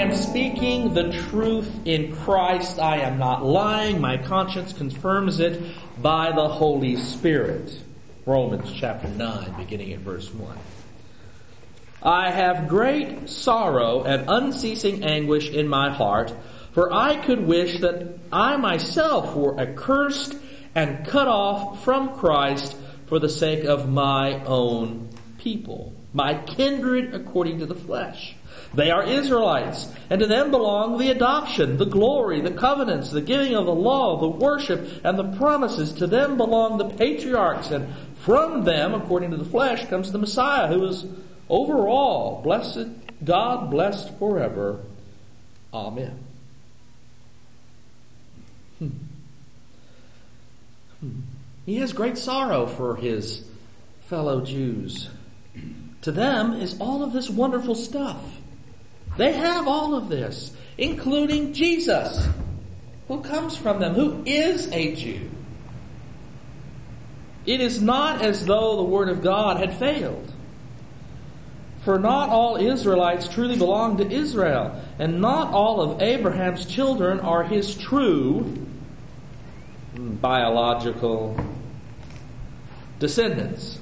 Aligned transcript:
Am 0.00 0.14
speaking 0.14 0.94
the 0.94 1.12
truth 1.28 1.86
in 1.86 2.16
Christ. 2.16 2.78
I 2.78 3.00
am 3.00 3.18
not 3.18 3.44
lying. 3.44 4.00
My 4.00 4.16
conscience 4.16 4.72
confirms 4.72 5.40
it 5.40 5.60
by 6.00 6.32
the 6.32 6.48
Holy 6.48 6.96
Spirit. 6.96 7.78
Romans 8.24 8.72
chapter 8.72 9.08
9, 9.08 9.56
beginning 9.58 9.92
at 9.92 9.98
verse 9.98 10.32
1. 10.32 10.56
I 12.02 12.30
have 12.30 12.66
great 12.66 13.28
sorrow 13.28 14.04
and 14.04 14.24
unceasing 14.26 15.04
anguish 15.04 15.50
in 15.50 15.68
my 15.68 15.90
heart, 15.90 16.32
for 16.72 16.90
I 16.90 17.16
could 17.16 17.46
wish 17.46 17.80
that 17.80 18.20
I 18.32 18.56
myself 18.56 19.36
were 19.36 19.60
accursed 19.60 20.34
and 20.74 21.06
cut 21.06 21.28
off 21.28 21.84
from 21.84 22.16
Christ 22.16 22.74
for 23.04 23.18
the 23.18 23.28
sake 23.28 23.64
of 23.64 23.86
my 23.86 24.42
own 24.44 25.10
people, 25.36 25.92
my 26.14 26.36
kindred 26.36 27.14
according 27.14 27.58
to 27.58 27.66
the 27.66 27.74
flesh. 27.74 28.34
They 28.72 28.90
are 28.90 29.02
Israelites, 29.02 29.88
and 30.08 30.20
to 30.20 30.26
them 30.26 30.50
belong 30.50 30.98
the 30.98 31.10
adoption, 31.10 31.76
the 31.76 31.86
glory, 31.86 32.40
the 32.40 32.52
covenants, 32.52 33.10
the 33.10 33.20
giving 33.20 33.54
of 33.54 33.66
the 33.66 33.74
law, 33.74 34.18
the 34.20 34.28
worship, 34.28 35.04
and 35.04 35.18
the 35.18 35.36
promises. 35.36 35.92
To 35.94 36.06
them 36.06 36.36
belong 36.36 36.78
the 36.78 36.88
patriarchs, 36.88 37.70
and 37.70 37.92
from 38.16 38.64
them, 38.64 38.94
according 38.94 39.32
to 39.32 39.36
the 39.36 39.44
flesh, 39.44 39.86
comes 39.88 40.12
the 40.12 40.18
Messiah, 40.18 40.68
who 40.68 40.84
is 40.86 41.04
over 41.48 41.88
all. 41.88 42.42
Blessed 42.42 42.88
God, 43.24 43.70
blessed 43.70 44.16
forever. 44.18 44.80
Amen. 45.74 46.18
Hmm. 48.78 48.88
Hmm. 51.00 51.20
He 51.66 51.76
has 51.76 51.92
great 51.92 52.18
sorrow 52.18 52.66
for 52.66 52.96
his 52.96 53.44
fellow 54.06 54.40
Jews. 54.44 55.08
To 56.02 56.12
them 56.12 56.54
is 56.54 56.80
all 56.80 57.02
of 57.02 57.12
this 57.12 57.28
wonderful 57.28 57.74
stuff. 57.74 58.39
They 59.20 59.32
have 59.32 59.68
all 59.68 59.94
of 59.94 60.08
this, 60.08 60.50
including 60.78 61.52
Jesus, 61.52 62.26
who 63.06 63.20
comes 63.20 63.54
from 63.54 63.78
them, 63.78 63.92
who 63.92 64.22
is 64.24 64.66
a 64.72 64.94
Jew. 64.94 65.28
It 67.44 67.60
is 67.60 67.82
not 67.82 68.22
as 68.22 68.46
though 68.46 68.76
the 68.78 68.82
Word 68.82 69.10
of 69.10 69.22
God 69.22 69.58
had 69.58 69.76
failed. 69.76 70.32
For 71.84 71.98
not 71.98 72.30
all 72.30 72.56
Israelites 72.56 73.28
truly 73.28 73.58
belong 73.58 73.98
to 73.98 74.10
Israel, 74.10 74.80
and 74.98 75.20
not 75.20 75.52
all 75.52 75.82
of 75.82 76.00
Abraham's 76.00 76.64
children 76.64 77.20
are 77.20 77.44
his 77.44 77.74
true 77.74 78.66
biological 79.94 81.38
descendants. 82.98 83.78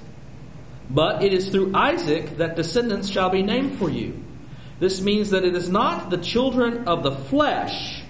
But 0.90 1.22
it 1.22 1.32
is 1.32 1.50
through 1.50 1.76
Isaac 1.76 2.38
that 2.38 2.56
descendants 2.56 3.08
shall 3.08 3.30
be 3.30 3.44
named 3.44 3.78
for 3.78 3.88
you. 3.88 4.24
This 4.80 5.00
means 5.00 5.30
that 5.30 5.44
it 5.44 5.54
is 5.54 5.68
not 5.68 6.10
the 6.10 6.18
children 6.18 6.86
of 6.86 7.02
the 7.02 7.10
flesh 7.10 8.02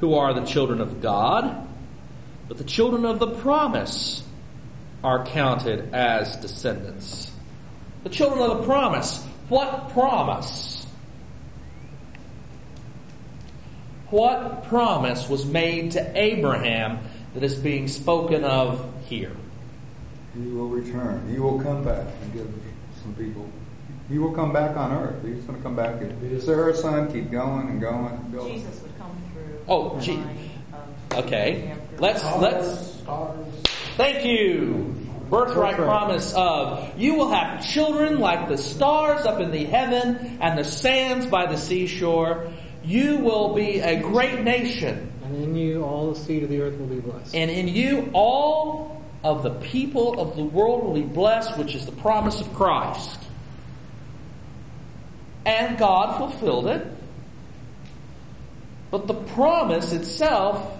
who 0.00 0.14
are 0.14 0.34
the 0.34 0.44
children 0.44 0.80
of 0.80 1.00
God, 1.00 1.66
but 2.48 2.58
the 2.58 2.64
children 2.64 3.04
of 3.04 3.18
the 3.18 3.28
promise 3.28 4.22
are 5.04 5.24
counted 5.24 5.94
as 5.94 6.36
descendants. 6.36 7.30
The 8.02 8.10
children 8.10 8.40
of 8.40 8.58
the 8.58 8.64
promise. 8.64 9.22
What 9.48 9.90
promise? 9.90 10.86
What 14.10 14.64
promise 14.64 15.28
was 15.28 15.44
made 15.44 15.92
to 15.92 16.18
Abraham 16.18 16.98
that 17.34 17.42
is 17.42 17.54
being 17.54 17.88
spoken 17.88 18.42
of 18.44 18.84
here? 19.06 19.32
He 20.34 20.48
will 20.48 20.68
return. 20.68 21.28
He 21.30 21.38
will 21.38 21.60
come 21.60 21.84
back 21.84 22.06
and 22.22 22.32
give 22.32 22.48
some 23.02 23.14
people. 23.14 23.48
He 24.08 24.18
will 24.18 24.32
come 24.32 24.52
back 24.52 24.76
on 24.76 24.92
earth. 24.92 25.22
He's 25.22 25.44
going 25.44 25.58
to 25.58 25.62
come 25.62 25.76
back 25.76 26.00
and 26.00 26.42
Sarah's 26.42 26.80
son 26.80 27.12
keep 27.12 27.30
going 27.30 27.68
and 27.68 27.80
going 27.80 28.06
and 28.14 28.32
going. 28.32 28.54
Jesus 28.54 28.80
would 28.82 28.98
come 28.98 29.10
through. 29.34 29.60
Oh, 29.68 29.96
the 29.96 30.02
gee. 30.02 30.22
Okay. 31.12 31.74
Let's 31.98 32.24
let's 32.36 33.02
Thank 33.96 34.24
you. 34.24 34.94
Birthright 35.28 35.76
promise 35.76 36.32
of 36.34 36.98
you 36.98 37.14
will 37.14 37.28
have 37.28 37.66
children 37.66 38.18
like 38.18 38.48
the 38.48 38.56
stars 38.56 39.26
up 39.26 39.40
in 39.40 39.50
the 39.50 39.64
heaven 39.64 40.38
and 40.40 40.58
the 40.58 40.64
sands 40.64 41.26
by 41.26 41.44
the 41.44 41.58
seashore. 41.58 42.50
You 42.82 43.18
will 43.18 43.54
be 43.54 43.80
a 43.80 44.00
great 44.00 44.40
nation, 44.40 45.12
And 45.22 45.36
in 45.36 45.54
you 45.54 45.82
all 45.82 46.14
the 46.14 46.18
seed 46.18 46.44
of 46.44 46.48
the 46.48 46.62
earth 46.62 46.78
will 46.78 46.86
be 46.86 47.00
blessed. 47.00 47.34
and 47.34 47.50
in 47.50 47.68
you 47.68 48.08
all 48.14 49.02
of 49.22 49.42
the 49.42 49.50
people 49.50 50.18
of 50.18 50.36
the 50.36 50.44
world 50.44 50.84
will 50.84 50.94
be 50.94 51.02
blessed, 51.02 51.58
which 51.58 51.74
is 51.74 51.84
the 51.84 51.92
promise 51.92 52.40
of 52.40 52.54
Christ. 52.54 53.18
And 55.48 55.78
God 55.78 56.18
fulfilled 56.18 56.66
it. 56.66 56.86
But 58.90 59.06
the 59.06 59.14
promise 59.14 59.92
itself 59.92 60.78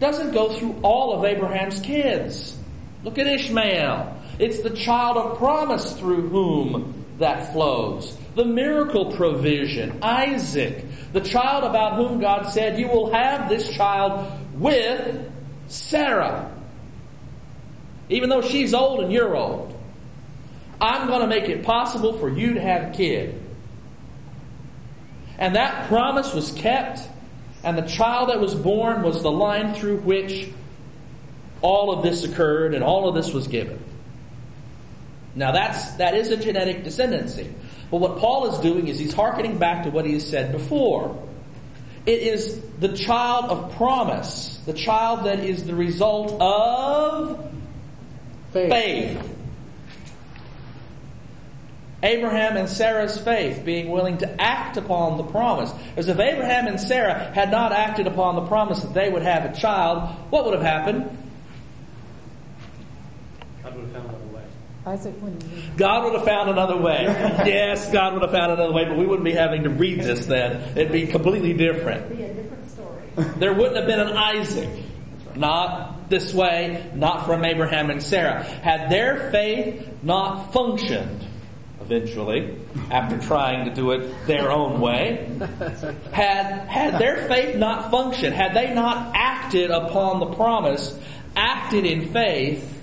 doesn't 0.00 0.32
go 0.32 0.54
through 0.54 0.80
all 0.82 1.12
of 1.12 1.26
Abraham's 1.26 1.78
kids. 1.80 2.56
Look 3.04 3.18
at 3.18 3.26
Ishmael. 3.26 4.16
It's 4.38 4.62
the 4.62 4.70
child 4.70 5.18
of 5.18 5.36
promise 5.36 5.92
through 5.98 6.30
whom 6.30 7.04
that 7.18 7.52
flows. 7.52 8.16
The 8.36 8.46
miracle 8.46 9.12
provision, 9.12 9.98
Isaac, 10.02 10.86
the 11.12 11.20
child 11.20 11.64
about 11.64 11.96
whom 11.96 12.20
God 12.20 12.44
said, 12.44 12.78
You 12.78 12.88
will 12.88 13.12
have 13.12 13.50
this 13.50 13.70
child 13.70 14.32
with 14.54 15.30
Sarah. 15.66 16.50
Even 18.08 18.30
though 18.30 18.40
she's 18.40 18.72
old 18.72 19.00
and 19.00 19.12
you're 19.12 19.36
old. 19.36 19.78
I'm 20.80 21.06
going 21.08 21.20
to 21.20 21.26
make 21.26 21.50
it 21.50 21.64
possible 21.64 22.16
for 22.18 22.30
you 22.30 22.54
to 22.54 22.60
have 22.62 22.94
a 22.94 22.96
kid. 22.96 23.42
And 25.38 25.54
that 25.54 25.88
promise 25.88 26.34
was 26.34 26.50
kept, 26.52 27.00
and 27.62 27.78
the 27.78 27.82
child 27.82 28.30
that 28.30 28.40
was 28.40 28.54
born 28.54 29.02
was 29.02 29.22
the 29.22 29.30
line 29.30 29.74
through 29.74 29.98
which 29.98 30.48
all 31.60 31.92
of 31.92 32.02
this 32.02 32.24
occurred 32.24 32.74
and 32.74 32.82
all 32.82 33.08
of 33.08 33.14
this 33.14 33.32
was 33.32 33.46
given. 33.46 33.82
Now 35.34 35.52
that's 35.52 35.92
that 35.94 36.14
is 36.14 36.30
a 36.30 36.36
genetic 36.36 36.84
descendancy. 36.84 37.52
But 37.90 37.98
what 37.98 38.18
Paul 38.18 38.52
is 38.52 38.58
doing 38.60 38.88
is 38.88 38.98
he's 38.98 39.14
hearkening 39.14 39.58
back 39.58 39.84
to 39.84 39.90
what 39.90 40.04
he 40.04 40.14
has 40.14 40.28
said 40.28 40.52
before. 40.52 41.24
It 42.06 42.20
is 42.20 42.60
the 42.80 42.96
child 42.96 43.46
of 43.46 43.76
promise, 43.76 44.60
the 44.66 44.72
child 44.72 45.26
that 45.26 45.40
is 45.40 45.66
the 45.66 45.74
result 45.74 46.40
of 46.40 47.52
Faith. 48.52 48.70
faith. 48.70 49.37
Abraham 52.02 52.56
and 52.56 52.68
Sarah's 52.68 53.18
faith, 53.18 53.64
being 53.64 53.90
willing 53.90 54.18
to 54.18 54.40
act 54.40 54.76
upon 54.76 55.16
the 55.16 55.24
promise. 55.24 55.72
As 55.96 56.08
if 56.08 56.18
Abraham 56.18 56.68
and 56.68 56.80
Sarah 56.80 57.32
had 57.34 57.50
not 57.50 57.72
acted 57.72 58.06
upon 58.06 58.36
the 58.36 58.46
promise 58.46 58.80
that 58.80 58.94
they 58.94 59.08
would 59.10 59.22
have 59.22 59.44
a 59.44 59.54
child, 59.58 60.08
what 60.30 60.44
would 60.44 60.54
have 60.54 60.62
happened? 60.62 61.16
God 63.64 63.74
would 63.74 63.84
have 63.84 63.92
found 63.92 64.08
another 64.08 64.26
way. 64.26 64.44
Isaac 64.86 65.14
wouldn't. 65.20 65.76
God 65.76 66.04
would 66.04 66.14
have 66.14 66.24
found 66.24 66.50
another 66.50 66.76
way. 66.76 67.02
yes, 67.46 67.90
God 67.92 68.12
would 68.12 68.22
have 68.22 68.30
found 68.30 68.52
another 68.52 68.72
way, 68.72 68.84
but 68.84 68.96
we 68.96 69.04
wouldn't 69.04 69.24
be 69.24 69.32
having 69.32 69.64
to 69.64 69.70
read 69.70 70.00
this 70.00 70.26
then. 70.26 70.78
It'd 70.78 70.92
be 70.92 71.08
completely 71.08 71.52
different. 71.52 72.06
It'd 72.06 72.16
Be 72.16 72.24
a 72.24 72.34
different 72.34 72.70
story. 72.70 73.04
There 73.38 73.52
wouldn't 73.52 73.76
have 73.76 73.86
been 73.86 74.00
an 74.00 74.16
Isaac. 74.16 74.84
Not 75.34 76.08
this 76.08 76.32
way, 76.32 76.90
not 76.94 77.26
from 77.26 77.44
Abraham 77.44 77.90
and 77.90 78.02
Sarah. 78.02 78.42
Had 78.42 78.90
their 78.90 79.30
faith 79.30 79.88
not 80.02 80.52
functioned, 80.52 81.24
eventually, 81.90 82.54
after 82.90 83.18
trying 83.18 83.64
to 83.64 83.74
do 83.74 83.92
it 83.92 84.26
their 84.26 84.52
own 84.52 84.80
way, 84.80 85.26
had, 86.12 86.66
had 86.68 86.98
their 86.98 87.26
faith 87.28 87.56
not 87.56 87.90
functioned, 87.90 88.34
had 88.34 88.54
they 88.54 88.74
not 88.74 89.12
acted 89.14 89.70
upon 89.70 90.20
the 90.20 90.26
promise, 90.34 90.98
acted 91.34 91.86
in 91.86 92.12
faith, 92.12 92.74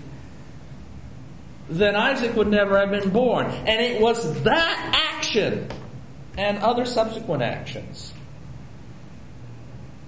then 1.69 1.96
Isaac 1.96 2.36
would 2.36 2.48
never 2.48 2.80
have 2.80 2.90
been 2.90 3.12
born. 3.12 3.46
And 3.46 3.81
it 3.81 4.02
was 4.02 4.42
that 4.44 5.13
action 5.16 5.68
and 6.38 6.58
other 6.60 6.86
subsequent 6.86 7.44
actions 7.44 8.12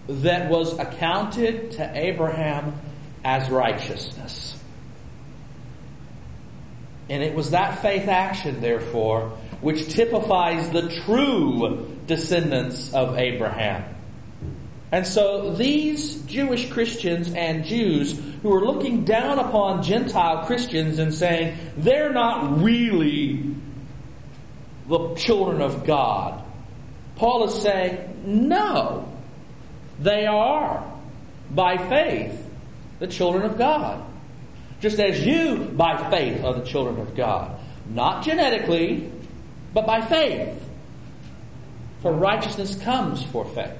that 0.08 0.50
was 0.50 0.78
accounted 0.80 1.72
to 1.72 1.92
Abraham 1.94 2.74
as 3.24 3.50
righteousness. 3.50 4.47
And 7.10 7.24
it 7.24 7.34
was 7.34 7.52
that 7.52 7.82
faith 7.82 8.08
action, 8.08 8.62
therefore, 8.62 9.38
which 9.62 9.94
typifies 9.94 10.70
the 10.70 10.90
true 11.06 11.98
descendants 12.06 12.94
of 12.94 13.18
Abraham. 13.18 13.84
And 14.92 15.06
so 15.06 15.54
these 15.54 16.22
Jewish 16.24 16.70
Christians 16.70 17.34
and 17.34 17.66
Jews 17.66 18.18
who 18.42 18.54
are 18.54 18.66
looking 18.66 19.04
down 19.04 19.40
upon 19.40 19.84
Gentile 19.84 20.46
Christians 20.46 21.00
and 21.00 21.14
saying 21.14 21.58
they're 21.76 22.14
not 22.14 22.62
really 22.62 23.44
the 24.88 25.16
children 25.16 25.62
of 25.62 25.86
God, 25.86 26.42
Paul 27.18 27.46
is 27.46 27.62
saying, 27.62 28.22
no, 28.26 29.12
they 30.00 30.26
are, 30.26 30.90
by 31.52 31.78
faith, 31.78 32.48
the 33.00 33.08
children 33.08 33.44
of 33.44 33.58
God. 33.58 34.07
Just 34.80 35.00
as 35.00 35.26
you, 35.26 35.58
by 35.76 36.10
faith, 36.10 36.44
are 36.44 36.54
the 36.54 36.66
children 36.66 37.00
of 37.00 37.16
God. 37.16 37.60
Not 37.90 38.24
genetically, 38.24 39.12
but 39.74 39.88
by 39.88 40.02
faith. 40.02 40.64
For 42.02 42.12
righteousness 42.14 42.76
comes 42.76 43.24
for 43.24 43.46
faith. 43.46 43.78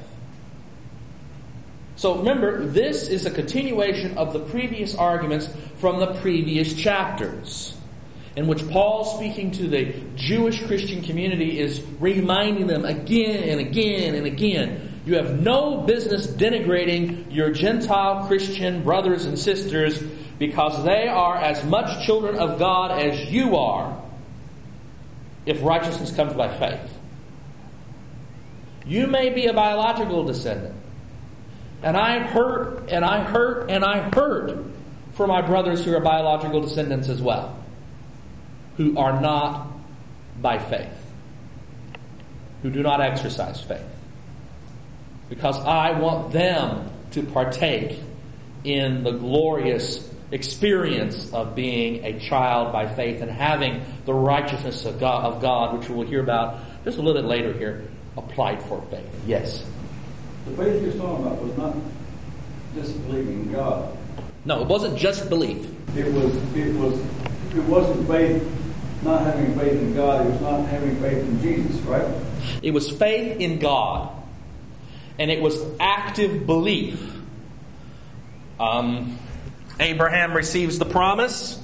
So 1.98 2.18
remember, 2.18 2.66
this 2.66 3.08
is 3.08 3.26
a 3.26 3.32
continuation 3.32 4.18
of 4.18 4.34
the 4.34 4.40
previous 4.40 4.96
arguments 4.96 5.50
from 5.78 6.00
the 6.00 6.14
previous 6.16 6.74
chapters, 6.74 7.76
in 8.36 8.48
which 8.48 8.68
Paul, 8.70 9.04
speaking 9.18 9.52
to 9.52 9.68
the 9.68 9.94
Jewish 10.16 10.64
Christian 10.66 11.02
community, 11.02 11.60
is 11.60 11.82
reminding 12.00 12.68
them 12.68 12.86
again 12.86 13.50
and 13.50 13.60
again 13.60 14.16
and 14.16 14.28
again 14.28 14.98
you 15.08 15.16
have 15.16 15.40
no 15.40 15.78
business 15.84 16.28
denigrating 16.28 17.34
your 17.34 17.50
Gentile 17.52 18.28
Christian 18.28 18.84
brothers 18.84 19.26
and 19.26 19.40
sisters 19.40 20.04
because 20.40 20.84
they 20.84 21.08
are 21.08 21.36
as 21.36 21.64
much 21.66 22.06
children 22.06 22.38
of 22.38 22.60
God 22.60 22.92
as 22.92 23.32
you 23.32 23.56
are 23.56 24.02
if 25.46 25.64
righteousness 25.64 26.16
comes 26.16 26.34
by 26.34 26.56
faith. 26.58 26.94
You 28.86 29.08
may 29.08 29.30
be 29.30 29.48
a 29.48 29.54
biological 29.54 30.24
descendant. 30.24 30.76
And 31.84 31.96
I 31.98 32.20
hurt 32.20 32.90
and 32.90 33.04
I 33.04 33.24
hurt 33.24 33.70
and 33.70 33.84
I 33.84 34.10
hurt 34.14 34.66
for 35.14 35.28
my 35.28 35.42
brothers 35.42 35.84
who 35.84 35.96
are 35.96 36.00
biological 36.00 36.62
descendants 36.62 37.10
as 37.10 37.22
well, 37.22 37.58
who 38.78 38.98
are 38.98 39.20
not 39.20 39.68
by 40.42 40.60
faith, 40.60 41.12
who 42.62 42.70
do 42.70 42.84
not 42.84 43.02
exercise 43.02 43.62
faith. 43.62 43.82
Because 45.30 45.60
I 45.60 46.00
want 46.00 46.32
them 46.32 46.90
to 47.12 47.24
partake 47.24 48.00
in 48.64 49.04
the 49.04 49.12
glorious 49.12 50.08
experience 50.32 51.32
of 51.34 51.56
being 51.56 52.04
a 52.04 52.20
child 52.20 52.74
by 52.74 52.88
faith 52.88 53.22
and 53.22 53.32
having 53.32 53.84
the 54.06 54.14
righteousness 54.14 54.86
of 54.86 55.00
God, 55.00 55.26
of 55.26 55.42
God, 55.42 55.78
which 55.78 55.90
we'll 55.90 56.08
hear 56.08 56.22
about 56.22 56.60
just 56.84 56.98
a 56.98 57.02
little 57.02 57.22
bit 57.22 57.28
later 57.28 57.54
here, 57.54 57.88
applied 58.18 58.62
for 58.64 58.82
faith. 58.90 59.08
Yes? 59.26 59.66
The 60.46 60.58
faith 60.58 60.84
you're 60.84 60.94
talking 60.94 61.26
about 61.26 61.42
was 61.42 61.58
not 61.58 61.76
just 62.76 63.02
believing 63.08 63.42
in 63.42 63.52
God. 63.52 63.98
No, 64.46 64.62
it 64.62 64.68
wasn't 64.68 64.98
just 64.98 65.30
belief. 65.30 65.68
It 65.96 66.12
was 66.14 66.36
it 66.56 66.74
was 66.76 67.00
it 67.56 67.64
wasn't 67.64 68.08
faith 68.08 68.44
not 69.04 69.22
having 69.22 69.58
faith 69.58 69.74
in 69.74 69.96
God, 69.96 70.26
it 70.26 70.32
was 70.32 70.42
not 70.42 70.66
having 70.68 70.96
faith 71.02 71.20
in 71.20 71.42
Jesus, 71.42 71.80
right? 71.82 72.08
It 72.62 72.72
was 72.72 72.90
faith 72.90 73.40
in 73.40 73.60
God. 73.60 74.12
And 75.20 75.32
it 75.32 75.42
was 75.42 75.64
active 75.80 76.46
belief. 76.46 77.14
Um, 78.60 79.18
Abraham 79.80 80.34
receives 80.34 80.80
the 80.80 80.86
promise 80.86 81.60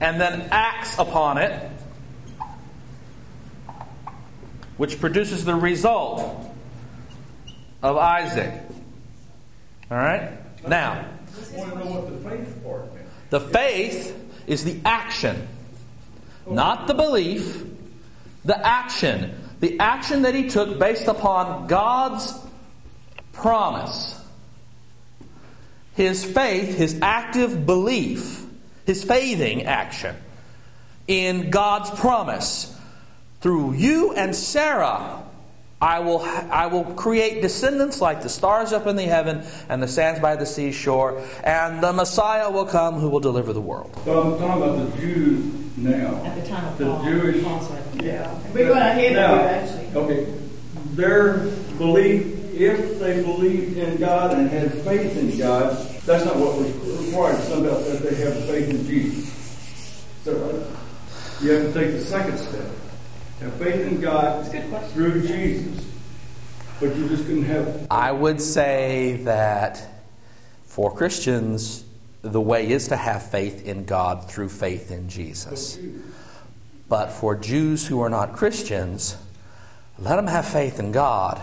and 0.00 0.20
then 0.20 0.48
acts 0.50 0.98
upon 0.98 1.38
it, 1.38 1.70
which 4.76 5.00
produces 5.00 5.44
the 5.44 5.54
result 5.54 6.52
of 7.82 7.96
Isaac. 7.96 8.54
All 9.90 9.96
right? 9.96 10.32
Now, 10.66 11.04
the 13.30 13.40
faith 13.40 14.14
is 14.46 14.64
the 14.64 14.80
action, 14.84 15.48
not 16.48 16.86
the 16.86 16.94
belief, 16.94 17.64
the 18.44 18.66
action. 18.66 19.34
The 19.60 19.80
action 19.80 20.22
that 20.22 20.34
he 20.34 20.48
took 20.48 20.78
based 20.78 21.08
upon 21.08 21.66
God's 21.66 22.32
promise. 23.32 24.17
His 25.98 26.24
faith, 26.24 26.78
his 26.78 27.00
active 27.02 27.66
belief, 27.66 28.46
his 28.86 29.02
faithing 29.02 29.64
action 29.64 30.14
in 31.08 31.50
God's 31.50 31.90
promise. 31.90 32.72
Through 33.40 33.72
you 33.72 34.14
and 34.14 34.32
Sarah, 34.32 35.24
I 35.80 35.98
will, 35.98 36.20
I 36.20 36.68
will 36.68 36.84
create 36.84 37.42
descendants 37.42 38.00
like 38.00 38.22
the 38.22 38.28
stars 38.28 38.72
up 38.72 38.86
in 38.86 38.94
the 38.94 39.06
heaven 39.06 39.44
and 39.68 39.82
the 39.82 39.88
sands 39.88 40.20
by 40.20 40.36
the 40.36 40.46
seashore, 40.46 41.20
and 41.42 41.82
the 41.82 41.92
Messiah 41.92 42.48
will 42.48 42.66
come 42.66 42.94
who 43.00 43.10
will 43.10 43.18
deliver 43.18 43.52
the 43.52 43.60
world. 43.60 43.90
But 44.04 44.20
I'm 44.20 44.38
talking 44.38 44.62
about 44.62 44.92
the 44.92 45.00
Jews 45.00 45.76
now. 45.76 46.24
At 46.24 46.40
the 46.40 46.48
time 46.48 46.64
of 46.64 46.78
the 46.78 46.84
Paul. 46.84 47.04
Jewish. 47.06 47.42
Paul's 47.42 47.68
writing. 47.70 48.04
Yeah. 48.04 48.38
We're 48.52 48.68
going 48.68 48.86
to 48.86 48.94
hear 48.94 49.14
that, 49.14 49.64
actually. 49.64 50.00
Okay. 50.00 50.32
Their 50.94 51.38
belief, 51.76 52.47
if 52.58 52.98
they 52.98 53.22
believed 53.22 53.76
in 53.76 53.96
God 53.98 54.36
and 54.36 54.50
had 54.50 54.72
faith 54.82 55.16
in 55.16 55.38
God, 55.38 55.76
that's 56.04 56.24
not 56.24 56.36
what 56.36 56.56
was 56.56 56.72
required. 57.06 57.38
It's 57.38 57.48
not 57.50 57.62
that 57.62 58.00
they 58.02 58.14
have 58.16 58.44
faith 58.46 58.68
in 58.68 58.86
Jesus. 58.86 60.04
So 60.24 60.34
right? 60.34 61.42
you 61.42 61.52
have 61.52 61.72
to 61.72 61.80
take 61.80 61.92
the 61.92 62.00
second 62.00 62.38
step. 62.38 62.66
Have 63.40 63.54
faith 63.54 63.86
in 63.86 64.00
God 64.00 64.44
That's 64.44 64.70
good 64.70 64.90
through 64.90 65.26
Jesus. 65.26 65.86
But 66.80 66.96
you 66.96 67.08
just 67.08 67.24
couldn't 67.26 67.44
have 67.44 67.86
I 67.90 68.10
would 68.12 68.40
say 68.40 69.20
that 69.24 69.80
for 70.64 70.94
Christians, 70.94 71.84
the 72.22 72.40
way 72.40 72.68
is 72.68 72.88
to 72.88 72.96
have 72.96 73.30
faith 73.30 73.66
in 73.66 73.84
God 73.84 74.28
through 74.28 74.48
faith 74.48 74.90
in 74.90 75.08
Jesus. 75.08 75.78
But 76.88 77.08
for 77.08 77.36
Jews 77.36 77.86
who 77.86 78.00
are 78.00 78.08
not 78.08 78.32
Christians, 78.32 79.16
let 79.98 80.16
them 80.16 80.26
have 80.26 80.46
faith 80.48 80.78
in 80.78 80.92
God. 80.92 81.40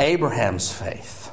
Abraham's 0.00 0.72
faith, 0.72 1.30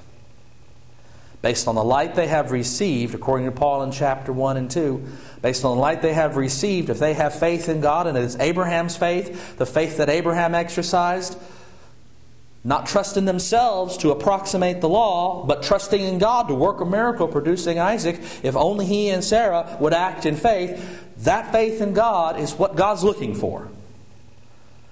based 1.42 1.68
on 1.68 1.76
the 1.76 1.84
light 1.84 2.16
they 2.16 2.28
have 2.28 2.52
received, 2.52 3.16
according 3.16 3.46
to 3.46 3.52
Paul 3.52 3.84
in 3.84 3.92
chapter 3.92 4.34
1 4.34 4.58
and 4.58 4.70
2, 4.70 5.08
based 5.42 5.64
on 5.64 5.78
the 5.78 5.82
light 5.82 6.02
they 6.02 6.14
have 6.14 6.36
received, 6.36 6.90
if 6.90 7.00
they 7.00 7.14
have 7.14 7.40
faith 7.40 7.70
in 7.70 7.80
God, 7.80 8.06
and 8.08 8.18
it 8.18 8.24
is 8.24 8.36
Abraham's 8.36 8.98
faith, 8.98 9.58
the 9.58 9.66
faith 9.66 9.98
that 9.98 10.10
Abraham 10.10 10.54
exercised, 10.54 11.40
not 12.64 12.86
trusting 12.86 13.24
themselves 13.24 13.96
to 13.98 14.12
approximate 14.12 14.82
the 14.82 14.90
law, 14.90 15.46
but 15.46 15.64
trusting 15.64 16.02
in 16.02 16.18
God 16.18 16.50
to 16.50 16.54
work 16.54 16.82
a 16.82 16.86
miracle, 16.86 17.28
producing 17.28 17.80
Isaac, 17.80 18.20
if 18.44 18.58
only 18.58 18.86
he 18.86 19.10
and 19.10 19.24
Sarah 19.24 19.78
would 19.80 19.94
act 19.94 20.26
in 20.26 20.36
faith, 20.36 21.06
that 21.20 21.54
faith 21.54 21.82
in 21.82 21.94
God 21.94 22.38
is 22.38 22.54
what 22.54 22.76
God's 22.76 23.06
looking 23.06 23.34
for. 23.34 23.70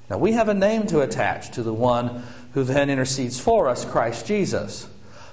Now, 0.10 0.20
we 0.20 0.34
have 0.34 0.48
a 0.48 0.54
name 0.54 0.88
to 0.88 1.02
attach 1.02 1.52
to 1.52 1.64
the 1.64 1.74
one 1.74 2.24
who 2.56 2.64
then 2.64 2.90
intercedes 2.90 3.40
for 3.40 3.68
us, 3.68 3.86
Christ 3.86 4.26
Jesus. 4.26 4.88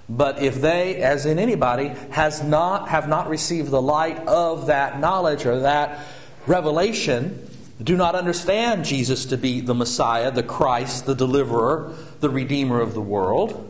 But 0.08 0.42
if 0.42 0.60
they, 0.60 0.96
as 0.96 1.24
in 1.24 1.38
anybody, 1.38 1.92
has 2.10 2.42
not, 2.42 2.88
have 2.88 3.08
not 3.08 3.28
received 3.28 3.70
the 3.70 3.80
light 3.80 4.18
of 4.26 4.66
that 4.66 4.98
knowledge 4.98 5.46
or 5.46 5.60
that 5.60 6.04
revelation, 6.48 7.48
do 7.80 7.96
not 7.96 8.16
understand 8.16 8.84
Jesus 8.84 9.26
to 9.26 9.36
be 9.36 9.60
the 9.60 9.72
Messiah, 9.72 10.32
the 10.32 10.42
Christ, 10.42 11.06
the 11.06 11.14
deliverer, 11.14 11.94
the 12.18 12.28
Redeemer 12.28 12.80
of 12.80 12.92
the 12.92 13.00
world, 13.00 13.68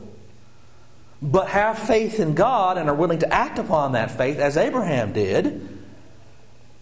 but 1.21 1.49
have 1.49 1.79
faith 1.79 2.19
in 2.19 2.35
God 2.35 2.79
and 2.79 2.89
are 2.89 2.95
willing 2.95 3.19
to 3.19 3.33
act 3.33 3.59
upon 3.59 3.93
that 3.93 4.11
faith 4.11 4.39
as 4.39 4.57
Abraham 4.57 5.13
did, 5.13 5.69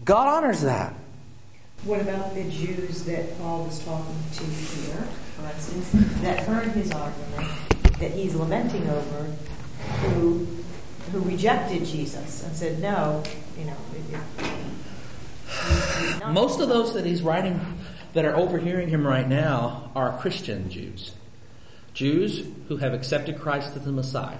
God 0.05 0.27
honors 0.29 0.61
that. 0.61 0.95
What 1.83 1.99
about 1.99 2.33
the 2.33 2.45
Jews 2.45 3.03
that 3.03 3.37
Paul 3.39 3.65
was 3.65 3.83
talking 3.83 4.15
to 4.35 4.43
here, 4.45 5.07
for 5.41 5.75
instance, 5.75 6.21
that 6.21 6.39
heard 6.39 6.69
his 6.69 6.91
argument 6.91 7.51
that 7.99 8.11
he's 8.11 8.35
lamenting 8.35 8.87
over, 8.89 9.35
who 10.09 10.47
who 11.11 11.19
rejected 11.21 11.85
Jesus 11.85 12.43
and 12.43 12.55
said, 12.55 12.79
"No, 12.79 13.23
you 13.57 13.65
know." 13.65 13.75
It, 13.93 14.19
it, 16.19 16.27
Most 16.27 16.59
of 16.59 16.69
those 16.69 16.93
that 16.93 17.05
he's 17.05 17.21
writing 17.21 17.79
that 18.13 18.25
are 18.25 18.35
overhearing 18.35 18.89
him 18.89 19.05
right 19.05 19.27
now 19.27 19.91
are 19.95 20.17
Christian 20.19 20.69
Jews. 20.69 21.13
Jews 21.93 22.43
who 22.67 22.77
have 22.77 22.93
accepted 22.93 23.39
Christ 23.39 23.75
as 23.75 23.83
the 23.83 23.91
Messiah. 23.91 24.39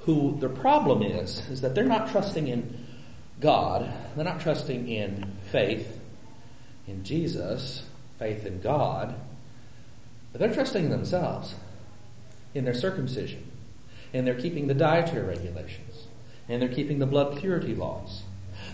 Who 0.00 0.36
their 0.40 0.48
problem 0.48 1.02
is, 1.02 1.48
is 1.50 1.60
that 1.60 1.74
they're 1.74 1.84
not 1.84 2.10
trusting 2.10 2.48
in 2.48 2.86
God, 3.40 3.92
they're 4.14 4.24
not 4.24 4.40
trusting 4.40 4.88
in 4.88 5.36
faith 5.50 5.98
in 6.86 7.04
Jesus, 7.04 7.84
faith 8.18 8.46
in 8.46 8.60
God, 8.60 9.14
but 10.32 10.40
they're 10.40 10.52
trusting 10.52 10.90
themselves, 10.90 11.54
in 12.54 12.64
their 12.64 12.74
circumcision, 12.74 13.44
and 14.12 14.26
they're 14.26 14.40
keeping 14.40 14.66
the 14.66 14.74
dietary 14.74 15.26
regulations, 15.26 16.06
and 16.48 16.62
they're 16.62 16.68
keeping 16.68 16.98
the 16.98 17.06
blood 17.06 17.38
purity 17.38 17.74
laws. 17.74 18.22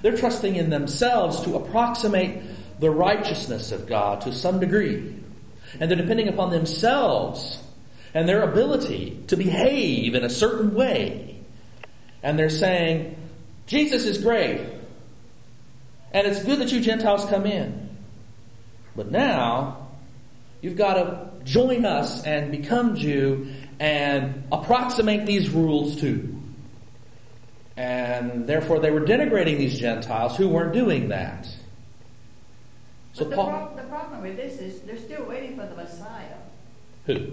They're 0.02 0.16
trusting 0.16 0.56
in 0.56 0.70
themselves 0.70 1.40
to 1.42 1.56
approximate 1.56 2.42
the 2.78 2.90
righteousness 2.90 3.73
of 3.73 3.87
God 3.87 4.20
to 4.23 4.32
some 4.32 4.61
degree. 4.61 5.16
And 5.80 5.90
they're 5.90 5.99
depending 5.99 6.28
upon 6.28 6.50
themselves 6.50 7.62
and 8.12 8.28
their 8.28 8.42
ability 8.42 9.25
to 9.28 9.37
behave 9.37 10.14
in 10.14 10.25
a 10.25 10.30
certain 10.30 10.75
way. 10.75 11.40
And 12.23 12.38
they're 12.38 12.50
saying, 12.50 13.16
Jesus 13.66 14.04
is 14.04 14.18
great. 14.18 14.61
And 16.12 16.26
it's 16.26 16.44
good 16.44 16.61
that 16.61 16.70
you 16.70 16.80
Gentiles 16.80 17.26
come 17.26 17.44
in. 17.44 17.96
But 18.94 19.11
now, 19.11 19.88
you've 20.61 20.76
got 20.76 20.94
to 20.94 21.30
join 21.44 21.84
us 21.84 22.24
and 22.24 22.50
become 22.50 22.96
Jew 22.96 23.48
and 23.80 24.44
approximate 24.52 25.26
these 25.26 25.50
rules 25.50 26.00
too. 26.00 26.40
And 27.76 28.46
therefore, 28.46 28.78
they 28.80 28.90
were 28.90 29.00
denigrating 29.00 29.58
these 29.58 29.78
Gentiles 29.78 30.36
who 30.36 30.48
weren't 30.48 30.72
doing 30.72 31.08
that. 31.08 31.46
So 33.14 33.24
But 33.24 33.30
the, 33.30 33.36
Paul, 33.36 33.50
prob- 33.50 33.76
the 33.76 33.82
problem 33.84 34.22
with 34.22 34.36
this 34.36 34.58
is 34.60 34.80
they're 34.82 34.98
still 34.98 35.24
waiting 35.24 35.56
for 35.56 35.66
the 35.66 35.74
Messiah. 35.74 36.36
who? 37.06 37.32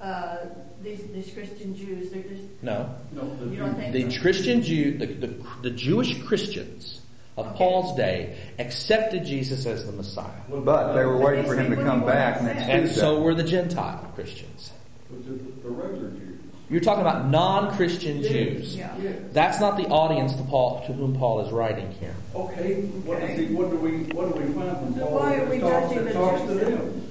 Uh, 0.00 0.36
these, 0.82 1.02
these 1.12 1.32
Christian 1.32 1.74
Jews, 1.74 2.10
they're 2.10 2.22
just, 2.22 2.42
No, 2.62 2.94
No, 3.12 3.34
the 3.36 3.46
you 3.46 3.56
don't 3.56 3.74
think 3.74 3.92
the 3.92 4.10
so? 4.10 4.20
Christian 4.20 4.62
Jew, 4.62 4.98
the, 4.98 5.06
the, 5.06 5.34
the 5.62 5.70
Jewish 5.70 6.22
Christians 6.24 7.00
of 7.36 7.54
Paul's 7.56 7.96
day 7.96 8.36
accepted 8.58 9.24
Jesus 9.24 9.66
as 9.66 9.84
the 9.86 9.92
Messiah, 9.92 10.30
But 10.48 10.92
they 10.94 11.04
were 11.04 11.18
waiting 11.18 11.44
for 11.44 11.56
him 11.56 11.70
to 11.74 11.82
come 11.82 12.04
back 12.06 12.40
next 12.42 12.62
and 12.62 12.82
Tuesday. 12.86 13.00
so 13.00 13.20
were 13.20 13.34
the 13.34 13.42
Gentile 13.42 14.10
Christians. 14.14 14.70
The 15.10 15.68
regular 15.68 16.10
Jews. 16.10 16.40
You're 16.70 16.80
talking 16.80 17.02
about 17.02 17.28
non-Christian 17.28 18.18
Yes, 18.22 18.32
Jews. 18.32 18.76
Yeah. 18.76 18.96
Yes. 18.98 19.16
That's 19.32 19.60
not 19.60 19.76
the 19.76 19.84
audience 19.88 20.34
to 20.36 20.42
Paul, 20.44 20.84
to 20.86 20.92
whom 20.92 21.14
Paul 21.16 21.40
is 21.44 21.52
writing 21.52 21.90
here. 22.00 22.14
Okay, 22.34 22.82
what 23.04 23.20
does 23.20 23.38
he, 23.38 23.46
what 23.46 23.70
do 23.70 23.76
we, 23.76 23.90
what 24.14 24.32
do 24.34 24.40
we 24.40 24.52
find 24.54 24.76
from 24.78 24.94
So 24.94 25.06
Paul? 25.06 25.18
why 25.18 25.36
are 25.36 25.44
we 25.50 25.58
that 25.58 25.70
talks- 25.70 25.88
judging 25.94 26.04
the 26.06 26.12
Talks 26.12 26.42
to 26.42 26.54
them. 26.54 27.10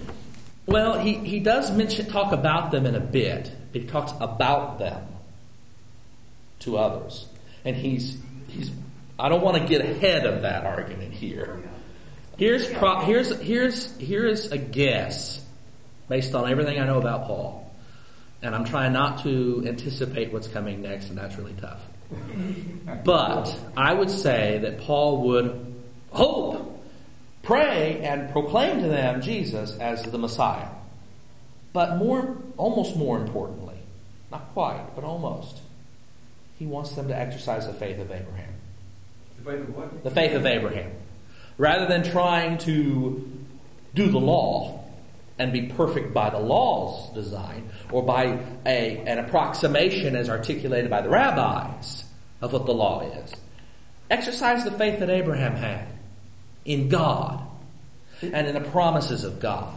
Well, 0.66 0.98
he, 1.00 1.14
he 1.16 1.40
does 1.42 1.70
mention 1.72 2.06
talk 2.08 2.32
about 2.32 2.72
them 2.72 2.86
in 2.86 2.96
a 2.96 3.00
bit. 3.02 3.52
He 3.74 3.84
talks 3.84 4.14
about 4.22 4.80
them 4.80 5.06
to 6.60 6.78
others, 6.78 7.26
and 7.66 7.76
he's 7.76 8.18
he's. 8.48 8.72
I 9.24 9.30
don't 9.30 9.42
want 9.42 9.56
to 9.56 9.66
get 9.66 9.80
ahead 9.80 10.26
of 10.26 10.42
that 10.42 10.66
argument 10.66 11.14
here. 11.14 11.64
Here's 12.38 12.68
pro, 12.68 13.00
here's 13.06 13.32
here's 13.40 13.98
here's 13.98 14.52
a 14.52 14.58
guess 14.58 15.40
based 16.10 16.36
on 16.36 16.52
everything 16.52 16.78
I 16.78 16.86
know 16.86 17.00
about 17.00 17.28
Paul, 17.28 17.74
and 18.42 18.54
I'm 18.54 18.66
trying 18.66 18.92
not 18.92 19.24
to 19.24 19.64
anticipate 19.66 20.34
what's 20.34 20.50
coming 20.50 20.82
next, 20.82 21.08
and 21.08 21.18
that's 21.18 21.38
really 21.38 21.54
tough. 21.54 21.80
But 23.06 23.58
I 23.78 23.94
would 23.94 24.10
say 24.10 24.60
that 24.64 24.82
Paul 24.82 25.22
would 25.28 25.74
hope, 26.12 26.84
pray, 27.44 28.02
and 28.04 28.30
proclaim 28.34 28.82
to 28.82 28.90
them 28.90 29.22
Jesus 29.22 29.78
as 29.78 30.04
the 30.04 30.18
Messiah. 30.18 30.68
But 31.72 31.96
more, 31.96 32.36
almost 32.58 32.98
more 32.98 33.18
importantly, 33.22 33.78
not 34.32 34.52
quite, 34.52 34.86
but 34.96 35.06
almost, 35.06 35.62
he 36.60 36.66
wants 36.66 36.94
them 36.94 37.08
to 37.08 37.18
exercise 37.18 37.66
the 37.66 37.74
faith 37.74 38.00
of 38.00 38.12
Abraham. 38.12 38.53
The 40.04 40.12
faith 40.12 40.34
of 40.34 40.46
Abraham. 40.46 40.92
Rather 41.58 41.88
than 41.88 42.04
trying 42.04 42.58
to 42.60 43.30
do 43.94 44.10
the 44.10 44.20
law 44.20 44.84
and 45.38 45.52
be 45.52 45.64
perfect 45.64 46.14
by 46.14 46.30
the 46.30 46.40
law's 46.40 47.14
design 47.14 47.70
or 47.92 48.04
by 48.04 48.40
a, 48.66 48.98
an 49.00 49.20
approximation 49.20 50.16
as 50.16 50.30
articulated 50.30 50.90
by 50.90 51.02
the 51.02 51.10
rabbis 51.10 52.04
of 52.42 52.54
what 52.54 52.66
the 52.66 52.74
law 52.74 53.02
is. 53.02 53.34
Exercise 54.10 54.64
the 54.64 54.72
faith 54.72 55.00
that 55.00 55.10
Abraham 55.10 55.56
had 55.56 55.88
in 56.66 56.90
God 56.90 57.46
and 58.22 58.48
in 58.48 58.54
the 58.54 58.70
promises 58.70 59.24
of 59.24 59.40
God 59.40 59.74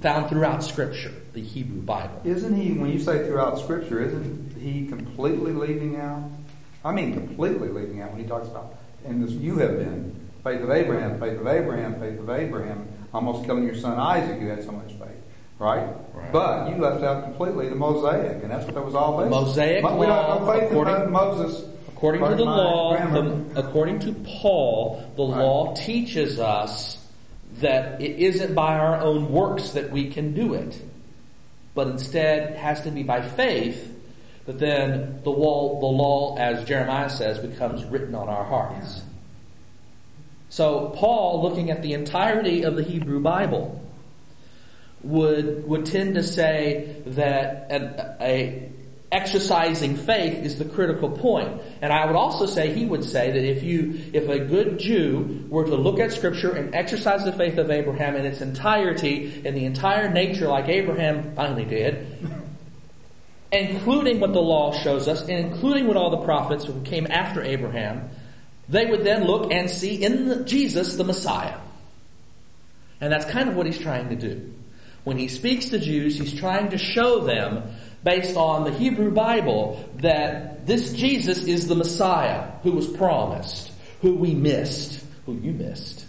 found 0.00 0.28
throughout 0.28 0.62
Scripture, 0.62 1.14
the 1.32 1.40
Hebrew 1.40 1.80
Bible. 1.80 2.20
Isn't 2.24 2.54
he, 2.54 2.72
when 2.72 2.92
you 2.92 2.98
say 2.98 3.26
throughout 3.26 3.58
Scripture, 3.58 4.04
isn't 4.04 4.54
he 4.60 4.86
completely 4.86 5.52
leaving 5.52 5.96
out? 5.96 6.30
I 6.84 6.92
mean, 6.92 7.14
completely 7.14 7.68
leaving 7.68 8.02
out 8.02 8.12
when 8.12 8.20
he 8.20 8.26
talks 8.26 8.46
about, 8.46 8.74
and 9.04 9.22
this 9.22 9.32
you 9.32 9.56
have 9.58 9.76
been, 9.78 10.14
faith 10.42 10.60
of 10.60 10.70
Abraham, 10.70 11.18
faith 11.20 11.38
of 11.40 11.46
Abraham, 11.46 11.98
faith 12.00 12.18
of 12.18 12.30
Abraham, 12.30 12.88
almost 13.12 13.44
killing 13.44 13.64
your 13.64 13.74
son 13.74 13.98
Isaac, 13.98 14.40
you 14.40 14.48
had 14.48 14.64
so 14.64 14.72
much 14.72 14.88
faith, 14.92 15.22
right? 15.58 15.88
Right. 16.12 16.32
But 16.32 16.70
you 16.70 16.76
left 16.76 17.02
out 17.02 17.24
completely 17.24 17.68
the 17.68 17.76
Mosaic, 17.76 18.42
and 18.42 18.50
that's 18.50 18.64
what 18.64 18.74
that 18.74 18.84
was 18.84 18.94
all 18.94 19.18
based. 19.18 19.30
Mosaic 19.30 19.82
But 19.82 19.98
we 19.98 20.06
don't 20.06 20.46
have 20.46 20.60
faith 20.60 20.72
in 20.72 21.12
Moses. 21.12 21.68
According 21.88 22.24
to 22.24 22.34
the 22.36 22.44
law, 22.44 22.96
the, 22.96 23.44
according 23.56 24.00
to 24.00 24.12
Paul, 24.12 25.02
the 25.16 25.24
Right. 25.24 25.40
law 25.40 25.74
teaches 25.74 26.38
us 26.38 26.98
that 27.60 28.02
it 28.02 28.18
isn't 28.18 28.54
by 28.54 28.76
our 28.76 29.00
own 29.00 29.32
works 29.32 29.70
that 29.70 29.90
we 29.90 30.10
can 30.10 30.34
do 30.34 30.54
it, 30.54 30.76
but 31.74 31.86
instead 31.86 32.56
has 32.56 32.82
to 32.82 32.90
be 32.90 33.02
by 33.02 33.22
faith. 33.22 33.93
That 34.46 34.58
then 34.58 35.20
the 35.22 35.30
law, 35.30 35.80
the 35.80 35.86
law, 35.86 36.36
as 36.36 36.64
Jeremiah 36.64 37.08
says, 37.08 37.38
becomes 37.38 37.84
written 37.84 38.14
on 38.14 38.28
our 38.28 38.44
hearts. 38.44 39.02
So 40.50 40.92
Paul, 40.96 41.42
looking 41.42 41.70
at 41.70 41.82
the 41.82 41.94
entirety 41.94 42.62
of 42.62 42.76
the 42.76 42.82
Hebrew 42.82 43.20
Bible, 43.20 43.80
would 45.02 45.66
would 45.66 45.86
tend 45.86 46.14
to 46.14 46.22
say 46.22 46.96
that 47.06 47.70
a, 47.70 48.16
a 48.20 48.72
exercising 49.14 49.96
faith 49.96 50.44
is 50.44 50.58
the 50.58 50.64
critical 50.64 51.08
point. 51.08 51.60
And 51.80 51.92
I 51.92 52.04
would 52.04 52.16
also 52.16 52.46
say 52.46 52.72
he 52.74 52.84
would 52.84 53.04
say 53.04 53.30
that 53.30 53.44
if 53.44 53.62
you 53.62 54.00
if 54.12 54.28
a 54.28 54.40
good 54.40 54.78
Jew 54.78 55.46
were 55.48 55.64
to 55.64 55.76
look 55.76 56.00
at 56.00 56.12
scripture 56.12 56.52
and 56.54 56.74
exercise 56.74 57.24
the 57.24 57.32
faith 57.32 57.58
of 57.58 57.70
Abraham 57.70 58.16
in 58.16 58.24
its 58.26 58.40
entirety, 58.40 59.42
in 59.44 59.54
the 59.54 59.64
entire 59.64 60.10
nature 60.10 60.48
like 60.48 60.68
Abraham 60.68 61.34
finally 61.36 61.64
did, 61.64 62.06
including 63.54 64.20
what 64.20 64.32
the 64.32 64.40
law 64.40 64.72
shows 64.72 65.08
us, 65.08 65.22
and 65.22 65.52
including 65.52 65.86
what 65.86 65.96
all 65.96 66.10
the 66.10 66.24
prophets 66.24 66.64
who 66.64 66.80
came 66.82 67.06
after 67.10 67.42
Abraham, 67.42 68.10
they 68.68 68.86
would 68.86 69.04
then 69.04 69.24
look 69.24 69.52
and 69.52 69.70
see 69.70 70.02
in 70.02 70.46
Jesus 70.46 70.96
the 70.96 71.04
Messiah. 71.04 71.58
And 73.00 73.12
that's 73.12 73.26
kind 73.26 73.48
of 73.48 73.56
what 73.56 73.66
he's 73.66 73.78
trying 73.78 74.08
to 74.08 74.16
do. 74.16 74.54
When 75.04 75.18
he 75.18 75.28
speaks 75.28 75.68
to 75.70 75.78
Jews, 75.78 76.18
he's 76.18 76.32
trying 76.32 76.70
to 76.70 76.78
show 76.78 77.20
them, 77.20 77.62
based 78.02 78.36
on 78.36 78.64
the 78.64 78.72
Hebrew 78.72 79.10
Bible, 79.10 79.88
that 79.96 80.66
this 80.66 80.92
Jesus 80.94 81.44
is 81.44 81.68
the 81.68 81.74
Messiah 81.74 82.50
who 82.62 82.72
was 82.72 82.86
promised, 82.86 83.72
who 84.00 84.14
we 84.14 84.34
missed, 84.34 85.04
who 85.26 85.34
you 85.34 85.52
missed. 85.52 86.06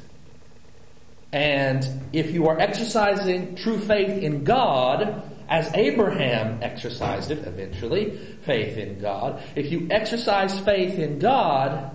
And 1.34 1.86
if 2.14 2.32
you 2.32 2.48
are 2.48 2.58
exercising 2.58 3.56
true 3.56 3.80
faith 3.80 4.24
in 4.24 4.46
God, 4.46 5.22
as 5.48 5.72
Abraham 5.74 6.60
exercised 6.62 7.32
it 7.32 7.46
eventually, 7.46 8.18
faith 8.44 8.78
in 8.78 9.00
God, 9.00 9.42
if 9.56 9.72
you 9.72 9.88
exercise 9.92 10.60
faith 10.60 10.98
in 10.98 11.20
God, 11.20 11.92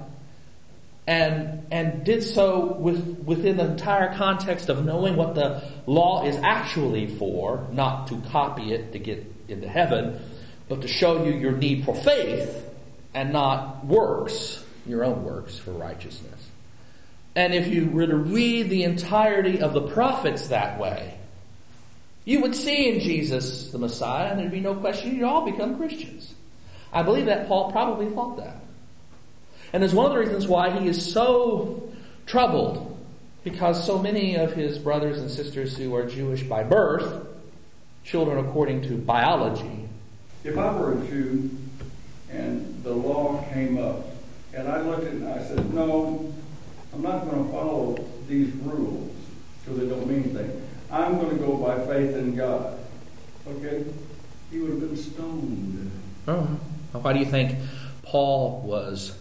and 1.07 1.67
and 1.73 2.05
did 2.05 2.23
so 2.23 2.75
with 2.75 3.25
within 3.25 3.57
the 3.57 3.65
entire 3.65 4.15
context 4.15 4.69
of 4.69 4.85
knowing 4.85 5.17
what 5.17 5.35
the 5.35 5.63
law 5.87 6.25
is 6.25 6.37
actually 6.37 7.07
for, 7.07 7.67
not 7.73 8.07
to 8.09 8.21
copy 8.31 8.73
it 8.73 8.93
to 8.93 8.99
get 8.99 9.27
into 9.49 9.69
heaven, 9.69 10.21
but 10.69 10.83
to 10.83 10.89
show 10.89 11.25
you 11.25 11.33
your 11.33 11.53
need 11.53 11.85
for 11.85 11.95
faith 11.95 12.65
and 13.13 13.33
not 13.33 13.85
works, 13.85 14.65
your 14.87 15.05
own 15.05 15.25
works 15.25 15.59
for 15.59 15.73
righteousness. 15.73 16.47
And 17.35 17.55
if 17.55 17.67
you 17.69 17.89
were 17.91 18.07
to 18.07 18.17
read 18.17 18.71
the 18.71 18.85
entirety 18.85 19.61
of 19.61 19.73
the 19.73 19.83
prophets 19.83 20.49
that 20.49 20.79
way, 20.79 21.19
you 22.25 22.41
would 22.43 22.55
see 22.55 22.89
in 22.89 23.01
Jesus 23.01 23.71
the 23.71 23.79
Messiah, 23.79 24.31
and 24.31 24.39
there'd 24.39 24.51
be 24.51 24.61
no 24.61 24.75
question 24.75 25.15
you'd 25.15 25.25
all 25.25 25.51
become 25.51 25.77
Christians. 25.77 26.35
I 26.93 27.03
believe 27.03 27.27
that 27.27 27.49
Paul 27.49 27.73
probably 27.73 28.09
thought 28.11 28.37
that. 28.39 28.57
And 29.73 29.85
it's 29.85 29.95
one 29.95 30.07
of 30.07 30.13
the 30.13 30.19
reasons 30.19 30.49
why 30.49 30.71
he 30.71 30.89
is 30.89 31.13
so 31.13 31.93
troubled, 32.27 32.99
because 33.45 33.85
so 33.85 33.99
many 33.99 34.35
of 34.37 34.53
his 34.53 34.79
brothers 34.79 35.19
and 35.19 35.31
sisters 35.31 35.77
who 35.77 35.95
are 35.95 36.05
Jewish 36.05 36.43
by 36.43 36.63
birth, 36.63 37.27
children 38.05 38.45
according 38.45 38.83
to 38.83 38.97
biology, 38.97 39.89
If 40.43 40.57
I 40.57 40.73
were 40.73 40.95
a 40.95 41.07
Jew 41.07 41.51
and 42.31 42.83
the 42.83 42.93
law 42.93 43.45
came 43.53 43.79
up, 43.79 44.07
and 44.55 44.69
I 44.69 44.81
looked 44.81 45.05
at 45.05 45.09
it 45.09 45.15
and 45.15 45.29
I 45.29 45.43
said, 45.45 45.73
no, 45.75 46.33
I'm 46.93 47.03
not 47.03 47.31
going 47.31 47.45
to 47.45 47.53
follow 47.53 48.05
these 48.27 48.53
rules 48.55 49.15
because 49.63 49.81
they 49.81 49.89
don't 49.89 50.07
mean 50.07 50.25
anything. 50.25 50.63
I'm 50.93 51.19
going 51.19 51.31
to 51.31 51.37
go 51.37 51.57
by 51.57 51.79
faith 51.87 52.17
in 52.17 52.37
God. 52.37 52.79
Okay? 53.47 53.85
He 54.51 54.59
would 54.59 54.71
have 54.71 54.81
been 54.81 54.97
stoned. 54.97 55.91
oh, 56.29 56.59
why 56.93 57.13
do 57.13 57.19
you 57.21 57.25
think 57.25 57.57
Paul 58.03 58.63
was 58.63 59.17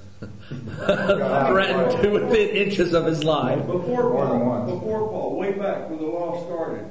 threatened 0.88 2.02
to 2.02 2.10
within 2.10 2.50
inches 2.50 2.94
of 2.94 3.06
his 3.06 3.24
life? 3.24 3.66
Before 3.66 4.12
Paul, 4.12 4.66
before 4.66 5.08
Paul, 5.10 5.38
way 5.38 5.52
back 5.54 5.90
when 5.90 6.00
the 6.00 6.06
law 6.06 6.44
started, 6.46 6.90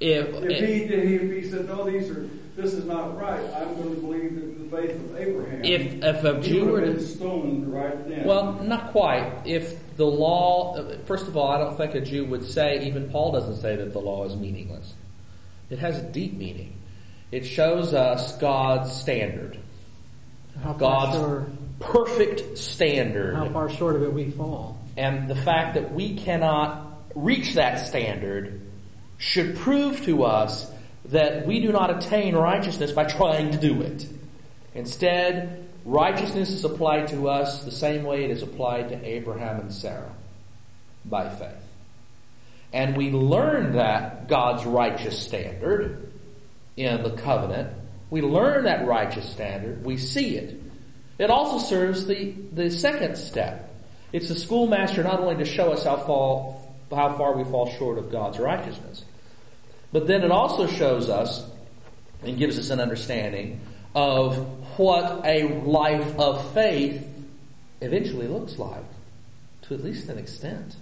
If, 0.00 0.34
if 0.42 0.58
he, 0.58 0.94
if 0.94 1.44
he 1.44 1.50
said, 1.50 1.66
no, 1.66 1.88
these 1.88 2.10
are, 2.10 2.28
this 2.56 2.74
is 2.74 2.84
not 2.84 3.18
right, 3.18 3.42
I'm 3.56 3.74
going 3.76 3.94
to 3.94 4.00
believe 4.00 4.34
that 4.34 4.70
the 4.70 4.76
faith 4.76 4.90
of 4.94 5.16
Abraham. 5.16 5.64
if, 5.64 6.02
if 6.04 6.24
a 6.24 6.40
he 6.42 6.48
Jew 6.50 6.64
would 6.66 6.72
were 6.72 6.80
have 6.80 6.88
to 6.88 6.94
been 6.96 7.06
stoned 7.06 7.72
right 7.72 8.08
then. 8.08 8.24
Well, 8.26 8.52
not 8.62 8.90
quite. 8.92 9.32
If 9.46 9.96
the 9.96 10.06
law, 10.06 10.82
first 11.06 11.28
of 11.28 11.36
all, 11.36 11.48
I 11.50 11.58
don't 11.58 11.76
think 11.76 11.94
a 11.94 12.00
Jew 12.00 12.24
would 12.26 12.44
say, 12.44 12.86
even 12.86 13.08
Paul 13.10 13.32
doesn't 13.32 13.56
say 13.56 13.76
that 13.76 13.92
the 13.92 13.98
law 14.00 14.24
is 14.24 14.36
meaningless. 14.36 14.92
It 15.70 15.78
has 15.78 15.98
a 15.98 16.02
deep 16.02 16.34
meaning. 16.34 16.76
It 17.30 17.46
shows 17.46 17.94
us 17.94 18.36
God's 18.36 18.92
standard, 18.92 19.58
How 20.62 20.74
God's 20.74 21.16
short, 21.16 21.50
perfect 21.80 22.58
standard. 22.58 23.34
how 23.34 23.48
far 23.48 23.70
short 23.70 23.96
of 23.96 24.02
it 24.02 24.12
we 24.12 24.30
fall. 24.30 24.78
And 24.98 25.28
the 25.28 25.34
fact 25.34 25.74
that 25.74 25.94
we 25.94 26.16
cannot 26.16 27.02
reach 27.14 27.54
that 27.54 27.86
standard 27.86 28.60
should 29.16 29.56
prove 29.56 30.04
to 30.04 30.24
us 30.24 30.70
that 31.12 31.46
we 31.46 31.60
do 31.60 31.72
not 31.72 31.90
attain 31.90 32.34
righteousness 32.34 32.92
by 32.92 33.04
trying 33.04 33.52
to 33.52 33.58
do 33.58 33.82
it. 33.82 34.06
Instead, 34.74 35.68
righteousness 35.84 36.50
is 36.50 36.64
applied 36.64 37.08
to 37.08 37.28
us 37.28 37.64
the 37.64 37.70
same 37.70 38.04
way 38.04 38.24
it 38.24 38.30
is 38.30 38.42
applied 38.42 38.88
to 38.88 39.04
Abraham 39.04 39.60
and 39.60 39.72
Sarah 39.72 40.12
by 41.04 41.28
faith. 41.28 41.54
And 42.72 42.96
we 42.96 43.10
learn 43.10 43.74
that 43.74 44.28
God's 44.28 44.64
righteous 44.64 45.18
standard 45.18 46.12
in 46.76 47.02
the 47.02 47.10
covenant. 47.10 47.76
We 48.10 48.22
learn 48.22 48.64
that 48.64 48.86
righteous 48.86 49.30
standard. 49.30 49.84
We 49.84 49.98
see 49.98 50.36
it. 50.36 50.60
It 51.18 51.30
also 51.30 51.58
serves 51.58 52.06
the, 52.06 52.34
the 52.52 52.70
second 52.70 53.16
step. 53.16 53.68
It's 54.12 54.28
the 54.28 54.34
schoolmaster 54.34 55.02
not 55.02 55.20
only 55.20 55.36
to 55.36 55.44
show 55.44 55.72
us 55.72 55.84
how, 55.84 55.96
fall, 55.98 56.74
how 56.90 57.16
far 57.16 57.36
we 57.36 57.44
fall 57.44 57.70
short 57.78 57.98
of 57.98 58.10
God's 58.10 58.38
righteousness, 58.38 59.04
but 59.92 60.06
then 60.06 60.22
it 60.22 60.30
also 60.30 60.66
shows 60.66 61.08
us 61.08 61.46
and 62.22 62.38
gives 62.38 62.58
us 62.58 62.70
an 62.70 62.80
understanding 62.80 63.60
of 63.94 64.36
what 64.78 65.26
a 65.26 65.60
life 65.64 66.18
of 66.18 66.52
faith 66.54 67.06
eventually 67.80 68.26
looks 68.26 68.58
like, 68.58 68.84
to 69.62 69.74
at 69.74 69.84
least 69.84 70.08
an 70.08 70.18
extent. 70.18 70.76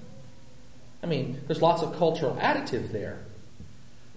I 1.03 1.07
mean, 1.07 1.41
there's 1.47 1.63
lots 1.63 1.83
of 1.83 1.97
cultural 1.97 2.37
additive 2.37 2.93
there. 2.93 3.21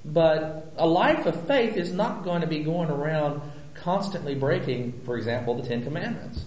But 0.05 0.73
a 0.77 0.85
life 0.85 1.25
of 1.25 1.47
faith 1.47 1.77
is 1.77 1.91
not 1.91 2.23
going 2.23 2.41
to 2.41 2.47
be 2.47 2.59
going 2.59 2.89
around 2.89 3.41
constantly 3.73 4.35
breaking, 4.35 5.01
for 5.05 5.17
example, 5.17 5.55
the 5.55 5.67
Ten 5.67 5.83
Commandments. 5.83 6.43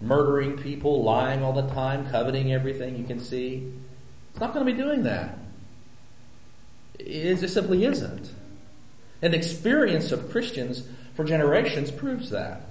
Murdering 0.00 0.58
people, 0.58 1.02
lying 1.02 1.42
all 1.42 1.54
the 1.54 1.66
time, 1.68 2.08
coveting 2.10 2.52
everything 2.52 2.96
you 2.96 3.04
can 3.04 3.18
see. 3.18 3.72
It's 4.30 4.40
not 4.40 4.52
going 4.52 4.64
to 4.64 4.72
be 4.72 4.78
doing 4.78 5.04
that. 5.04 5.38
It 6.98 7.48
simply 7.48 7.84
isn't. 7.84 8.30
An 9.22 9.34
experience 9.34 10.12
of 10.12 10.30
Christians 10.30 10.86
for 11.14 11.24
generations 11.24 11.90
proves 11.90 12.30
that. 12.30 12.62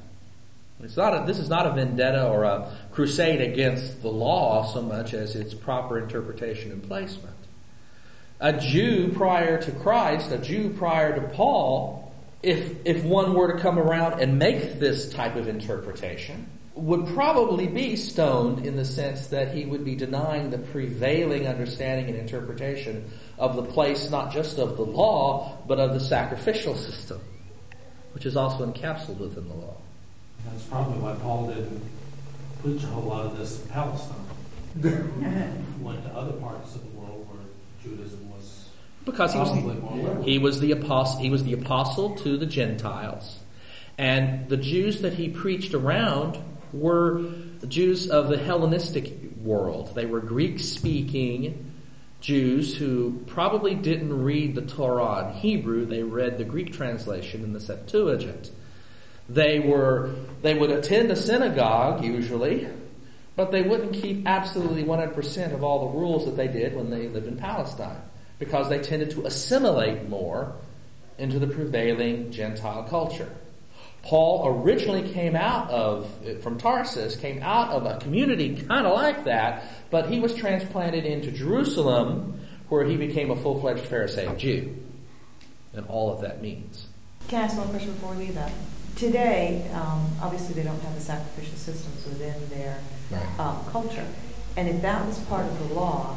It's 0.82 0.96
not 0.96 1.24
a, 1.24 1.26
this 1.26 1.40
is 1.40 1.50
not 1.50 1.66
a 1.66 1.74
vendetta 1.74 2.28
or 2.28 2.44
a 2.44 2.72
crusade 2.92 3.42
against 3.42 4.02
the 4.02 4.10
law 4.10 4.72
so 4.72 4.82
much 4.82 5.14
as 5.14 5.36
its 5.36 5.54
proper 5.54 5.98
interpretation 5.98 6.72
and 6.72 6.84
placement. 6.84 7.36
A 8.40 8.54
Jew 8.54 9.12
prior 9.16 9.60
to 9.60 9.72
Christ, 9.72 10.32
a 10.32 10.38
Jew 10.38 10.70
prior 10.78 11.16
to 11.16 11.28
Paul, 11.36 12.14
if, 12.44 12.86
if 12.86 13.04
one 13.04 13.34
were 13.34 13.54
to 13.54 13.60
come 13.60 13.80
around 13.80 14.22
and 14.22 14.38
make 14.38 14.80
this 14.80 15.12
type 15.12 15.36
of 15.36 15.48
interpretation, 15.48 16.48
would 16.78 17.08
probably 17.08 17.68
be 17.68 17.96
stoned 17.96 18.66
in 18.66 18.76
the 18.76 18.86
sense 18.86 19.28
that 19.28 19.54
he 19.54 19.66
would 19.66 19.84
be 19.84 19.96
denying 19.96 20.52
the 20.52 20.60
prevailing 20.60 21.48
understanding 21.48 22.08
and 22.08 22.16
interpretation 22.16 23.10
of 23.38 23.56
the 23.56 23.64
place 23.64 24.10
not 24.12 24.32
just 24.32 24.60
of 24.60 24.78
the 24.78 24.86
law, 24.86 25.58
but 25.68 25.80
of 25.80 25.94
the 25.94 26.00
sacrificial 26.00 26.76
system, 26.76 27.20
which 28.14 28.26
is 28.26 28.38
also 28.38 28.66
encapsulated 28.72 29.18
within 29.18 29.48
the 29.48 29.56
law. 29.56 29.78
That's 30.46 30.64
probably 30.66 31.00
why 31.00 31.16
Paul 31.16 31.48
didn't 31.48 31.82
preach 32.62 32.84
a 32.84 32.88
whole 32.88 33.04
lot 33.04 33.26
of 33.26 33.38
this 33.38 33.62
in 33.62 33.70
Palestine. 33.70 34.16
Went 35.82 36.04
to 36.04 36.10
other 36.12 36.34
parts 36.34 36.76
of 36.76 36.84
the 36.84 37.00
world 37.00 37.28
where 37.28 37.44
Judaism 37.82 38.30
was 38.30 38.70
because 39.04 39.34
he 39.34 39.40
was 39.40 39.52
more 39.52 39.74
the, 39.74 40.04
liberal. 40.04 40.24
he 40.24 40.38
was 40.38 40.60
the 40.60 40.72
apostle 40.72 41.20
he 41.20 41.32
was 41.32 41.44
the 41.44 41.54
apostle 41.54 42.16
to 42.18 42.38
the 42.38 42.46
Gentiles, 42.46 43.40
and 43.98 44.48
the 44.50 44.58
Jews 44.58 45.02
that 45.02 45.14
he 45.14 45.30
preached 45.30 45.74
around 45.74 46.38
were 46.80 47.24
Jews 47.68 48.10
of 48.10 48.30
the 48.30 48.38
Hellenistic 48.38 49.14
world. 49.38 49.94
They 49.96 50.06
were 50.06 50.20
Greek 50.20 50.60
speaking 50.60 51.72
Jews 52.20 52.76
who 52.76 53.22
probably 53.28 53.76
didn't 53.76 54.24
read 54.24 54.56
the 54.56 54.62
Torah 54.62 55.30
in 55.30 55.34
Hebrew. 55.36 55.86
They 55.86 56.04
read 56.04 56.38
the 56.38 56.44
Greek 56.44 56.74
translation 56.74 57.44
in 57.44 57.54
the 57.54 57.60
Septuagint. 57.60 58.52
They 59.30 59.60
were 59.60 60.16
they 60.42 60.54
would 60.54 60.72
attend 60.72 61.12
a 61.12 61.16
synagogue 61.16 62.04
usually, 62.04 62.68
but 63.36 63.52
they 63.52 63.62
wouldn't 63.62 63.94
keep 63.94 64.28
absolutely 64.28 64.84
100% 64.84 65.54
of 65.54 65.64
all 65.64 65.92
the 65.92 65.98
rules 65.98 66.26
that 66.26 66.38
they 66.38 66.48
did 66.48 66.76
when 66.76 66.90
they 66.90 67.08
lived 67.08 67.28
in 67.28 67.38
Palestine 67.38 68.02
because 68.40 68.70
they 68.70 68.80
tended 68.80 69.12
to 69.12 69.26
assimilate 69.26 70.08
more 70.08 70.56
into 71.18 71.40
the 71.40 71.48
prevailing 71.48 72.32
Gentile 72.32 72.84
culture. 72.84 73.32
Paul 74.04 74.62
originally 74.64 75.10
came 75.12 75.36
out 75.36 75.70
of, 75.70 76.10
from 76.42 76.58
Tarsus, 76.58 77.16
came 77.18 77.42
out 77.44 77.70
of 77.72 77.86
a 77.86 77.98
community 78.00 78.56
kind 78.56 78.88
of 78.88 78.94
like 78.94 79.26
that, 79.26 79.64
but 79.90 80.10
he 80.10 80.20
was 80.20 80.34
transplanted 80.34 81.06
into 81.06 81.32
Jerusalem 81.32 82.40
where 82.70 82.86
he 82.86 82.96
became 82.96 83.32
a 83.32 83.36
full-fledged 83.36 83.86
Pharisaic 83.86 84.38
Jew. 84.38 84.76
And 85.74 85.86
all 85.88 86.12
of 86.14 86.22
that 86.22 86.42
means. 86.42 86.88
Can 87.28 87.42
I 87.42 87.46
ask 87.46 87.58
one 87.58 87.70
question 87.70 87.92
before 87.92 88.12
we 88.12 88.26
leave 88.26 88.36
that? 88.36 88.52
Today, 88.96 89.70
um, 89.74 90.10
obviously, 90.22 90.56
they 90.56 90.64
don't 90.64 90.82
have 90.82 90.96
the 90.96 91.02
sacrificial 91.02 91.56
systems 91.58 92.06
within 92.06 92.50
their 92.50 92.80
Right. 93.12 93.40
um, 93.40 93.64
culture. 93.72 94.06
And 94.56 94.68
if 94.68 94.82
that 94.82 95.06
was 95.06 95.20
part 95.20 95.46
of 95.46 95.68
the 95.70 95.76
law, 95.76 96.16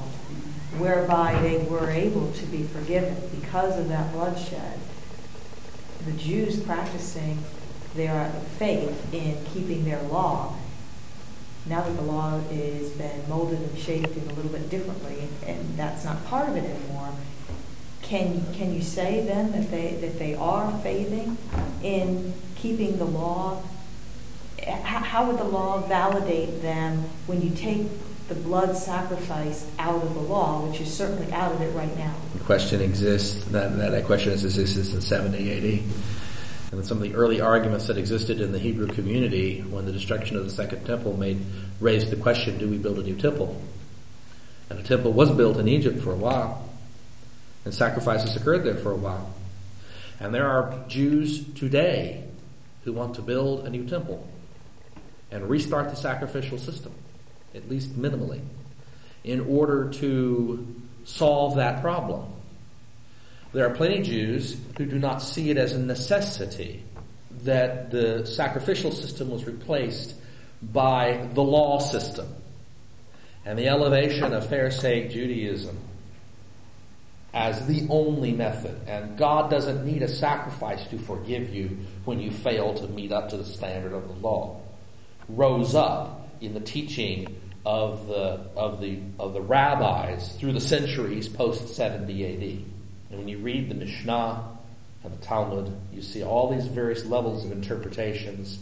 whereby 0.78 1.38
they 1.42 1.58
were 1.58 1.90
able 1.90 2.32
to 2.32 2.46
be 2.46 2.62
forgiven 2.62 3.16
because 3.40 3.78
of 3.78 3.88
that 3.88 4.12
bloodshed, 4.12 4.78
the 6.06 6.12
Jews 6.12 6.58
practicing 6.60 7.38
their 7.94 8.30
faith 8.58 9.12
in 9.12 9.44
keeping 9.52 9.84
their 9.84 10.02
law, 10.02 10.54
now 11.66 11.82
that 11.82 11.96
the 11.96 12.02
law 12.02 12.40
is 12.50 12.90
been 12.92 13.28
molded 13.28 13.60
and 13.60 13.78
shaped 13.78 14.16
in 14.16 14.30
a 14.30 14.34
little 14.34 14.50
bit 14.50 14.70
differently, 14.70 15.28
and 15.46 15.76
that's 15.76 16.04
not 16.04 16.24
part 16.26 16.48
of 16.48 16.56
it 16.56 16.64
anymore, 16.64 17.10
can 18.02 18.52
can 18.54 18.74
you 18.74 18.82
say 18.82 19.24
then 19.24 19.52
that 19.52 19.70
they 19.70 19.94
that 19.96 20.18
they 20.18 20.34
are 20.34 20.76
faithing 20.78 21.36
in 21.82 22.32
keeping 22.56 22.98
the 22.98 23.04
law? 23.04 23.62
How, 24.66 25.26
would 25.26 25.38
the 25.38 25.44
law 25.44 25.80
validate 25.80 26.60
them 26.60 27.04
when 27.26 27.40
you 27.40 27.48
take 27.48 27.86
the 28.28 28.34
blood 28.34 28.76
sacrifice 28.76 29.66
out 29.78 30.02
of 30.02 30.14
the 30.14 30.20
law, 30.20 30.66
which 30.66 30.80
is 30.82 30.92
certainly 30.92 31.32
out 31.32 31.52
of 31.52 31.60
it 31.62 31.74
right 31.74 31.96
now? 31.96 32.14
The 32.34 32.44
question 32.44 32.82
exists, 32.82 33.42
that, 33.46 33.76
that, 33.78 34.04
question 34.04 34.32
has 34.32 34.44
existed 34.44 34.84
since 34.84 35.06
70 35.06 35.50
AD. 35.50 35.82
And 36.72 36.86
some 36.86 36.98
of 36.98 37.02
the 37.02 37.14
early 37.14 37.40
arguments 37.40 37.88
that 37.88 37.98
existed 37.98 38.40
in 38.40 38.52
the 38.52 38.58
Hebrew 38.58 38.86
community 38.86 39.60
when 39.60 39.86
the 39.86 39.92
destruction 39.92 40.36
of 40.36 40.44
the 40.44 40.50
Second 40.50 40.84
Temple 40.86 41.16
made 41.16 41.44
raised 41.80 42.10
the 42.10 42.16
question, 42.16 42.58
do 42.58 42.68
we 42.68 42.78
build 42.78 42.98
a 42.98 43.02
new 43.02 43.16
temple? 43.16 43.60
And 44.68 44.78
a 44.78 44.82
temple 44.82 45.12
was 45.12 45.30
built 45.32 45.56
in 45.56 45.66
Egypt 45.66 46.00
for 46.00 46.12
a 46.12 46.16
while, 46.16 46.68
and 47.64 47.74
sacrifices 47.74 48.36
occurred 48.36 48.62
there 48.62 48.76
for 48.76 48.92
a 48.92 48.96
while. 48.96 49.34
And 50.20 50.32
there 50.32 50.46
are 50.46 50.84
Jews 50.86 51.44
today 51.54 52.24
who 52.84 52.92
want 52.92 53.16
to 53.16 53.22
build 53.22 53.66
a 53.66 53.70
new 53.70 53.86
temple 53.88 54.28
and 55.32 55.48
restart 55.48 55.90
the 55.90 55.96
sacrificial 55.96 56.58
system, 56.58 56.92
at 57.54 57.68
least 57.68 58.00
minimally, 58.00 58.42
in 59.24 59.40
order 59.40 59.90
to 59.90 60.66
solve 61.04 61.56
that 61.56 61.82
problem. 61.82 62.32
There 63.52 63.66
are 63.66 63.74
plenty 63.74 63.98
of 63.98 64.06
Jews 64.06 64.56
who 64.78 64.86
do 64.86 64.98
not 64.98 65.22
see 65.22 65.50
it 65.50 65.56
as 65.56 65.72
a 65.72 65.78
necessity 65.78 66.84
that 67.42 67.90
the 67.90 68.24
sacrificial 68.26 68.92
system 68.92 69.30
was 69.30 69.44
replaced 69.44 70.14
by 70.62 71.28
the 71.34 71.42
law 71.42 71.78
system 71.80 72.28
and 73.44 73.58
the 73.58 73.68
elevation 73.68 74.32
of 74.32 74.48
Pharisaic 74.48 75.10
Judaism 75.10 75.76
as 77.32 77.66
the 77.66 77.86
only 77.90 78.32
method. 78.32 78.76
And 78.86 79.16
God 79.16 79.50
doesn't 79.50 79.84
need 79.84 80.02
a 80.02 80.08
sacrifice 80.08 80.86
to 80.88 80.98
forgive 80.98 81.54
you 81.54 81.78
when 82.04 82.20
you 82.20 82.30
fail 82.30 82.74
to 82.74 82.88
meet 82.88 83.12
up 83.12 83.30
to 83.30 83.36
the 83.36 83.44
standard 83.44 83.92
of 83.92 84.06
the 84.08 84.14
law. 84.14 84.60
Rose 85.28 85.74
up 85.74 86.28
in 86.40 86.54
the 86.54 86.60
teaching 86.60 87.36
of 87.64 88.06
the 88.06 88.40
of 88.56 88.80
the 88.80 88.98
of 89.18 89.34
the 89.34 89.40
rabbis 89.40 90.34
through 90.36 90.52
the 90.52 90.60
centuries 90.60 91.28
post 91.28 91.74
70 91.74 92.24
AD. 92.24 92.69
And 93.10 93.18
when 93.18 93.28
you 93.28 93.38
read 93.38 93.68
the 93.68 93.74
Mishnah 93.74 94.44
and 95.02 95.12
the 95.12 95.24
Talmud, 95.24 95.76
you 95.92 96.02
see 96.02 96.22
all 96.22 96.50
these 96.50 96.66
various 96.66 97.04
levels 97.04 97.44
of 97.44 97.52
interpretations 97.52 98.58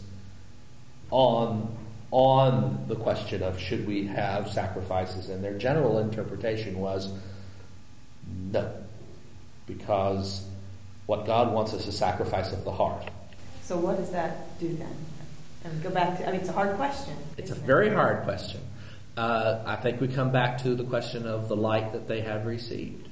on 1.11 1.77
on 2.11 2.85
the 2.87 2.95
question 2.95 3.43
of 3.43 3.59
should 3.59 3.85
we 3.85 4.07
have 4.07 4.49
sacrifices, 4.49 5.29
and 5.29 5.43
their 5.43 5.57
general 5.57 5.99
interpretation 5.99 6.79
was 6.79 7.13
no, 8.51 8.71
because 9.67 10.45
what 11.05 11.25
God 11.25 11.53
wants 11.53 11.73
is 11.73 11.87
a 11.87 11.91
sacrifice 11.91 12.51
of 12.51 12.63
the 12.63 12.71
heart. 12.71 13.09
So 13.63 13.77
what 13.77 13.97
does 13.97 14.11
that 14.11 14.59
do 14.59 14.73
then? 14.75 14.95
And 15.63 15.83
go 15.83 15.89
back 15.91 16.17
to, 16.17 16.27
I 16.27 16.31
mean, 16.31 16.39
it's 16.39 16.49
a 16.49 16.53
hard 16.53 16.75
question. 16.77 17.15
It's 17.37 17.51
a 17.51 17.53
isn't 17.53 17.63
it? 17.63 17.67
very 17.67 17.89
hard 17.89 18.23
question. 18.23 18.61
Uh, 19.15 19.61
I 19.65 19.75
think 19.75 19.99
we 19.99 20.07
come 20.07 20.31
back 20.31 20.59
to 20.63 20.75
the 20.75 20.85
question 20.85 21.27
of 21.27 21.49
the 21.49 21.55
light 21.55 21.91
that 21.93 22.07
they 22.07 22.21
have 22.21 22.45
received. 22.45 23.08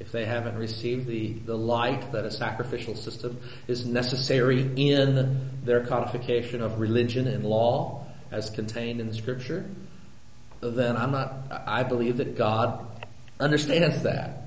If 0.00 0.12
they 0.12 0.24
haven't 0.24 0.56
received 0.56 1.06
the, 1.06 1.34
the 1.34 1.56
light 1.56 2.10
that 2.12 2.24
a 2.24 2.30
sacrificial 2.30 2.96
system 2.96 3.38
is 3.68 3.84
necessary 3.84 4.68
in 4.76 5.50
their 5.62 5.84
codification 5.86 6.62
of 6.62 6.80
religion 6.80 7.28
and 7.28 7.44
law 7.44 8.06
as 8.32 8.50
contained 8.50 9.00
in 9.00 9.06
the 9.08 9.14
scripture, 9.14 9.68
then 10.60 10.96
I'm 10.96 11.12
not, 11.12 11.34
I 11.66 11.82
believe 11.82 12.16
that 12.16 12.36
God 12.36 12.86
understands 13.38 14.02
that. 14.02 14.46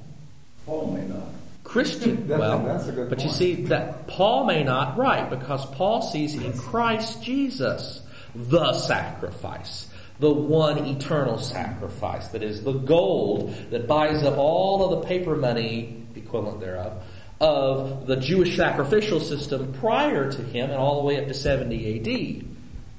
Paul 0.66 0.92
may 0.92 1.06
not. 1.06 1.28
Christian, 1.64 2.28
That's- 2.28 2.40
well, 2.40 2.64
that's 2.64 2.88
a 2.88 2.92
good 2.92 3.10
but 3.10 3.24
you 3.24 3.30
see 3.30 3.66
that 3.66 4.08
Paul 4.08 4.46
may 4.46 4.64
not, 4.64 4.98
right, 4.98 5.30
because 5.30 5.66
Paul 5.68 6.02
sees 6.02 6.36
in 6.36 6.58
Christ 6.58 7.24
Jesus 7.24 8.02
the 8.36 8.74
sacrifice, 8.74 9.88
the 10.20 10.32
one 10.32 10.78
eternal 10.86 11.38
sacrifice 11.40 12.28
that 12.30 12.44
is 12.44 12.64
the 12.64 12.74
gold 12.74 13.56
that 13.72 13.88
buys 13.88 14.24
up 14.24 14.38
all 14.38 14.86
of 14.86 15.02
the 15.02 15.08
paper 15.08 15.36
money, 15.36 16.06
equivalent 16.16 16.60
thereof, 16.60 17.04
of 17.42 18.08
the 18.08 18.16
Jewish 18.16 18.56
sacrificial 18.56 19.20
system 19.20 19.74
prior 19.74 20.32
to 20.32 20.44
him 20.44 20.70
and 20.70 20.80
all 20.80 21.02
the 21.02 21.08
way 21.08 21.20
up 21.20 21.28
to 21.28 21.34
70 21.34 22.00
AD 22.00 22.46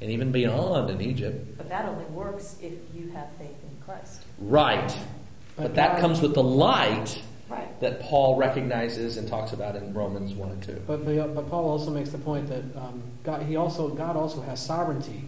and 0.00 0.10
even 0.10 0.32
beyond 0.32 0.90
in 0.90 1.00
Egypt. 1.00 1.56
But 1.56 1.68
that 1.68 1.88
only 1.88 2.04
works 2.06 2.56
if 2.60 2.72
you 2.94 3.10
have 3.12 3.32
faith 3.36 3.48
in 3.48 3.82
Christ. 3.84 4.22
Right. 4.38 4.94
But 5.56 5.62
But 5.62 5.74
that 5.76 6.00
comes 6.00 6.20
with 6.20 6.34
the 6.34 6.42
light 6.42 7.20
Right. 7.46 7.78
that 7.80 8.00
Paul 8.00 8.36
recognizes 8.36 9.18
and 9.18 9.28
talks 9.28 9.52
about 9.52 9.76
in 9.76 9.92
Romans 9.92 10.32
1 10.32 10.50
and 10.50 10.62
2. 10.62 10.82
But, 10.86 11.04
but, 11.04 11.34
but 11.34 11.50
Paul 11.50 11.68
also 11.68 11.90
makes 11.90 12.08
the 12.08 12.18
point 12.18 12.48
that 12.48 12.62
um, 12.74 13.02
God, 13.22 13.42
he 13.42 13.56
also, 13.56 13.88
God 13.88 14.16
also 14.16 14.40
has 14.40 14.64
sovereignty 14.64 15.24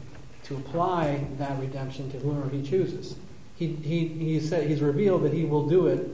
to 0.46 0.56
apply 0.56 1.26
that 1.38 1.58
redemption 1.58 2.10
to 2.12 2.18
whoever 2.18 2.48
he 2.48 2.62
chooses. 2.62 3.16
He, 3.56 3.68
he, 3.68 4.08
he 4.08 4.40
said, 4.40 4.68
he's 4.68 4.80
revealed 4.80 5.22
that 5.24 5.32
he 5.32 5.44
will 5.44 5.66
do 5.68 5.86
it, 5.86 6.08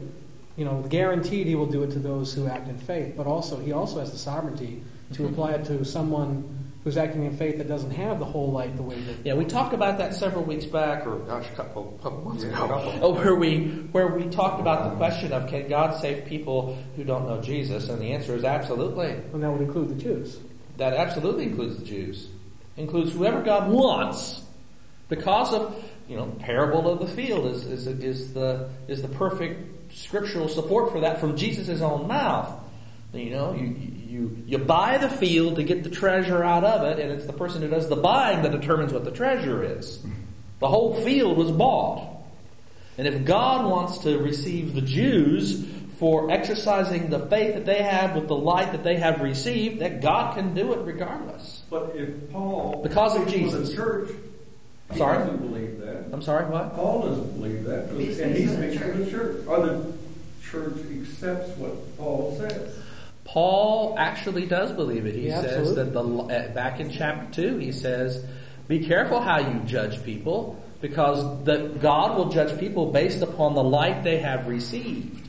you 0.56 0.64
know, 0.64 0.84
guaranteed 0.88 1.46
he 1.46 1.54
will 1.54 1.66
do 1.66 1.82
it 1.82 1.90
to 1.92 1.98
those 1.98 2.32
who 2.32 2.46
act 2.46 2.68
in 2.68 2.78
faith. 2.78 3.14
But 3.16 3.26
also, 3.26 3.58
he 3.58 3.72
also 3.72 4.00
has 4.00 4.12
the 4.12 4.18
sovereignty 4.18 4.82
to 5.12 5.22
mm-hmm. 5.22 5.32
apply 5.32 5.52
it 5.52 5.64
to 5.66 5.84
someone 5.84 6.62
who's 6.84 6.96
acting 6.96 7.24
in 7.24 7.36
faith 7.36 7.58
that 7.58 7.68
doesn't 7.68 7.92
have 7.92 8.18
the 8.18 8.24
whole 8.24 8.50
light 8.50 8.76
the 8.76 8.82
way 8.82 9.00
that. 9.00 9.16
Yeah, 9.24 9.34
we 9.34 9.44
talked 9.44 9.72
about 9.72 9.98
that 9.98 10.14
several 10.14 10.42
weeks 10.42 10.64
back, 10.64 11.06
or 11.06 11.18
gosh, 11.20 11.46
a 11.52 11.54
couple, 11.54 11.98
couple 12.02 12.22
months 12.22 12.42
Yeah, 12.42 12.50
ago, 12.50 12.64
a 12.64 12.68
couple. 12.68 12.98
oh, 13.02 13.14
where 13.14 13.34
we 13.34 13.66
where 13.92 14.08
we 14.08 14.28
talked 14.28 14.60
about 14.60 14.90
the 14.90 14.96
question 14.96 15.32
of 15.32 15.48
can 15.48 15.68
God 15.68 16.00
save 16.00 16.24
people 16.26 16.76
who 16.96 17.04
don't 17.04 17.26
know 17.26 17.40
Jesus, 17.40 17.88
and 17.88 18.00
the 18.00 18.12
answer 18.12 18.34
is 18.34 18.44
absolutely. 18.44 19.10
And 19.10 19.42
that 19.42 19.50
would 19.50 19.62
include 19.62 19.90
the 19.90 20.02
Jews. 20.02 20.38
That 20.78 20.94
absolutely 20.94 21.44
includes 21.44 21.78
the 21.78 21.84
Jews, 21.84 22.28
includes 22.76 23.12
whoever 23.12 23.42
God 23.42 23.70
wants, 23.70 24.42
because 25.08 25.52
of 25.52 25.84
you 26.08 26.16
know 26.16 26.26
parable 26.40 26.88
of 26.88 27.00
the 27.00 27.06
field 27.06 27.46
is 27.46 27.64
is 27.66 27.86
is 27.86 28.34
the 28.34 28.70
is 28.88 29.02
the 29.02 29.08
perfect 29.08 29.92
scriptural 29.92 30.48
support 30.48 30.92
for 30.92 31.00
that 31.00 31.20
from 31.20 31.36
Jesus' 31.36 31.80
own 31.80 32.08
mouth. 32.08 32.60
You 33.12 33.30
know, 33.30 33.52
you 33.52 33.66
you 33.66 34.42
you 34.46 34.58
buy 34.58 34.98
the 34.98 35.10
field 35.10 35.56
to 35.56 35.62
get 35.62 35.84
the 35.84 35.90
treasure 35.90 36.42
out 36.42 36.64
of 36.64 36.82
it, 36.86 36.98
and 36.98 37.12
it's 37.12 37.26
the 37.26 37.32
person 37.32 37.60
who 37.62 37.68
does 37.68 37.88
the 37.88 37.96
buying 37.96 38.42
that 38.42 38.52
determines 38.52 38.92
what 38.92 39.04
the 39.04 39.10
treasure 39.10 39.62
is. 39.62 40.02
The 40.60 40.68
whole 40.68 40.94
field 41.02 41.36
was 41.36 41.50
bought. 41.50 42.08
And 42.98 43.06
if 43.06 43.24
God 43.24 43.70
wants 43.70 43.98
to 43.98 44.18
receive 44.18 44.74
the 44.74 44.82
Jews 44.82 45.64
for 46.02 46.32
exercising 46.32 47.10
the 47.10 47.20
faith 47.28 47.54
that 47.54 47.64
they 47.64 47.80
have 47.80 48.16
with 48.16 48.26
the 48.26 48.34
light 48.34 48.72
that 48.72 48.82
they 48.82 48.96
have 48.96 49.20
received, 49.20 49.78
that 49.78 50.00
God 50.00 50.34
can 50.34 50.52
do 50.52 50.72
it 50.72 50.80
regardless. 50.84 51.62
But 51.70 51.92
if 51.94 52.28
Paul, 52.32 52.80
Because 52.82 53.14
of 53.14 53.28
Jesus. 53.28 53.68
the 53.68 53.76
church, 53.76 54.08
he 54.90 54.98
Sorry? 54.98 55.18
doesn't 55.18 55.36
believe 55.38 55.78
that. 55.78 56.06
I'm 56.12 56.20
sorry, 56.20 56.46
what? 56.50 56.74
Paul 56.74 57.02
doesn't 57.02 57.40
believe 57.40 57.62
that, 57.66 57.88
He 57.90 58.20
and 58.20 58.34
he 58.34 58.48
speaks 58.48 58.78
for 58.78 58.88
the 58.90 59.04
the 59.04 59.10
church. 59.12 59.46
Or 59.46 59.64
the 59.64 59.92
church 60.42 60.74
accepts 61.02 61.56
what 61.56 61.96
Paul 61.96 62.34
says. 62.36 62.74
Paul 63.24 63.94
actually 63.96 64.46
does 64.46 64.72
believe 64.72 65.06
it. 65.06 65.14
He 65.14 65.28
Yeah, 65.28 65.40
says 65.40 65.68
absolutely. 65.68 65.84
that 65.84 66.48
the 66.48 66.52
back 66.52 66.80
in 66.80 66.90
chapter 66.90 67.32
two, 67.32 67.58
he 67.58 67.70
says, 67.70 68.24
"Be 68.66 68.80
careful 68.80 69.20
how 69.20 69.38
you 69.38 69.60
judge 69.66 70.02
people, 70.02 70.56
because 70.80 71.22
that 71.44 71.80
God 71.80 72.18
will 72.18 72.28
judge 72.30 72.58
people 72.58 72.86
based 72.86 73.22
upon 73.22 73.54
the 73.54 73.62
light 73.62 74.02
they 74.02 74.18
have 74.18 74.48
received. 74.48 75.21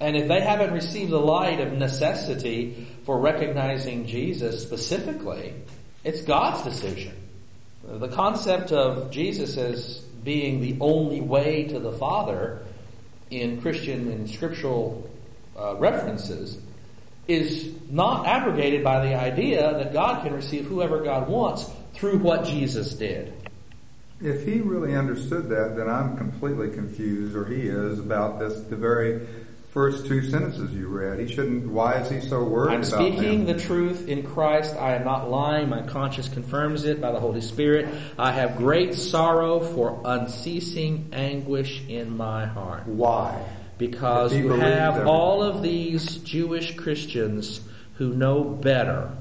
And 0.00 0.16
if 0.16 0.28
they 0.28 0.40
haven't 0.40 0.72
received 0.72 1.10
the 1.10 1.18
light 1.18 1.60
of 1.60 1.72
necessity 1.72 2.86
for 3.04 3.18
recognizing 3.18 4.06
Jesus 4.06 4.62
specifically, 4.62 5.54
it's 6.04 6.22
God's 6.22 6.62
decision. 6.62 7.14
The 7.84 8.08
concept 8.08 8.70
of 8.70 9.10
Jesus 9.10 9.56
as 9.56 9.98
being 10.22 10.60
the 10.60 10.76
only 10.80 11.20
way 11.20 11.64
to 11.64 11.78
the 11.78 11.92
Father 11.92 12.60
in 13.30 13.60
Christian 13.60 14.10
and 14.10 14.28
scriptural 14.28 15.08
uh, 15.58 15.76
references 15.76 16.58
is 17.26 17.74
not 17.90 18.26
abrogated 18.26 18.82
by 18.82 19.04
the 19.06 19.14
idea 19.14 19.74
that 19.74 19.92
God 19.92 20.22
can 20.22 20.32
receive 20.32 20.64
whoever 20.66 21.02
God 21.02 21.28
wants 21.28 21.70
through 21.94 22.18
what 22.18 22.44
Jesus 22.44 22.94
did. 22.94 23.34
If 24.20 24.44
he 24.44 24.60
really 24.60 24.96
understood 24.96 25.48
that, 25.50 25.76
then 25.76 25.88
I'm 25.88 26.16
completely 26.16 26.70
confused, 26.70 27.36
or 27.36 27.44
he 27.44 27.68
is, 27.68 27.98
about 27.98 28.38
this, 28.38 28.60
the 28.62 28.76
very 28.76 29.26
first 29.78 30.06
two 30.06 30.20
sentences 30.28 30.74
you 30.74 30.88
read. 30.88 31.20
He 31.20 31.32
shouldn't, 31.32 31.68
why 31.68 32.00
is 32.00 32.10
he 32.10 32.20
so 32.28 32.42
worried 32.42 32.74
I'm 32.74 32.82
speaking 32.82 33.46
the 33.46 33.56
truth 33.56 34.08
in 34.08 34.24
Christ. 34.24 34.74
I 34.74 34.96
am 34.96 35.04
not 35.04 35.30
lying. 35.30 35.68
My 35.68 35.82
conscience 35.82 36.28
confirms 36.28 36.84
it 36.84 37.00
by 37.00 37.12
the 37.12 37.20
Holy 37.20 37.40
Spirit. 37.40 37.86
I 38.18 38.32
have 38.32 38.56
great 38.56 38.94
sorrow 38.94 39.60
for 39.60 40.00
unceasing 40.04 41.10
anguish 41.12 41.84
in 41.86 42.16
my 42.16 42.46
heart. 42.46 42.88
Why? 42.88 43.40
Because 43.78 44.34
you 44.34 44.50
have 44.50 44.94
everything. 44.94 45.06
all 45.06 45.44
of 45.44 45.62
these 45.62 46.16
Jewish 46.16 46.74
Christians 46.74 47.60
who 47.98 48.14
know 48.14 48.42
better, 48.42 49.12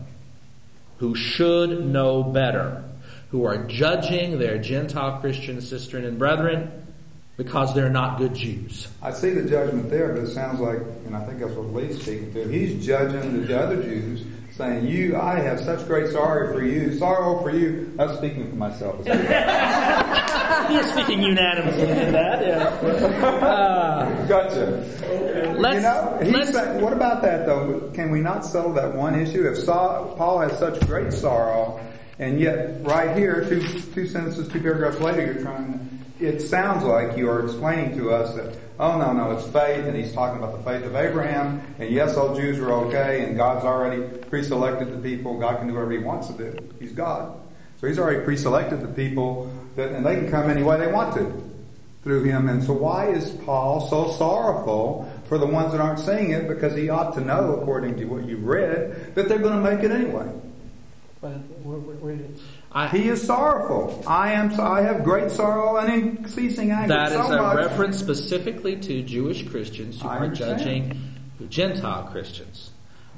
who 0.98 1.13
should 1.13 1.86
know 1.86 2.24
better, 2.24 2.84
who 3.30 3.46
are 3.46 3.60
judging 3.67 4.39
their 4.39 4.58
Gentile 4.58 5.20
Christian 5.20 5.62
sisters 5.62 6.04
and 6.04 6.17
brethren 6.17 6.87
because 7.38 7.73
they're 7.76 7.89
not 7.89 8.17
good 8.17 8.34
Jews. 8.34 8.88
I 9.02 9.12
see 9.13 9.30
the 9.30 9.47
judgment 9.47 9.89
there, 9.89 10.12
but 10.13 10.23
it 10.23 10.28
sounds 10.34 10.60
like, 10.60 10.80
and 11.06 11.15
I 11.15 11.23
think 11.26 11.39
that's 11.39 11.54
what 11.54 11.71
Lee's 11.73 12.02
speaking 12.02 12.34
to, 12.34 12.47
he's 12.50 12.84
judging 12.86 13.45
the 13.45 13.60
other 13.62 13.82
Jews, 13.82 14.26
saying, 14.54 14.88
you, 14.88 15.15
I 15.15 15.39
have 15.39 15.60
such 15.60 15.86
great 15.88 16.12
sorrow 16.12 16.52
for 16.52 16.63
you, 16.65 16.97
sorrow 16.97 17.39
for 17.43 17.52
you. 17.52 17.93
I'm 18.00 18.15
speaking 18.17 18.50
for 18.50 18.56
myself. 18.56 19.06
You're 19.06 20.84
speaking 20.93 21.21
unanimously 21.21 21.84
in 21.84 22.12
that. 22.12 22.41
Yeah. 22.45 24.26
Gotcha. 24.28 24.84
Let's- 25.60 25.76
you 25.76 25.82
know, 25.82 26.19
he's 26.23 26.34
let's- 26.34 26.54
saying, 26.54 26.82
what 26.82 26.93
about 26.93 27.21
that 27.21 27.45
though? 27.45 27.91
Can 27.93 28.10
we 28.10 28.19
not 28.19 28.45
settle 28.45 28.73
that 28.73 28.95
one 28.95 29.13
issue? 29.19 29.47
If 29.47 29.60
Saul, 29.60 30.15
Paul 30.17 30.39
has 30.39 30.58
such 30.58 30.80
great 30.88 31.13
sorrow, 31.13 31.80
and 32.17 32.39
yet 32.39 32.84
right 32.84 33.15
here, 33.15 33.45
two, 33.47 33.62
two 33.93 34.08
sentences, 34.08 34.47
two 34.47 34.60
paragraphs 34.60 35.00
later, 35.00 35.34
you're 35.34 35.43
trying, 35.43 35.87
it 36.19 36.41
sounds 36.41 36.84
like 36.84 37.17
you 37.17 37.30
are 37.30 37.43
explaining 37.45 37.97
to 37.97 38.12
us 38.12 38.36
that, 38.36 38.58
oh 38.80 38.97
no, 38.97 39.13
no, 39.13 39.32
it's 39.32 39.47
faith, 39.47 39.86
and 39.86 39.95
he's 39.95 40.13
talking 40.13 40.41
about 40.41 40.58
the 40.58 40.63
faith 40.63 40.86
of 40.86 40.95
Abraham, 40.95 41.62
and 41.80 41.89
yes, 41.89 42.15
all 42.15 42.36
Jews 42.36 42.60
are 42.60 42.71
okay, 42.71 43.23
and 43.23 43.36
God's 43.36 43.65
already 43.65 44.01
pre-selected 44.30 44.91
the 44.91 44.97
people, 44.97 45.39
God 45.39 45.60
can 45.60 45.67
do 45.67 45.73
whatever 45.73 45.91
he 45.91 45.99
wants 45.99 46.27
to 46.27 46.34
do. 46.34 46.58
He's 46.80 46.91
God. 46.91 47.39
So 47.80 47.88
he's 47.88 47.99
already 47.99 48.23
pre-selected 48.23 48.82
the 48.82 48.88
people, 48.88 49.53
that, 49.75 49.91
and 49.91 50.06
they 50.06 50.15
can 50.15 50.32
come 50.32 50.49
any 50.49 50.63
way 50.63 50.77
they 50.77 50.91
want 50.91 51.13
to 51.15 51.43
through 52.03 52.23
him. 52.23 52.47
And 52.47 52.63
so 52.63 52.73
why 52.73 53.10
is 53.10 53.30
Paul 53.45 53.88
so 53.89 54.12
sorrowful 54.13 55.12
for 55.25 55.38
the 55.38 55.45
ones 55.45 55.73
that 55.73 55.82
aren't 55.82 55.99
seeing 55.99 56.32
it? 56.32 56.47
Because 56.47 56.75
he 56.75 56.89
ought 56.89 57.13
to 57.15 57.21
know, 57.21 57.56
according 57.56 57.97
to 57.97 58.06
what 58.06 58.25
you've 58.25 58.45
read, 58.45 59.13
that 59.15 59.27
they're 59.27 59.39
going 59.39 59.62
to 59.62 59.69
make 59.69 59.84
it 59.84 59.91
anyway. 59.91 60.32
But 61.21 61.38
we're, 61.63 61.77
we're, 61.77 61.95
we're, 61.95 62.19
I, 62.77 62.87
He 62.89 63.09
is 63.09 63.23
sorrowful. 63.25 64.03
I 64.05 64.33
am. 64.33 64.59
I 64.59 64.81
have 64.81 65.03
great 65.03 65.31
sorrow 65.31 65.77
and 65.77 66.19
unceasing 66.19 66.69
anguish. 66.71 66.89
that 66.89 67.11
is 67.11 67.25
so 67.27 67.33
a 67.33 67.41
much. 67.41 67.55
reference 67.57 67.97
specifically 67.97 68.75
to 68.75 69.01
Jewish 69.01 69.47
Christians 69.49 69.99
who 69.99 70.07
I 70.07 70.17
are 70.17 70.23
understand. 70.25 70.59
judging 70.59 71.49
Gentile 71.49 72.03
Christians. 72.11 72.69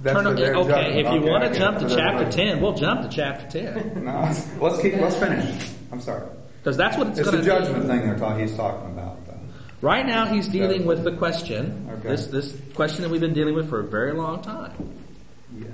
That's 0.02 0.16
Turn- 0.16 0.24
for 0.28 0.34
their 0.34 0.56
okay, 0.56 1.00
if 1.02 1.08
you 1.12 1.20
Okay, 1.20 1.30
want 1.30 1.44
to 1.54 1.60
jump 1.60 1.80
to 1.80 1.90
chapter 1.90 2.24
judgment. 2.24 2.34
10, 2.34 2.62
we'll 2.62 2.74
jump 2.76 3.02
to 3.02 3.10
chapter 3.10 3.48
10. 3.74 4.04
No, 4.06 4.34
let's 4.62 4.82
keep. 4.82 4.94
Let's 4.96 5.18
finish. 5.18 5.70
I'm 5.92 6.00
sorry. 6.00 6.26
Because 6.64 6.78
that's 6.78 6.98
what 6.98 7.08
it's, 7.08 7.20
It's 7.20 7.30
going 7.30 7.42
the 7.42 7.46
judgment 7.46 7.82
be. 7.84 7.88
thing 7.90 8.02
they're 8.08 8.18
talking. 8.18 8.48
He's 8.48 8.56
talking 8.56 8.92
about. 8.92 9.26
Though. 9.28 9.34
Right 9.82 10.06
now, 10.06 10.26
he's 10.26 10.48
dealing 10.48 10.86
with 10.86 11.04
the 11.04 11.12
question, 11.18 11.90
Okay. 12.00 12.08
this, 12.10 12.28
this 12.28 12.56
question 12.76 13.02
that 13.02 13.10
we've 13.10 13.20
been 13.20 13.34
dealing 13.34 13.56
with 13.56 13.68
for 13.70 13.82
a 13.82 13.84
very 13.84 14.14
long 14.14 14.42
time. 14.42 14.72
Yeah. 15.58 15.68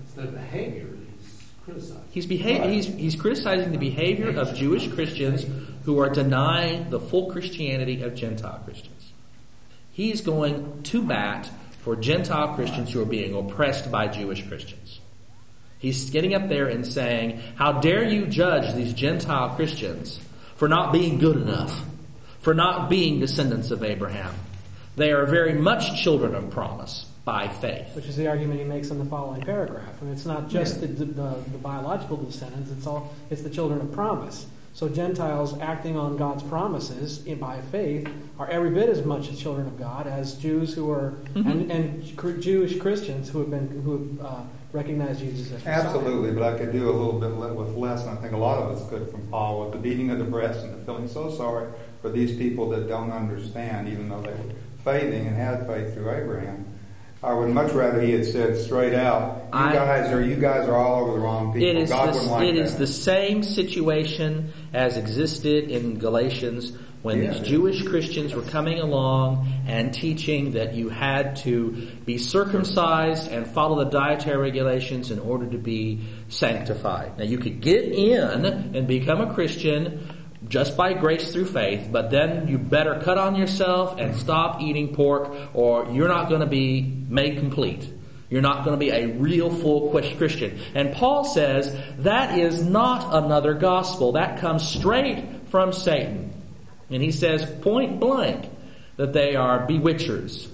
It's 0.00 0.14
the 0.14 0.22
behavior 0.26 0.86
he's 2.10 2.26
beha- 2.26 2.68
he's, 2.68 2.86
he's 2.86 3.16
criticizing 3.16 3.72
the 3.72 3.78
behavior 3.78 4.30
of 4.30 4.54
Jewish 4.54 4.88
Christians 4.88 5.46
who 5.84 5.98
are 6.00 6.08
denying 6.08 6.90
the 6.90 7.00
full 7.00 7.30
Christianity 7.30 8.02
of 8.02 8.14
Gentile 8.14 8.60
Christians. 8.64 9.12
He's 9.92 10.20
going 10.20 10.82
to 10.84 11.02
bat 11.02 11.50
for 11.80 11.96
Gentile 11.96 12.54
Christians 12.54 12.92
who 12.92 13.00
are 13.02 13.06
being 13.06 13.34
oppressed 13.34 13.90
by 13.90 14.08
Jewish 14.08 14.46
Christians. 14.46 15.00
He's 15.78 16.10
getting 16.10 16.34
up 16.34 16.48
there 16.48 16.66
and 16.66 16.86
saying, 16.86 17.40
How 17.54 17.80
dare 17.80 18.04
you 18.04 18.26
judge 18.26 18.74
these 18.74 18.92
Gentile 18.92 19.50
Christians 19.50 20.20
for 20.56 20.68
not 20.68 20.92
being 20.92 21.18
good 21.18 21.36
enough, 21.36 21.84
for 22.40 22.52
not 22.52 22.90
being 22.90 23.20
descendants 23.20 23.70
of 23.70 23.84
Abraham? 23.84 24.34
They 24.96 25.12
are 25.12 25.26
very 25.26 25.54
much 25.54 26.02
children 26.02 26.34
of 26.34 26.50
promise 26.50 27.06
by 27.28 27.46
faith. 27.48 27.94
which 27.94 28.06
is 28.06 28.16
the 28.16 28.26
argument 28.26 28.58
he 28.58 28.64
makes 28.64 28.88
in 28.90 28.98
the 28.98 29.04
following 29.04 29.42
paragraph. 29.42 30.00
And 30.00 30.10
it's 30.10 30.24
not 30.24 30.48
just 30.48 30.80
the, 30.80 30.86
the, 30.86 31.04
the 31.54 31.58
biological 31.58 32.16
descendants; 32.16 32.70
it's 32.70 32.86
all 32.86 33.12
it's 33.30 33.42
the 33.42 33.50
children 33.50 33.80
of 33.82 33.92
promise. 33.92 34.46
So 34.72 34.88
Gentiles 34.88 35.58
acting 35.60 35.96
on 35.96 36.16
God's 36.16 36.42
promises 36.44 37.24
in, 37.26 37.38
by 37.38 37.60
faith 37.72 38.08
are 38.38 38.48
every 38.48 38.70
bit 38.70 38.88
as 38.88 39.04
much 39.04 39.28
as 39.28 39.38
children 39.40 39.66
of 39.66 39.78
God 39.78 40.06
as 40.06 40.34
Jews 40.36 40.72
who 40.74 40.90
are 40.90 41.14
Mm-hmm. 41.34 41.50
and, 41.50 41.70
and 41.70 42.16
cr- 42.16 42.32
Jewish 42.50 42.78
Christians 42.78 43.28
who 43.28 43.40
have 43.40 43.50
been 43.50 43.68
who 43.82 43.92
have 43.98 44.26
uh, 44.26 44.40
recognized 44.72 45.20
Jesus 45.20 45.46
as 45.52 45.64
Messiah. 45.64 45.82
Absolutely, 45.84 46.30
but 46.32 46.42
I 46.54 46.56
could 46.58 46.72
do 46.72 46.88
a 46.88 46.96
little 47.00 47.18
bit 47.20 47.32
with 47.54 47.74
less, 47.76 48.06
and 48.06 48.10
I 48.18 48.20
think 48.22 48.32
a 48.32 48.36
lot 48.38 48.56
of 48.62 48.70
us 48.74 48.88
could 48.88 49.10
from 49.10 49.26
Paul 49.28 49.60
with 49.62 49.72
the 49.72 49.78
beating 49.78 50.10
of 50.10 50.18
the 50.18 50.24
breast 50.36 50.60
and 50.64 50.72
the 50.74 50.82
feeling 50.86 51.08
so 51.08 51.30
sorry 51.30 51.68
for 52.00 52.08
these 52.10 52.36
people 52.38 52.68
that 52.70 52.88
don't 52.88 53.10
understand, 53.12 53.88
even 53.88 54.08
though 54.08 54.22
they 54.22 54.30
were 54.32 54.54
faithing 54.84 55.26
and 55.26 55.36
had 55.36 55.66
faith 55.66 55.92
through 55.94 56.10
Abraham. 56.10 56.64
I 57.22 57.32
would 57.34 57.48
much 57.48 57.72
rather 57.72 58.00
he 58.00 58.12
had 58.12 58.24
said 58.24 58.56
straight 58.56 58.94
out, 58.94 59.42
"You 59.52 59.58
I- 59.58 59.72
guys 59.72 60.12
are 60.12 60.22
you 60.22 60.36
guys 60.36 60.68
are 60.68 60.76
all 60.76 61.02
over 61.02 61.12
the 61.14 61.18
wrong 61.18 61.52
people." 61.52 61.68
It 61.68 61.76
is, 61.76 61.90
God 61.90 62.10
the, 62.10 62.12
wouldn't 62.12 62.30
like 62.30 62.48
it 62.48 62.56
is 62.56 62.76
the 62.76 62.86
same 62.86 63.42
situation 63.42 64.52
as 64.72 64.96
existed 64.96 65.68
in 65.68 65.98
Galatians 65.98 66.72
when 67.02 67.22
Yeah. 67.22 67.32
these 67.32 67.40
Jewish 67.48 67.82
Christians 67.82 68.34
were 68.34 68.42
coming 68.42 68.78
along 68.78 69.46
and 69.66 69.92
teaching 69.92 70.52
that 70.52 70.74
you 70.74 70.88
had 70.90 71.36
to 71.36 71.74
be 72.06 72.18
circumcised 72.18 73.30
and 73.32 73.46
follow 73.48 73.84
the 73.84 73.90
dietary 73.90 74.36
regulations 74.36 75.10
in 75.10 75.18
order 75.18 75.46
to 75.46 75.58
be 75.58 76.00
sanctified. 76.28 77.12
Now 77.18 77.24
you 77.24 77.38
could 77.38 77.60
get 77.60 77.84
in 77.84 78.44
and 78.74 78.86
become 78.86 79.20
a 79.20 79.32
Christian 79.34 80.00
just 80.46 80.76
by 80.76 80.92
grace 80.92 81.32
through 81.32 81.46
faith, 81.46 81.88
but 81.90 82.10
then 82.10 82.46
you 82.46 82.58
better 82.58 83.00
cut 83.02 83.18
on 83.18 83.34
yourself 83.34 83.98
and 83.98 84.14
stop 84.14 84.60
eating 84.60 84.94
pork 84.94 85.34
or 85.52 85.90
you're 85.90 86.08
not 86.08 86.28
going 86.28 86.40
to 86.40 86.46
be 86.46 86.82
made 87.08 87.38
complete. 87.38 87.92
You're 88.30 88.42
not 88.42 88.64
going 88.64 88.78
to 88.78 88.80
be 88.80 88.90
a 88.90 89.06
real 89.06 89.50
full 89.50 89.90
Christian. 89.90 90.60
And 90.74 90.94
Paul 90.94 91.24
says 91.24 91.74
that 92.00 92.38
is 92.38 92.62
not 92.62 93.24
another 93.24 93.54
gospel. 93.54 94.12
That 94.12 94.38
comes 94.38 94.68
straight 94.68 95.48
from 95.48 95.72
Satan. 95.72 96.34
And 96.90 97.02
he 97.02 97.10
says 97.10 97.44
point 97.62 98.00
blank 98.00 98.48
that 98.96 99.12
they 99.12 99.34
are 99.34 99.66
bewitchers. 99.66 100.48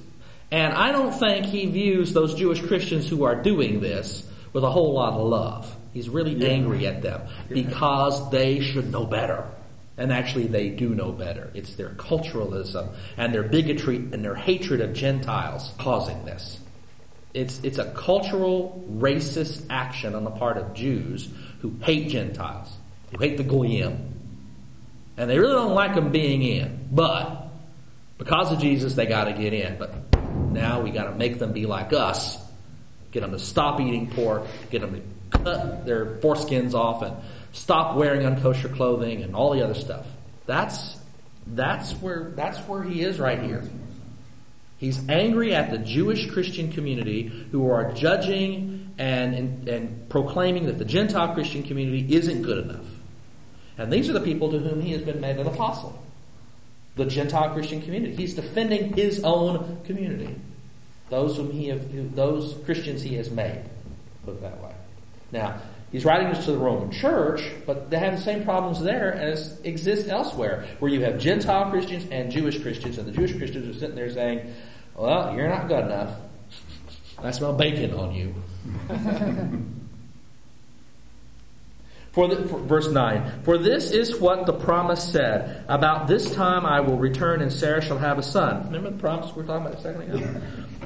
And 0.51 0.73
I 0.73 0.93
don't 0.93 1.13
think 1.13 1.47
he 1.47 1.67
views 1.67 2.13
those 2.13 2.35
Jewish 2.35 2.61
Christians 2.61 3.09
who 3.09 3.25
are 3.25 3.35
doing 3.35 3.81
this 3.81 4.29
with 4.53 4.63
a 4.63 4.71
whole 4.71 4.93
lot 4.93 5.15
of 5.15 5.27
love. 5.27 5.77
He's 5.93 6.09
really 6.09 6.47
angry 6.49 6.87
at 6.87 7.03
them 7.03 7.23
because 7.49 8.31
they 8.31 8.61
should 8.61 8.91
know 8.91 9.05
better. 9.05 9.49
And 9.97 10.13
actually, 10.13 10.49
they 10.49 10.71
do 10.71 10.95
know 10.95 11.13
better. 11.13 11.51
It's 11.55 11.77
their 11.77 11.91
culturalism 11.91 12.95
and 13.17 13.33
their 13.33 13.45
bigotry 13.45 13.97
and 13.97 14.25
their 14.25 14.35
hatred 14.35 14.81
of 14.81 14.93
Gentiles 14.93 15.73
causing 15.79 16.25
this. 16.25 16.59
It's, 17.33 17.61
it's 17.63 17.79
a 17.79 17.93
cultural 17.93 18.85
racist 18.91 19.67
action 19.71 20.15
on 20.15 20.25
the 20.25 20.31
part 20.31 20.57
of 20.57 20.75
Jews 20.75 21.29
who 21.61 21.75
hate 21.81 22.09
Gentiles, 22.09 22.73
who 23.11 23.19
hate 23.19 23.37
the 23.37 23.45
Goyim. 23.45 24.13
And 25.17 25.31
they 25.31 25.39
really 25.39 25.55
don't 25.55 25.75
like 25.75 25.95
them 25.95 26.11
being 26.11 26.43
in. 26.43 26.89
But 26.91 27.49
because 28.19 28.51
of 28.51 28.59
Jesus, 28.59 28.95
they 28.95 29.07
got 29.07 29.25
to 29.25 29.33
get 29.33 29.53
in. 29.53 29.79
But 29.79 29.95
now 30.51 30.81
we 30.81 30.91
got 30.91 31.05
to 31.05 31.15
make 31.15 31.39
them 31.39 31.53
be 31.53 31.67
like 31.67 31.93
us. 31.93 32.39
Get 33.13 33.21
them 33.21 33.31
to 33.31 33.39
stop 33.39 33.81
eating 33.81 34.11
pork. 34.11 34.45
Get 34.71 34.81
them 34.81 34.95
to 34.95 35.39
cut 35.39 35.87
their 35.87 36.17
foreskins 36.17 36.75
off 36.75 37.03
and 37.03 37.17
stop 37.55 37.97
wearing 37.97 38.27
unkosher 38.27 38.75
clothing 38.75 39.23
and 39.23 39.35
all 39.35 39.53
the 39.53 39.63
other 39.63 39.75
stuff. 39.75 40.07
That's 40.45 40.99
that's 41.47 41.93
where 41.93 42.33
that's 42.37 42.59
where 42.61 42.83
he 42.83 43.03
is 43.03 43.19
right 43.19 43.41
here. 43.41 43.65
He's 44.77 45.09
angry 45.09 45.55
at 45.55 45.71
the 45.71 45.79
Jewish 45.79 46.31
Christian 46.31 46.71
community 46.71 47.29
who 47.53 47.71
are 47.71 47.93
judging 47.93 48.93
and, 48.99 49.35
and, 49.35 49.69
and 49.69 50.09
proclaiming 50.09 50.67
that 50.67 50.79
the 50.79 50.85
Gentile 50.85 51.33
Christian 51.33 51.63
community 51.63 52.15
isn't 52.15 52.43
good 52.43 52.67
enough. 52.67 52.85
And 53.79 53.93
these 53.93 54.11
are 54.11 54.13
the 54.13 54.21
people 54.21 54.51
to 54.51 54.59
whom 54.59 54.81
he 54.81 54.93
has 54.93 55.03
been 55.03 55.21
made 55.21 55.39
an 55.39 55.47
apostle. 55.47 56.03
The 56.97 57.07
Gentile 57.07 57.53
Christian 57.55 57.83
community. 57.83 58.15
He's 58.15 58.35
defending 58.35 58.93
his 58.93 59.25
own 59.25 59.81
community. 59.85 60.35
Those 61.09 61.37
whom 61.37 61.51
he 61.51 61.69
have, 61.69 62.15
those 62.15 62.55
Christians 62.65 63.03
he 63.03 63.15
has 63.15 63.31
made. 63.31 63.63
Put 64.25 64.35
it 64.35 64.43
that 64.43 64.63
way. 64.63 64.73
Now, 65.33 65.61
he's 65.95 66.05
writing 66.05 66.29
this 66.29 66.45
to 66.45 66.51
the 66.51 66.59
Roman 66.59 66.91
church, 66.91 67.41
but 67.67 67.89
they 67.89 67.99
have 68.01 68.17
the 68.17 68.21
same 68.21 68.45
problems 68.45 68.83
there 68.83 69.15
as 69.15 69.61
exist 69.63 70.09
elsewhere, 70.09 70.67
where 70.81 70.91
you 70.91 71.03
have 71.05 71.21
Gentile 71.21 71.71
Christians 71.71 72.05
and 72.11 72.33
Jewish 72.33 72.61
Christians, 72.61 72.99
and 72.99 73.07
the 73.07 73.13
Jewish 73.13 73.37
Christians 73.37 73.69
are 73.69 73.79
sitting 73.79 73.95
there 73.95 74.11
saying, 74.11 74.53
Well, 74.97 75.37
you're 75.37 75.49
not 75.49 75.69
good 75.69 75.85
enough. 75.85 76.19
I 77.23 77.31
smell 77.31 77.53
bacon 77.53 77.95
on 77.95 78.13
you. 78.13 78.35
For, 82.15 82.29
the, 82.29 82.47
for 82.47 82.61
verse 82.61 82.89
9, 82.89 83.43
for 83.43 83.59
this 83.59 83.91
is 83.91 84.21
what 84.21 84.47
the 84.47 84.53
promise 84.53 85.03
said. 85.03 85.65
About 85.69 86.07
this 86.07 86.33
time 86.33 86.65
I 86.65 86.79
will 86.79 86.97
return 86.97 87.43
and 87.43 87.53
Sarah 87.53 87.83
shall 87.83 87.99
have 87.99 88.21
a 88.21 88.23
son. 88.23 88.67
Remember 88.67 88.91
the 88.91 88.99
promise 88.99 89.35
we 89.35 89.43
were 89.43 89.49
talking 89.49 89.67
about 89.67 89.81
a 89.81 89.83
second 89.83 90.03
ago? 90.03 90.41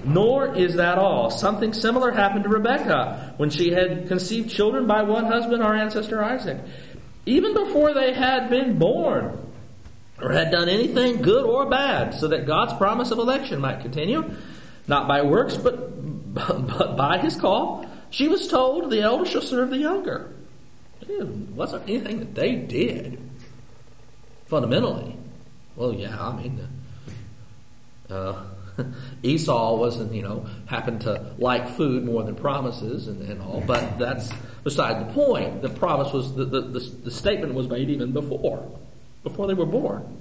Nor 0.05 0.55
is 0.55 0.77
that 0.77 0.99
all. 0.99 1.31
Something 1.31 1.73
similar 1.73 2.11
happened 2.13 2.45
to 2.45 2.51
Rebekah 2.51 3.35
when 3.37 3.51
she 3.51 3.73
had 3.73 4.09
conceived 4.09 4.51
children 4.51 4.87
by 4.87 5.03
one 5.03 5.27
husband, 5.27 5.63
our 5.63 5.75
ancestor 5.75 6.23
Isaac. 6.23 6.59
Even 7.27 7.53
before 7.53 7.93
they 7.95 8.15
had 8.15 8.49
been 8.49 8.79
born 8.79 9.39
or 10.21 10.33
had 10.33 10.51
done 10.51 10.69
anything 10.69 11.23
good 11.23 11.45
or 11.45 11.67
bad, 11.67 12.15
so 12.15 12.29
that 12.29 12.47
God's 12.47 12.73
promise 12.75 13.11
of 13.11 13.19
election 13.19 13.61
might 13.61 13.81
continue, 13.81 14.31
not 14.87 15.07
by 15.07 15.23
works, 15.23 15.57
but, 15.57 16.35
but 16.35 16.97
by 16.97 17.19
his 17.19 17.37
call, 17.37 17.87
she 18.11 18.29
was 18.29 18.49
told, 18.49 18.91
The 18.91 19.03
elder 19.03 19.27
shall 19.27 19.43
serve 19.43 19.71
the 19.71 19.79
younger. 19.79 20.33
It 21.03 21.27
wasn't 21.27 21.89
anything 21.89 22.19
that 22.21 22.35
they 22.35 22.55
did 22.55 23.19
fundamentally. 24.47 25.17
Well, 25.77 25.93
yeah, 25.93 26.21
I 26.21 26.37
mean, 26.37 26.69
uh, 28.11 28.43
Esau 29.23 29.77
wasn't, 29.77 30.13
you 30.13 30.23
know, 30.23 30.47
happened 30.67 31.01
to 31.03 31.35
like 31.39 31.69
food 31.71 32.05
more 32.05 32.23
than 32.23 32.35
promises 32.35 33.09
and, 33.09 33.23
and 33.23 33.41
all, 33.43 33.63
but 33.67 33.99
that's 33.99 34.31
beside 34.65 35.07
the 35.07 35.13
point. 35.13 35.63
The 35.63 35.69
promise 35.69 36.13
was, 36.13 36.35
the, 36.35 36.45
the, 36.45 36.61
the, 36.63 36.81
the 37.05 37.11
statement 37.11 37.55
was 37.55 37.69
made 37.69 37.91
even 37.91 38.13
before, 38.13 38.67
before 39.23 39.47
they 39.47 39.55
were 39.55 39.67
born. 39.67 40.17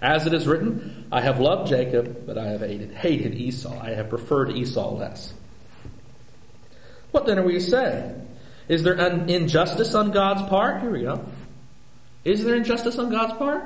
As 0.00 0.26
it 0.26 0.34
is 0.34 0.48
written, 0.48 1.06
I 1.12 1.20
have 1.20 1.38
loved 1.38 1.68
Jacob, 1.68 2.26
but 2.26 2.36
I 2.36 2.48
have 2.48 2.60
hated, 2.60 2.92
hated 2.92 3.34
Esau. 3.34 3.78
I 3.80 3.90
have 3.90 4.08
preferred 4.08 4.50
Esau 4.50 4.96
less. 4.96 5.32
What 7.12 7.26
then 7.26 7.38
are 7.38 7.44
we 7.44 7.54
to 7.54 7.60
say? 7.60 8.14
Is 8.68 8.82
there 8.82 8.94
an 8.94 9.28
injustice 9.28 9.94
on 9.94 10.10
God's 10.10 10.42
part? 10.48 10.80
Here 10.80 10.90
we 10.90 11.02
go. 11.02 11.24
Is 12.24 12.44
there 12.44 12.56
injustice 12.56 12.98
on 12.98 13.10
God's 13.10 13.34
part? 13.34 13.64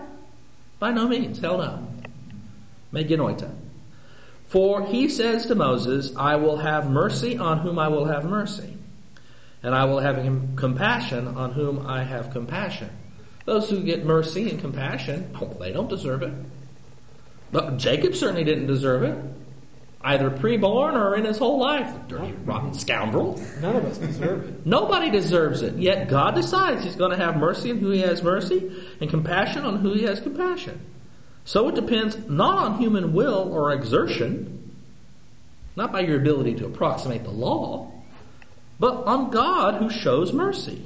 By 0.78 0.90
no 0.90 1.08
means. 1.08 1.38
Hell 1.38 1.58
no. 1.58 1.86
Me 2.92 3.04
genoito. 3.04 3.50
For 4.56 4.86
he 4.86 5.10
says 5.10 5.44
to 5.48 5.54
Moses, 5.54 6.16
I 6.16 6.36
will 6.36 6.56
have 6.56 6.88
mercy 6.88 7.36
on 7.36 7.58
whom 7.58 7.78
I 7.78 7.88
will 7.88 8.06
have 8.06 8.24
mercy, 8.24 8.78
and 9.62 9.74
I 9.74 9.84
will 9.84 9.98
have 9.98 10.16
compassion 10.56 11.28
on 11.28 11.52
whom 11.52 11.86
I 11.86 12.04
have 12.04 12.30
compassion. 12.30 12.88
Those 13.44 13.68
who 13.68 13.82
get 13.82 14.06
mercy 14.06 14.48
and 14.48 14.58
compassion, 14.58 15.36
oh, 15.38 15.54
they 15.60 15.72
don't 15.72 15.90
deserve 15.90 16.22
it. 16.22 16.32
But 17.52 17.76
Jacob 17.76 18.14
certainly 18.14 18.44
didn't 18.44 18.66
deserve 18.66 19.02
it, 19.02 19.22
either 20.00 20.30
pre-born 20.30 20.96
or 20.96 21.16
in 21.16 21.26
his 21.26 21.36
whole 21.36 21.58
life. 21.58 21.94
Dirty, 22.08 22.32
rotten 22.46 22.72
scoundrel. 22.72 23.38
None 23.60 23.76
of 23.76 23.84
us 23.84 23.98
deserve 23.98 24.48
it. 24.48 24.64
Nobody 24.64 25.10
deserves 25.10 25.60
it. 25.60 25.76
Yet 25.76 26.08
God 26.08 26.34
decides 26.34 26.82
He's 26.82 26.96
going 26.96 27.10
to 27.10 27.18
have 27.18 27.36
mercy 27.36 27.72
on 27.72 27.76
who 27.76 27.90
He 27.90 28.00
has 28.00 28.22
mercy 28.22 28.74
and 29.02 29.10
compassion 29.10 29.66
on 29.66 29.80
who 29.80 29.92
He 29.92 30.04
has 30.04 30.18
compassion. 30.18 30.80
So 31.46 31.68
it 31.68 31.76
depends 31.76 32.28
not 32.28 32.58
on 32.58 32.78
human 32.78 33.12
will 33.12 33.52
or 33.52 33.72
exertion, 33.72 34.74
not 35.76 35.92
by 35.92 36.00
your 36.00 36.20
ability 36.20 36.56
to 36.56 36.66
approximate 36.66 37.22
the 37.22 37.30
law, 37.30 37.92
but 38.80 39.04
on 39.06 39.30
God 39.30 39.76
who 39.76 39.88
shows 39.88 40.32
mercy. 40.32 40.82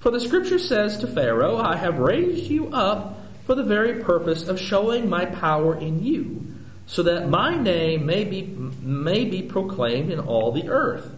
For 0.00 0.10
the 0.10 0.18
scripture 0.18 0.58
says 0.58 0.98
to 0.98 1.06
Pharaoh, 1.06 1.58
I 1.58 1.76
have 1.76 2.00
raised 2.00 2.50
you 2.50 2.74
up 2.74 3.20
for 3.46 3.54
the 3.54 3.62
very 3.62 4.02
purpose 4.02 4.48
of 4.48 4.60
showing 4.60 5.08
my 5.08 5.26
power 5.26 5.78
in 5.78 6.02
you, 6.02 6.44
so 6.86 7.04
that 7.04 7.28
my 7.28 7.56
name 7.56 8.04
may 8.04 8.24
be, 8.24 8.42
may 8.42 9.24
be 9.24 9.42
proclaimed 9.42 10.10
in 10.10 10.18
all 10.18 10.50
the 10.50 10.68
earth. 10.70 11.08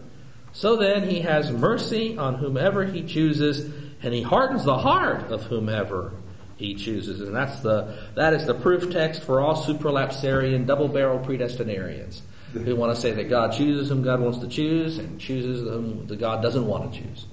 So 0.53 0.75
then 0.75 1.09
he 1.09 1.21
has 1.21 1.51
mercy 1.51 2.15
on 2.15 2.35
whomever 2.35 2.85
he 2.85 3.01
chooses, 3.01 3.73
and 4.03 4.13
he 4.13 4.21
hardens 4.21 4.65
the 4.65 4.77
heart 4.77 5.31
of 5.31 5.45
whomever 5.45 6.13
he 6.57 6.75
chooses. 6.75 7.21
And 7.21 7.35
that's 7.35 7.59
the, 7.59 7.97
that 8.15 8.33
is 8.33 8.45
the 8.45 8.53
proof 8.53 8.91
text 8.91 9.23
for 9.23 9.41
all 9.41 9.55
supralapsarian, 9.63 10.65
double-barrel 10.65 11.19
predestinarians 11.19 12.21
who 12.53 12.75
want 12.75 12.95
to 12.95 13.01
say 13.01 13.11
that 13.11 13.29
God 13.29 13.53
chooses 13.53 13.89
whom 13.89 14.01
God 14.01 14.21
wants 14.21 14.39
to 14.39 14.47
choose 14.47 14.97
and 14.97 15.19
chooses 15.19 15.67
whom 15.67 16.07
the 16.07 16.15
God 16.15 16.41
doesn't 16.41 16.65
want 16.65 16.93
to 16.93 17.01
choose. 17.01 17.25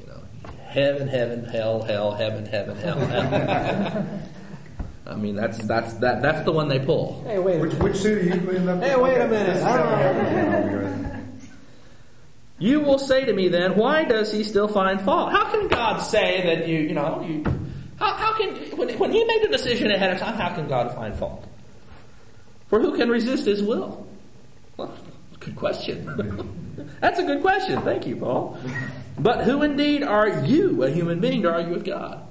You 0.00 0.06
know, 0.06 0.22
heaven, 0.66 1.06
heaven, 1.06 1.44
hell, 1.44 1.82
hell, 1.82 2.12
heaven, 2.12 2.44
heaven, 2.46 2.76
hell, 2.76 2.98
hell. 2.98 4.20
I 5.06 5.14
mean, 5.14 5.36
that's 5.36 5.58
that's 5.64 5.94
that 5.94 6.20
that's 6.20 6.44
the 6.44 6.52
one 6.52 6.68
they 6.68 6.78
pull. 6.78 7.24
Hey, 7.26 7.38
wait. 7.38 7.60
Which, 7.60 7.72
which 7.74 7.96
suit 7.96 8.18
are 8.18 8.34
you 8.34 8.40
cleaning 8.42 8.68
up? 8.68 8.82
Hey, 8.82 8.94
wait 8.94 9.18
a 9.18 9.26
minute. 9.26 9.62
I 9.62 9.76
don't 9.78 9.90
know. 9.90 9.96
everything 9.96 10.52
will 10.52 11.02
be. 11.02 11.18
You 12.58 12.80
will 12.80 12.98
say 12.98 13.24
to 13.24 13.32
me 13.32 13.48
then, 13.48 13.76
why 13.76 14.04
does 14.04 14.32
he 14.32 14.42
still 14.42 14.68
find 14.68 15.00
fault? 15.00 15.30
How 15.30 15.50
can 15.50 15.68
God 15.68 16.00
say 16.00 16.42
that 16.42 16.66
you, 16.66 16.78
you 16.78 16.94
know, 16.94 17.24
you, 17.26 17.44
How, 17.98 18.14
how 18.14 18.36
can, 18.36 18.54
when, 18.76 18.96
when 18.98 19.10
he 19.12 19.24
made 19.24 19.42
the 19.42 19.48
decision 19.48 19.90
ahead 19.90 20.12
of 20.12 20.18
time, 20.18 20.34
how 20.34 20.54
can 20.54 20.68
God 20.68 20.94
find 20.94 21.16
fault? 21.16 21.44
For 22.68 22.80
who 22.80 22.96
can 22.96 23.08
resist 23.08 23.46
his 23.46 23.62
will? 23.62 24.06
Well, 24.76 24.94
good 25.40 25.56
question. 25.56 26.58
That's 27.00 27.18
a 27.18 27.24
good 27.24 27.40
question. 27.40 27.80
Thank 27.82 28.06
you, 28.06 28.16
Paul. 28.16 28.58
But 29.18 29.44
who 29.44 29.62
indeed 29.62 30.02
are 30.02 30.44
you, 30.44 30.84
a 30.84 30.90
human 30.90 31.20
being, 31.20 31.42
to 31.42 31.52
argue 31.52 31.72
with 31.72 31.84
God? 31.84 32.24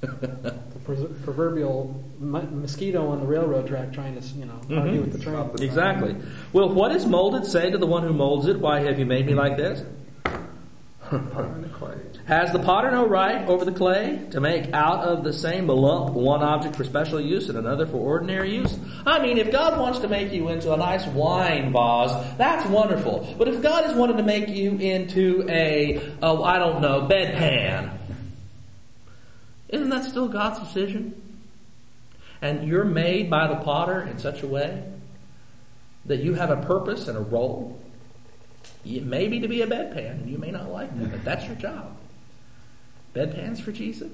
The 0.00 1.08
proverbial 1.24 2.02
mosquito 2.18 3.08
on 3.08 3.20
the 3.20 3.26
railroad 3.26 3.66
track 3.66 3.92
trying 3.92 4.20
to, 4.20 4.26
you 4.34 4.46
know, 4.46 4.54
mm-hmm. 4.54 4.78
argue 4.78 5.00
with 5.00 5.12
the 5.12 5.18
train. 5.18 5.50
Exactly. 5.60 6.16
Will 6.52 6.70
what 6.70 6.92
is 6.92 7.06
molded 7.06 7.44
say 7.46 7.70
to 7.70 7.78
the 7.78 7.86
one 7.86 8.02
who 8.02 8.12
molds 8.12 8.46
it, 8.46 8.58
Why 8.58 8.80
have 8.80 8.98
you 8.98 9.06
made 9.06 9.26
me 9.26 9.34
like 9.34 9.56
this? 9.56 9.84
Has 12.26 12.52
the 12.52 12.60
potter 12.60 12.90
no 12.92 13.06
right 13.06 13.48
over 13.48 13.64
the 13.64 13.72
clay 13.72 14.24
to 14.30 14.40
make 14.40 14.72
out 14.72 15.00
of 15.00 15.24
the 15.24 15.32
same 15.32 15.66
lump 15.66 16.14
one 16.14 16.42
object 16.42 16.76
for 16.76 16.84
special 16.84 17.20
use 17.20 17.48
and 17.48 17.58
another 17.58 17.84
for 17.84 17.96
ordinary 17.96 18.54
use? 18.54 18.78
I 19.04 19.20
mean, 19.20 19.38
if 19.38 19.50
God 19.50 19.78
wants 19.78 19.98
to 20.00 20.08
make 20.08 20.32
you 20.32 20.48
into 20.48 20.72
a 20.72 20.76
nice 20.76 21.04
wine 21.06 21.72
vase, 21.72 22.36
that's 22.38 22.64
wonderful. 22.68 23.34
But 23.36 23.48
if 23.48 23.60
God 23.60 23.90
is 23.90 23.96
wanting 23.96 24.18
to 24.18 24.22
make 24.22 24.48
you 24.48 24.76
into 24.76 25.44
a, 25.48 26.00
oh, 26.22 26.44
I 26.44 26.58
don't 26.58 26.80
know, 26.80 27.08
bedpan, 27.08 27.90
isn't 29.68 29.88
that 29.88 30.04
still 30.04 30.28
God's 30.28 30.60
decision? 30.60 31.20
And 32.40 32.68
you're 32.68 32.84
made 32.84 33.30
by 33.30 33.48
the 33.48 33.56
potter 33.56 34.02
in 34.02 34.18
such 34.18 34.44
a 34.44 34.46
way 34.46 34.84
that 36.06 36.20
you 36.20 36.34
have 36.34 36.50
a 36.50 36.62
purpose 36.62 37.08
and 37.08 37.18
a 37.18 37.20
role. 37.20 37.80
It 38.84 39.04
may 39.04 39.26
be 39.26 39.40
to 39.40 39.48
be 39.48 39.62
a 39.62 39.66
bedpan, 39.66 40.22
and 40.22 40.30
you 40.30 40.38
may 40.38 40.52
not 40.52 40.70
like 40.70 40.96
that, 41.00 41.10
but 41.10 41.24
that's 41.24 41.44
your 41.46 41.56
job. 41.56 41.96
Bedpans 43.14 43.60
for 43.60 43.72
Jesus? 43.72 44.10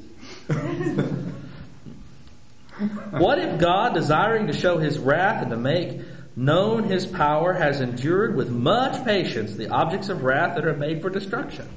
what 3.10 3.38
if 3.38 3.58
God, 3.58 3.94
desiring 3.94 4.46
to 4.48 4.52
show 4.52 4.78
his 4.78 4.98
wrath 4.98 5.42
and 5.42 5.50
to 5.50 5.56
make 5.56 6.00
known 6.36 6.84
his 6.84 7.06
power, 7.06 7.52
has 7.52 7.80
endured 7.80 8.36
with 8.36 8.50
much 8.50 9.04
patience 9.04 9.54
the 9.54 9.68
objects 9.68 10.08
of 10.08 10.22
wrath 10.22 10.54
that 10.56 10.64
are 10.64 10.76
made 10.76 11.02
for 11.02 11.10
destruction? 11.10 11.68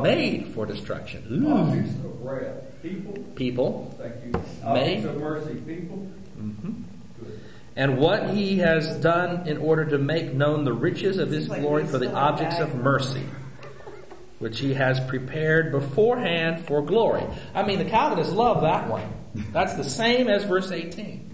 Made 0.00 0.48
for 0.54 0.66
destruction. 0.66 1.24
Ooh. 1.44 1.56
Objects 1.56 1.94
of 2.04 2.22
wrath. 2.22 2.54
People, 2.82 3.12
People. 3.34 3.94
thank 3.98 4.14
you. 4.24 4.32
Made. 4.72 5.04
Objects 5.04 5.04
of 5.06 5.20
mercy. 5.20 5.54
People. 5.66 5.96
hmm 5.96 6.82
And 7.74 7.98
what 7.98 8.30
he 8.30 8.58
has 8.58 8.96
done 9.00 9.48
in 9.48 9.56
order 9.56 9.84
to 9.86 9.98
make 9.98 10.32
known 10.32 10.64
the 10.64 10.72
riches 10.72 11.18
of 11.18 11.30
his 11.30 11.48
glory 11.48 11.86
for 11.86 11.98
the 11.98 12.12
objects 12.12 12.58
of 12.58 12.76
mercy, 12.76 13.24
which 14.38 14.60
he 14.60 14.74
has 14.74 15.00
prepared 15.00 15.72
beforehand 15.72 16.64
for 16.66 16.82
glory. 16.82 17.24
I 17.54 17.64
mean, 17.64 17.78
the 17.78 17.84
Calvinists 17.84 18.32
love 18.32 18.62
that 18.62 18.88
one. 18.88 19.12
That's 19.52 19.74
the 19.74 19.84
same 19.84 20.28
as 20.28 20.44
verse 20.44 20.70
18. 20.70 21.24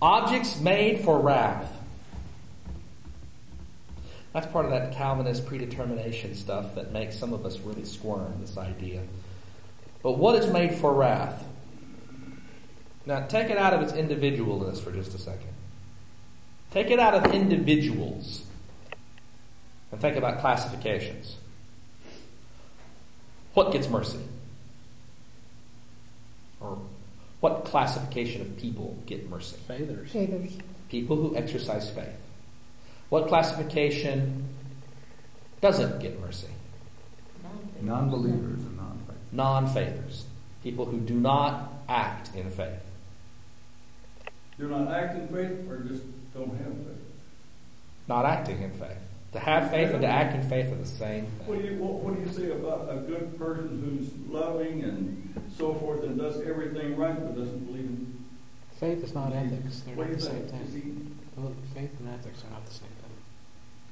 Objects 0.00 0.60
made 0.60 1.04
for 1.04 1.20
wrath. 1.20 1.70
That's 4.32 4.46
part 4.46 4.64
of 4.64 4.70
that 4.70 4.94
Calvinist 4.94 5.46
predetermination 5.46 6.34
stuff 6.34 6.74
that 6.74 6.92
makes 6.92 7.16
some 7.16 7.32
of 7.32 7.44
us 7.44 7.58
really 7.60 7.84
squirm, 7.84 8.34
this 8.40 8.56
idea. 8.56 9.02
But 10.02 10.12
what 10.12 10.42
is 10.42 10.50
made 10.52 10.74
for 10.76 10.92
wrath? 10.92 11.44
Now, 13.04 13.26
take 13.26 13.50
it 13.50 13.58
out 13.58 13.74
of 13.74 13.82
its 13.82 13.92
individualness 13.92 14.78
for 14.80 14.90
just 14.90 15.14
a 15.14 15.18
second. 15.18 15.50
Take 16.70 16.90
it 16.90 16.98
out 16.98 17.14
of 17.14 17.32
individuals 17.32 18.42
and 19.90 20.00
think 20.00 20.16
about 20.16 20.40
classifications. 20.40 21.36
What 23.54 23.72
gets 23.72 23.88
mercy? 23.88 24.20
Or 26.60 26.78
what 27.40 27.64
classification 27.64 28.40
of 28.40 28.56
people 28.56 28.96
get 29.06 29.28
mercy? 29.28 29.56
Faithers. 29.66 30.10
Faithers. 30.10 30.56
People 30.88 31.16
who 31.16 31.36
exercise 31.36 31.90
faith. 31.90 32.08
What 33.08 33.28
classification 33.28 34.48
doesn't 35.60 36.00
get 36.00 36.20
mercy? 36.20 36.48
Non-believers 37.80 38.60
and 38.60 38.76
non-faith. 38.76 39.16
Non 39.32 39.66
faithers. 39.66 40.24
People 40.62 40.86
who 40.86 41.00
do 41.00 41.14
not 41.14 41.72
act 41.88 42.34
in 42.36 42.48
faith. 42.50 42.80
Do 44.58 44.68
not 44.68 44.92
act 44.92 45.16
in 45.16 45.28
faith 45.28 45.68
or 45.68 45.78
just 45.78 46.04
don't 46.32 46.56
have 46.58 46.74
faith. 46.76 47.02
Not 48.06 48.24
acting 48.24 48.62
in 48.62 48.70
faith. 48.70 48.98
To 49.32 49.38
have 49.40 49.70
faith 49.70 49.90
and 49.90 50.02
to 50.02 50.06
act 50.08 50.34
in 50.34 50.42
faith 50.42 50.70
are 50.70 50.76
the 50.76 50.84
same 50.84 51.24
What 51.46 51.58
do 51.58 51.66
you 51.66 51.76
what, 51.78 51.94
what 52.04 52.14
do 52.14 52.20
you 52.20 52.28
say 52.36 52.50
about 52.52 52.86
a 52.90 52.96
good 53.00 53.38
person 53.38 53.80
who's 53.82 54.10
loving 54.30 54.82
and 54.84 55.34
so 55.56 55.72
forth 55.74 56.02
and 56.04 56.18
does 56.18 56.40
everything 56.42 56.96
right 56.96 57.14
but 57.18 57.34
doesn't 57.36 57.64
believe 57.64 57.84
in? 57.86 58.24
Faith 58.78 59.02
is 59.02 59.14
not 59.14 59.32
ethics. 59.32 59.80
They're 59.80 59.94
What 59.96 60.08
not 60.10 60.16
the 60.18 60.22
same 60.22 60.42
think? 60.42 60.68
Thing. 60.68 61.16
Faith 61.74 61.90
and 62.00 62.08
ethics 62.10 62.44
are 62.44 62.50
not 62.50 62.66
the 62.66 62.72
same 62.74 62.88
thing. 63.00 63.10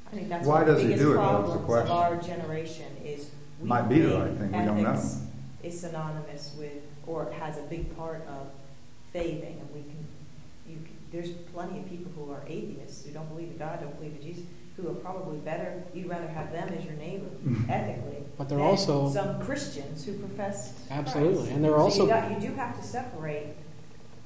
I 0.09 0.14
think 0.14 0.29
that's 0.29 0.46
Why 0.46 0.61
one 0.61 0.62
of 0.62 0.66
the 0.68 0.72
does 0.74 0.83
he 0.83 0.88
biggest 0.88 1.05
do 1.05 1.12
it, 1.12 1.14
though, 1.14 1.20
is 1.22 1.53
the 1.53 1.59
problems 1.59 1.61
of 1.61 1.66
question. 1.66 1.90
our 1.96 2.16
generation 2.38 2.87
is 3.05 3.31
we 3.61 3.68
Might 3.68 3.88
be 3.88 4.00
the 4.00 4.11
think 4.11 4.20
right 4.24 4.38
thing, 4.38 4.53
we 4.61 4.64
don't 4.66 4.83
know. 4.83 4.90
ethics 4.90 5.20
is 5.62 5.81
synonymous 5.81 6.55
with, 6.59 6.72
or 7.07 7.31
has 7.38 7.57
a 7.57 7.62
big 7.62 7.96
part 7.96 8.26
of 8.29 8.48
faithing, 9.12 9.59
and 9.61 9.68
we 9.72 9.81
can, 9.83 10.07
you 10.68 10.76
can, 10.76 10.96
there's 11.12 11.31
plenty 11.55 11.79
of 11.79 11.88
people 11.88 12.11
who 12.16 12.31
are 12.33 12.42
atheists, 12.46 13.07
who 13.07 13.12
don't 13.12 13.29
believe 13.31 13.48
in 13.53 13.57
God, 13.59 13.81
don't 13.81 13.96
believe 13.96 14.16
in 14.16 14.22
Jesus, 14.22 14.44
who 14.81 14.88
are 14.90 14.95
probably 14.95 15.38
better, 15.38 15.83
you'd 15.95 16.09
rather 16.09 16.29
have 16.29 16.53
them 16.53 16.69
as 16.77 16.85
your 16.85 16.95
neighbor 16.95 17.27
ethically. 17.69 18.19
But 18.38 18.49
they're 18.49 18.59
than 18.59 18.66
also- 18.66 19.11
Some 19.11 19.40
Christians 19.40 20.05
who 20.05 20.14
profess 20.14 20.73
Absolutely, 20.90 21.35
Christ. 21.38 21.51
and 21.53 21.64
they're 21.64 21.73
So 21.73 21.79
also- 21.79 22.03
you 22.05 22.09
got, 22.09 22.31
you 22.31 22.49
do 22.49 22.55
have 22.55 22.77
to 22.81 22.83
separate, 22.87 23.49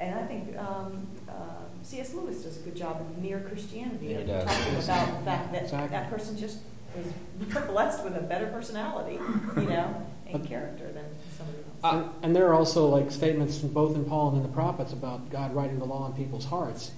and 0.00 0.14
I 0.18 0.22
think, 0.26 0.56
um, 0.58 1.06
um, 1.28 1.64
C.S. 1.82 2.14
Lewis 2.14 2.42
does 2.42 2.56
a 2.58 2.60
good 2.60 2.76
job 2.76 3.00
of 3.00 3.18
mere 3.22 3.40
Christianity. 3.40 4.06
Yeah, 4.06 4.18
he 4.20 4.24
does. 4.26 4.44
Talking 4.46 4.74
about 4.74 5.18
the 5.18 5.24
fact 5.24 5.52
that 5.52 5.62
Exactly. 5.64 5.88
that 5.90 6.10
person 6.10 6.36
just 6.36 6.58
is 6.98 7.12
blessed 7.66 8.04
with 8.04 8.16
a 8.16 8.20
better 8.22 8.46
personality, 8.46 9.18
you 9.56 9.62
know, 9.68 9.94
and 10.26 10.32
But- 10.40 10.44
character 10.46 10.90
than 10.92 11.04
somebody 11.36 11.58
else. 11.58 11.66
Uh, 11.82 11.88
And, 11.98 12.10
and 12.24 12.36
there 12.36 12.48
are 12.48 12.54
also 12.54 12.86
like 12.88 13.10
statements 13.10 13.62
in 13.62 13.68
both 13.72 13.94
in 13.96 14.04
Paul 14.06 14.28
and 14.28 14.36
in 14.38 14.42
the 14.44 14.48
prophets 14.48 14.92
about 14.94 15.28
God 15.30 15.54
writing 15.54 15.78
the 15.78 15.84
law 15.84 16.04
on 16.04 16.14
people's 16.14 16.46
hearts. 16.46 16.92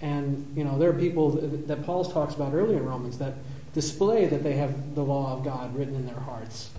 And 0.00 0.52
you 0.54 0.64
know, 0.64 0.78
there 0.78 0.90
are 0.90 0.98
people 0.98 1.30
that, 1.30 1.68
that 1.68 1.84
Paul 1.84 2.04
talks 2.04 2.34
about 2.34 2.54
earlier 2.54 2.78
in 2.78 2.84
Romans 2.84 3.18
that 3.18 3.34
display 3.74 4.26
that 4.26 4.42
they 4.42 4.54
have 4.54 4.94
the 4.94 5.02
law 5.02 5.36
of 5.36 5.44
God 5.44 5.76
written 5.76 5.94
in 5.94 6.06
their 6.06 6.20
hearts. 6.20 6.70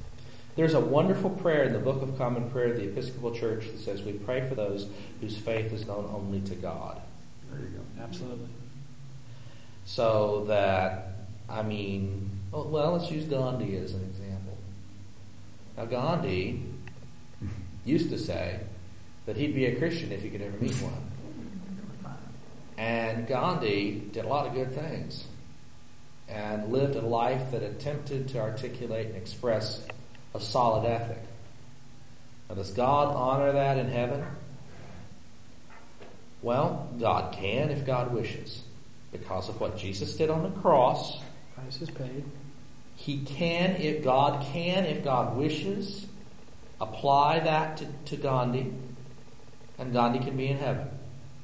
There's 0.55 0.73
a 0.73 0.79
wonderful 0.79 1.29
prayer 1.29 1.63
in 1.63 1.73
the 1.73 1.79
Book 1.79 2.01
of 2.01 2.17
Common 2.17 2.49
Prayer 2.51 2.73
of 2.73 2.77
the 2.77 2.83
Episcopal 2.83 3.33
Church 3.33 3.67
that 3.67 3.79
says, 3.79 4.01
We 4.01 4.13
pray 4.13 4.47
for 4.47 4.55
those 4.55 4.87
whose 5.21 5.37
faith 5.37 5.71
is 5.71 5.87
known 5.87 6.09
only 6.13 6.41
to 6.41 6.55
God. 6.55 7.01
There 7.49 7.61
you 7.61 7.67
go. 7.67 8.03
Absolutely. 8.03 8.49
So 9.85 10.45
that, 10.47 11.13
I 11.47 11.63
mean, 11.63 12.29
well, 12.51 12.65
well, 12.65 12.91
let's 12.93 13.09
use 13.11 13.25
Gandhi 13.25 13.77
as 13.77 13.93
an 13.93 14.03
example. 14.03 14.57
Now, 15.77 15.85
Gandhi 15.85 16.63
used 17.85 18.09
to 18.09 18.17
say 18.17 18.59
that 19.25 19.37
he'd 19.37 19.55
be 19.55 19.65
a 19.65 19.75
Christian 19.77 20.11
if 20.11 20.21
he 20.21 20.29
could 20.29 20.41
ever 20.41 20.57
meet 20.57 20.75
one. 20.75 21.08
And 22.79 23.27
Gandhi 23.27 23.99
did 24.13 24.23
a 24.23 24.27
lot 24.29 24.47
of 24.47 24.53
good 24.53 24.73
things 24.73 25.25
and 26.29 26.71
lived 26.71 26.95
a 26.95 27.01
life 27.01 27.51
that 27.51 27.61
attempted 27.61 28.29
to 28.29 28.39
articulate 28.39 29.07
and 29.07 29.17
express 29.17 29.85
a 30.33 30.39
solid 30.39 30.87
ethic. 30.87 31.21
Now, 32.47 32.55
does 32.55 32.71
God 32.71 33.13
honor 33.13 33.51
that 33.51 33.77
in 33.77 33.89
heaven? 33.89 34.23
Well, 36.41 36.89
God 36.97 37.33
can 37.33 37.69
if 37.69 37.85
God 37.85 38.13
wishes. 38.13 38.63
Because 39.11 39.49
of 39.49 39.59
what 39.59 39.77
Jesus 39.77 40.15
did 40.15 40.29
on 40.29 40.43
the 40.43 40.61
cross, 40.61 41.19
Price 41.55 41.81
is 41.81 41.89
paid. 41.89 42.23
He 42.95 43.23
can, 43.25 43.71
if 43.75 44.05
God 44.05 44.41
can, 44.53 44.85
if 44.85 45.03
God 45.03 45.35
wishes, 45.35 46.07
apply 46.79 47.39
that 47.41 47.77
to, 47.77 47.87
to 48.05 48.15
Gandhi, 48.15 48.71
and 49.77 49.91
Gandhi 49.91 50.19
can 50.19 50.37
be 50.37 50.47
in 50.47 50.57
heaven. 50.57 50.87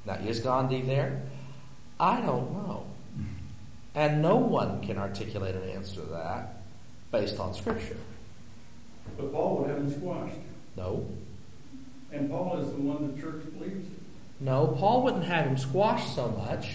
Now, 0.06 0.16
is 0.16 0.40
Gandhi 0.40 0.82
there? 0.82 1.22
I 2.00 2.22
don't 2.22 2.52
know. 2.54 2.86
And 3.96 4.22
no 4.22 4.36
one 4.36 4.82
can 4.86 4.98
articulate 4.98 5.56
an 5.56 5.70
answer 5.70 5.96
to 5.96 6.02
that 6.08 6.62
based 7.12 7.40
on 7.40 7.54
Scripture. 7.54 7.98
but 9.18 9.32
Paul 9.32 9.58
would 9.60 9.70
have 9.70 9.78
him 9.78 9.90
squashed. 9.92 10.36
No. 10.76 11.06
And 12.12 12.30
Paul 12.30 12.60
is 12.60 12.70
the 12.72 12.82
one 12.82 13.16
the 13.16 13.22
church 13.22 13.44
believes 13.58 13.88
in. 13.88 13.96
No, 14.42 14.68
Paul 14.78 15.04
wouldn't 15.04 15.24
have 15.24 15.46
him 15.46 15.58
squashed 15.58 16.14
so 16.14 16.28
much 16.28 16.68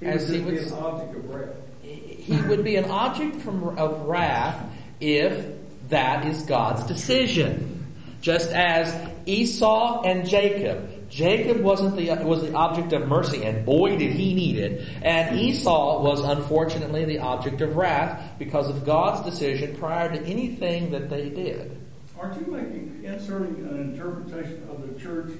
He 0.00 0.06
would 0.06 0.14
as 0.14 0.22
just 0.22 0.34
he 0.34 0.40
be 0.50 0.56
an 0.56 0.72
object 0.72 1.16
of 1.16 1.28
wrath. 1.30 1.48
he 1.82 2.36
would 2.48 2.64
be 2.64 2.76
an 2.76 2.86
object 2.86 3.36
from, 3.42 3.78
of 3.78 4.00
wrath 4.06 4.64
if 5.00 5.46
that 5.90 6.24
is 6.24 6.42
God's 6.42 6.82
decision. 6.84 7.86
Just 8.22 8.50
as 8.52 8.94
Esau 9.26 10.00
and 10.02 10.26
Jacob. 10.26 10.90
Jacob 11.14 11.60
wasn't 11.60 11.94
the, 11.94 12.10
was 12.24 12.42
the 12.42 12.52
object 12.54 12.92
of 12.92 13.06
mercy, 13.06 13.44
and 13.44 13.64
boy 13.64 13.96
did 13.96 14.10
he 14.10 14.34
need 14.34 14.58
it. 14.58 14.84
And 15.00 15.38
Esau 15.38 16.02
was 16.02 16.24
unfortunately 16.24 17.04
the 17.04 17.20
object 17.20 17.60
of 17.60 17.76
wrath 17.76 18.36
because 18.36 18.68
of 18.68 18.84
God's 18.84 19.24
decision 19.24 19.76
prior 19.76 20.08
to 20.08 20.20
anything 20.24 20.90
that 20.90 21.08
they 21.08 21.28
did. 21.28 21.80
Aren't 22.18 22.44
you 22.44 22.52
making, 22.52 23.04
inserting 23.04 23.64
an 23.64 23.92
interpretation 23.92 24.66
of 24.68 24.92
the 24.92 25.00
church 25.00 25.30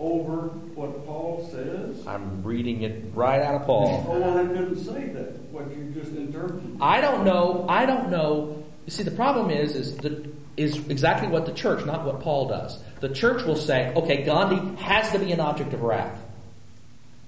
over 0.00 0.48
what 0.74 1.06
Paul 1.06 1.48
says? 1.52 2.04
I'm 2.04 2.42
reading 2.42 2.82
it 2.82 3.04
right 3.14 3.40
out 3.40 3.60
of 3.60 3.66
Paul. 3.68 4.04
Oh, 4.08 4.18
well, 4.18 4.38
it 4.38 4.48
didn't 4.48 4.84
say 4.84 5.10
that, 5.10 5.38
what 5.52 5.70
you 5.70 5.92
just 5.94 6.10
interpreted. 6.10 6.76
I 6.80 7.00
don't 7.00 7.24
know. 7.24 7.66
I 7.68 7.86
don't 7.86 8.10
know. 8.10 8.64
You 8.86 8.90
see, 8.90 9.04
the 9.04 9.12
problem 9.12 9.50
is, 9.50 9.76
is 9.76 9.96
the, 9.98 10.28
is 10.58 10.76
exactly 10.88 11.28
what 11.28 11.46
the 11.46 11.52
church, 11.52 11.84
not 11.86 12.04
what 12.04 12.20
Paul 12.20 12.48
does. 12.48 12.82
The 13.00 13.08
church 13.08 13.44
will 13.44 13.56
say, 13.56 13.92
okay, 13.94 14.24
Gandhi 14.24 14.82
has 14.82 15.10
to 15.12 15.18
be 15.18 15.32
an 15.32 15.40
object 15.40 15.72
of 15.72 15.82
wrath. 15.82 16.20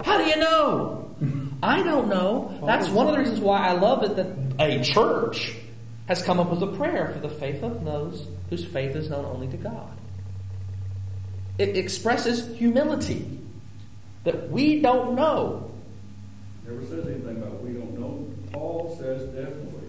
How 0.02 0.18
do 0.18 0.24
you 0.28 0.36
know? 0.36 1.14
I 1.62 1.82
don't 1.82 2.08
know. 2.08 2.58
That's 2.64 2.88
one 2.88 3.06
of 3.06 3.12
the 3.12 3.18
reasons 3.18 3.40
why 3.40 3.68
I 3.68 3.72
love 3.72 4.02
it 4.02 4.16
that 4.16 4.26
a 4.58 4.82
church 4.82 5.54
has 6.08 6.22
come 6.22 6.40
up 6.40 6.50
with 6.50 6.62
a 6.62 6.66
prayer 6.76 7.12
for 7.12 7.20
the 7.20 7.28
faith 7.28 7.62
of 7.62 7.84
those 7.84 8.26
whose 8.48 8.64
faith 8.64 8.96
is 8.96 9.10
known 9.10 9.24
only 9.24 9.48
to 9.48 9.56
God. 9.56 9.96
It 11.58 11.76
expresses 11.76 12.56
humility 12.56 13.38
that 14.24 14.50
we 14.50 14.80
don't 14.80 15.14
know. 15.14 15.70
Never 16.66 16.82
says 16.82 17.06
anything 17.06 17.36
about 17.36 17.62
we 17.62 17.74
don't 17.74 17.98
know. 17.98 18.26
Paul 18.52 18.96
says 18.98 19.26
definitely 19.26 19.88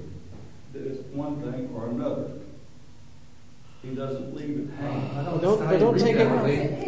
that 0.74 0.86
it's 0.86 1.02
one 1.14 1.42
thing 1.42 1.70
or 1.74 1.88
another. 1.88 2.30
He 3.84 3.96
doesn't 3.96 4.36
leave 4.36 4.60
it 4.60 4.74
hanging. 4.80 5.10
Oh, 5.16 5.38
I 5.38 5.42
Don't- 5.42 5.60
but 5.60 5.80
don't 5.80 5.98
take 6.00 6.16
it- 6.18 6.28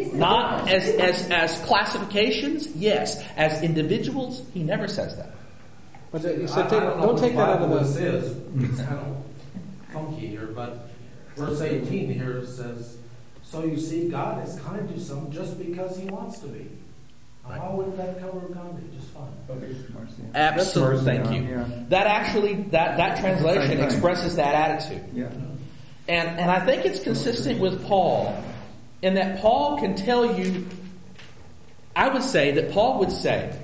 it. 0.00 0.14
Not 0.14 0.68
as, 0.68 0.88
as, 0.90 1.28
as 1.30 1.58
classifications, 1.66 2.68
yes. 2.76 3.20
As 3.36 3.62
individuals, 3.62 4.42
he 4.54 4.62
never 4.62 4.86
says 4.86 5.16
that. 5.16 5.34
But 6.12 6.24
uh, 6.24 6.30
you 6.30 6.44
I, 6.44 6.46
said 6.46 6.66
I 6.66 6.68
take, 6.68 6.80
don't 6.80 7.00
don't 7.00 7.18
take 7.18 7.32
that 7.34 7.48
out 7.48 7.62
of 7.62 7.70
this 7.80 7.94
the. 7.96 8.06
is. 8.16 8.36
It's 8.70 8.80
kind 8.82 8.98
of 9.00 9.16
funky 9.92 10.28
here, 10.28 10.46
but 10.46 10.88
verse 11.36 11.60
18 11.60 12.10
here 12.12 12.46
says, 12.46 12.96
So 13.42 13.64
you 13.64 13.76
see, 13.76 14.08
God 14.08 14.46
is 14.46 14.54
kind 14.60 14.88
to 14.88 15.00
some 15.00 15.32
just 15.32 15.58
because 15.58 15.98
he 15.98 16.06
wants 16.06 16.38
to 16.40 16.46
be. 16.46 16.70
Now, 17.48 17.54
How 17.60 17.70
would 17.72 17.96
that 17.98 18.20
cover 18.20 18.38
Gandhi? 18.54 18.84
Just 18.96 19.08
fine. 19.12 19.24
Mercy. 19.48 20.22
Absolutely. 20.34 21.04
Thank 21.04 21.30
you. 21.34 21.42
yeah. 21.50 21.64
That 21.88 22.06
actually, 22.06 22.54
that, 22.70 22.96
that 22.96 23.18
translation 23.20 23.80
expresses 23.80 24.36
that 24.36 24.54
attitude. 24.54 25.04
Yeah. 25.12 25.28
And, 26.06 26.28
and 26.38 26.50
I 26.50 26.64
think 26.64 26.84
it's 26.84 27.00
consistent 27.00 27.60
with 27.60 27.86
Paul 27.86 28.42
in 29.00 29.14
that 29.14 29.40
Paul 29.40 29.78
can 29.78 29.94
tell 29.96 30.38
you, 30.38 30.66
I 31.94 32.08
would 32.08 32.22
say 32.22 32.52
that 32.52 32.72
Paul 32.72 32.98
would 33.00 33.12
say 33.12 33.58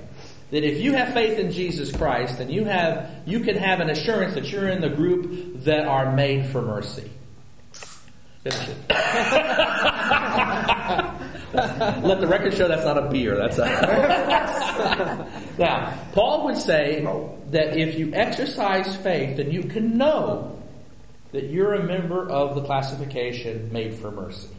that 0.51 0.63
if 0.63 0.79
you 0.79 0.93
have 0.93 1.13
faith 1.13 1.39
in 1.39 1.51
Jesus 1.51 1.95
Christ, 1.95 2.39
and 2.39 2.51
you 2.51 2.65
have, 2.65 3.09
you 3.25 3.39
can 3.39 3.55
have 3.55 3.79
an 3.79 3.89
assurance 3.89 4.35
that 4.35 4.51
you're 4.51 4.67
in 4.67 4.81
the 4.81 4.89
group 4.89 5.63
that 5.63 5.85
are 5.85 6.13
made 6.13 6.45
for 6.47 6.61
mercy. 6.61 7.09
Let 11.53 12.21
the 12.21 12.27
record 12.27 12.53
show 12.53 12.67
that's 12.67 12.85
not 12.85 12.97
a 12.97 13.09
beer. 13.09 13.35
That's 13.35 13.57
a. 13.59 13.65
now, 15.57 15.97
Paul 16.13 16.45
would 16.45 16.57
say 16.57 17.01
that 17.51 17.77
if 17.77 17.97
you 17.97 18.13
exercise 18.13 18.95
faith, 18.97 19.37
then 19.37 19.51
you 19.51 19.63
can 19.63 19.97
know 19.97 20.60
that 21.31 21.45
you're 21.45 21.73
a 21.73 21.83
member 21.83 22.29
of 22.29 22.55
the 22.55 22.63
classification 22.63 23.71
made 23.71 23.95
for 23.95 24.11
mercy. 24.11 24.49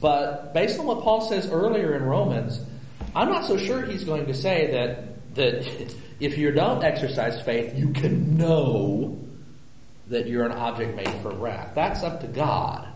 But 0.00 0.52
based 0.54 0.78
on 0.78 0.86
what 0.86 1.02
Paul 1.02 1.20
says 1.22 1.48
earlier 1.48 1.94
in 1.94 2.02
Romans, 2.02 2.60
I'm 3.14 3.28
not 3.28 3.44
so 3.44 3.56
sure 3.56 3.82
he's 3.82 4.04
going 4.04 4.26
to 4.26 4.34
say 4.34 4.72
that 4.72 5.34
that 5.36 5.94
if 6.20 6.38
you 6.38 6.50
don't 6.50 6.82
exercise 6.82 7.40
faith, 7.42 7.76
you 7.76 7.92
can 7.92 8.36
know 8.36 9.18
that 10.08 10.26
you're 10.26 10.46
an 10.46 10.52
object 10.52 10.94
made 10.96 11.08
for 11.22 11.30
wrath. 11.30 11.72
That's 11.74 12.02
up 12.02 12.20
to 12.20 12.26
God. 12.26 12.88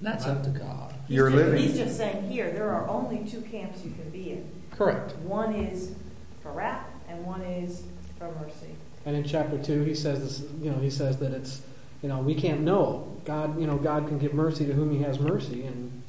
That's 0.00 0.26
up 0.26 0.42
to 0.42 0.50
God. 0.50 0.94
He's 1.06 1.16
You're 1.16 1.30
just, 1.30 1.36
living- 1.44 1.62
He's 1.62 1.76
just 1.78 1.96
saying 1.96 2.28
here, 2.30 2.50
there 2.50 2.70
are 2.70 2.88
only 2.88 3.28
two 3.30 3.40
camps 3.42 3.82
you 3.84 3.92
can 3.92 4.10
be 4.10 4.32
in. 4.32 4.48
Correct. 4.72 5.14
One 5.18 5.54
is 5.54 5.94
for 6.42 6.52
wrath, 6.52 6.86
and 7.08 7.24
one 7.24 7.40
is 7.42 7.84
for 8.18 8.30
mercy. 8.40 8.74
And 9.06 9.16
in 9.16 9.24
chapter 9.24 9.58
two, 9.58 9.82
he 9.82 9.94
says 9.94 10.20
this. 10.20 10.50
You 10.62 10.70
know, 10.70 10.78
he 10.78 10.90
says 10.90 11.18
that 11.18 11.32
it's. 11.32 11.62
You 12.02 12.10
know, 12.10 12.18
we 12.18 12.34
can't 12.34 12.60
know. 12.60 13.16
God, 13.24 13.58
you 13.58 13.66
know, 13.66 13.78
God 13.78 14.08
can 14.08 14.18
give 14.18 14.34
mercy 14.34 14.66
to 14.66 14.74
whom 14.74 14.90
He 14.90 15.02
has 15.02 15.18
mercy, 15.18 15.64
and 15.64 16.02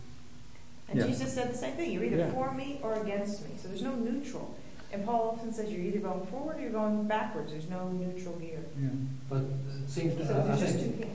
And 0.87 0.99
Yeah. 0.99 1.07
Jesus 1.07 1.33
said 1.33 1.51
the 1.51 1.57
same 1.57 1.73
thing. 1.75 1.91
You're 1.91 2.03
either 2.03 2.17
Yeah. 2.17 2.31
for 2.31 2.53
me 2.53 2.79
or 2.83 3.01
against 3.01 3.43
me. 3.43 3.55
So 3.57 3.69
there's 3.69 3.81
no 3.81 3.95
neutral. 3.95 4.53
And 4.91 5.03
Paul 5.05 5.35
often 5.35 5.51
says 5.51 5.71
you're 5.71 5.81
either 5.81 5.99
going 5.99 6.25
forward 6.27 6.57
or 6.57 6.61
you're 6.61 6.71
going 6.71 7.05
backwards. 7.07 7.51
There's 7.51 7.69
no 7.69 7.89
neutral 7.89 8.35
gear. 8.35 8.63
Yeah. 8.79 8.89
But 9.29 9.39
it 9.39 9.89
seems 9.89 10.15
to 10.17 10.25
So 10.25 10.39
I 10.39 10.43
there's 10.43 10.59
just 10.59 10.79
two 10.79 10.91
think. 10.91 11.11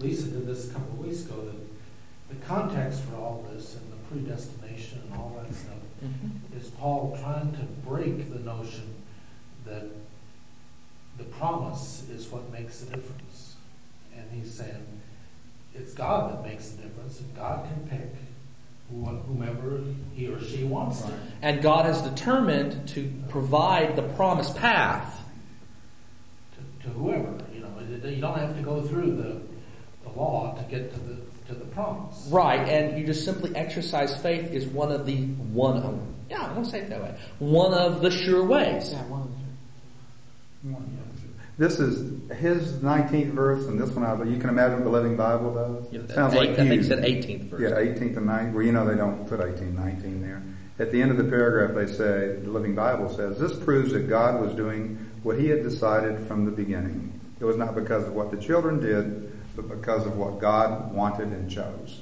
Lisa 0.00 0.28
did 0.28 0.46
this 0.46 0.70
a 0.70 0.72
couple 0.74 0.90
of 0.90 0.98
weeks 1.06 1.24
ago 1.24 1.36
that 1.46 1.56
the 2.28 2.46
context 2.46 3.00
for 3.02 3.16
all 3.16 3.46
this 3.50 3.76
and 3.76 3.92
the 3.92 3.96
predestination 4.08 5.02
and 5.10 5.14
all 5.14 5.36
that 5.40 5.54
stuff 5.54 5.74
mm-hmm. 6.04 6.58
is 6.58 6.68
Paul 6.70 7.16
trying 7.20 7.52
to 7.52 7.64
break 7.88 8.32
the 8.32 8.40
notion 8.40 8.94
that 9.64 9.84
the 11.18 11.24
promise 11.24 12.04
is 12.10 12.28
what 12.28 12.50
makes 12.52 12.80
the 12.80 12.96
difference. 12.96 13.56
And 14.16 14.24
he's 14.32 14.52
saying 14.54 15.00
it's 15.74 15.94
God 15.94 16.32
that 16.32 16.48
makes 16.48 16.70
the 16.70 16.82
difference, 16.82 17.20
and 17.20 17.34
God 17.36 17.66
can 17.66 17.88
pick 17.88 18.10
wh- 18.90 19.26
whomever 19.26 19.80
he 20.14 20.28
or 20.28 20.40
she 20.40 20.64
wants 20.64 21.02
to. 21.02 21.12
And 21.42 21.62
God 21.62 21.86
has 21.86 22.00
determined 22.02 22.88
to 22.90 23.12
provide 23.28 23.96
the 23.96 24.02
promised 24.02 24.56
path. 24.56 25.20
to, 26.54 26.86
to 26.88 26.94
whoever. 26.94 27.34
You 27.52 27.60
know, 27.60 28.08
you 28.08 28.20
don't 28.20 28.38
have 28.38 28.56
to 28.56 28.62
go 28.62 28.82
through 28.82 29.16
the, 29.16 29.40
the 30.08 30.16
law 30.16 30.54
to 30.56 30.64
get 30.70 30.92
to 30.94 31.00
the 31.00 31.16
to 31.48 31.54
the 31.54 31.64
promise. 31.66 32.26
Right, 32.30 32.66
and 32.68 32.98
you 32.98 33.04
just 33.06 33.24
simply 33.24 33.54
exercise 33.54 34.16
faith 34.22 34.50
is 34.50 34.64
one 34.66 34.90
of 34.90 35.04
the 35.06 35.16
one 35.26 35.76
of 35.76 36.00
yeah, 36.30 36.42
I'm 36.42 36.54
gonna 36.54 36.64
say 36.64 36.80
it 36.80 36.88
that 36.88 37.02
way. 37.02 37.14
One 37.38 37.74
of 37.74 38.00
the 38.00 38.10
sure 38.10 38.44
ways. 38.44 38.92
yeah, 38.92 39.04
one. 39.06 39.30
This 41.56 41.78
is 41.78 42.20
his 42.32 42.72
19th 42.78 43.30
verse, 43.30 43.66
and 43.66 43.80
this 43.80 43.90
one, 43.90 44.04
I, 44.04 44.24
you 44.24 44.38
can 44.40 44.50
imagine 44.50 44.78
what 44.78 44.84
the 44.84 44.90
Living 44.90 45.16
Bible 45.16 45.54
does. 45.54 45.92
Yeah, 45.92 46.14
Sounds 46.14 46.34
eight- 46.34 46.38
like 46.38 46.58
I 46.58 46.68
think 46.68 46.82
it 46.82 46.84
said 46.86 47.04
18th 47.04 47.42
verse. 47.44 47.60
Yeah, 47.60 47.76
18th 47.76 48.16
and 48.16 48.26
19th. 48.28 48.52
Well, 48.54 48.62
you 48.64 48.72
know 48.72 48.84
they 48.84 48.96
don't 48.96 49.28
put 49.28 49.40
18, 49.40 49.74
19 49.76 50.22
there. 50.22 50.42
At 50.80 50.90
the 50.90 51.00
end 51.00 51.12
of 51.12 51.16
the 51.16 51.24
paragraph, 51.24 51.76
they 51.76 51.86
say, 51.86 52.40
the 52.42 52.50
Living 52.50 52.74
Bible 52.74 53.08
says, 53.08 53.38
this 53.38 53.56
proves 53.56 53.92
that 53.92 54.08
God 54.08 54.40
was 54.40 54.52
doing 54.56 54.98
what 55.22 55.38
he 55.38 55.46
had 55.46 55.62
decided 55.62 56.26
from 56.26 56.44
the 56.44 56.50
beginning. 56.50 57.20
It 57.38 57.44
was 57.44 57.56
not 57.56 57.76
because 57.76 58.04
of 58.04 58.14
what 58.14 58.32
the 58.32 58.36
children 58.36 58.80
did, 58.80 59.30
but 59.54 59.68
because 59.68 60.04
of 60.06 60.16
what 60.16 60.40
God 60.40 60.92
wanted 60.92 61.28
and 61.28 61.48
chose. 61.48 62.00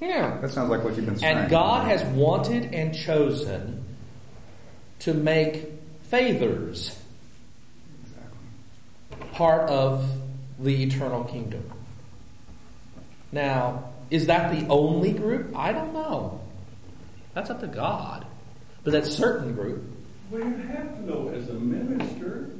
Yeah. 0.00 0.38
That 0.40 0.50
sounds 0.50 0.70
like 0.70 0.82
what 0.82 0.96
you've 0.96 1.04
been 1.04 1.18
saying. 1.18 1.36
And 1.36 1.50
God 1.50 1.86
has 1.86 2.02
wanted 2.14 2.72
and 2.72 2.94
chosen 2.94 3.84
to 5.00 5.12
make 5.12 5.70
faithers 6.04 6.98
part 9.32 9.68
of 9.68 10.08
the 10.58 10.82
eternal 10.84 11.24
kingdom. 11.24 11.64
Now, 13.32 13.90
is 14.10 14.26
that 14.26 14.52
the 14.54 14.66
only 14.68 15.12
group? 15.12 15.56
I 15.56 15.72
don't 15.72 15.92
know. 15.92 16.40
That's 17.34 17.50
up 17.50 17.60
to 17.60 17.66
God. 17.66 18.24
But 18.84 18.92
that 18.92 19.06
certain 19.06 19.54
group. 19.54 19.82
Well, 20.30 20.40
you 20.46 20.54
have 20.56 20.94
to 20.96 21.02
know 21.06 21.28
as 21.34 21.48
a 21.48 21.54
minister. 21.54 22.50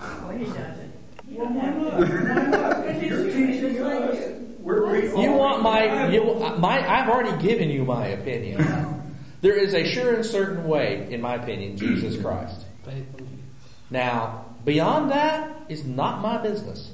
Well, 0.00 0.28
he 0.30 0.44
doesn't. 0.44 0.92
You 1.28 1.38
Well, 1.38 1.48
don't 1.48 1.56
why 1.56 1.70
not? 1.70 1.98
Why 2.00 2.44
not? 2.46 2.86
Because 2.86 3.02
You're 3.02 3.20
it's- 3.26 3.34
teaching 3.34 3.64
it's 3.76 3.80
us. 3.80 4.34
We're 4.60 4.92
reading 4.92 5.18
You 5.20 5.32
want 5.32 5.62
my, 5.62 6.10
you, 6.10 6.22
my, 6.58 6.86
I've 6.86 7.08
already 7.08 7.40
given 7.42 7.70
you 7.70 7.84
my 7.84 8.08
opinion. 8.08 9.02
There 9.40 9.54
is 9.56 9.72
a 9.72 9.84
sure 9.84 10.14
and 10.16 10.26
certain 10.26 10.68
way, 10.68 11.06
in 11.10 11.20
my 11.22 11.36
opinion, 11.36 11.76
Jesus 11.78 12.20
Christ. 12.20 12.64
Faith 12.84 13.06
in 13.18 13.26
Jesus. 13.28 13.44
Now, 13.90 14.44
beyond 14.68 15.10
that 15.10 15.50
is 15.70 15.84
not 15.86 16.20
my 16.20 16.36
business. 16.36 16.92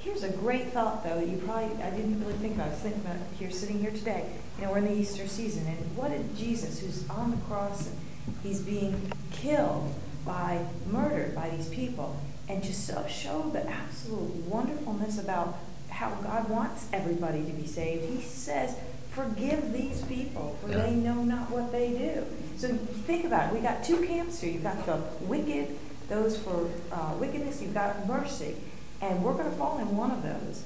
Here's 0.00 0.24
a 0.24 0.28
great 0.28 0.72
thought, 0.72 1.04
though, 1.04 1.20
that 1.20 1.28
you 1.28 1.36
probably, 1.38 1.80
I 1.80 1.90
didn't 1.90 2.18
really 2.20 2.32
think 2.34 2.56
about. 2.56 2.66
I 2.66 2.70
was 2.70 2.80
thinking 2.80 3.00
about 3.02 3.16
here, 3.38 3.50
sitting 3.52 3.78
here 3.78 3.92
today. 3.92 4.28
You 4.58 4.64
know, 4.64 4.72
we're 4.72 4.78
in 4.78 4.86
the 4.86 4.94
Easter 4.94 5.28
season, 5.28 5.64
and 5.68 5.96
what 5.96 6.10
did 6.10 6.36
Jesus, 6.36 6.80
who's 6.80 7.08
on 7.08 7.30
the 7.30 7.36
cross 7.48 7.86
and 7.86 7.96
he's 8.42 8.60
being 8.60 9.12
killed 9.30 9.94
by, 10.26 10.66
murdered 10.90 11.36
by 11.36 11.50
these 11.50 11.68
people, 11.68 12.16
and 12.48 12.60
just 12.62 12.86
so, 12.88 13.06
show 13.06 13.50
the 13.52 13.68
absolute 13.68 14.34
wonderfulness 14.46 15.20
about 15.20 15.58
how 15.90 16.10
God 16.16 16.48
wants 16.48 16.88
everybody 16.92 17.44
to 17.44 17.52
be 17.52 17.66
saved. 17.68 18.04
He 18.04 18.20
says, 18.20 18.74
Forgive 19.10 19.72
these 19.72 20.02
people, 20.02 20.58
for 20.60 20.70
Yeah. 20.70 20.86
they 20.86 20.94
know 20.94 21.22
not 21.22 21.50
what 21.50 21.70
they 21.70 21.90
do. 21.90 22.24
So 22.56 22.68
think 23.06 23.24
about 23.26 23.50
it. 23.50 23.54
We 23.54 23.60
got 23.60 23.84
two 23.84 24.04
camps 24.06 24.40
here. 24.40 24.54
You've 24.54 24.62
got 24.64 24.84
the 24.86 24.96
wicked, 25.20 25.76
those 26.12 26.38
for 26.38 26.68
uh, 26.92 27.14
wickedness. 27.18 27.62
You've 27.62 27.74
got 27.74 28.06
mercy, 28.06 28.56
and 29.00 29.24
we're 29.24 29.32
going 29.32 29.50
to 29.50 29.56
fall 29.56 29.78
in 29.78 29.96
one 29.96 30.10
of 30.10 30.22
those. 30.22 30.64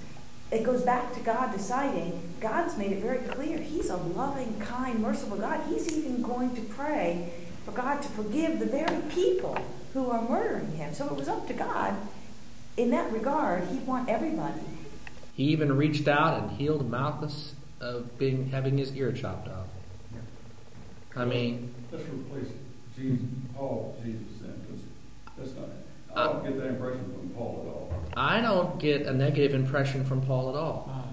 It 0.51 0.65
goes 0.65 0.83
back 0.83 1.15
to 1.15 1.21
God 1.21 1.53
deciding. 1.53 2.35
God's 2.41 2.77
made 2.77 2.93
it 2.93 3.01
very 3.01 3.19
clear. 3.19 3.59
He's 3.59 3.91
a 3.91 3.97
loving, 3.97 4.61
kind, 4.61 5.01
merciful 5.01 5.37
God. 5.37 5.61
He's 5.69 5.97
even 5.97 6.23
going 6.23 6.55
to 6.55 6.63
pray 6.63 7.33
for 7.65 7.73
God 7.73 8.03
to 8.03 8.09
forgive 8.09 8.59
the 8.59 8.67
very 8.67 9.03
people 9.11 9.59
who 9.93 10.11
are 10.11 10.23
murdering 10.29 10.73
him. 10.73 10.95
So 10.95 11.07
it 11.07 11.17
was 11.17 11.29
up 11.29 11.47
to 11.49 11.55
God. 11.55 11.97
In 12.77 12.91
that 12.91 13.11
regard, 13.11 13.69
He'd 13.69 13.87
want 13.87 14.09
everybody. 14.09 14.61
He 15.35 15.45
even 15.45 15.77
reached 15.77 16.07
out 16.07 16.43
and 16.43 16.51
healed 16.53 16.91
Malchus 16.91 17.55
of 17.81 18.19
being 18.19 18.51
having 18.51 18.79
his 18.79 18.95
ear 18.95 19.13
chopped 19.13 19.49
off. 19.49 19.69
I 21.15 21.25
mean, 21.25 21.75
Let's 21.91 22.05
replace 22.09 22.53
Jesus, 22.97 23.27
Paul, 23.55 23.97
Jesus 24.05 24.21
then, 24.21 24.27
because 24.27 24.36
that's 25.39 25.53
not, 25.55 25.69
I 26.15 26.33
don't 26.33 26.45
get 26.45 26.57
that 26.59 26.67
impression 26.67 27.13
from 27.13 27.29
Paul 27.31 27.63
at 27.63 27.69
all. 27.69 28.05
I 28.17 28.41
don't 28.41 28.79
get 28.79 29.03
a 29.03 29.13
negative 29.13 29.55
impression 29.55 30.05
from 30.05 30.23
Paul 30.23 30.51
at 30.51 30.57
all. 30.57 30.89
Ah, 30.91 31.05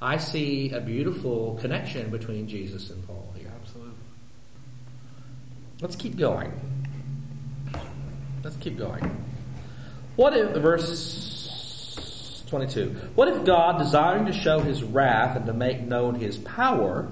I 0.00 0.18
see 0.18 0.70
a 0.70 0.80
beautiful 0.80 1.58
connection 1.60 2.10
between 2.10 2.46
Jesus 2.46 2.90
and 2.90 3.06
Paul 3.06 3.32
here. 3.36 3.50
absolutely. 3.60 3.94
Let's 5.80 5.96
keep 5.96 6.16
going. 6.16 6.52
Let's 8.44 8.56
keep 8.56 8.76
going. 8.76 9.24
What 10.16 10.36
if, 10.36 10.50
verse 10.50 12.44
22, 12.48 12.90
what 13.14 13.28
if 13.28 13.44
God, 13.44 13.78
desiring 13.78 14.26
to 14.26 14.32
show 14.32 14.60
his 14.60 14.82
wrath 14.82 15.36
and 15.36 15.46
to 15.46 15.52
make 15.52 15.80
known 15.80 16.16
his 16.16 16.38
power, 16.38 17.08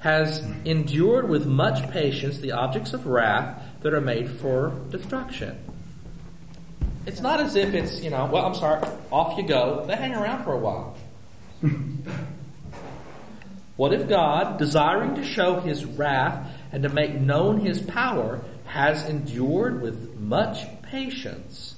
has 0.00 0.46
endured 0.64 1.28
with 1.28 1.46
much 1.46 1.90
patience 1.90 2.38
the 2.38 2.52
objects 2.52 2.92
of 2.92 3.06
wrath 3.06 3.62
that 3.84 3.94
are 3.94 4.00
made 4.00 4.28
for 4.28 4.72
destruction? 4.90 5.56
It's 7.06 7.20
not 7.20 7.38
as 7.38 7.54
if 7.54 7.74
it's, 7.74 8.00
you 8.02 8.10
know, 8.10 8.26
well, 8.26 8.46
I'm 8.46 8.54
sorry, 8.54 8.82
off 9.12 9.38
you 9.38 9.46
go. 9.46 9.84
They 9.86 9.94
hang 9.94 10.14
around 10.14 10.42
for 10.42 10.54
a 10.54 10.58
while. 10.58 10.96
What 13.76 13.92
if 13.92 14.08
God, 14.08 14.58
desiring 14.58 15.16
to 15.16 15.24
show 15.24 15.58
his 15.58 15.84
wrath 15.84 16.48
and 16.70 16.84
to 16.84 16.88
make 16.88 17.14
known 17.14 17.58
his 17.58 17.82
power, 17.82 18.40
has 18.66 19.08
endured 19.08 19.82
with 19.82 20.16
much 20.16 20.64
patience 20.82 21.74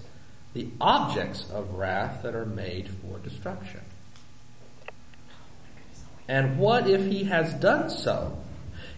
the 0.52 0.68
objects 0.78 1.48
of 1.50 1.70
wrath 1.70 2.22
that 2.22 2.34
are 2.34 2.44
made 2.44 2.90
for 2.90 3.18
destruction? 3.18 3.80
And 6.28 6.58
what 6.58 6.86
if 6.86 7.06
he 7.06 7.24
has 7.24 7.54
done 7.54 7.88
so 7.88 8.36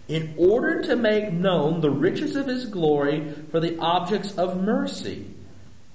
in 0.09 0.34
order 0.36 0.82
to 0.82 0.96
make 0.96 1.32
known 1.32 1.80
the 1.80 1.90
riches 1.90 2.34
of 2.34 2.46
his 2.46 2.66
glory 2.66 3.32
for 3.50 3.61
the 3.61 3.78
objects 3.78 4.36
of 4.36 4.62
mercy, 4.62 5.26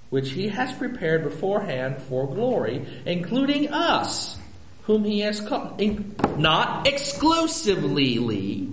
which 0.09 0.31
he 0.31 0.47
has 0.49 0.71
prepared 0.73 1.23
beforehand 1.23 2.01
for 2.03 2.27
glory, 2.27 2.85
including 3.05 3.73
us? 3.73 4.37
whom 4.83 5.03
he 5.03 5.21
has 5.21 5.41
called. 5.41 5.81
Not 6.37 6.87
exclusively, 6.87 8.69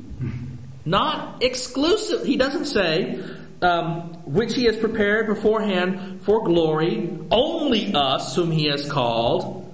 not 0.84 1.42
exclusive. 1.42 2.26
He 2.26 2.36
doesn't 2.36 2.66
say, 2.66 3.22
um, 3.62 4.12
which 4.24 4.54
he 4.54 4.64
has 4.64 4.76
prepared 4.76 5.26
beforehand 5.26 6.22
for 6.22 6.44
glory, 6.44 7.10
only 7.30 7.94
us 7.94 8.34
whom 8.34 8.50
he 8.50 8.66
has 8.66 8.90
called. 8.90 9.72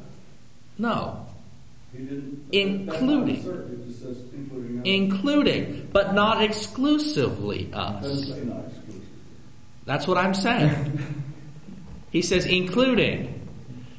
No. 0.79 1.27
Including. 2.53 3.27
That's 3.27 3.47
not 3.47 3.55
certain, 3.55 3.81
it 3.81 3.87
just 3.87 4.03
says 4.03 4.19
including. 4.87 5.89
but 5.93 6.15
not 6.15 6.43
exclusively 6.43 7.71
us. 7.73 8.29
say 8.29 8.41
not 8.45 8.65
exclusive. 8.67 9.03
That's 9.85 10.07
what 10.07 10.19
I'm 10.19 10.35
saying. 10.35 10.99
He 12.13 12.23
says 12.23 12.47
including. 12.47 13.47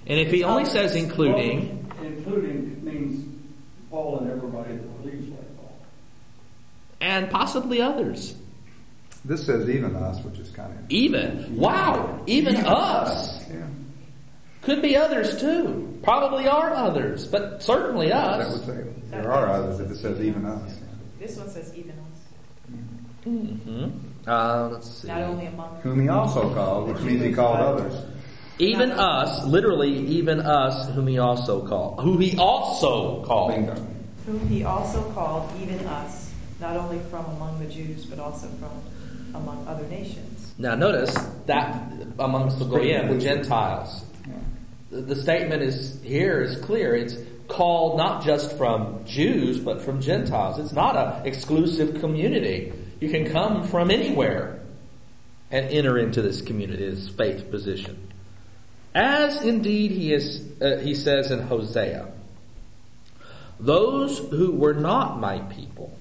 And 0.07 0.19
if 0.19 0.31
he 0.31 0.43
only 0.43 0.65
says 0.65 0.95
including, 0.95 1.85
Including 2.01 2.83
means 2.83 3.25
Paul 3.91 4.19
and 4.19 4.31
everybody 4.31 4.71
that 4.73 5.03
believes 5.03 5.27
like 5.29 5.57
Paul. 5.57 5.71
and 6.99 7.29
possibly 7.29 7.79
others. 7.81 8.33
This 9.23 9.45
says 9.45 9.69
even 9.69 9.95
us, 9.95 10.23
which 10.23 10.39
is 10.39 10.49
kind 10.49 10.71
of 10.71 10.79
Even. 10.89 11.57
Wow. 11.57 12.21
Even 12.25 12.55
us. 12.55 13.45
Yeah, 13.51 13.67
Could 14.63 14.81
be 14.81 14.95
others 14.97 15.39
too. 15.39 15.99
Probably 16.01 16.47
are 16.47 16.73
others, 16.73 17.27
but 17.27 17.61
certainly 17.61 18.07
that 18.09 18.39
us. 18.39 18.65
would 18.65 18.65
say 18.65 18.83
there 19.11 19.31
are 19.31 19.47
others 19.49 19.79
if 19.79 19.91
it 19.91 19.97
says 19.97 20.19
even 20.21 20.45
us. 20.45 20.76
This 21.19 21.37
one 21.37 21.49
says 21.49 21.73
even 21.75 21.91
us, 21.91 22.73
hmm 23.23 23.89
Uh, 24.27 24.69
let's 24.73 24.89
see. 24.89 25.07
not 25.07 25.21
only 25.21 25.45
among. 25.47 25.79
Whom 25.81 26.01
he 26.01 26.09
also 26.09 26.53
called, 26.53 26.89
which 26.89 27.01
means 27.01 27.23
he 27.23 27.33
called 27.33 27.59
others. 27.59 28.05
Even 28.59 28.91
us, 28.91 29.45
literally, 29.45 29.97
even 30.07 30.39
us, 30.41 30.89
whom 30.93 31.07
he 31.07 31.17
also 31.19 31.65
called. 31.67 32.01
Who 32.01 32.17
he 32.17 32.35
also 32.37 33.23
called. 33.23 33.55
Bingo. 33.55 33.75
Whom 34.25 34.47
he 34.47 34.63
also 34.63 35.01
called 35.11 35.51
even 35.61 35.79
us, 35.85 36.31
not 36.59 36.75
only 36.75 36.99
from 37.11 37.25
among 37.25 37.59
the 37.59 37.67
Jews, 37.71 38.05
but 38.05 38.19
also 38.19 38.47
from 38.59 38.81
among 39.35 39.65
other 39.67 39.85
nations. 39.87 40.53
Now, 40.57 40.73
notice 40.75 41.13
that 41.45 41.91
amongst 42.19 42.57
the 42.59 42.65
Goyim, 42.65 43.07
the 43.09 43.19
Gentiles, 43.23 44.03
the 44.89 45.01
the 45.01 45.15
statement 45.15 45.61
is 45.61 46.01
here 46.03 46.41
is 46.41 46.57
clear. 46.57 46.95
It's 46.95 47.15
called 47.47 47.97
not 47.97 48.23
just 48.23 48.57
from 48.57 49.05
Jews, 49.05 49.59
but 49.59 49.81
from 49.81 50.01
Gentiles. 50.01 50.59
It's 50.59 50.73
not 50.73 50.95
an 50.95 51.25
exclusive 51.25 51.99
community. 51.99 52.73
You 52.99 53.09
can 53.09 53.31
come 53.31 53.67
from 53.67 53.91
anywhere 53.91 54.61
and 55.51 55.65
enter 55.67 55.97
into 55.97 56.21
this 56.21 56.41
community, 56.41 56.89
this 56.89 57.09
faith 57.09 57.49
position. 57.49 58.11
As 58.93 59.43
indeed 59.43 59.91
he 59.91 60.13
is, 60.13 60.43
uh, 60.61 60.77
he 60.77 60.95
says 60.95 61.31
in 61.31 61.39
Hosea, 61.39 62.11
those 63.59 64.19
who 64.19 64.51
were 64.51 64.73
not 64.73 65.19
my 65.19 65.39
people, 65.39 65.97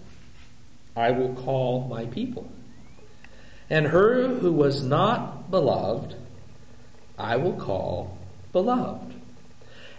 I 0.95 1.11
will 1.11 1.35
call 1.35 1.89
my 1.89 2.07
people. 2.07 2.51
And 3.69 3.87
her 3.87 4.29
who 4.29 4.53
was 4.53 4.83
not 4.83 5.51
beloved, 5.51 6.15
I 7.19 7.37
will 7.37 7.55
call 7.55 8.17
beloved. 8.53 9.16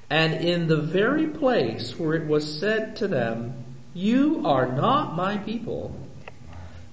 And 0.09 0.33
in 0.35 0.67
the 0.67 0.77
very 0.77 1.27
place 1.27 1.97
where 1.99 2.13
it 2.13 2.27
was 2.27 2.59
said 2.59 2.95
to 2.97 3.07
them, 3.07 3.65
You 3.93 4.43
are 4.45 4.71
not 4.71 5.15
my 5.15 5.37
people, 5.37 5.99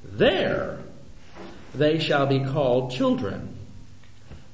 there 0.03 0.81
they 1.75 1.99
shall 1.99 2.27
be 2.27 2.41
called 2.41 2.91
children 2.91 3.57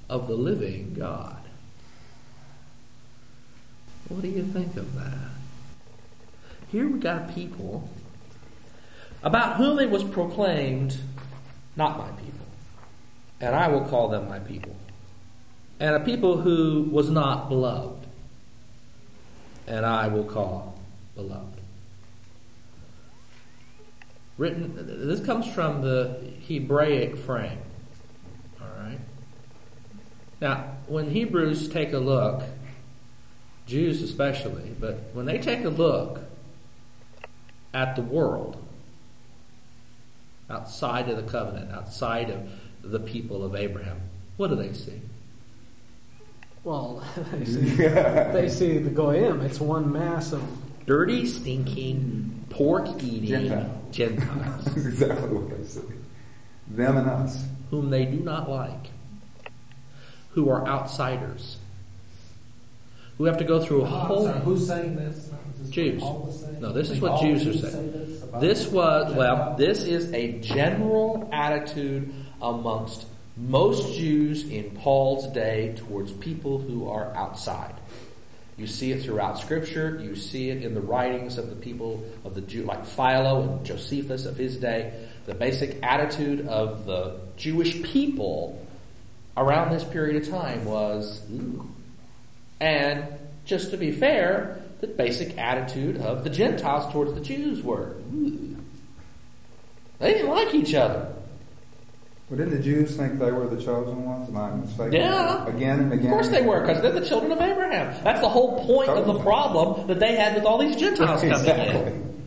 of 0.09 0.27
the 0.27 0.35
living 0.35 0.95
God. 0.99 1.37
What 4.09 4.23
do 4.23 4.29
you 4.29 4.45
think 4.45 4.77
of 4.77 4.95
that? 4.97 5.31
Here 6.73 6.89
we 6.89 6.99
got 6.99 7.35
people 7.35 7.89
about 9.23 9.57
whom 9.57 9.79
it 9.79 9.91
was 9.91 10.03
proclaimed, 10.03 10.97
not 11.77 11.99
my 11.99 12.09
people, 12.23 12.47
and 13.41 13.55
I 13.55 13.69
will 13.69 13.85
call 13.85 14.09
them 14.09 14.29
my 14.29 14.39
people, 14.39 14.75
and 15.79 15.95
a 15.95 16.01
people 16.01 16.41
who 16.41 16.89
was 16.91 17.11
not 17.11 17.49
beloved, 17.49 18.00
and 19.71 19.87
I 19.87 20.09
will 20.09 20.25
call 20.25 20.75
beloved. 21.15 21.61
Written, 24.37 24.75
this 25.09 25.25
comes 25.25 25.47
from 25.47 25.83
the 25.83 26.33
Hebraic 26.49 27.17
frame. 27.17 27.59
All 28.61 28.67
right. 28.83 28.99
Now, 30.41 30.77
when 30.89 31.11
Hebrews 31.11 31.69
take 31.69 31.93
a 31.93 31.99
look, 31.99 32.43
Jews 33.67 34.03
especially, 34.03 34.75
but 34.81 35.11
when 35.13 35.27
they 35.27 35.39
take 35.39 35.65
a 35.65 35.69
look 35.69 36.23
at 37.73 37.95
the 37.95 38.03
world 38.03 38.57
outside 40.49 41.09
of 41.09 41.17
the 41.17 41.31
covenant, 41.31 41.71
outside 41.71 42.31
of 42.31 42.51
the 42.83 42.99
people 42.99 43.45
of 43.45 43.55
Abraham, 43.55 44.01
what 44.37 44.49
do 44.49 44.57
they 44.57 44.73
see? 44.73 45.01
Well, 46.65 47.03
they 47.33 47.45
see, 47.45 47.61
they 47.77 48.49
see 48.49 48.79
the 48.79 48.91
goyim. 48.91 49.41
It's 49.43 49.61
one 49.61 49.91
mass 49.93 50.33
of 50.33 50.43
Dirty, 50.87 51.25
stinking, 51.27 52.47
pork 52.51 52.89
eating 53.03 53.29
Gentile. 53.29 53.83
Gentiles 53.93 54.65
That's 54.65 54.77
exactly 54.87 55.29
what 55.37 55.57
they 55.57 55.65
say. 55.65 55.83
Them 56.69 56.97
and 56.97 57.09
us. 57.09 57.45
whom 57.71 57.91
they 57.91 58.05
do 58.05 58.19
not 58.21 58.49
like, 58.51 58.91
who 60.31 60.49
are 60.51 60.67
outsiders, 60.67 61.59
who 63.19 63.25
have 63.25 63.39
to 63.39 63.45
go 63.45 63.61
through 63.63 63.83
a 63.83 63.85
Oh, 63.85 63.87
whole. 63.87 64.25
sorry, 64.27 64.41
who's 64.41 64.67
saying 64.67 64.97
this? 64.97 65.17
Is 65.17 65.31
this 65.61 65.71
Jews. 65.71 66.01
Paul 66.03 66.21
was 66.27 66.41
saying? 66.41 66.61
No, 66.61 66.73
this 66.73 66.91
is 66.91 67.01
what 67.01 67.13
all 67.13 67.23
Jews 67.23 67.47
are 67.47 67.69
saying. 67.71 67.93
this 67.93 68.21
This 68.41 68.67
was, 68.69 69.15
well, 69.15 69.55
this 69.57 69.83
is 69.85 70.13
a 70.13 70.39
general 70.41 71.29
attitude 71.33 72.13
amongst 72.43 73.07
most 73.41 73.95
Jews 73.95 74.49
in 74.49 74.71
Paul's 74.73 75.33
day 75.33 75.75
towards 75.77 76.13
people 76.13 76.59
who 76.59 76.89
are 76.89 77.15
outside. 77.15 77.75
You 78.57 78.67
see 78.67 78.93
it 78.93 79.03
throughout 79.03 79.39
Scripture. 79.39 79.99
You 80.03 80.15
see 80.15 80.51
it 80.51 80.63
in 80.63 80.75
the 80.75 80.83
writings 80.83 81.39
of 81.39 81.49
the 81.49 81.57
people 81.57 82.05
of 82.25 82.35
the 82.35 82.43
Jew, 82.43 82.65
like 82.65 82.85
Philo 82.85 83.43
and 83.43 83.65
Josephus 83.65 84.27
of 84.27 84.37
his 84.37 84.59
day. 84.59 85.09
The 85.25 85.35
basic 85.35 85.79
attitude 85.83 86.47
of 86.47 86.85
the 86.85 87.21
Jewish 87.39 87.83
people 87.83 88.67
around 89.37 89.73
this 89.73 89.85
period 89.85 90.23
of 90.23 90.29
time 90.29 90.67
was, 90.67 91.23
ooh. 91.33 91.71
And 92.61 93.05
just 93.47 93.71
to 93.71 93.79
be 93.79 93.93
fair, 93.93 94.63
the 94.81 94.87
basic 94.87 95.39
attitude 95.39 95.97
of 95.97 96.25
the 96.25 96.31
Gentiles 96.31 96.93
towards 96.93 97.15
the 97.15 97.21
Jews 97.21 97.63
were, 97.63 97.95
ooh. 98.13 98.57
They 99.99 100.13
didn't 100.13 100.31
like 100.31 100.55
each 100.55 100.75
other. 100.75 101.15
Well, 102.31 102.39
didn't 102.39 102.57
the 102.59 102.63
Jews 102.63 102.97
think 102.97 103.19
they 103.19 103.33
were 103.33 103.49
the 103.49 103.61
chosen 103.61 104.05
ones? 104.05 104.29
Am 104.29 104.37
I 104.37 104.51
mistaken? 104.53 104.93
Yeah. 104.93 105.47
Again 105.49 105.81
and 105.81 105.93
again. 105.93 106.07
Of 106.07 106.13
course 106.13 106.29
they 106.29 106.43
were, 106.43 106.61
because 106.61 106.81
they're 106.81 106.93
the 106.93 107.05
children 107.05 107.33
of 107.33 107.41
Abraham. 107.41 107.93
That's 108.05 108.21
the 108.21 108.29
whole 108.29 108.65
point 108.67 108.89
of 108.89 109.05
the 109.07 109.19
problem 109.19 109.89
that 109.89 109.99
they 109.99 110.15
had 110.15 110.37
with 110.37 110.45
all 110.45 110.57
these 110.59 110.77
Gentiles 110.77 111.23
coming 111.23 111.35
Exactly. 111.37 111.93
in. 111.93 112.23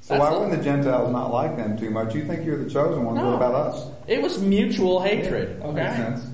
So 0.00 0.14
That's 0.18 0.20
why 0.30 0.36
wouldn't 0.36 0.58
the 0.58 0.64
Gentiles 0.64 1.12
not 1.12 1.32
like 1.32 1.56
them 1.56 1.78
too 1.78 1.90
much? 1.90 2.12
You 2.14 2.24
think 2.24 2.44
you're 2.44 2.62
the 2.62 2.68
chosen 2.68 3.04
ones. 3.04 3.16
No. 3.18 3.26
What 3.26 3.34
about 3.36 3.54
us? 3.54 3.86
It 4.08 4.20
was 4.20 4.38
mutual 4.40 5.00
hatred. 5.00 5.60
Makes 5.60 5.64
Okay, 5.70 5.86
sense. 5.96 6.26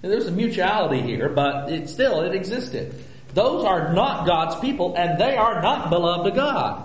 there 0.00 0.14
was 0.16 0.28
a 0.28 0.30
mutuality 0.32 1.02
here, 1.02 1.28
but 1.28 1.68
it 1.70 1.88
still 1.88 2.20
it 2.22 2.32
existed. 2.34 2.94
Those 3.34 3.64
are 3.64 3.92
not 3.92 4.24
God's 4.24 4.54
people, 4.60 4.94
and 4.96 5.20
they 5.20 5.36
are 5.36 5.60
not 5.60 5.90
beloved 5.90 6.28
of 6.28 6.34
God. 6.34 6.82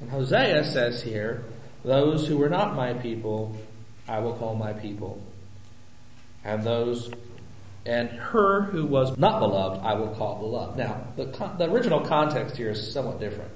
And 0.00 0.08
Hosea 0.08 0.64
says 0.64 1.02
here, 1.02 1.42
"Those 1.84 2.26
who 2.28 2.38
were 2.38 2.48
not 2.48 2.74
my 2.76 2.94
people, 2.94 3.56
I 4.08 4.18
will 4.20 4.34
call 4.34 4.54
my 4.54 4.72
people, 4.72 5.22
and 6.44 6.62
those." 6.62 7.10
And 7.84 8.08
her 8.08 8.62
who 8.62 8.84
was 8.84 9.16
not 9.16 9.38
beloved, 9.38 9.80
I 9.86 9.94
will 9.94 10.08
call 10.08 10.40
beloved. 10.40 10.76
Now, 10.76 11.06
the, 11.14 11.26
the 11.56 11.70
original 11.70 12.00
context 12.00 12.56
here 12.56 12.70
is 12.70 12.92
somewhat 12.92 13.20
different. 13.20 13.52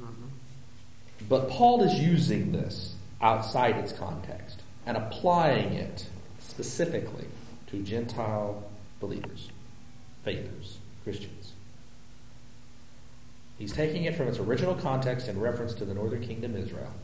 Mm-hmm. 0.00 0.28
But 1.28 1.50
Paul 1.50 1.82
is 1.82 1.92
using 2.00 2.52
this 2.52 2.94
outside 3.20 3.76
its 3.76 3.92
context 3.92 4.62
and 4.86 4.96
applying 4.96 5.74
it 5.74 6.06
specifically 6.40 7.26
to 7.66 7.82
Gentile 7.82 8.64
believers, 9.00 9.50
faithers, 10.24 10.78
Christians. 11.04 11.52
He's 13.58 13.74
taking 13.74 14.04
it 14.04 14.16
from 14.16 14.28
its 14.28 14.38
original 14.38 14.74
context 14.74 15.28
in 15.28 15.38
reference 15.38 15.74
to 15.74 15.84
the 15.84 15.92
northern 15.92 16.26
kingdom 16.26 16.56
Israel, 16.56 16.94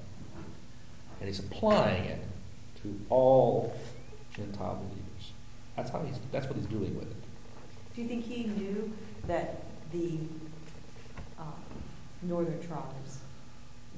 and 1.21 1.29
he's 1.29 1.41
applying 1.41 2.05
it 2.05 2.23
to 2.83 3.01
all 3.11 3.75
Gentile 4.35 4.77
believers. 4.77 5.33
That's 5.77 5.91
how 5.91 6.01
he's 6.01 6.19
that's 6.33 6.47
what 6.47 6.57
he's 6.57 6.67
doing 6.67 6.97
with 6.97 7.11
it. 7.11 7.17
Do 7.95 8.03
you 8.03 8.09
think 8.09 8.25
he 8.25 8.45
knew 8.45 8.93
that 9.27 9.63
the 9.93 10.19
um, 11.39 11.53
northern 12.23 12.61
tribes 12.67 13.19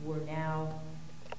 were 0.04 0.20
now 0.20 0.80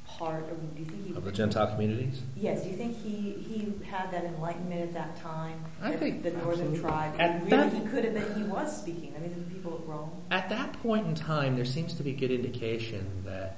part 0.06 0.44
of? 0.50 0.76
Do 0.76 0.80
you 0.80 0.86
think 0.86 1.08
he? 1.08 1.14
Of 1.16 1.24
the 1.26 1.32
Gentile 1.32 1.68
communities? 1.68 2.22
Yes. 2.36 2.64
Do 2.64 2.70
you 2.70 2.76
think 2.76 2.98
he 2.98 3.32
he 3.34 3.74
had 3.86 4.12
that 4.12 4.24
enlightenment 4.26 4.82
at 4.82 4.94
that 4.94 5.22
time? 5.22 5.64
I 5.82 5.92
that 5.92 6.00
think 6.00 6.24
the 6.24 6.32
northern 6.32 6.74
absolutely. 6.74 6.80
tribe. 6.80 7.14
At 7.20 7.36
really, 7.44 7.50
that- 7.50 7.74
he 7.74 7.80
could 7.82 8.06
have 8.06 8.14
been. 8.14 8.36
He 8.36 8.44
was 8.44 8.76
speaking. 8.82 9.14
I 9.16 9.20
mean, 9.20 9.34
the 9.48 9.56
people 9.56 9.76
of 9.76 9.88
Rome. 9.88 10.12
At 10.30 10.50
that 10.50 10.74
point 10.82 11.08
in 11.08 11.16
time, 11.16 11.56
there 11.56 11.66
seems 11.66 11.94
to 11.96 12.04
be 12.04 12.14
good 12.14 12.32
indication 12.32 13.24
that 13.26 13.58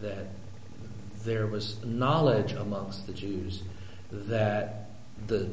that 0.00 0.26
there 1.24 1.46
was 1.46 1.82
knowledge 1.84 2.52
amongst 2.52 3.06
the 3.06 3.12
Jews 3.12 3.62
that 4.10 4.90
the 5.26 5.48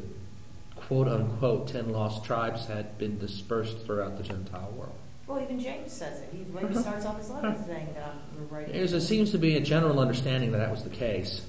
quote 0.75 1.07
unquote 1.07 1.67
ten 1.67 1.91
lost 1.91 2.23
tribes 2.23 2.65
had 2.65 2.97
been 2.97 3.17
dispersed 3.19 3.85
throughout 3.85 4.17
the 4.17 4.23
Gentile 4.23 4.71
world. 4.75 4.95
Well, 5.27 5.41
even 5.41 5.59
James 5.59 5.91
says 5.91 6.21
it. 6.21 6.29
He, 6.31 6.43
when 6.43 6.63
Uh-huh. 6.65 6.73
he 6.73 6.79
starts 6.79 7.05
off 7.05 7.17
his 7.17 7.29
letter 7.29 7.55
saying 7.67 7.89
that 7.95 8.15
I'm 8.37 8.47
writing. 8.49 8.73
There 8.87 8.99
seems 9.01 9.31
to 9.31 9.37
be 9.37 9.57
a 9.57 9.59
general 9.61 9.99
understanding 9.99 10.51
that 10.53 10.59
that 10.59 10.71
was 10.71 10.83
the 10.83 10.89
case. 10.89 11.41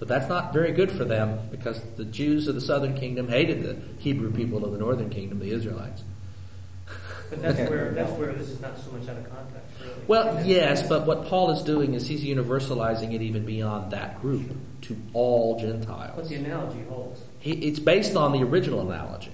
But 0.00 0.08
that's 0.08 0.28
not 0.28 0.52
very 0.52 0.72
good 0.72 0.90
for 0.90 1.04
them 1.04 1.38
because 1.52 1.80
the 1.96 2.04
Jews 2.04 2.48
of 2.48 2.56
the 2.56 2.60
southern 2.60 2.94
kingdom 2.96 3.28
hated 3.28 3.62
the 3.62 3.76
Hebrew 4.02 4.32
people 4.32 4.64
of 4.64 4.72
the 4.72 4.78
northern 4.78 5.08
kingdom, 5.08 5.38
the 5.38 5.52
Israelites. 5.52 6.02
But 7.34 7.56
that's 7.56 7.70
where, 7.70 7.90
that's 7.92 8.12
where 8.12 8.32
this 8.32 8.48
is 8.48 8.60
not 8.60 8.78
so 8.78 8.90
much 8.92 9.08
out 9.08 9.16
of 9.16 9.28
context, 9.28 9.70
really. 9.80 9.94
Well, 10.06 10.46
yes, 10.46 10.86
but 10.88 11.06
what 11.06 11.26
Paul 11.26 11.50
is 11.50 11.62
doing 11.62 11.94
is 11.94 12.06
he's 12.06 12.22
universalizing 12.24 13.12
it 13.14 13.22
even 13.22 13.44
beyond 13.44 13.90
that 13.92 14.20
group 14.20 14.52
to 14.82 14.96
all 15.12 15.54
But 15.54 15.62
Gentiles. 15.62 16.28
the 16.28 16.36
analogy 16.36 16.82
holds. 16.88 17.20
He, 17.40 17.52
it's 17.52 17.78
based 17.80 18.14
on 18.16 18.32
the 18.32 18.42
original 18.42 18.80
analogy, 18.88 19.32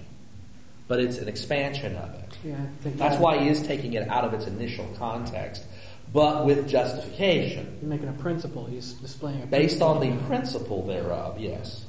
but 0.88 1.00
it's 1.00 1.18
an 1.18 1.28
expansion 1.28 1.96
of 1.96 2.14
it. 2.14 2.38
Yeah, 2.44 2.54
I 2.56 2.88
That's 2.90 3.16
that- 3.16 3.20
why 3.20 3.38
he 3.38 3.48
is 3.48 3.62
taking 3.62 3.92
it 3.94 4.08
out 4.08 4.24
of 4.24 4.32
its 4.34 4.46
initial 4.46 4.88
context, 4.98 5.62
but 6.12 6.46
with 6.46 6.68
justification, 6.68 7.76
He's 7.80 7.88
making 7.88 8.08
a 8.08 8.12
principle. 8.12 8.64
He's 8.66 8.94
displaying 8.94 9.42
a 9.42 9.46
based 9.46 9.78
principle. 9.78 9.88
on 9.88 10.00
the 10.18 10.22
principle 10.24 10.86
thereof. 10.86 11.38
Yes, 11.38 11.84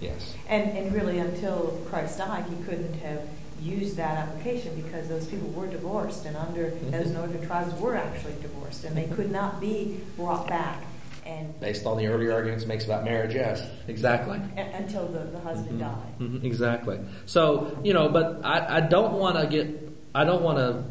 yes. 0.00 0.34
And, 0.48 0.70
and 0.76 0.92
really, 0.94 1.18
until 1.18 1.80
Christ 1.88 2.18
died, 2.18 2.44
he 2.48 2.64
couldn't 2.64 2.94
have 2.94 3.20
used 3.62 3.96
that 3.96 4.16
application 4.18 4.80
because 4.80 5.08
those 5.08 5.26
people 5.26 5.48
were 5.50 5.66
divorced, 5.66 6.24
and 6.26 6.36
under 6.36 6.70
those 6.90 7.08
Mhm. 7.08 7.14
northern 7.14 7.46
tribes 7.46 7.74
were 7.80 7.96
actually 7.96 8.34
divorced, 8.42 8.84
and 8.84 8.96
they 8.96 9.04
could 9.06 9.30
not 9.32 9.60
be 9.60 10.00
brought 10.16 10.46
back 10.48 10.82
and 11.24 11.58
Based 11.58 11.84
on 11.86 11.98
the 11.98 12.06
earlier 12.06 12.32
arguments 12.32 12.62
it 12.62 12.68
makes 12.68 12.84
about 12.84 13.02
marriage, 13.04 13.34
yes, 13.34 13.60
exactly. 13.88 14.38
a- 14.56 14.76
until 14.76 15.06
the, 15.08 15.18
the 15.32 15.40
husband 15.40 15.80
died. 15.80 16.18
Mhm, 16.20 16.44
exactly. 16.44 17.00
So 17.26 17.76
you 17.82 17.94
know, 17.94 18.08
but 18.08 18.40
I, 18.44 18.76
I 18.76 18.80
don't 18.80 19.14
want 19.14 19.36
to 19.36 19.46
get, 19.48 19.66
I 20.14 20.22
don't 20.22 20.42
want 20.42 20.58
to 20.58 20.84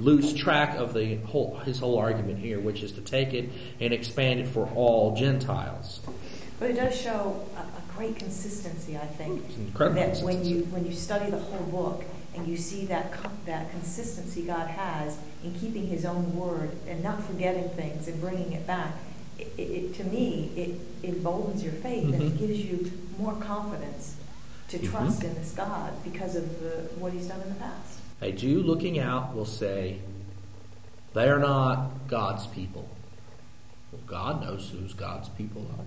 lose 0.00 0.34
track 0.34 0.76
of 0.76 0.92
the 0.92 1.16
whole 1.18 1.56
his 1.64 1.78
whole 1.78 1.98
argument 1.98 2.40
here, 2.40 2.58
which 2.58 2.82
is 2.82 2.90
to 2.92 3.00
take 3.00 3.32
it 3.32 3.48
and 3.80 3.92
expand 3.92 4.40
it 4.40 4.48
for 4.48 4.68
all 4.74 5.14
Gentiles. 5.14 6.00
But 6.58 6.70
it 6.70 6.74
does 6.74 7.00
show 7.00 7.40
a, 7.56 7.60
a 7.60 7.79
great 8.00 8.16
consistency, 8.16 8.96
I 8.96 9.04
think. 9.06 9.74
That 9.76 10.20
when 10.22 10.42
you 10.42 10.62
when 10.74 10.86
you 10.86 10.92
study 10.92 11.30
the 11.30 11.36
whole 11.38 11.66
book 11.66 12.02
and 12.34 12.48
you 12.48 12.56
see 12.56 12.86
that 12.86 13.12
that 13.44 13.70
consistency 13.70 14.42
God 14.42 14.68
has 14.68 15.18
in 15.44 15.52
keeping 15.54 15.86
His 15.86 16.06
own 16.06 16.34
word 16.34 16.70
and 16.88 17.02
not 17.02 17.22
forgetting 17.22 17.68
things 17.70 18.08
and 18.08 18.18
bringing 18.18 18.52
it 18.52 18.66
back, 18.66 18.94
it, 19.38 19.48
it, 19.58 19.62
it- 19.78 19.94
to 19.96 20.04
me 20.04 20.50
it 20.56 20.70
emboldens 21.02 21.62
your 21.62 21.74
faith 21.74 22.04
and 22.04 22.22
it 22.22 22.32
Mhm. 22.36 22.38
gives 22.38 22.58
you 22.60 22.90
more 23.18 23.34
confidence 23.34 24.14
to 24.68 24.78
Mhm. 24.78 24.90
trust 24.90 25.22
in 25.22 25.34
this 25.34 25.52
God 25.52 25.92
because 26.02 26.34
of 26.36 26.44
the, 26.60 26.88
what 26.98 27.12
He's 27.12 27.26
done 27.26 27.42
in 27.42 27.50
the 27.50 27.60
past. 27.66 27.98
A 28.22 28.32
Jew 28.32 28.62
looking 28.62 28.98
out 28.98 29.34
will 29.36 29.44
say, 29.62 29.98
"They 31.12 31.28
are 31.28 31.38
not 31.38 32.08
God's 32.08 32.46
people." 32.46 32.86
Well, 33.92 34.00
God 34.06 34.40
knows 34.42 34.70
whose 34.70 34.94
God's 34.94 35.28
people 35.28 35.66
are. 35.78 35.84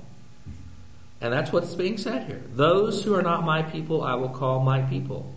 And 1.24 1.32
that's 1.32 1.54
what's 1.54 1.74
being 1.74 1.98
said 1.98 2.28
here. 2.28 2.44
Those 2.54 3.02
who 3.02 3.16
are 3.16 3.22
not 3.22 3.46
my 3.46 3.64
people, 3.64 4.04
I 4.04 4.16
will 4.16 4.30
call 4.30 4.60
my 4.60 4.82
people. 4.82 5.34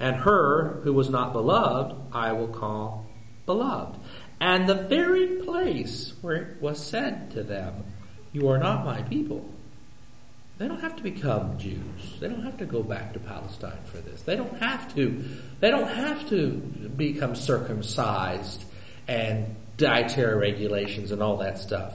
And 0.00 0.16
her 0.16 0.80
who 0.84 0.94
was 0.94 1.10
not 1.10 1.34
beloved, 1.34 1.94
I 2.12 2.32
will 2.32 2.48
call 2.48 3.04
beloved. 3.44 4.00
And 4.40 4.66
the 4.66 4.74
very 4.74 5.42
place 5.42 6.14
where 6.22 6.36
it 6.36 6.62
was 6.62 6.82
said 6.82 7.30
to 7.32 7.42
them, 7.42 7.84
You 8.32 8.48
are 8.48 8.56
not 8.56 8.86
my 8.86 9.02
people, 9.02 9.44
they 10.56 10.66
don't 10.66 10.80
have 10.80 10.96
to 10.96 11.02
become 11.02 11.58
Jews. 11.58 12.18
They 12.18 12.28
don't 12.28 12.42
have 12.42 12.56
to 12.58 12.66
go 12.66 12.82
back 12.82 13.12
to 13.12 13.20
Palestine 13.20 13.78
for 13.84 13.98
this. 13.98 14.22
They 14.22 14.34
don't 14.34 14.58
have 14.58 14.92
to. 14.96 15.24
They 15.60 15.70
don't 15.70 15.88
have 15.88 16.28
to 16.30 16.52
become 16.96 17.36
circumcised 17.36 18.64
and 19.06 19.54
dietary 19.76 20.36
regulations 20.36 21.12
and 21.12 21.22
all 21.22 21.36
that 21.36 21.58
stuff. 21.58 21.94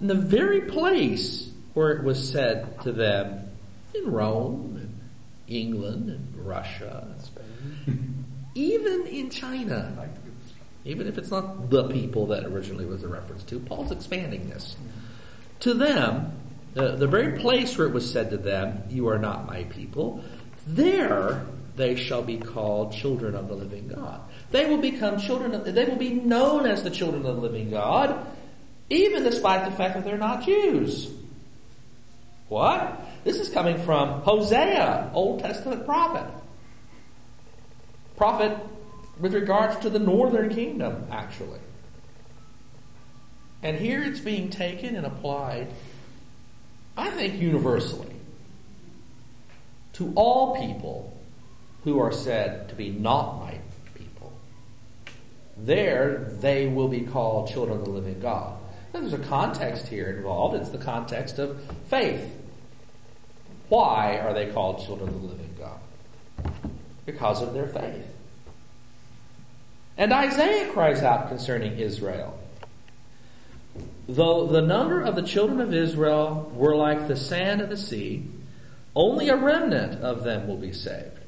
In 0.00 0.08
the 0.08 0.14
very 0.14 0.62
place 0.62 1.51
where 1.74 1.90
it 1.90 2.04
was 2.04 2.30
said 2.30 2.80
to 2.82 2.92
them 2.92 3.50
in 3.94 4.10
Rome 4.10 4.76
and 4.80 5.00
England 5.48 6.10
and 6.10 6.46
Russia, 6.46 7.06
Spain. 7.22 8.24
even 8.54 9.06
in 9.06 9.30
China, 9.30 10.08
even 10.84 11.06
if 11.06 11.18
it's 11.18 11.30
not 11.30 11.70
the 11.70 11.88
people 11.88 12.26
that 12.26 12.44
originally 12.44 12.86
was 12.86 13.02
a 13.02 13.08
reference 13.08 13.42
to, 13.44 13.58
Paul's 13.60 13.92
expanding 13.92 14.48
this. 14.48 14.76
To 15.60 15.74
them, 15.74 16.32
the, 16.74 16.96
the 16.96 17.06
very 17.06 17.38
place 17.38 17.76
where 17.76 17.86
it 17.86 17.92
was 17.92 18.10
said 18.10 18.30
to 18.30 18.36
them, 18.36 18.82
You 18.90 19.08
are 19.08 19.18
not 19.18 19.46
my 19.46 19.64
people, 19.64 20.24
there 20.66 21.44
they 21.76 21.96
shall 21.96 22.22
be 22.22 22.38
called 22.38 22.92
children 22.92 23.34
of 23.34 23.48
the 23.48 23.54
living 23.54 23.88
God. 23.88 24.20
They 24.50 24.66
will 24.66 24.78
become 24.78 25.18
children, 25.18 25.54
of, 25.54 25.64
they 25.64 25.84
will 25.84 25.96
be 25.96 26.10
known 26.10 26.66
as 26.66 26.82
the 26.82 26.90
children 26.90 27.24
of 27.24 27.36
the 27.36 27.42
living 27.42 27.70
God, 27.70 28.26
even 28.90 29.22
despite 29.22 29.64
the 29.64 29.76
fact 29.76 29.94
that 29.94 30.04
they're 30.04 30.18
not 30.18 30.44
Jews. 30.44 31.10
What? 32.52 33.00
This 33.24 33.38
is 33.38 33.48
coming 33.48 33.78
from 33.78 34.20
Hosea, 34.20 35.10
Old 35.14 35.40
Testament 35.40 35.86
prophet. 35.86 36.30
Prophet 38.18 38.58
with 39.18 39.32
regards 39.32 39.78
to 39.78 39.88
the 39.88 39.98
northern 39.98 40.54
kingdom, 40.54 41.06
actually. 41.10 41.60
And 43.62 43.78
here 43.78 44.02
it's 44.02 44.20
being 44.20 44.50
taken 44.50 44.96
and 44.96 45.06
applied, 45.06 45.68
I 46.94 47.08
think, 47.08 47.40
universally 47.40 48.14
to 49.94 50.12
all 50.14 50.54
people 50.54 51.16
who 51.84 52.00
are 52.00 52.12
said 52.12 52.68
to 52.68 52.74
be 52.74 52.90
not 52.90 53.40
my 53.40 53.60
people. 53.94 54.30
There, 55.56 56.30
they 56.40 56.66
will 56.66 56.88
be 56.88 57.00
called 57.00 57.48
children 57.48 57.78
of 57.78 57.86
the 57.86 57.90
living 57.90 58.20
God. 58.20 58.58
Now, 58.92 59.00
there's 59.00 59.14
a 59.14 59.18
context 59.18 59.88
here 59.88 60.10
involved. 60.10 60.54
It's 60.54 60.68
the 60.68 60.76
context 60.76 61.38
of 61.38 61.58
faith. 61.86 62.40
Why 63.72 64.18
are 64.18 64.34
they 64.34 64.52
called 64.52 64.84
children 64.84 65.08
of 65.08 65.22
the 65.22 65.28
living 65.28 65.56
God? 65.58 65.80
Because 67.06 67.40
of 67.40 67.54
their 67.54 67.66
faith. 67.66 68.04
And 69.96 70.12
Isaiah 70.12 70.70
cries 70.70 71.02
out 71.02 71.28
concerning 71.28 71.78
Israel. 71.78 72.38
Though 74.06 74.46
the 74.46 74.60
number 74.60 75.00
of 75.00 75.16
the 75.16 75.22
children 75.22 75.58
of 75.62 75.72
Israel 75.72 76.52
were 76.54 76.76
like 76.76 77.08
the 77.08 77.16
sand 77.16 77.62
of 77.62 77.70
the 77.70 77.78
sea, 77.78 78.28
only 78.94 79.30
a 79.30 79.36
remnant 79.36 80.02
of 80.02 80.22
them 80.22 80.46
will 80.46 80.58
be 80.58 80.74
saved. 80.74 81.20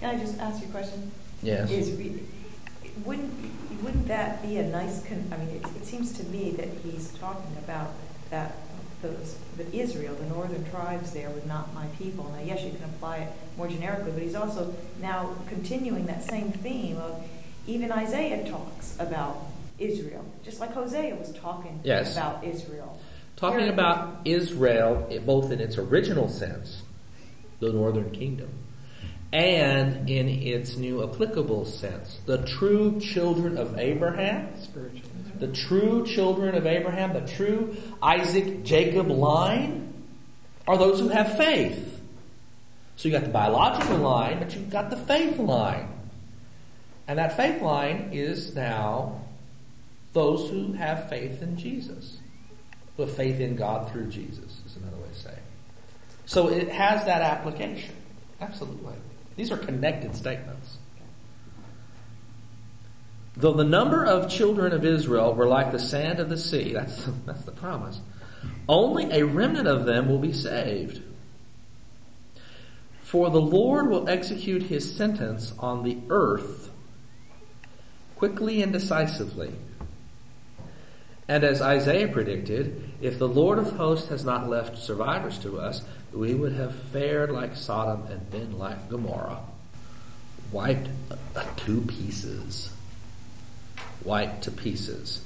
Can 0.00 0.16
I 0.16 0.18
just 0.18 0.40
ask 0.40 0.60
you 0.60 0.70
a 0.70 0.72
question? 0.72 1.12
Yes. 1.40 1.70
Is 1.70 1.90
wouldn't 3.04 3.32
wouldn't 3.80 4.08
that 4.08 4.42
be 4.42 4.56
a 4.56 4.64
nice? 4.64 5.06
Con- 5.06 5.30
I 5.30 5.36
mean, 5.36 5.50
it, 5.50 5.66
it 5.76 5.84
seems 5.84 6.10
to 6.14 6.24
me 6.24 6.50
that 6.50 6.68
he's 6.82 7.10
talking 7.20 7.56
about 7.58 7.92
that 8.30 8.56
those 9.02 9.36
that 9.56 9.72
Israel, 9.74 10.14
the 10.14 10.26
northern 10.26 10.64
tribes 10.70 11.12
there, 11.12 11.28
were 11.30 11.46
not 11.46 11.74
my 11.74 11.86
people. 11.98 12.24
Now, 12.36 12.42
yes, 12.44 12.62
you 12.62 12.70
can 12.70 12.84
apply 12.84 13.18
it 13.18 13.32
more 13.56 13.68
generically, 13.68 14.12
but 14.12 14.22
he's 14.22 14.34
also 14.34 14.74
now 15.00 15.34
continuing 15.48 16.06
that 16.06 16.22
same 16.24 16.52
theme 16.52 16.96
of 16.96 17.22
even 17.66 17.92
Isaiah 17.92 18.48
talks 18.48 18.96
about 18.98 19.46
Israel, 19.78 20.24
just 20.44 20.60
like 20.60 20.72
Hosea 20.72 21.14
was 21.16 21.32
talking 21.32 21.80
Yes. 21.84 22.12
about 22.16 22.44
Israel. 22.44 22.98
Talking 23.36 23.60
Here- 23.60 23.72
about 23.72 24.18
Israel, 24.24 25.08
both 25.26 25.50
in 25.50 25.60
its 25.60 25.76
original 25.78 26.28
sense, 26.28 26.82
the 27.60 27.72
northern 27.72 28.10
kingdom, 28.10 28.48
and 29.32 30.08
in 30.08 30.28
its 30.28 30.76
new 30.76 31.02
applicable 31.02 31.64
sense, 31.64 32.20
the 32.26 32.38
true 32.38 33.00
children 33.00 33.56
of 33.58 33.78
Abraham, 33.78 34.48
Spiritual. 34.60 35.00
The 35.42 35.52
true 35.52 36.06
children 36.06 36.54
of 36.54 36.66
Abraham, 36.66 37.12
the 37.12 37.20
true 37.20 37.76
Isaac 38.00 38.62
Jacob 38.62 39.08
line, 39.08 39.92
are 40.68 40.78
those 40.78 41.00
who 41.00 41.08
have 41.08 41.36
faith. 41.36 42.00
So 42.94 43.08
you 43.08 43.12
got 43.12 43.24
the 43.24 43.30
biological 43.30 43.96
line, 43.96 44.38
but 44.38 44.54
you've 44.54 44.70
got 44.70 44.90
the 44.90 44.96
faith 44.96 45.38
line. 45.38 45.88
And 47.08 47.18
that 47.18 47.36
faith 47.36 47.60
line 47.60 48.10
is 48.12 48.54
now 48.54 49.22
those 50.12 50.48
who 50.48 50.74
have 50.74 51.08
faith 51.08 51.42
in 51.42 51.58
Jesus. 51.58 52.18
Have 52.98 53.16
faith 53.16 53.40
in 53.40 53.56
God 53.56 53.90
through 53.90 54.06
Jesus, 54.06 54.60
is 54.64 54.76
another 54.76 54.96
way 54.98 55.08
to 55.08 55.18
say. 55.18 55.34
So 56.24 56.50
it 56.50 56.68
has 56.68 57.04
that 57.06 57.20
application. 57.20 57.96
Absolutely. 58.40 58.94
These 59.34 59.50
are 59.50 59.56
connected 59.56 60.14
statements. 60.14 60.78
Though 63.36 63.54
the 63.54 63.64
number 63.64 64.04
of 64.04 64.30
children 64.30 64.72
of 64.72 64.84
Israel 64.84 65.34
were 65.34 65.46
like 65.46 65.72
the 65.72 65.78
sand 65.78 66.20
of 66.20 66.28
the 66.28 66.36
sea, 66.36 66.74
that's, 66.74 67.04
that's 67.26 67.44
the 67.44 67.52
promise, 67.52 68.00
only 68.68 69.10
a 69.10 69.24
remnant 69.24 69.68
of 69.68 69.86
them 69.86 70.08
will 70.08 70.18
be 70.18 70.32
saved. 70.32 71.02
For 73.00 73.30
the 73.30 73.40
Lord 73.40 73.88
will 73.88 74.08
execute 74.08 74.64
his 74.64 74.94
sentence 74.94 75.52
on 75.58 75.82
the 75.82 75.98
earth 76.08 76.70
quickly 78.16 78.62
and 78.62 78.72
decisively. 78.72 79.52
And 81.28 81.44
as 81.44 81.60
Isaiah 81.60 82.08
predicted, 82.08 82.90
if 83.00 83.18
the 83.18 83.28
Lord 83.28 83.58
of 83.58 83.72
hosts 83.72 84.08
has 84.08 84.24
not 84.24 84.48
left 84.48 84.78
survivors 84.78 85.38
to 85.40 85.60
us, 85.60 85.82
we 86.12 86.34
would 86.34 86.52
have 86.52 86.74
fared 86.74 87.30
like 87.30 87.56
Sodom 87.56 88.06
and 88.10 88.30
been 88.30 88.58
like 88.58 88.88
Gomorrah, 88.88 89.40
wiped 90.50 90.88
to 91.58 91.80
pieces. 91.82 92.70
Wiped 94.04 94.42
to 94.44 94.50
pieces. 94.50 95.20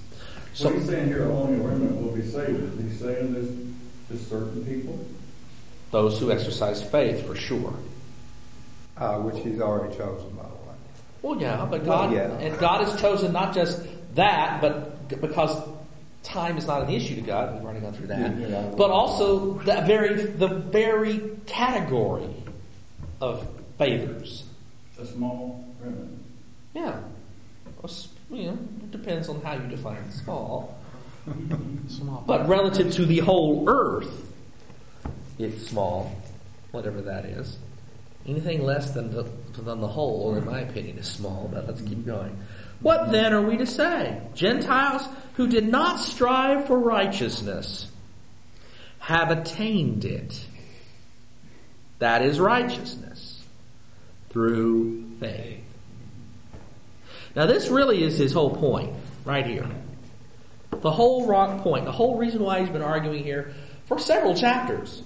So 0.54 0.70
he's 0.70 0.86
saying 0.86 1.08
here, 1.08 1.24
only 1.30 1.58
a 1.58 1.66
remnant 1.68 2.00
will 2.02 2.12
be 2.12 2.22
saved. 2.22 2.80
Is 2.80 2.92
he 2.92 2.98
saying 2.98 3.34
this 3.34 4.18
to 4.20 4.24
certain 4.28 4.64
people? 4.64 4.98
those 5.92 6.18
who 6.18 6.30
exercise 6.32 6.82
faith, 6.82 7.24
for 7.26 7.34
sure. 7.36 7.72
Uh, 8.98 9.18
which 9.20 9.42
he's 9.44 9.60
already 9.60 9.94
chosen, 9.96 10.28
by 10.30 10.42
the 10.42 10.48
way. 10.48 10.74
Well, 11.22 11.40
yeah, 11.40 11.64
but 11.70 11.82
Well, 11.84 12.08
God 12.08 12.12
yeah. 12.12 12.32
and 12.38 12.58
God 12.58 12.86
has 12.86 13.00
chosen 13.00 13.32
not 13.32 13.54
just 13.54 13.80
that, 14.14 14.60
but 14.60 15.20
because 15.20 15.56
time 16.22 16.58
is 16.58 16.66
not 16.66 16.82
an 16.82 16.90
issue 16.90 17.14
to 17.14 17.20
God, 17.20 17.54
we've 17.54 17.64
already 17.64 17.80
gone 17.80 17.92
through 17.92 18.08
that, 18.08 18.36
Yeah, 18.36 18.46
yeah. 18.48 18.74
but 18.76 18.90
also 18.90 19.54
that 19.60 19.86
very 19.86 20.14
the 20.24 20.48
very 20.48 21.20
category 21.46 22.28
of 23.20 23.46
faithers. 23.78 24.42
A 25.00 25.06
small 25.06 25.64
remnant. 25.82 26.18
Yeah, 26.74 26.96
Well, 27.76 27.84
s- 27.84 28.08
you 28.30 28.44
know, 28.44 28.52
it 28.82 28.90
depends 28.90 29.28
on 29.28 29.40
how 29.42 29.54
you 29.54 29.66
define 29.68 30.10
small, 30.10 30.78
Small. 31.88 32.24
but 32.26 32.48
relative 32.48 32.92
to 32.94 33.04
the 33.06 33.18
whole 33.20 33.68
earth, 33.68 34.32
it's 35.38 35.66
small, 35.66 36.16
whatever 36.70 37.02
that 37.02 37.24
is. 37.24 37.56
Anything 38.26 38.62
less 38.64 38.90
than 38.90 39.12
the, 39.12 39.22
than 39.56 39.80
the 39.80 39.86
whole, 39.88 40.34
in 40.34 40.44
my 40.44 40.60
opinion, 40.60 40.98
is 40.98 41.06
small, 41.06 41.48
but 41.52 41.66
let's 41.66 41.80
keep 41.80 42.04
going. 42.04 42.36
What 42.80 43.12
then 43.12 43.32
are 43.32 43.42
we 43.42 43.56
to 43.58 43.66
say? 43.66 44.20
Gentiles 44.34 45.02
who 45.34 45.46
did 45.46 45.68
not 45.68 46.00
strive 46.00 46.66
for 46.66 46.78
righteousness 46.78 47.88
have 48.98 49.30
attained 49.30 50.04
it. 50.04 50.44
That 52.00 52.22
is 52.22 52.40
righteousness 52.40 53.42
through 54.30 55.08
faith. 55.20 55.62
Now, 57.37 57.45
this 57.45 57.68
really 57.68 58.03
is 58.03 58.16
his 58.16 58.32
whole 58.32 58.57
point, 58.57 58.95
right 59.26 59.47
here. 59.47 59.68
The 60.70 60.91
whole 60.91 61.26
rock 61.26 61.62
point, 61.62 61.84
the 61.84 61.93
whole 61.93 62.16
reason 62.16 62.43
why 62.43 62.61
he's 62.61 62.70
been 62.70 62.82
arguing 62.82 63.22
here 63.22 63.55
for 63.84 63.99
several 63.99 64.34
chapters. 64.34 65.03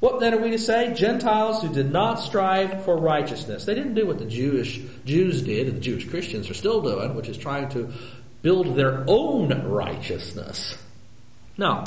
What 0.00 0.20
then 0.20 0.32
are 0.34 0.38
we 0.38 0.50
to 0.50 0.58
say? 0.58 0.94
Gentiles 0.94 1.60
who 1.60 1.74
did 1.74 1.90
not 1.90 2.20
strive 2.20 2.84
for 2.84 2.96
righteousness. 2.96 3.64
They 3.64 3.74
didn't 3.74 3.94
do 3.94 4.06
what 4.06 4.20
the 4.20 4.24
Jewish 4.24 4.80
Jews 5.04 5.42
did, 5.42 5.66
and 5.66 5.76
the 5.76 5.80
Jewish 5.80 6.08
Christians 6.08 6.48
are 6.48 6.54
still 6.54 6.80
doing, 6.80 7.16
which 7.16 7.28
is 7.28 7.36
trying 7.36 7.68
to 7.70 7.92
build 8.42 8.76
their 8.76 9.04
own 9.08 9.68
righteousness. 9.68 10.76
No. 11.56 11.82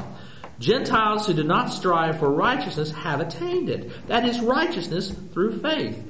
Gentiles 0.59 1.25
who 1.25 1.33
did 1.33 1.45
not 1.45 1.71
strive 1.71 2.19
for 2.19 2.29
righteousness 2.29 2.91
have 2.91 3.21
attained 3.21 3.69
it. 3.69 4.07
That 4.07 4.25
is 4.25 4.41
righteousness 4.41 5.15
through 5.33 5.59
faith. 5.61 6.03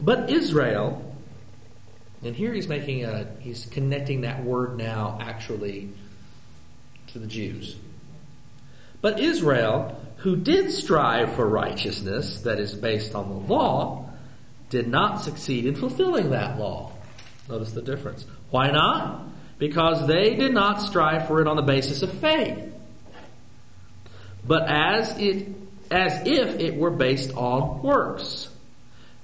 But 0.00 0.30
Israel, 0.30 1.13
and 2.24 2.34
here 2.34 2.52
he's 2.52 2.68
making 2.68 3.04
a, 3.04 3.26
he's 3.40 3.66
connecting 3.66 4.22
that 4.22 4.44
word 4.44 4.76
now 4.76 5.18
actually 5.20 5.90
to 7.08 7.18
the 7.18 7.26
Jews. 7.26 7.76
But 9.00 9.20
Israel, 9.20 10.00
who 10.18 10.36
did 10.36 10.70
strive 10.70 11.34
for 11.34 11.46
righteousness 11.46 12.40
that 12.40 12.58
is 12.58 12.74
based 12.74 13.14
on 13.14 13.28
the 13.28 13.52
law, 13.52 14.10
did 14.70 14.88
not 14.88 15.22
succeed 15.22 15.66
in 15.66 15.76
fulfilling 15.76 16.30
that 16.30 16.58
law. 16.58 16.92
Notice 17.48 17.72
the 17.72 17.82
difference. 17.82 18.24
Why 18.50 18.70
not? 18.70 19.26
Because 19.58 20.06
they 20.06 20.34
did 20.34 20.54
not 20.54 20.80
strive 20.80 21.26
for 21.26 21.40
it 21.40 21.46
on 21.46 21.56
the 21.56 21.62
basis 21.62 22.02
of 22.02 22.12
faith, 22.18 22.58
but 24.46 24.66
as 24.68 25.16
it 25.18 25.48
as 25.90 26.26
if 26.26 26.58
it 26.58 26.76
were 26.76 26.90
based 26.90 27.30
on 27.34 27.82
works. 27.82 28.48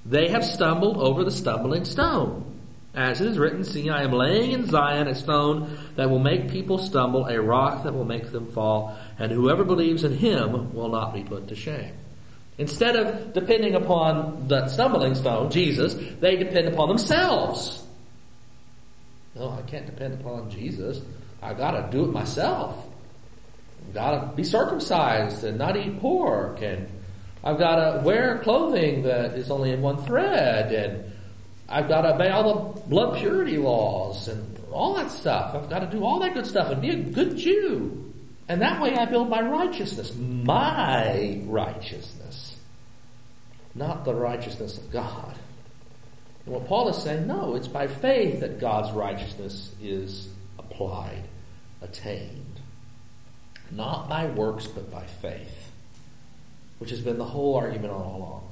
They 0.07 0.29
have 0.29 0.45
stumbled 0.45 0.97
over 0.99 1.25
the 1.25 1.31
stumbling 1.31 1.85
stone. 1.85 2.50
As 2.95 3.21
it 3.21 3.29
is 3.29 3.39
written, 3.39 3.63
See, 3.63 3.89
I 3.89 4.03
am 4.03 4.13
laying 4.13 4.51
in 4.51 4.67
Zion 4.67 5.07
a 5.07 5.15
stone 5.15 5.79
that 5.95 6.11
will 6.11 6.19
make 6.19 6.51
people 6.51 6.79
stumble, 6.79 7.27
a 7.27 7.41
rock 7.41 7.85
that 7.85 7.95
will 7.95 8.05
make 8.05 8.33
them 8.33 8.49
fall, 8.49 8.99
and 9.19 9.31
whoever 9.31 9.65
believes 9.65 10.03
in 10.03 10.17
him 10.17 10.75
will 10.75 10.89
not 10.89 11.15
be 11.15 11.23
put 11.23 11.49
to 11.49 11.55
shame. 11.55 11.95
Instead 12.59 12.97
of 12.97 13.33
depending 13.33 13.75
upon 13.75 14.49
the 14.49 14.67
stumbling 14.69 15.15
stone, 15.15 15.51
Jesus, 15.51 15.95
they 16.21 16.37
depend 16.37 16.69
upon 16.69 16.89
themselves. 16.89 17.83
No, 19.35 19.51
I 19.51 19.63
can't 19.63 19.87
depend 19.87 20.21
upon 20.21 20.51
Jesus. 20.51 21.01
I 21.41 21.55
gotta 21.55 21.89
do 21.91 22.05
it 22.05 22.13
myself. 22.13 22.87
I've 23.87 23.95
gotta 23.95 24.37
be 24.37 24.45
circumcised 24.45 25.45
and 25.45 25.57
not 25.59 25.77
eat 25.77 26.01
pork 26.01 26.61
and 26.61 26.89
I've 27.43 27.59
gotta 27.59 28.03
wear 28.05 28.39
clothing 28.41 29.05
that 29.05 29.33
is 29.33 29.51
only 29.51 29.73
in 29.73 29.81
one 29.81 30.05
thread 30.05 30.73
and 30.73 31.10
I've 31.71 31.89
gotta 31.89 32.15
obey 32.15 32.29
all 32.31 32.75
the 32.75 32.81
blood 32.89 33.19
purity 33.19 33.57
laws 33.57 34.29
and 34.29 34.59
all 34.73 34.95
that 34.95 35.11
stuff. 35.11 35.55
I've 35.55 35.71
gotta 35.71 35.87
do 35.87 36.05
all 36.05 36.19
that 36.21 36.35
good 36.35 36.47
stuff 36.47 36.71
and 36.71 36.83
be 36.83 36.91
a 36.91 36.97
good 36.97 37.37
Jew. 37.37 38.13
And 38.49 38.63
that 38.63 38.83
way 38.83 38.97
I 38.97 39.05
build 39.05 39.31
my 39.31 39.41
righteousness. 39.41 40.13
My 40.17 41.41
righteousness. 41.45 42.57
Not 43.77 44.05
the 44.05 44.15
righteousness 44.15 44.77
of 44.79 44.91
God. 44.91 45.37
And 46.45 46.55
what 46.55 46.67
Paul 46.67 46.89
is 46.89 47.01
saying, 47.01 47.29
no, 47.29 47.55
it's 47.55 47.69
by 47.69 47.87
faith 47.87 48.41
that 48.41 48.59
God's 48.59 48.91
righteousness 48.91 49.71
is 49.81 50.29
applied, 50.59 51.23
attained. 51.81 52.59
Not 53.71 54.09
by 54.09 54.27
works, 54.27 54.67
but 54.67 54.91
by 54.91 55.05
faith. 55.23 55.71
Which 56.79 56.91
has 56.91 57.01
been 57.01 57.19
the 57.19 57.25
whole 57.25 57.55
argument 57.55 57.93
all 57.93 58.17
along. 58.17 58.50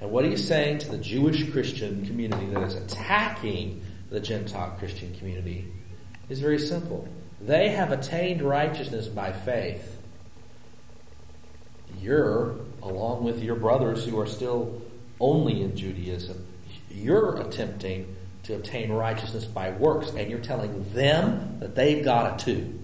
And 0.00 0.10
what 0.10 0.24
he's 0.24 0.46
saying 0.46 0.78
to 0.78 0.90
the 0.90 0.98
Jewish 0.98 1.50
Christian 1.50 2.04
community 2.06 2.46
that 2.46 2.62
is 2.62 2.74
attacking 2.74 3.82
the 4.10 4.20
Gentile 4.20 4.74
Christian 4.78 5.14
community 5.14 5.66
is 6.28 6.40
very 6.40 6.58
simple. 6.58 7.08
They 7.40 7.70
have 7.70 7.92
attained 7.92 8.42
righteousness 8.42 9.08
by 9.08 9.32
faith. 9.32 9.96
You're, 12.00 12.56
along 12.82 13.24
with 13.24 13.42
your 13.42 13.56
brothers 13.56 14.04
who 14.04 14.18
are 14.20 14.26
still 14.26 14.82
only 15.18 15.62
in 15.62 15.76
Judaism, 15.76 16.46
you're 16.90 17.40
attempting 17.40 18.16
to 18.44 18.54
obtain 18.54 18.92
righteousness 18.92 19.44
by 19.44 19.70
works, 19.70 20.10
and 20.10 20.30
you're 20.30 20.40
telling 20.40 20.92
them 20.92 21.58
that 21.60 21.74
they've 21.74 22.04
got 22.04 22.34
it 22.34 22.44
too. 22.44 22.78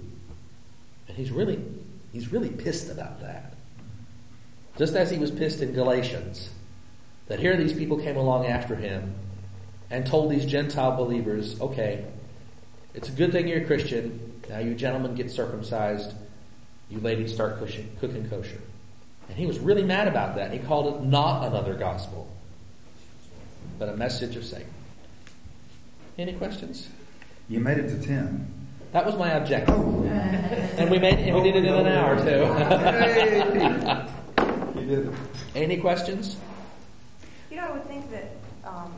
And 1.09 1.17
he's 1.17 1.31
really, 1.31 1.63
he's 2.13 2.33
really 2.33 2.51
pissed 2.51 2.91
about 2.91 3.21
that. 3.21 3.55
Just 4.77 4.95
as 4.95 5.11
he 5.11 5.19
was 5.19 5.31
pissed 5.31 5.61
in 5.61 5.73
Galatians, 5.73 6.51
that 7.29 7.39
here 7.39 7.57
these 7.57 7.73
people 7.73 7.99
came 7.99 8.17
along 8.17 8.47
after 8.47 8.75
him 8.75 9.15
and 9.91 10.07
told 10.07 10.31
these 10.31 10.47
Gentile 10.47 10.97
believers, 10.97 11.61
okay, 11.61 12.05
it's 12.95 13.09
a 13.09 13.13
good 13.13 13.33
thing 13.33 13.49
you're 13.49 13.63
a 13.63 13.65
Christian. 13.65 14.41
Now 14.49 14.59
you 14.59 14.75
gentlemen 14.75 15.15
get 15.15 15.31
circumcised. 15.31 16.13
You 16.91 17.01
ladies 17.01 17.33
start 17.33 17.59
cooking, 17.59 17.97
cooking 18.01 18.29
kosher. 18.29 18.61
And 19.29 19.39
he 19.39 19.47
was 19.47 19.59
really 19.59 19.85
mad 19.85 20.09
about 20.09 20.35
that. 20.37 20.53
He 20.53 20.59
called 20.59 20.95
it 20.95 21.07
not 21.07 21.47
another 21.47 21.75
gospel, 21.75 22.29
but 23.79 23.89
a 23.89 23.97
message 23.97 24.37
of 24.37 24.45
Satan. 24.45 24.69
Any 26.19 26.35
questions? 26.35 26.89
You 27.49 27.61
made 27.61 27.79
it 27.79 27.89
to 27.89 28.07
10. 28.07 28.47
That 28.93 29.07
was 29.07 29.17
my 29.17 29.31
objective. 29.31 29.75
Oh. 29.75 30.05
and 30.05 30.91
we 30.91 30.99
made 30.99 31.19
and 31.19 31.35
we 31.35 31.43
did 31.43 31.57
it 31.57 31.65
in 31.65 31.75
an 31.75 31.87
hour 31.87 32.17
too. 32.19 34.09
You 34.75 34.89
did 34.89 35.07
it. 35.07 35.15
Any 35.55 35.77
questions? 35.77 36.37
I 37.63 37.71
would 37.71 37.85
think 37.85 38.11
that 38.11 38.33
um, 38.65 38.93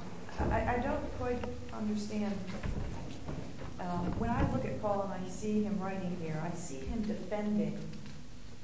I, 0.50 0.78
don't 0.78 1.18
quite 1.18 1.38
understand. 1.72 2.34
Um, 3.78 4.18
when 4.18 4.30
I 4.30 4.50
look 4.52 4.64
at 4.64 4.80
Paul 4.80 5.02
and 5.02 5.24
I 5.24 5.28
see 5.28 5.64
him 5.64 5.78
writing 5.78 6.16
here, 6.22 6.42
I 6.42 6.54
see 6.56 6.78
him 6.78 7.02
defending 7.02 7.78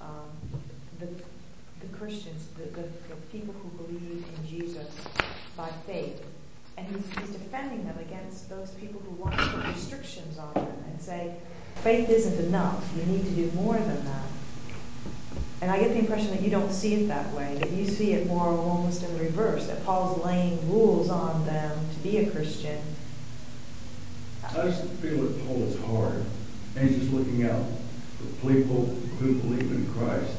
um, 0.01 0.31
the, 0.99 1.07
the 1.07 1.97
Christians, 1.99 2.47
the, 2.57 2.83
people 3.31 3.55
who 3.63 3.85
believe 3.85 4.25
in 4.25 4.49
Jesus 4.49 4.89
by 5.57 5.69
faith. 5.87 6.25
And 6.79 6.87
he's, 6.89 7.07
he's 7.19 7.31
defending 7.31 7.85
them 7.85 7.99
against 7.99 8.49
those 8.49 8.71
people 8.71 9.01
who 9.01 9.15
want 9.17 9.37
to 9.37 9.47
put 9.49 9.67
restrictions 9.67 10.39
on 10.39 10.55
them 10.55 10.85
and 10.89 11.01
say, 11.01 11.35
faith 11.77 12.09
isn't 12.09 12.47
enough. 12.47 12.91
You 12.97 13.05
need 13.05 13.25
to 13.25 13.31
do 13.33 13.51
more 13.53 13.77
than 13.77 14.05
that. 14.07 14.25
And 15.63 15.71
I 15.71 15.79
get 15.79 15.91
the 15.91 15.99
impression 15.99 16.31
that 16.31 16.41
you 16.41 16.51
don't 16.51 16.73
see 16.73 16.95
it 16.95 17.09
that 17.09 17.33
way, 17.35 17.57
that 17.61 17.71
you 17.71 17.87
see 17.87 18.13
it 18.13 18.27
more 18.27 18.47
almost 18.47 19.03
in 19.03 19.13
the 19.17 19.25
reverse, 19.25 19.67
that 19.67 19.85
Paul's 19.85 20.25
laying 20.25 20.71
rules 20.71 21.11
on 21.11 21.45
them 21.45 21.87
to 21.93 21.99
be 22.01 22.17
a 22.19 22.31
Christian. 22.31 22.81
I 24.43 24.53
just 24.63 24.85
feel 24.85 25.23
that 25.23 25.47
Paul 25.47 25.63
is 25.65 25.79
hard, 25.85 26.25
and 26.77 26.89
he's 26.89 27.01
just 27.01 27.13
looking 27.13 27.45
out 27.45 27.67
for 28.19 28.49
people 28.49 28.87
who 29.19 29.35
believe 29.35 29.71
in 29.71 29.93
Christ. 29.93 30.33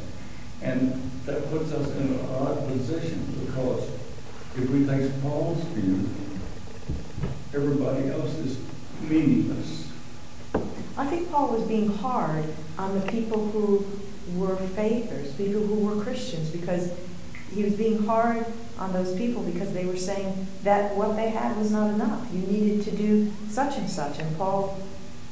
And 0.63 1.11
that 1.25 1.49
puts 1.51 1.71
us 1.71 1.87
in 1.97 2.01
an 2.01 2.19
odd 2.25 2.67
position 2.67 3.45
because 3.45 3.89
if 4.57 4.69
we 4.69 4.85
take 4.85 5.21
Paul's 5.21 5.63
view, 5.65 6.09
everybody 7.53 8.09
else 8.09 8.33
is 8.39 8.57
meaningless. 9.01 9.87
I 10.97 11.05
think 11.07 11.31
Paul 11.31 11.49
was 11.49 11.63
being 11.67 11.89
hard 11.89 12.45
on 12.77 12.99
the 12.99 13.05
people 13.11 13.49
who 13.51 13.85
were 14.35 14.55
faithers, 14.55 15.33
people 15.33 15.65
who 15.65 15.75
were 15.75 16.03
Christians, 16.03 16.49
because 16.49 16.91
he 17.53 17.63
was 17.63 17.73
being 17.73 18.05
hard 18.05 18.45
on 18.77 18.93
those 18.93 19.15
people 19.15 19.43
because 19.43 19.73
they 19.73 19.85
were 19.85 19.97
saying 19.97 20.47
that 20.63 20.95
what 20.95 21.15
they 21.15 21.29
had 21.29 21.55
was 21.57 21.71
not 21.71 21.93
enough. 21.93 22.27
You 22.33 22.39
needed 22.39 22.83
to 22.85 22.91
do 22.91 23.31
such 23.49 23.77
and 23.77 23.89
such. 23.89 24.19
And 24.19 24.37
Paul 24.37 24.79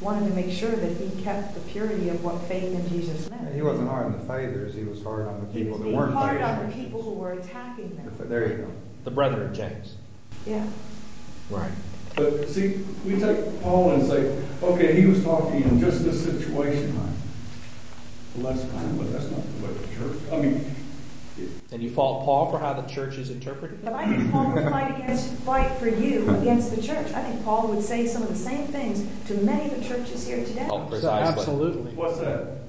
wanted 0.02 0.28
to 0.30 0.36
make 0.36 0.52
sure 0.52 0.72
that 0.72 0.98
he 0.98 1.24
kept 1.24 1.56
the 1.56 1.62
purity 1.62 2.10
of 2.10 2.24
what 2.24 2.42
faith 2.44 2.74
in 2.74 2.88
Jesus 2.90 3.30
meant. 3.30 3.54
He 3.54 3.62
wasn't 3.62 3.90
hard 3.90 4.08
on 4.08 4.12
the 4.14 4.26
faithers, 4.26 4.74
he 4.74 4.84
was 4.84 5.04
hard 5.04 5.28
on 5.28 5.46
the 5.46 5.52
He 5.52 5.60
people 5.60 5.72
was 5.74 5.80
that 5.80 5.86
being 5.86 5.98
weren't 5.98 6.14
hard 6.14 6.42
on 6.42 6.68
the 6.68 6.76
people 6.76 7.02
who 7.02 7.14
were 7.14 7.34
attacking 7.34 7.96
them. 7.96 8.12
There 8.30 8.48
you 8.50 8.58
go. 8.58 8.72
The 9.04 9.12
brethren 9.12 9.48
of 9.48 9.54
James. 9.54 9.96
Yeah. 10.46 10.68
Right. 11.50 11.72
But 12.16 12.50
see, 12.50 12.80
we 13.06 13.20
take 13.20 13.62
Paul 13.62 13.92
and 13.92 14.06
say, 14.06 14.44
okay, 14.62 15.00
he 15.00 15.08
was 15.08 15.24
talking 15.24 15.64
in 15.64 15.80
just 15.80 16.04
this 16.04 16.24
situation. 16.24 16.98
Well, 18.36 18.54
that's 18.54 18.66
fine, 18.72 18.98
but 18.98 19.12
that's 19.12 19.30
not 19.32 19.42
the 19.42 19.66
way 19.66 19.74
the 19.74 19.96
church, 19.96 20.20
I 20.32 20.38
mean, 20.38 20.76
And 21.72 21.82
you 21.82 21.90
fault 21.90 22.26
Paul 22.26 22.52
for 22.52 22.60
how 22.60 22.74
the 22.74 22.88
church 22.88 23.18
is 23.18 23.32
interpreted? 23.32 23.84
But 23.84 23.94
I 23.94 24.06
think 24.06 24.32
Paul 24.32 24.52
would 24.54 24.70
fight 24.70 25.00
against 25.00 25.34
fight 25.40 25.72
for 25.78 25.88
you 25.88 26.30
against 26.36 26.76
the 26.76 26.82
church. 26.82 27.12
I 27.14 27.24
think 27.24 27.44
Paul 27.44 27.68
would 27.70 27.84
say 27.84 28.06
some 28.08 28.22
of 28.22 28.30
the 28.30 28.36
same 28.36 28.68
things 28.68 29.06
to 29.28 29.34
many 29.36 29.72
of 29.72 29.82
the 29.82 29.88
churches 29.88 30.28
here 30.28 30.44
today. 30.46 30.68
Oh, 30.70 30.86
precisely. 30.86 31.28
absolutely. 31.28 31.92
what's 31.94 32.20
that? 32.20 32.60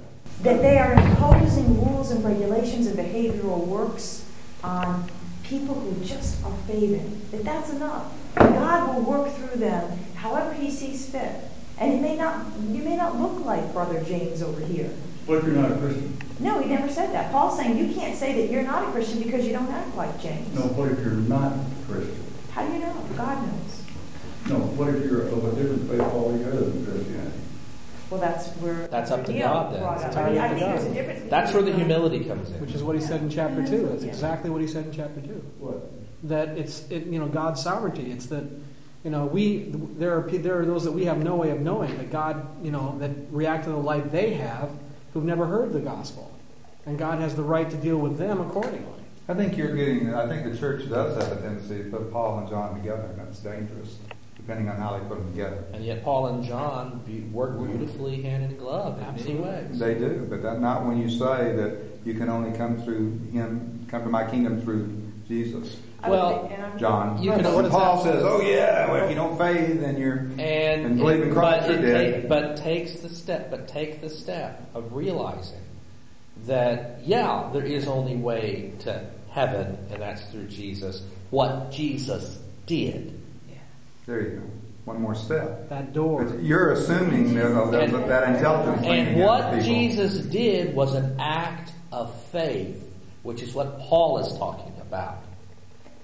That 0.43 0.63
they 0.63 0.79
are 0.79 0.95
imposing 0.95 1.85
rules 1.85 2.11
and 2.11 2.25
regulations 2.25 2.87
and 2.87 2.99
behavioral 2.99 3.67
works 3.67 4.25
on 4.65 5.11
people 5.43 5.75
who 5.75 6.03
just 6.05 6.43
are 6.45 6.57
faithing. 6.67 7.21
That 7.33 7.45
that's 7.45 7.71
enough. 7.71 8.13
God 8.37 8.95
will 8.95 9.03
work 9.03 9.35
through 9.35 9.61
them 9.61 9.99
however 10.15 10.55
He 10.55 10.71
sees 10.71 11.09
fit. 11.11 11.33
And 11.79 11.95
it 11.95 12.01
may 12.01 12.17
not, 12.17 12.47
you 12.69 12.83
may 12.83 12.97
not 12.97 13.19
look 13.19 13.45
like 13.45 13.73
Brother 13.73 14.03
James 14.05 14.43
over 14.43 14.61
here. 14.61 14.91
What 15.27 15.39
if 15.39 15.45
you're 15.45 15.55
not 15.55 15.73
a 15.73 15.77
Christian? 15.77 16.17
No, 16.41 16.61
he 16.61 16.69
never 16.69 16.89
said 16.91 17.13
that. 17.13 17.31
Paul's 17.33 17.59
saying 17.59 17.77
you 17.77 17.95
can't 17.95 18.17
say 18.17 18.33
that 18.41 18.51
you're 18.53 18.63
not 18.63 18.89
a 18.89 18.93
Christian 18.93 19.23
because 19.23 19.47
you 19.47 19.53
don't 19.53 19.71
act 19.71 19.95
like 19.97 20.21
James. 20.21 20.53
No, 20.55 20.63
what 20.63 20.91
if 20.91 20.99
you're 21.01 21.13
not 21.13 21.53
a 21.53 21.65
Christian? 21.87 22.25
How 22.53 22.67
do 22.67 22.73
you 22.73 22.79
know? 22.81 22.93
God 23.17 23.47
knows. 23.47 23.83
No, 24.49 24.59
what 24.75 24.89
if 24.89 25.05
you're 25.05 25.29
of 25.29 25.45
a 25.45 25.61
different 25.63 25.89
faith 25.89 26.01
altogether 26.01 26.61
than 26.65 26.85
Christianity? 26.87 27.37
Well, 28.09 28.21
that's 28.21 28.49
where 28.57 28.89
That's 28.89 29.11
up 29.13 29.25
to 29.27 29.33
Neil 29.33 29.47
God 29.47 29.73
then. 29.75 29.81
brought 29.83 29.97
It's 30.05 30.17
up. 30.17 30.25
I 30.25 30.31
mean, 30.31 30.41
I 30.41 30.49
think 30.49 30.63
up 30.63 30.69
there's 30.71 30.83
a 30.83 30.87
God. 30.87 30.95
difference. 30.95 31.31
That's 31.31 31.53
where 31.53 31.63
the 31.63 31.73
humility 31.75 32.25
comes 32.25 32.51
in. 32.51 32.61
Which 32.61 32.73
is 32.73 32.83
what 32.83 32.97
he 32.97 33.01
said 33.03 33.21
in 33.21 33.31
chapter 33.31 33.65
two. 33.65 33.87
That's 33.87 34.03
exactly 34.03 34.51
what 34.51 34.61
he 34.61 34.67
said 34.67 34.87
in 34.87 34.93
chapter 34.93 35.21
two. 35.21 35.45
What? 35.59 35.93
That 36.25 36.59
it's 36.59 36.91
it, 36.91 37.07
you 37.07 37.21
know 37.21 37.29
God's 37.29 37.63
sovereignty. 37.63 38.11
It's 38.11 38.27
that 38.27 38.43
you 39.05 39.11
know 39.11 39.27
we 39.27 39.71
there 39.73 40.17
are 40.17 40.23
pe- 40.23 40.39
there 40.39 40.59
are 40.59 40.67
those 40.67 40.83
that 40.85 40.93
we 40.93 41.05
have 41.05 41.23
no 41.23 41.37
way 41.37 41.51
of 41.51 41.61
knowing 41.61 41.97
that 41.99 42.11
God 42.11 42.65
you 42.65 42.73
know 42.73 42.99
that 42.99 43.11
react 43.31 43.65
to 43.65 43.71
the 43.71 43.77
light 43.77 44.11
they 44.11 44.35
have 44.35 44.71
who've 45.13 45.25
never 45.25 45.47
heard 45.47 45.73
the 45.73 45.81
gospel, 45.81 46.31
and 46.87 46.99
God 46.99 47.21
has 47.21 47.35
the 47.35 47.43
right 47.43 47.69
to 47.71 47.77
deal 47.77 47.99
with 47.99 48.19
them 48.19 48.41
accordingly. 48.41 48.87
I 49.29 49.35
think 49.35 49.57
you're 49.57 49.75
getting, 49.77 50.13
I 50.13 50.27
think 50.27 50.51
the 50.51 50.59
church 50.59 50.89
does 50.89 51.23
have 51.23 51.39
a 51.39 51.41
tendency 51.41 51.85
to 51.85 51.91
put 51.91 52.13
Paul 52.13 52.41
and 52.41 52.49
John 52.49 52.75
together, 52.75 53.03
and 53.11 53.19
that's 53.19 53.39
dangerous, 53.39 53.97
depending 54.37 54.69
on 54.69 54.77
how 54.77 54.99
they 54.99 55.05
put 55.07 55.19
them 55.19 55.31
together. 55.31 55.65
And 55.73 55.85
yet 55.85 56.03
Paul 56.03 56.27
and 56.29 56.45
John 56.45 57.01
be- 57.07 57.21
work 57.21 57.57
beautifully 57.65 58.23
hand 58.23 58.45
in 58.45 58.57
glove 58.57 58.99
in 58.99 59.15
many 59.15 59.35
ways. 59.37 59.79
They 59.79 59.95
do, 59.95 60.27
but 60.29 60.43
that, 60.43 60.61
not 60.61 60.85
when 60.85 61.01
you 61.01 61.09
say 61.09 61.55
that 61.55 61.77
you 62.05 62.15
can 62.15 62.29
only 62.29 62.57
come 62.57 62.83
through 62.83 63.19
him, 63.31 63.87
come 63.89 64.03
to 64.03 64.09
my 64.09 64.29
kingdom 64.29 64.63
through 64.63 65.01
Jesus. 65.29 65.77
I 66.03 66.09
would 66.09 66.17
Well, 66.17 66.49
think- 66.49 66.77
John. 66.79 67.23
You 67.23 67.31
can- 67.33 67.45
And 67.47 67.71
Paul 67.71 68.03
that? 68.03 68.13
says, 68.13 68.23
"Oh 68.25 68.41
yeah, 68.41 68.91
well, 68.91 69.05
if 69.05 69.11
you 69.11 69.17
don't 69.17 69.37
faith, 69.37 69.81
then 69.81 69.97
you're." 69.99 70.19
And, 70.39 70.87
And 70.87 70.99
believe 70.99 71.23
in 71.23 71.33
Christ, 71.35 71.67
but, 71.69 71.81
you're 71.81 71.93
dead. 71.93 72.23
ta- 72.23 72.29
but 72.29 72.57
takes 72.57 73.01
the 73.01 73.09
step, 73.11 73.51
but 73.51 73.69
take 73.69 74.01
the 74.01 74.09
step 74.09 74.63
of 74.75 74.95
realizing 74.95 75.59
that 76.47 77.01
yeah, 77.05 77.51
there 77.53 77.65
is 77.65 77.87
only 77.87 78.17
way 78.17 78.73
to 78.81 79.03
heaven, 79.31 79.77
and 79.93 80.01
that's 80.03 80.23
through 80.31 80.47
Jesus. 80.47 81.03
What 81.31 81.71
Jesus 81.71 82.39
did, 82.67 83.13
Yeah. 83.49 83.57
There 84.07 84.21
you 84.23 84.29
go. 84.37 84.43
One 84.87 85.03
more 85.03 85.15
step. 85.15 85.69
That 85.69 85.93
door. 85.93 86.25
But 86.25 86.43
you're 86.43 86.73
assuming 86.73 87.35
that, 87.35 87.47
uh, 87.55 87.71
that, 87.71 87.83
And- 87.91 88.11
that 88.11 88.29
intelligence. 88.37 88.81
leaning 88.83 89.07
and 89.09 89.23
what. 89.23 89.61
Jesus 89.63 90.19
did 90.27 90.75
was 90.75 90.95
an 90.95 91.17
act 91.21 91.73
of 91.93 92.13
faith, 92.33 92.83
which 93.23 93.43
is 93.43 93.55
what 93.55 93.79
Paul 93.81 94.19
is 94.19 94.33
talking 94.39 94.73
about, 94.81 95.19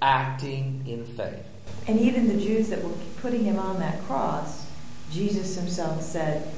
acting 0.07 0.85
in 0.87 1.05
faith. 1.05 1.45
And 1.89 1.99
even 1.99 2.29
the 2.29 2.41
Jews 2.41 2.69
that 2.69 2.83
were 2.83 2.95
putting 3.21 3.45
him 3.45 3.59
on 3.59 3.81
that 3.81 4.03
cross, 4.05 4.65
Jesus 5.11 5.57
himself 5.57 6.01
said, 6.01 6.49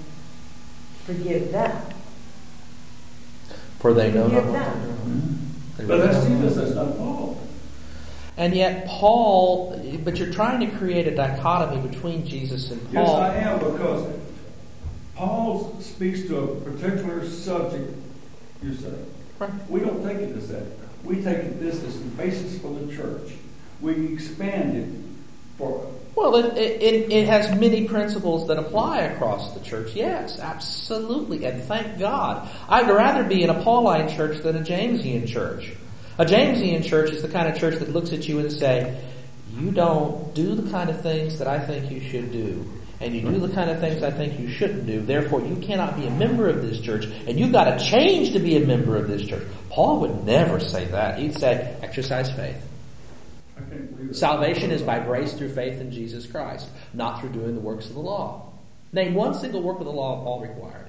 "Forgive 1.05 1.51
them." 1.51 1.81
For 3.79 3.95
they 3.95 4.13
know 4.13 4.27
not 4.29 4.43
Forgive 4.43 4.45
what 4.47 4.53
them. 4.53 4.81
they're 4.83 4.93
doing. 4.93 5.07
Mhm. 5.07 5.77
They 5.79 5.85
But 5.85 5.97
that's. 6.13 6.27
Jesus, 6.27 6.57
that's 6.57 6.75
not 6.75 6.99
Paul. 6.99 7.37
And 8.37 8.55
yet, 8.55 8.87
Paul, 8.87 9.81
but 10.05 10.17
you're 10.19 10.33
trying 10.33 10.61
to 10.61 10.77
create 10.77 11.09
a 11.09 11.15
dichotomy 11.15 11.89
between 11.89 12.27
Jesus 12.27 12.71
and 12.71 12.81
Paul. 12.93 13.03
Yes, 13.03 13.11
Paul. 13.11 13.21
I 13.21 13.35
am, 13.37 13.59
because 13.59 14.07
Paul 15.17 15.77
speaks 15.81 16.23
to 16.29 16.39
a 16.39 16.47
particular 16.61 17.29
subject, 17.29 17.97
you 18.63 18.75
say. 18.75 18.93
Right. 19.39 19.51
We 19.69 19.81
don't 19.81 20.05
take 20.05 20.19
it 20.19 20.37
as 20.37 20.49
that. 20.49 20.78
We 21.05 21.23
take 21.23 21.61
this 21.61 21.83
as 21.85 21.99
the 21.99 22.09
basis 22.11 22.59
for 22.61 22.75
the 22.75 22.95
church. 22.95 23.33
We 23.81 24.13
expand 24.13 24.77
it 24.77 24.89
for, 25.57 25.91
Well, 26.15 26.35
it, 26.37 26.57
it, 26.57 27.13
it 27.13 27.27
has 27.29 27.59
many 27.59 27.87
principles 27.87 28.49
that 28.49 28.59
apply 28.59 29.03
across 29.03 29.55
the 29.55 29.61
church. 29.61 29.93
Yes, 29.95 30.39
absolutely. 30.41 31.45
And 31.45 31.63
thank 31.63 31.99
God. 31.99 32.49
I'd 32.69 32.89
rather 32.89 33.25
be 33.25 33.43
in 33.43 33.51
a 33.51 33.63
Pauline 33.63 34.09
church 34.09 34.43
than 34.43 34.57
a 34.57 34.61
Jamesian 34.61 35.29
church. 35.29 35.73
A 36.19 36.25
Jamesian 36.25 36.85
church 36.85 37.11
is 37.11 37.23
the 37.23 37.29
kind 37.29 37.49
of 37.49 37.59
church 37.59 37.79
that 37.79 37.91
looks 37.91 38.13
at 38.13 38.27
you 38.29 38.41
and 38.41 38.53
say, 38.53 39.01
you 39.57 39.71
don't 39.71 40.35
do 40.35 40.55
the 40.55 40.69
kind 40.71 40.91
of 40.91 41.01
things 41.03 41.39
that 41.39 41.49
I 41.49 41.61
think 41.61 41.91
you 41.91 42.01
should 42.01 42.33
do. 42.33 42.65
And 43.01 43.15
you 43.15 43.21
do 43.21 43.39
the 43.39 43.55
kind 43.55 43.71
of 43.71 43.79
things 43.79 44.03
I 44.03 44.11
think 44.11 44.41
you 44.41 44.49
shouldn't 44.49 44.87
do. 44.87 45.01
Therefore, 45.01 45.41
you 45.41 45.55
cannot 45.57 45.97
be 45.97 46.07
a 46.07 46.11
member 46.11 46.49
of 46.49 46.63
this 46.63 46.81
church. 46.81 47.05
And 47.05 47.39
you've 47.39 47.53
got 47.53 47.65
to 47.65 47.85
change 47.85 48.33
to 48.33 48.41
be 48.41 48.57
a 48.57 48.67
member 48.67 48.97
of 48.97 49.07
this 49.07 49.23
church. 49.23 49.47
Paul 49.71 50.01
would 50.01 50.25
never 50.25 50.59
say 50.59 50.87
that. 50.87 51.19
He'd 51.19 51.37
say, 51.37 51.77
exercise 51.81 52.31
faith. 52.33 52.57
I 53.57 53.61
can't 53.61 53.97
believe 53.97 54.11
it. 54.11 54.17
Salvation 54.17 54.73
is 54.73 54.83
by 54.83 54.99
grace 54.99 55.33
through 55.35 55.55
faith 55.55 55.81
in 55.81 55.93
Jesus 55.93 56.27
Christ, 56.27 56.69
not 56.93 57.21
through 57.21 57.31
doing 57.31 57.55
the 57.55 57.61
works 57.61 57.87
of 57.87 57.95
the 57.95 58.01
law. 58.01 58.53
Name 58.93 59.15
one 59.15 59.35
single 59.35 59.63
work 59.63 59.79
of 59.79 59.85
the 59.85 59.93
law 59.93 60.23
Paul 60.25 60.41
required. 60.41 60.89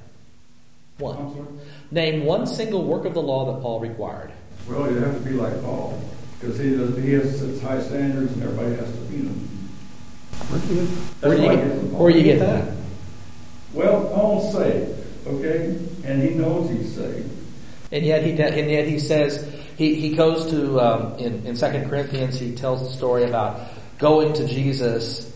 One. 0.98 1.60
Name 1.92 2.26
one 2.26 2.48
single 2.48 2.86
work 2.86 3.06
of 3.06 3.14
the 3.14 3.22
law 3.22 3.54
that 3.54 3.62
Paul 3.62 3.80
required. 3.82 4.32
Well, 4.68 4.92
you 4.92 4.98
have 4.98 5.14
to 5.14 5.22
be 5.22 5.32
like 5.32 5.62
Paul, 5.62 6.02
because 6.40 6.58
he 6.60 6.76
does, 6.76 6.98
he 6.98 7.14
has 7.14 7.62
high 7.62 7.82
standards 7.82 8.34
and 8.34 8.44
everybody 8.44 8.76
has 8.76 8.92
to 8.92 9.00
meet 9.12 9.24
them. 9.24 9.49
Where 10.48 10.60
do 10.62 10.74
you 10.74 10.86
That's 10.86 11.22
what 11.22 11.32
I 11.32 11.56
get, 11.56 11.56
get 11.56 11.78
from 11.78 11.90
Paul. 11.92 12.00
where 12.00 12.12
do 12.12 12.18
you 12.18 12.24
get 12.24 12.40
that? 12.40 12.74
Well, 13.74 14.10
Paul's 14.10 14.54
saved, 14.54 15.28
okay, 15.28 15.78
and 16.04 16.24
he 16.24 16.30
knows 16.32 16.70
he's 16.70 16.96
saved. 16.96 17.30
And 17.92 18.06
yet 18.06 18.24
he 18.24 18.32
and 18.32 18.70
yet 18.70 18.88
he 18.88 19.00
says 19.00 19.48
he, 19.78 19.96
he 19.96 20.16
goes 20.16 20.50
to 20.52 20.80
um, 20.80 21.20
in 21.20 21.46
in 21.46 21.56
Second 21.56 21.90
Corinthians 21.90 22.40
he 22.40 22.56
tells 22.56 22.82
the 22.82 22.90
story 22.96 23.24
about 23.24 23.60
going 23.98 24.34
to 24.34 24.48
Jesus 24.48 25.32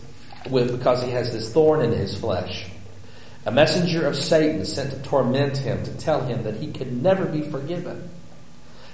with 0.50 0.76
because 0.76 1.02
he 1.02 1.10
has 1.10 1.32
this 1.32 1.52
thorn 1.52 1.82
in 1.82 1.92
his 1.92 2.16
flesh, 2.18 2.66
a 3.46 3.52
messenger 3.52 4.06
of 4.06 4.16
Satan 4.16 4.64
sent 4.64 4.90
to 4.90 5.02
torment 5.02 5.56
him 5.58 5.82
to 5.84 5.96
tell 5.96 6.22
him 6.22 6.42
that 6.44 6.56
he 6.56 6.72
can 6.72 7.02
never 7.02 7.26
be 7.26 7.42
forgiven. 7.42 8.10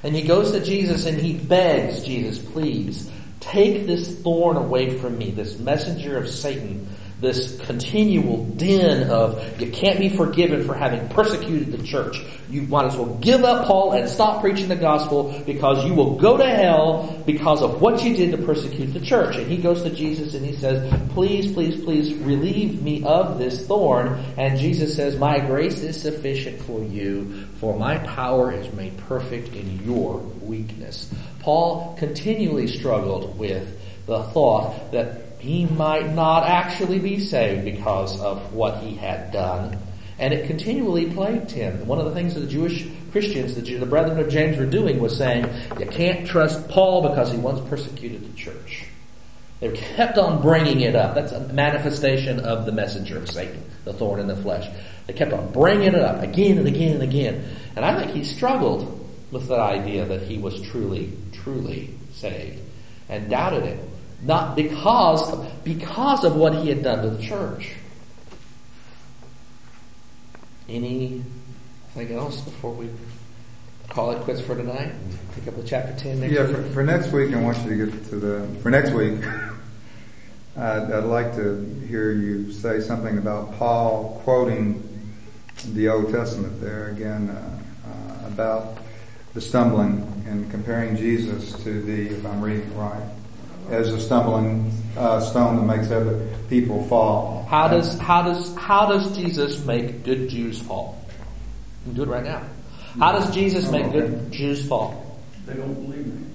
And 0.03 0.15
he 0.15 0.23
goes 0.23 0.53
to 0.53 0.65
Jesus 0.65 1.07
and 1.07 1.19
he 1.19 1.35
begs 1.35 2.03
Jesus, 2.05 2.39
please 2.39 3.11
take 3.41 3.87
this 3.87 4.21
thorn 4.21 4.57
away 4.57 4.99
from 4.99 5.19
me, 5.19 5.31
this 5.31 5.59
messenger 5.59 6.19
of 6.19 6.29
Satan, 6.29 6.87
this 7.21 7.59
continual 7.67 8.47
din 8.47 9.11
of 9.11 9.61
you 9.61 9.71
can't 9.71 9.99
be 9.99 10.09
forgiven 10.09 10.65
for 10.65 10.75
having 10.75 11.07
persecuted 11.11 11.71
the 11.71 11.85
church. 11.85 12.23
You 12.49 12.63
might 12.63 12.87
as 12.87 12.97
well 12.97 13.15
give 13.17 13.45
up 13.45 13.67
Paul 13.67 13.93
and 13.93 14.09
stop 14.09 14.41
preaching 14.41 14.69
the 14.69 14.77
gospel 14.77 15.43
because 15.45 15.85
you 15.85 15.95
will 15.95 16.17
go 16.17 16.37
to 16.39 16.49
hell 16.49 17.23
because 17.27 17.63
of 17.63 17.81
what 17.81 18.03
you 18.03 18.17
did 18.17 18.31
to 18.33 18.39
persecute 18.39 18.93
the 18.95 19.01
church. 19.01 19.37
And 19.37 19.47
he 19.47 19.59
goes 19.59 19.83
to 19.83 19.91
Jesus 19.91 20.35
and 20.35 20.45
he 20.45 20.55
says, 20.55 20.91
please, 21.11 21.53
please, 21.53 21.85
please 21.85 22.15
relieve 22.15 22.83
me 22.83 23.05
of 23.05 23.39
this 23.39 23.67
thorn. 23.67 24.19
And 24.39 24.59
Jesus 24.59 24.97
says, 24.97 25.19
my 25.19 25.39
grace 25.41 25.83
is 25.83 26.01
sufficient 26.01 26.61
for 26.63 26.83
you 26.83 27.47
for 27.61 27.79
my 27.79 27.99
power 27.99 28.51
is 28.51 28.73
made 28.73 28.97
perfect 28.97 29.55
in 29.55 29.85
your 29.85 30.17
weakness. 30.17 31.13
Paul 31.41 31.97
continually 31.99 32.67
struggled 32.67 33.39
with 33.39 33.79
the 34.07 34.23
thought 34.25 34.93
that 34.93 35.23
he 35.39 35.67
might 35.67 36.13
not 36.13 36.45
actually 36.45 36.99
be 36.99 37.19
saved 37.19 37.65
because 37.65 38.21
of 38.21 38.53
what 38.53 38.83
he 38.83 38.95
had 38.95 39.33
done. 39.33 39.79
And 40.19 40.35
it 40.35 40.47
continually 40.47 41.11
plagued 41.11 41.51
him. 41.51 41.87
One 41.87 41.99
of 41.99 42.05
the 42.05 42.13
things 42.13 42.35
that 42.35 42.41
the 42.41 42.47
Jewish 42.47 42.87
Christians, 43.11 43.55
the, 43.55 43.63
the 43.77 43.87
brethren 43.87 44.19
of 44.19 44.29
James 44.29 44.59
were 44.59 44.67
doing 44.67 45.01
was 45.01 45.17
saying, 45.17 45.49
you 45.79 45.87
can't 45.87 46.27
trust 46.27 46.69
Paul 46.69 47.09
because 47.09 47.33
he 47.33 47.39
once 47.39 47.67
persecuted 47.71 48.31
the 48.31 48.37
church. 48.37 48.85
They 49.61 49.71
kept 49.73 50.19
on 50.19 50.43
bringing 50.43 50.81
it 50.81 50.95
up. 50.95 51.15
That's 51.15 51.33
a 51.33 51.41
manifestation 51.53 52.41
of 52.41 52.67
the 52.67 52.73
messenger 52.73 53.19
of 53.19 53.31
Satan, 53.31 53.63
the 53.85 53.93
thorn 53.93 54.21
in 54.21 54.27
the 54.27 54.37
flesh. 54.37 54.67
They 55.07 55.13
kept 55.13 55.33
on 55.33 55.53
bringing 55.53 55.89
it 55.89 55.95
up 55.97 56.23
again 56.23 56.59
and 56.59 56.67
again 56.67 56.95
and 56.95 57.03
again. 57.03 57.57
And 57.77 57.85
I 57.85 57.99
think 57.99 58.13
he 58.13 58.25
struggled 58.25 58.97
with 59.31 59.49
that 59.49 59.61
idea 59.61 60.07
that 60.07 60.23
he 60.23 60.39
was 60.39 60.61
truly, 60.61 61.13
truly 61.43 61.95
saved 62.13 62.61
and 63.09 63.29
doubted 63.31 63.65
it. 63.65 63.81
Not 64.23 64.55
because, 64.55 65.35
because 65.65 66.25
of 66.25 66.37
what 66.37 66.55
he 66.55 66.69
had 66.69 66.83
done 66.83 67.03
to 67.03 67.11
the 67.11 67.23
church. 67.23 67.71
Anything 70.69 71.25
else 71.97 72.41
before 72.43 72.73
we 72.73 72.89
call 73.89 74.13
it 74.13 74.21
quits 74.23 74.41
for 74.41 74.55
tonight? 74.55 74.93
Pick 75.35 75.49
up 75.49 75.55
with 75.57 75.67
chapter 75.67 75.93
10 75.99 76.21
next 76.21 76.33
Yeah, 76.33 76.47
week? 76.47 76.57
for, 76.57 76.63
for 76.71 76.83
next 76.85 77.13
week, 77.13 77.35
I 77.35 77.41
want 77.41 77.59
you 77.65 77.71
to 77.71 77.87
get 77.91 78.05
to 78.11 78.17
the, 78.17 78.61
for 78.61 78.71
next 78.71 78.93
week, 78.93 79.15
I'd, 80.57 80.93
I'd 80.93 81.05
like 81.05 81.35
to 81.37 81.65
hear 81.89 82.13
you 82.13 82.53
say 82.53 82.81
something 82.81 83.19
about 83.19 83.57
Paul 83.57 84.21
quoting 84.25 84.87
the 85.73 85.89
Old 85.89 86.13
Testament 86.13 86.61
there 86.61 86.89
again, 86.89 87.31
uh, 87.31 87.59
uh, 87.89 88.27
about 88.29 88.79
the 89.35 89.41
stumbling 89.41 90.25
and 90.27 90.51
comparing 90.51 90.97
Jesus 90.97 91.53
to 91.65 91.83
the, 91.83 92.09
if 92.09 92.27
I'm 92.27 92.41
reading 92.41 92.71
it 92.71 92.75
right, 92.75 93.03
as 93.71 93.93
a 93.93 94.01
stumbling 94.01 94.73
uh, 94.97 95.21
stone 95.21 95.57
that 95.57 95.77
makes 95.77 95.91
other 95.91 96.29
people 96.49 96.85
fall. 96.89 97.47
How 97.49 97.69
does 97.69 97.99
how 97.99 98.23
does 98.23 98.55
how 98.57 98.87
does 98.87 99.17
Jesus 99.17 99.65
make 99.65 100.03
good 100.05 100.29
Jews 100.29 100.61
fall? 100.61 101.05
You 101.87 101.93
can 101.93 101.95
do 101.95 102.03
it 102.03 102.09
right 102.09 102.25
now. 102.25 102.43
How 102.99 103.13
does 103.13 103.33
Jesus 103.33 103.71
make 103.71 103.93
good 103.93 104.33
Jews 104.33 104.67
fall? 104.67 105.21
They 105.47 105.55
don't 105.55 105.75
believe 105.75 106.07
me. 106.07 106.27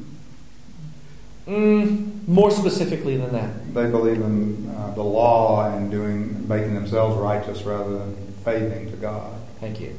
Mm, 1.47 2.27
more 2.27 2.49
specifically 2.49 3.17
than 3.17 3.33
that. 3.33 3.73
They 3.73 3.89
believe 3.89 4.21
in 4.21 4.73
uh, 4.75 4.93
the 4.95 5.03
law 5.03 5.69
and 5.69 5.91
doing, 5.91 6.47
making 6.47 6.73
themselves 6.73 7.17
righteous 7.17 7.61
rather 7.63 7.99
than 7.99 8.33
faithing 8.43 8.89
to 8.91 8.97
God. 8.97 9.31
Thank 9.59 9.79
you. 9.79 9.95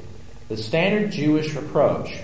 The 0.48 0.56
standard 0.56 1.12
Jewish 1.12 1.54
reproach, 1.54 2.18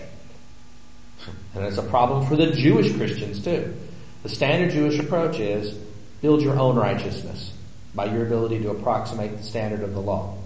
and 1.55 1.65
it's 1.65 1.79
a 1.79 1.83
problem 1.83 2.27
for 2.27 2.37
the 2.37 2.53
Jewish 2.53 2.95
Christians 2.97 3.45
too. 3.45 3.75
The 4.23 4.29
standard 4.29 4.73
Jewish 4.73 4.99
approach 4.99 5.39
is 5.39 5.73
build 6.21 6.43
your 6.43 6.59
own 6.59 6.77
righteousness 6.77 7.53
by 7.95 8.07
your 8.07 8.25
ability 8.25 8.61
to 8.61 8.71
approximate 8.71 9.37
the 9.37 9.43
standard 9.43 9.83
of 9.83 9.93
the 9.95 10.01
law. 10.01 10.39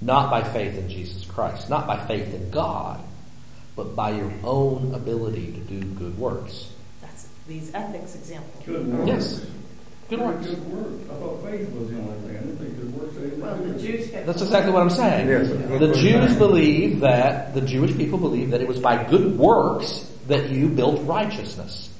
Not 0.00 0.30
by 0.30 0.42
faith 0.42 0.76
in 0.76 0.88
Jesus 0.88 1.24
Christ, 1.24 1.70
not 1.70 1.86
by 1.86 2.04
faith 2.06 2.34
in 2.34 2.50
God, 2.50 3.00
but 3.76 3.94
by 3.94 4.10
your 4.10 4.32
own 4.42 4.94
ability 4.94 5.52
to 5.52 5.60
do 5.60 5.80
good 5.94 6.18
works. 6.18 6.70
That's 7.00 7.28
these 7.46 7.72
ethics 7.72 8.16
examples. 8.16 8.64
Good 8.66 8.92
works. 8.92 9.08
Yes. 9.08 9.46
Good 10.08 10.20
works. 10.20 10.46
Good 10.46 10.72
works. 10.72 11.10
I 11.10 11.14
thought 11.14 11.44
faith 11.44 11.70
was 11.70 11.88
the 11.88 11.98
only 11.98 12.20
thing. 12.20 12.36
I 12.36 12.40
didn't 12.40 12.56
think 12.56 12.76
good 12.76 13.00
works. 13.00 13.14
Well, 13.14 13.22
the 13.22 13.28
anything 13.28 13.40
to 13.40 13.62
do 13.62 13.74
with 13.74 13.84
it. 13.84 13.98
Jews 13.98 14.10
had. 14.10 14.26
That's 14.26 14.42
exactly 14.42 14.72
what 14.72 14.82
I'm 14.82 14.90
saying. 14.90 15.28
Yes. 15.28 15.48
The 15.78 15.92
Jews 15.94 16.36
believe 16.36 17.00
that, 17.00 17.54
the 17.54 17.60
Jewish 17.60 17.96
people 17.96 18.18
believe 18.18 18.50
that 18.50 18.60
it 18.60 18.66
was 18.66 18.80
by 18.80 19.04
good 19.04 19.38
works 19.38 20.11
that 20.32 20.48
you 20.48 20.66
built 20.68 21.02
righteousness. 21.06 21.90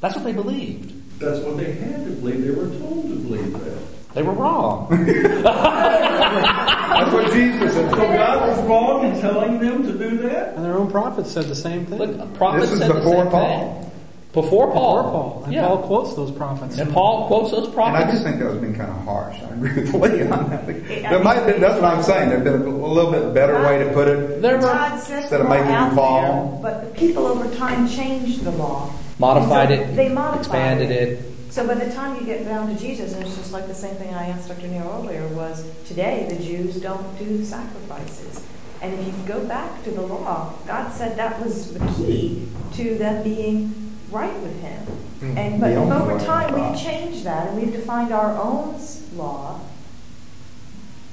That's 0.00 0.16
what 0.16 0.24
they 0.24 0.32
believed. 0.32 0.92
That's 1.20 1.38
what 1.40 1.56
they 1.56 1.72
had 1.72 2.04
to 2.04 2.10
believe. 2.10 2.42
They 2.42 2.50
were 2.50 2.68
told 2.80 3.08
to 3.08 3.14
believe 3.14 3.52
that. 3.52 4.14
They 4.14 4.22
were 4.24 4.32
wrong. 4.32 4.88
That's 5.44 7.12
what 7.12 7.32
Jesus 7.32 7.74
said. 7.74 7.90
So 7.90 7.96
God 7.96 8.48
was 8.48 8.58
wrong 8.68 9.04
in 9.04 9.20
telling 9.20 9.60
them 9.60 9.84
to 9.84 9.92
do 9.96 10.18
that? 10.18 10.54
And 10.56 10.64
their 10.64 10.74
own 10.76 10.90
prophets 10.90 11.30
said 11.30 11.44
the 11.44 11.54
same 11.54 11.86
thing. 11.86 11.98
Look, 11.98 12.18
a 12.18 12.26
prophet 12.34 12.62
This 12.62 12.72
is 12.72 12.78
said 12.80 12.90
the 12.90 12.94
before 12.94 13.22
same 13.22 13.30
Paul. 13.30 13.82
thing. 13.82 13.89
Before 14.32 14.70
Paul. 14.70 15.02
Before 15.02 15.10
Paul. 15.10 15.42
And 15.44 15.52
yeah. 15.52 15.66
Paul 15.66 15.78
quotes 15.82 16.14
those 16.14 16.30
prophets. 16.30 16.78
And 16.78 16.92
Paul 16.92 17.26
quotes 17.26 17.50
those 17.50 17.68
prophets. 17.68 18.00
And 18.00 18.08
I 18.08 18.12
just 18.12 18.22
think 18.24 18.38
that 18.38 18.48
was 18.48 18.58
being 18.58 18.74
kind 18.74 18.90
of 18.90 18.98
harsh. 19.04 19.36
I 19.40 19.48
agree 19.54 19.74
with 19.74 19.92
Lee 19.94 20.22
on 20.28 20.50
that. 20.50 20.66
There 20.66 21.22
might 21.24 21.34
have 21.34 21.46
been, 21.46 21.60
that's 21.60 21.80
what 21.80 21.84
I'm 21.92 22.02
saying. 22.02 22.28
There'd 22.28 22.44
been 22.44 22.62
a 22.62 22.86
little 22.86 23.10
bit 23.10 23.34
better 23.34 23.60
way 23.62 23.82
to 23.82 23.92
put 23.92 24.06
it. 24.06 24.40
there 24.40 24.56
were 24.56 24.62
God 24.62 25.00
set 25.00 25.22
Instead 25.22 25.40
the 25.40 25.44
of 25.44 25.50
making 25.50 25.66
them 25.66 25.94
fall. 25.96 26.60
there, 26.62 26.62
but 26.62 26.84
the 26.94 26.98
people 27.00 27.26
over 27.26 27.52
time 27.56 27.88
changed 27.88 28.44
the 28.44 28.52
law. 28.52 28.92
modified 29.18 29.68
so 29.68 29.74
it, 29.74 29.96
They 29.96 30.08
modified 30.08 30.40
expanded 30.40 30.90
it. 30.92 31.24
So 31.50 31.66
by 31.66 31.74
the 31.74 31.92
time 31.92 32.14
you 32.14 32.24
get 32.24 32.44
down 32.44 32.72
to 32.72 32.80
Jesus, 32.80 33.12
and 33.12 33.26
it's 33.26 33.36
just 33.36 33.52
like 33.52 33.66
the 33.66 33.74
same 33.74 33.96
thing 33.96 34.14
I 34.14 34.28
asked 34.28 34.46
Dr. 34.46 34.68
Neal 34.68 34.88
earlier, 35.02 35.26
was 35.34 35.68
today 35.88 36.28
the 36.30 36.40
Jews 36.40 36.76
don't 36.80 37.18
do 37.18 37.38
the 37.38 37.44
sacrifices. 37.44 38.46
And 38.80 38.94
if 38.94 39.04
you 39.04 39.12
go 39.26 39.44
back 39.46 39.82
to 39.82 39.90
the 39.90 40.00
law, 40.02 40.54
God 40.68 40.92
said 40.92 41.18
that 41.18 41.40
was 41.44 41.74
the 41.74 41.84
key 41.96 42.46
to 42.74 42.94
them 42.96 43.24
being 43.24 43.89
right 44.10 44.34
with 44.40 44.60
Him. 44.60 44.86
Mm. 45.20 45.36
And 45.36 45.60
but 45.60 45.68
The 45.68 45.76
only 45.76 45.96
over 45.96 46.18
time 46.24 46.54
we've 46.54 46.80
changed 46.80 47.24
that 47.24 47.48
and 47.48 47.60
we've 47.60 47.72
defined 47.72 48.12
our 48.12 48.36
own 48.40 48.80
law. 49.14 49.60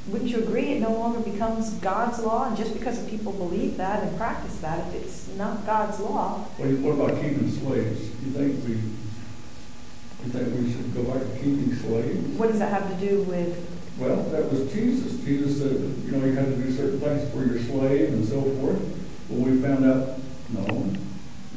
Wouldn't 0.07 0.29
you 0.31 0.39
agree 0.39 0.71
it 0.71 0.81
no 0.81 0.93
longer 0.93 1.19
becomes 1.19 1.69
God's 1.75 2.19
law? 2.19 2.47
And 2.47 2.55
just 2.55 2.73
because 2.73 3.03
people 3.09 3.33
believe 3.33 3.75
that 3.75 4.03
and 4.03 4.17
practice 4.17 4.57
that, 4.59 4.87
if 4.87 4.95
it's 4.95 5.27
not 5.35 5.65
God's 5.65 5.99
law, 5.99 6.45
What, 6.55 6.69
what 6.79 6.91
about 6.93 7.21
keeping 7.21 7.51
slaves? 7.51 8.03
You 8.23 8.31
think 8.31 8.63
we, 8.63 8.73
you 8.75 10.31
think 10.31 10.55
we 10.55 10.71
should 10.71 10.95
go 10.95 11.03
back 11.03 11.21
to 11.21 11.35
keeping 11.35 11.75
slaves? 11.75 12.37
what 12.37 12.49
does 12.49 12.59
that 12.59 12.71
have 12.71 12.87
to 12.89 13.05
do 13.05 13.23
with 13.23 13.59
Well, 13.97 14.23
that 14.31 14.49
was 14.49 14.71
Jesus. 14.71 15.19
Jesus 15.25 15.59
said, 15.59 15.71
you 16.05 16.11
know, 16.11 16.25
you 16.25 16.31
had 16.33 16.45
to 16.45 16.55
do 16.55 16.71
certain 16.71 17.01
things 17.01 17.29
for 17.33 17.43
your 17.43 17.61
slave 17.61 18.13
and 18.13 18.25
so 18.25 18.41
forth. 18.41 18.79
Well, 19.27 19.41
we 19.51 19.61
found 19.61 19.83
out, 19.85 20.19
no, 20.53 20.93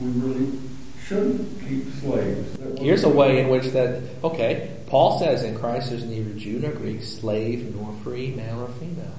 we 0.01 0.09
really 0.11 0.59
shouldn't 1.11 1.61
keep 1.68 1.92
slaves. 1.94 2.56
Here's 2.78 3.02
a 3.02 3.08
way 3.08 3.40
in 3.40 3.48
which 3.48 3.66
that, 3.72 4.00
okay, 4.22 4.70
Paul 4.86 5.18
says 5.18 5.42
in 5.42 5.58
Christ 5.58 5.90
there's 5.90 6.04
neither 6.04 6.30
Jew 6.38 6.61
nor 6.61 6.70
Greek, 6.70 7.02
slave 7.02 7.74
nor 7.74 7.92
free, 8.04 8.30
male 8.30 8.61
or 8.61 8.68
female. 8.78 9.16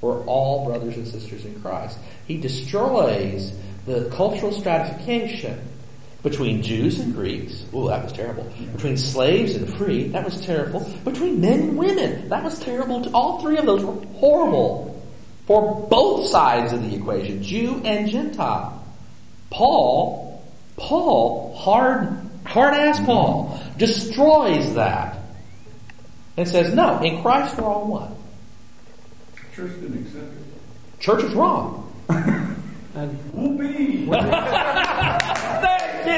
We're 0.00 0.24
all 0.26 0.64
brothers 0.64 0.96
and 0.96 1.08
sisters 1.08 1.44
in 1.44 1.60
Christ. 1.60 1.98
He 2.28 2.38
destroys 2.38 3.52
the 3.84 4.08
cultural 4.10 4.52
stratification 4.52 5.60
between 6.22 6.62
Jews 6.62 7.00
and 7.00 7.12
Greeks. 7.12 7.64
Oh, 7.72 7.88
that 7.88 8.04
was 8.04 8.12
terrible. 8.12 8.44
Between 8.72 8.96
slaves 8.96 9.56
and 9.56 9.68
free, 9.74 10.04
that 10.08 10.24
was 10.24 10.40
terrible. 10.46 10.88
Between 11.04 11.40
men 11.40 11.60
and 11.60 11.76
women, 11.76 12.28
that 12.28 12.44
was 12.44 12.60
terrible. 12.60 13.12
All 13.12 13.42
three 13.42 13.58
of 13.58 13.66
those 13.66 13.84
were 13.84 14.00
horrible 14.18 15.02
for 15.46 15.88
both 15.90 16.26
sides 16.26 16.72
of 16.72 16.88
the 16.88 16.94
equation, 16.94 17.42
Jew 17.42 17.82
and 17.84 18.08
Gentile. 18.08 18.86
Paul, 19.50 20.23
Paul, 20.76 21.54
hard, 21.56 22.18
hard 22.44 22.74
ass 22.74 23.00
Paul, 23.04 23.60
destroys 23.78 24.74
that 24.74 25.18
and 26.36 26.48
says, 26.48 26.74
no, 26.74 27.00
in 27.02 27.22
Christ 27.22 27.56
we're 27.58 27.64
all 27.64 27.86
one. 27.86 28.14
Church 29.54 29.72
didn't 29.80 30.06
accept 30.06 30.24
it. 30.24 31.00
Church 31.00 31.24
is 31.24 31.32
wrong. 31.34 31.92
And 32.08 33.18
Whoopee! 33.32 34.06
Thank 34.06 34.26
you! 36.06 36.12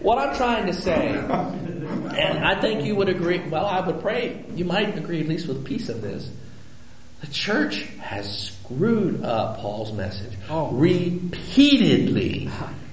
what 0.00 0.18
I'm 0.18 0.36
trying 0.36 0.66
to 0.66 0.72
say, 0.72 1.08
and 1.08 2.44
I 2.44 2.60
think 2.60 2.84
you 2.84 2.96
would 2.96 3.08
agree, 3.08 3.38
well, 3.48 3.66
I 3.66 3.80
would 3.80 4.00
pray, 4.00 4.44
you 4.54 4.64
might 4.64 4.96
agree 4.96 5.20
at 5.20 5.28
least 5.28 5.46
with 5.46 5.58
a 5.58 5.62
piece 5.62 5.88
of 5.88 6.02
this. 6.02 6.30
The 7.20 7.26
church 7.28 7.82
has 8.00 8.48
screwed 8.62 9.22
up 9.24 9.58
Paul's 9.58 9.92
message 9.92 10.32
Oh. 10.48 10.70
repeatedly 10.70 12.48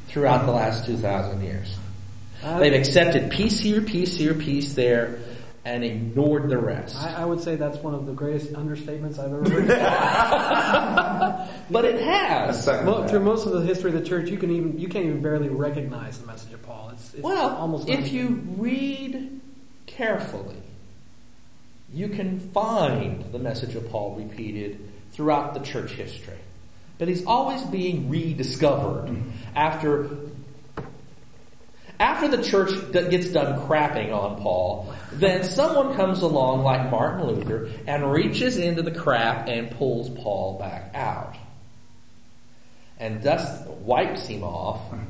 throughout 0.07 0.45
the 0.45 0.51
last 0.51 0.85
2,000 0.85 1.41
years. 1.43 1.75
I- 2.43 2.59
They've 2.59 2.73
accepted 2.73 3.31
piece 3.31 3.59
here, 3.59 3.81
piece 3.81 4.15
here, 4.17 4.33
piece 4.33 4.73
there, 4.73 5.19
and 5.65 5.83
ignored 5.83 6.49
the 6.49 6.57
rest. 6.57 6.95
I, 6.97 7.21
I 7.23 7.25
would 7.25 7.41
say 7.41 7.55
that's 7.55 7.77
one 7.79 7.93
of 7.93 8.05
the 8.05 8.13
greatest 8.13 8.53
understatements 8.53 9.17
I've 9.19 9.33
ever 9.33 9.49
heard. 9.49 9.67
But 11.69 11.83
it 11.85 11.99
has. 12.01 12.63
Second 12.63 12.85
Mo- 12.85 13.01
that. 13.01 13.09
through 13.09 13.19
most 13.21 13.45
of 13.45 13.51
the 13.53 13.61
history 13.61 13.91
of 13.93 13.99
the 14.01 14.05
church, 14.07 14.29
you 14.29 14.37
can 14.37 14.51
even 14.51 14.79
you 14.79 14.87
can't 14.87 15.05
even 15.05 15.21
barely 15.21 15.49
recognize 15.49 16.19
the 16.19 16.27
message 16.27 16.53
of 16.53 16.63
Paul. 16.63 16.91
It's, 16.93 17.13
it's 17.15 17.23
Well, 17.23 17.49
almost 17.57 17.89
if 17.89 18.13
you 18.13 18.41
read 18.57 19.41
carefully, 19.87 20.55
you 21.93 22.09
can 22.09 22.39
find 22.39 23.31
the 23.31 23.39
message 23.39 23.75
of 23.75 23.89
Paul 23.89 24.15
repeated 24.15 24.79
throughout 25.11 25.53
the 25.53 25.61
church 25.61 25.91
history. 25.91 26.37
But 26.97 27.07
he's 27.07 27.25
always 27.25 27.61
being 27.63 28.09
rediscovered 28.09 29.09
mm-hmm. 29.09 29.29
after 29.55 30.09
after 31.99 32.27
the 32.27 32.43
church 32.43 32.69
gets 32.91 33.29
done 33.29 33.59
crapping 33.67 34.13
on 34.13 34.39
Paul, 34.39 34.93
then 35.13 35.43
someone 35.43 35.95
comes 35.95 36.21
along 36.21 36.61
like 36.61 36.91
Martin 36.91 37.25
Luther 37.25 37.71
and 37.87 38.11
reaches 38.11 38.57
into 38.57 38.83
the 38.83 38.91
crap 38.91 39.47
and 39.47 39.71
pulls 39.71 40.09
Paul 40.09 40.59
back 40.59 40.91
out. 40.93 41.35
And 42.99 43.23
thus 43.23 43.67
wipes 43.67 44.27
him 44.27 44.43
off, 44.43 44.79
mm-hmm. 44.91 45.05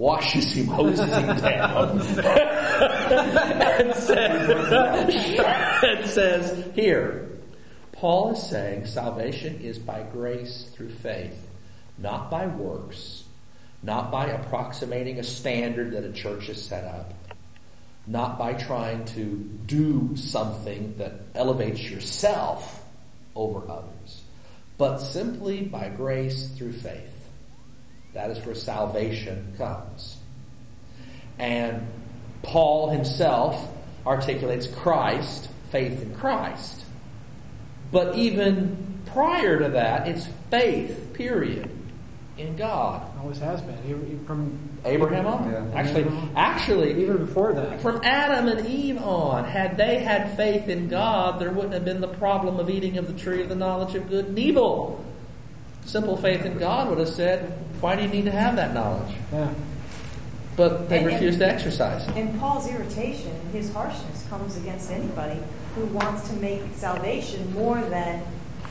Washes 0.00 0.52
him, 0.54 0.66
hoses 0.66 1.12
him 1.12 1.36
down, 1.36 2.00
and 2.00 3.94
says, 3.94 4.72
and 5.84 6.06
says, 6.08 6.64
Here, 6.74 7.28
Paul 7.92 8.32
is 8.32 8.42
saying 8.42 8.86
salvation 8.86 9.60
is 9.60 9.78
by 9.78 10.02
grace 10.04 10.70
through 10.72 10.88
faith, 10.88 11.46
not 11.98 12.30
by 12.30 12.46
works, 12.46 13.24
not 13.82 14.10
by 14.10 14.28
approximating 14.28 15.18
a 15.18 15.22
standard 15.22 15.92
that 15.92 16.04
a 16.04 16.12
church 16.12 16.46
has 16.46 16.62
set 16.62 16.84
up, 16.84 17.12
not 18.06 18.38
by 18.38 18.54
trying 18.54 19.04
to 19.04 19.22
do 19.66 20.16
something 20.16 20.94
that 20.96 21.12
elevates 21.34 21.82
yourself 21.82 22.82
over 23.36 23.70
others, 23.70 24.22
but 24.78 24.96
simply 24.96 25.60
by 25.60 25.90
grace 25.90 26.48
through 26.56 26.72
faith. 26.72 27.09
That 28.14 28.30
is 28.30 28.44
where 28.44 28.54
salvation 28.54 29.54
comes. 29.56 30.16
And 31.38 31.86
Paul 32.42 32.90
himself 32.90 33.68
articulates 34.06 34.66
Christ, 34.66 35.48
faith 35.70 36.02
in 36.02 36.14
Christ. 36.14 36.84
But 37.92 38.16
even 38.16 39.00
prior 39.06 39.58
to 39.58 39.68
that, 39.70 40.08
it's 40.08 40.28
faith, 40.50 41.12
period, 41.12 41.70
in 42.38 42.56
God. 42.56 43.02
always 43.20 43.38
has 43.38 43.60
been 43.60 43.76
Even- 43.86 44.06
even 44.06 44.24
from 44.24 44.58
Abraham 44.84 45.26
on. 45.26 45.50
Yeah. 45.50 45.78
Actually, 45.78 46.06
actually, 46.34 47.02
even 47.02 47.18
before 47.18 47.52
that. 47.52 47.80
from 47.80 48.00
Adam 48.02 48.48
and 48.48 48.66
Eve 48.66 49.02
on, 49.02 49.44
had 49.44 49.76
they 49.76 49.98
had 49.98 50.36
faith 50.36 50.68
in 50.68 50.88
God, 50.88 51.38
there 51.38 51.50
wouldn't 51.50 51.74
have 51.74 51.84
been 51.84 52.00
the 52.00 52.08
problem 52.08 52.58
of 52.58 52.70
eating 52.70 52.96
of 52.96 53.06
the 53.06 53.12
tree 53.12 53.42
of 53.42 53.50
the 53.50 53.54
knowledge 53.54 53.94
of 53.94 54.08
good 54.08 54.26
and 54.26 54.38
evil. 54.38 55.04
Simple 55.84 56.16
faith 56.16 56.46
in 56.46 56.56
God 56.56 56.88
would 56.88 56.98
have 56.98 57.08
said, 57.08 57.52
why 57.80 57.96
do 57.96 58.02
you 58.02 58.08
need 58.08 58.24
to 58.26 58.30
have 58.30 58.56
that 58.56 58.74
knowledge? 58.74 59.14
Yeah. 59.32 59.48
But 60.56 60.88
they 60.88 60.98
And- 60.98 61.10
and- 61.10 61.38
to 61.38 61.46
exercise. 61.48 62.06
And 62.16 62.38
Paul's 62.38 62.68
irritation, 62.68 63.32
his 63.52 63.72
harshness, 63.72 64.24
comes 64.28 64.56
against 64.56 64.90
anybody 64.90 65.38
who 65.74 65.86
wants 65.86 66.28
to 66.28 66.36
make 66.36 66.62
salvation 66.76 67.52
more 67.54 67.80
than 67.80 68.22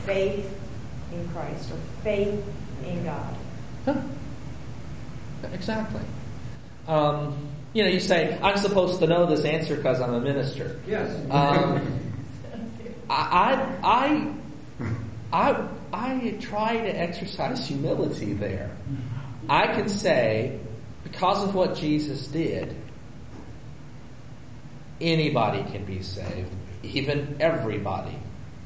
faith 0.04 0.56
in 1.12 1.28
Christ 1.28 1.70
or 1.70 1.76
faith 2.04 2.42
in 2.86 3.04
God. 3.04 3.34
Huh. 3.84 3.94
Exactly. 5.52 6.02
Um, 6.86 7.36
you 7.72 7.82
know, 7.84 7.88
you 7.88 8.00
say, 8.00 8.38
I'm 8.42 8.56
supposed 8.56 8.98
to 9.00 9.06
know 9.06 9.26
this 9.26 9.44
answer 9.44 9.76
because 9.76 10.00
I'm 10.00 10.14
a 10.14 10.20
minister. 10.20 10.76
Yes. 10.86 11.10
Um, 11.30 11.80
I, 13.10 13.66
I, 13.82 14.32
I, 15.32 15.50
I, 15.52 15.68
I 15.92 16.36
try 16.40 16.76
to 16.76 16.88
exercise 16.88 17.66
humility 17.66 18.32
there. 18.32 18.70
I 19.48 19.66
can 19.68 19.88
say, 19.88 20.60
because 21.02 21.42
of 21.42 21.54
what 21.54 21.76
Jesus 21.76 22.28
did, 22.28 22.76
anybody 25.00 25.64
can 25.70 25.84
be 25.84 26.02
saved. 26.02 26.52
Even 26.82 27.36
everybody 27.40 28.16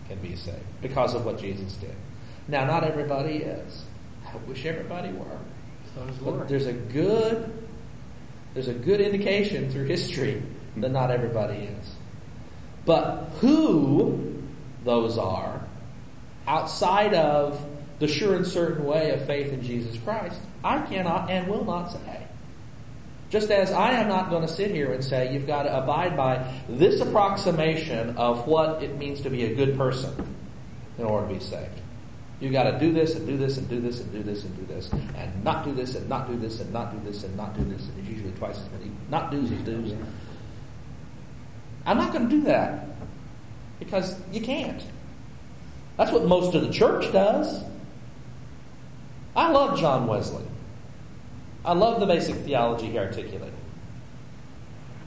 can 0.09 0.19
be 0.19 0.37
saved 0.37 0.59
because 0.83 1.15
of 1.15 1.25
what 1.25 1.39
Jesus 1.39 1.75
did. 1.75 1.95
Now, 2.49 2.65
not 2.65 2.85
everybody 2.85 3.37
is. 3.37 3.85
I 4.27 4.37
wish 4.49 4.65
everybody 4.67 5.11
were. 5.13 5.39
So 5.95 6.07
does 6.07 6.17
But 6.19 6.49
there's 6.49 6.67
a 6.67 6.73
good 6.73 7.53
there's 8.53 8.69
a 8.69 8.75
good 8.75 9.01
indication 9.01 9.71
through 9.71 9.87
history 9.87 10.41
that 10.77 10.91
not 10.91 11.11
everybody 11.11 11.57
is. 11.57 11.95
But 12.87 13.31
who 13.41 14.43
those 14.85 15.19
are, 15.19 15.61
outside 16.47 17.15
of 17.15 17.61
the 17.99 18.09
sure 18.09 18.37
and 18.37 18.47
certain 18.47 18.85
way 18.85 19.11
of 19.11 19.27
faith 19.27 19.53
in 19.53 19.63
Jesus 19.63 19.97
Christ, 19.99 20.41
I 20.63 20.83
cannot 20.83 21.31
and 21.31 21.49
will 21.49 21.65
not 21.65 21.93
say. 21.93 22.27
Just 23.31 23.51
as 23.51 23.73
I 23.73 23.93
am 23.93 24.09
not 24.09 24.31
going 24.31 24.43
to 24.43 24.49
sit 24.49 24.71
here 24.71 24.93
and 24.93 25.03
say 25.03 25.33
you've 25.33 25.47
got 25.47 25.65
to 25.65 25.77
abide 25.77 26.17
by 26.17 26.45
this 26.69 27.01
approximation 27.01 28.17
of 28.17 28.47
what 28.47 28.83
it 28.83 28.97
means 28.97 29.23
to 29.23 29.31
be 29.31 29.45
a 29.45 29.55
good 29.55 29.77
person 29.77 30.37
in 30.99 31.05
order 31.05 31.27
to 31.29 31.35
be 31.35 31.41
saved. 31.41 31.81
You've 32.41 32.53
got 32.53 32.71
to 32.71 32.79
do 32.79 32.93
this 32.93 33.15
and 33.15 33.27
do 33.27 33.37
this 33.37 33.57
and 33.59 33.69
do 33.69 33.81
this 33.81 34.01
and 34.01 34.13
do 34.13 34.23
this 34.23 34.45
and 34.45 34.57
do 34.57 34.73
this 34.73 34.93
and 34.93 35.45
not 35.45 35.65
do 35.65 35.73
this 35.73 35.95
and 35.95 36.09
not 36.09 36.29
do 36.29 36.37
this 36.37 36.61
and 36.61 36.73
not 36.73 36.93
do 36.93 37.11
this 37.11 37.25
and 37.25 37.37
not 37.37 37.57
do 37.57 37.65
this 37.65 37.83
and 37.89 37.99
it's 37.99 38.09
usually 38.09 38.33
twice 38.33 38.59
as 38.59 38.71
many 38.71 38.91
not 39.09 39.31
do's 39.31 39.51
as 39.51 39.63
do's. 39.63 39.95
I'm 41.87 41.99
not 41.99 42.13
going 42.13 42.29
to 42.29 42.37
do 42.37 42.43
that 42.45 42.87
because 43.79 44.21
you 44.33 44.41
can't. 44.41 44.83
That's 45.97 46.11
what 46.11 46.25
most 46.25 46.55
of 46.55 46.63
the 46.63 46.73
church 46.73 47.13
does. 47.13 47.63
I 49.37 49.51
love 49.51 49.79
John 49.79 50.07
Wesley. 50.07 50.45
I 51.65 51.73
love 51.73 52.01
the 52.01 52.07
basic 52.07 52.37
theology 52.37 52.91
he 52.91 52.99
articulated. 52.99 53.53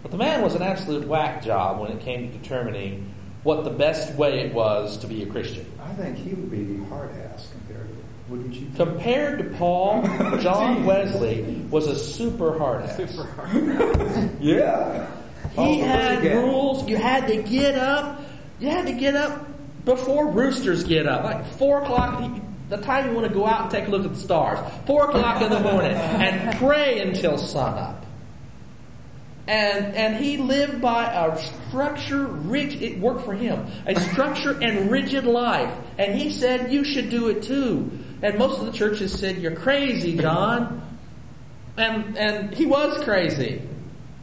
But 0.01 0.11
the 0.11 0.17
man 0.17 0.41
was 0.41 0.55
an 0.55 0.61
absolute 0.61 1.07
whack 1.07 1.43
job 1.43 1.79
when 1.79 1.91
it 1.91 2.01
came 2.01 2.31
to 2.31 2.37
determining 2.37 3.13
what 3.43 3.63
the 3.63 3.69
best 3.69 4.13
way 4.15 4.39
it 4.39 4.53
was 4.53 4.97
to 4.97 5.07
be 5.07 5.23
a 5.23 5.25
Christian. 5.25 5.65
I 5.81 5.93
think 5.93 6.17
he 6.17 6.33
would 6.33 6.51
be 6.51 6.83
hard 6.89 7.11
ass 7.11 7.49
compared 7.51 7.87
to, 7.89 7.95
wouldn't 8.31 8.53
you? 8.53 8.67
Compared 8.75 9.39
to 9.39 9.57
Paul, 9.57 10.03
John 10.39 10.85
Wesley 10.85 11.43
was 11.69 11.87
a 11.87 11.97
super 11.97 12.57
hard 12.57 12.83
ass. 12.83 12.97
Super 12.97 13.23
hard. 13.23 14.31
Yeah. 14.41 15.07
He 15.55 15.79
had 15.79 16.23
rules. 16.23 16.87
You 16.87 16.97
had 16.97 17.27
to 17.27 17.41
get 17.41 17.75
up. 17.75 18.21
You 18.59 18.69
had 18.69 18.87
to 18.87 18.93
get 18.93 19.15
up 19.15 19.47
before 19.87 20.27
roosters 20.31 20.83
get 20.83 21.07
up, 21.07 21.23
like 21.23 21.45
four 21.53 21.81
o'clock. 21.81 22.21
The 22.69 22.77
time 22.77 23.07
you 23.07 23.15
want 23.15 23.25
to 23.25 23.33
go 23.33 23.47
out 23.47 23.61
and 23.61 23.71
take 23.71 23.87
a 23.87 23.89
look 23.89 24.03
at 24.03 24.11
the 24.11 24.19
stars, 24.19 24.59
four 24.85 25.09
o'clock 25.09 25.41
in 25.41 25.49
the 25.49 25.61
morning, 25.61 25.93
and 25.95 26.57
pray 26.57 26.99
until 26.99 27.37
sunup. 27.37 28.05
And 29.47 29.95
and 29.95 30.21
he 30.21 30.35
lived 30.35 30.81
by 30.81 31.05
a 31.05 31.37
structure, 31.37 32.25
rigid. 32.25 32.83
It 32.83 32.99
worked 32.99 33.23
for 33.23 33.33
him. 33.33 33.65
A 33.85 33.97
structure 33.97 34.59
and 34.61 34.91
rigid 34.91 35.23
life. 35.23 35.73
And 35.97 36.19
he 36.19 36.31
said 36.31 36.73
you 36.73 36.83
should 36.83 37.09
do 37.09 37.29
it 37.29 37.43
too. 37.43 37.89
And 38.21 38.37
most 38.37 38.59
of 38.59 38.65
the 38.65 38.73
churches 38.73 39.17
said 39.17 39.37
you're 39.37 39.55
crazy, 39.55 40.17
John. 40.17 40.81
And 41.77 42.17
and 42.17 42.53
he 42.53 42.65
was 42.65 43.01
crazy. 43.05 43.61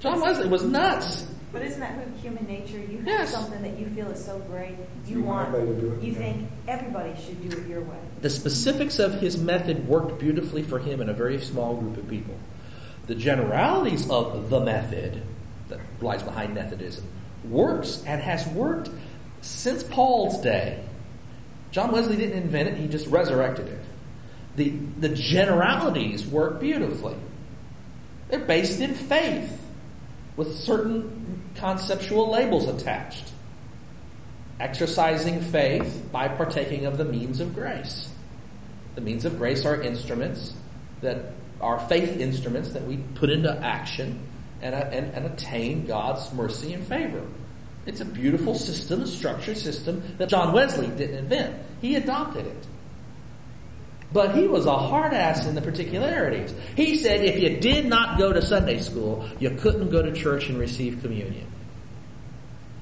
John 0.00 0.20
Wesley 0.20 0.48
was 0.48 0.62
nuts. 0.62 1.26
But 1.54 1.62
isn't 1.62 1.78
that 1.78 1.92
who 1.92 2.10
human 2.20 2.46
nature? 2.48 2.78
You 2.78 2.98
have 2.98 3.06
Yes. 3.06 3.30
something 3.32 3.62
that 3.62 3.78
you 3.78 3.86
feel 3.86 4.08
is 4.10 4.22
so 4.22 4.40
great, 4.40 4.74
you, 5.06 5.18
You 5.18 5.22
want, 5.22 5.52
want 5.52 5.66
to 5.66 5.80
do 5.80 5.92
it, 5.92 6.02
you 6.02 6.12
yeah. 6.12 6.18
think 6.18 6.50
everybody 6.66 7.14
should 7.24 7.48
do 7.48 7.56
it 7.56 7.68
your 7.68 7.80
way. 7.80 7.96
The 8.22 8.28
specifics 8.28 8.98
of 8.98 9.20
his 9.20 9.38
method 9.38 9.86
worked 9.86 10.18
beautifully 10.18 10.64
for 10.64 10.80
him 10.80 11.00
in 11.00 11.08
a 11.08 11.12
very 11.12 11.40
small 11.40 11.76
group 11.76 11.96
of 11.96 12.08
people. 12.08 12.34
The 13.06 13.14
generalities 13.14 14.10
of 14.10 14.50
the 14.50 14.58
method 14.58 15.22
that 15.68 15.78
lies 16.00 16.24
behind 16.24 16.54
Methodism 16.54 17.04
works 17.48 18.02
and 18.04 18.20
has 18.20 18.44
worked 18.48 18.90
since 19.40 19.84
Paul's 19.84 20.40
day. 20.40 20.82
John 21.70 21.92
Wesley 21.92 22.16
didn't 22.16 22.36
invent 22.42 22.68
it, 22.68 22.78
he 22.78 22.88
just 22.88 23.06
resurrected 23.06 23.68
it. 23.68 23.80
The, 24.56 24.70
the 24.98 25.08
generalities 25.10 26.26
work 26.26 26.58
beautifully. 26.58 27.14
They're 28.28 28.40
based 28.40 28.80
in 28.80 28.94
faith 28.94 29.60
with 30.36 30.54
certain 30.56 31.42
conceptual 31.54 32.30
labels 32.30 32.68
attached. 32.68 33.32
exercising 34.60 35.40
faith 35.40 36.08
by 36.12 36.28
partaking 36.28 36.86
of 36.86 36.96
the 36.96 37.04
means 37.04 37.40
of 37.40 37.54
grace. 37.54 38.08
The 38.94 39.00
means 39.00 39.24
of 39.24 39.36
grace 39.36 39.64
are 39.64 39.82
instruments 39.82 40.54
that 41.00 41.32
are 41.60 41.80
faith 41.88 42.20
instruments 42.20 42.70
that 42.72 42.84
we 42.86 42.98
put 43.16 43.30
into 43.30 43.50
action 43.60 44.20
and, 44.62 44.74
uh, 44.74 44.78
and, 44.92 45.12
and 45.12 45.26
attain 45.26 45.86
God's 45.86 46.32
mercy 46.32 46.72
and 46.72 46.86
favor. 46.86 47.22
It's 47.86 48.00
a 48.00 48.04
beautiful 48.04 48.54
system, 48.54 49.02
a 49.02 49.06
structured 49.06 49.58
system 49.58 50.02
that 50.18 50.28
John 50.28 50.52
Wesley 50.52 50.86
didn't 50.86 51.16
invent. 51.16 51.56
He 51.80 51.96
adopted 51.96 52.46
it. 52.46 52.66
But 54.14 54.36
he 54.36 54.46
was 54.46 54.64
a 54.64 54.78
hard 54.78 55.12
ass 55.12 55.44
in 55.44 55.56
the 55.56 55.60
particularities. 55.60 56.54
He 56.76 56.96
said 56.96 57.24
if 57.24 57.42
you 57.42 57.58
did 57.58 57.86
not 57.86 58.16
go 58.16 58.32
to 58.32 58.40
Sunday 58.40 58.78
school, 58.78 59.28
you 59.40 59.50
couldn't 59.50 59.90
go 59.90 60.02
to 60.02 60.12
church 60.12 60.48
and 60.48 60.56
receive 60.56 61.02
communion. 61.02 61.48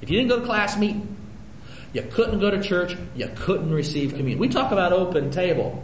If 0.03 0.11
you 0.11 0.19
didn't 0.19 0.29
go 0.29 0.41
to 0.41 0.45
class 0.45 0.77
meeting, 0.77 1.17
you 1.95 2.03
couldn't 2.03 2.41
go 2.41 2.51
to 2.51 2.63
church, 2.63 2.99
you 3.17 3.31
couldn't 3.35 3.73
receive 3.73 4.11
communion. 4.11 4.41
We 4.41 4.51
talk 4.51 4.73
about 4.73 4.93
open 4.93 5.31
table. 5.31 5.83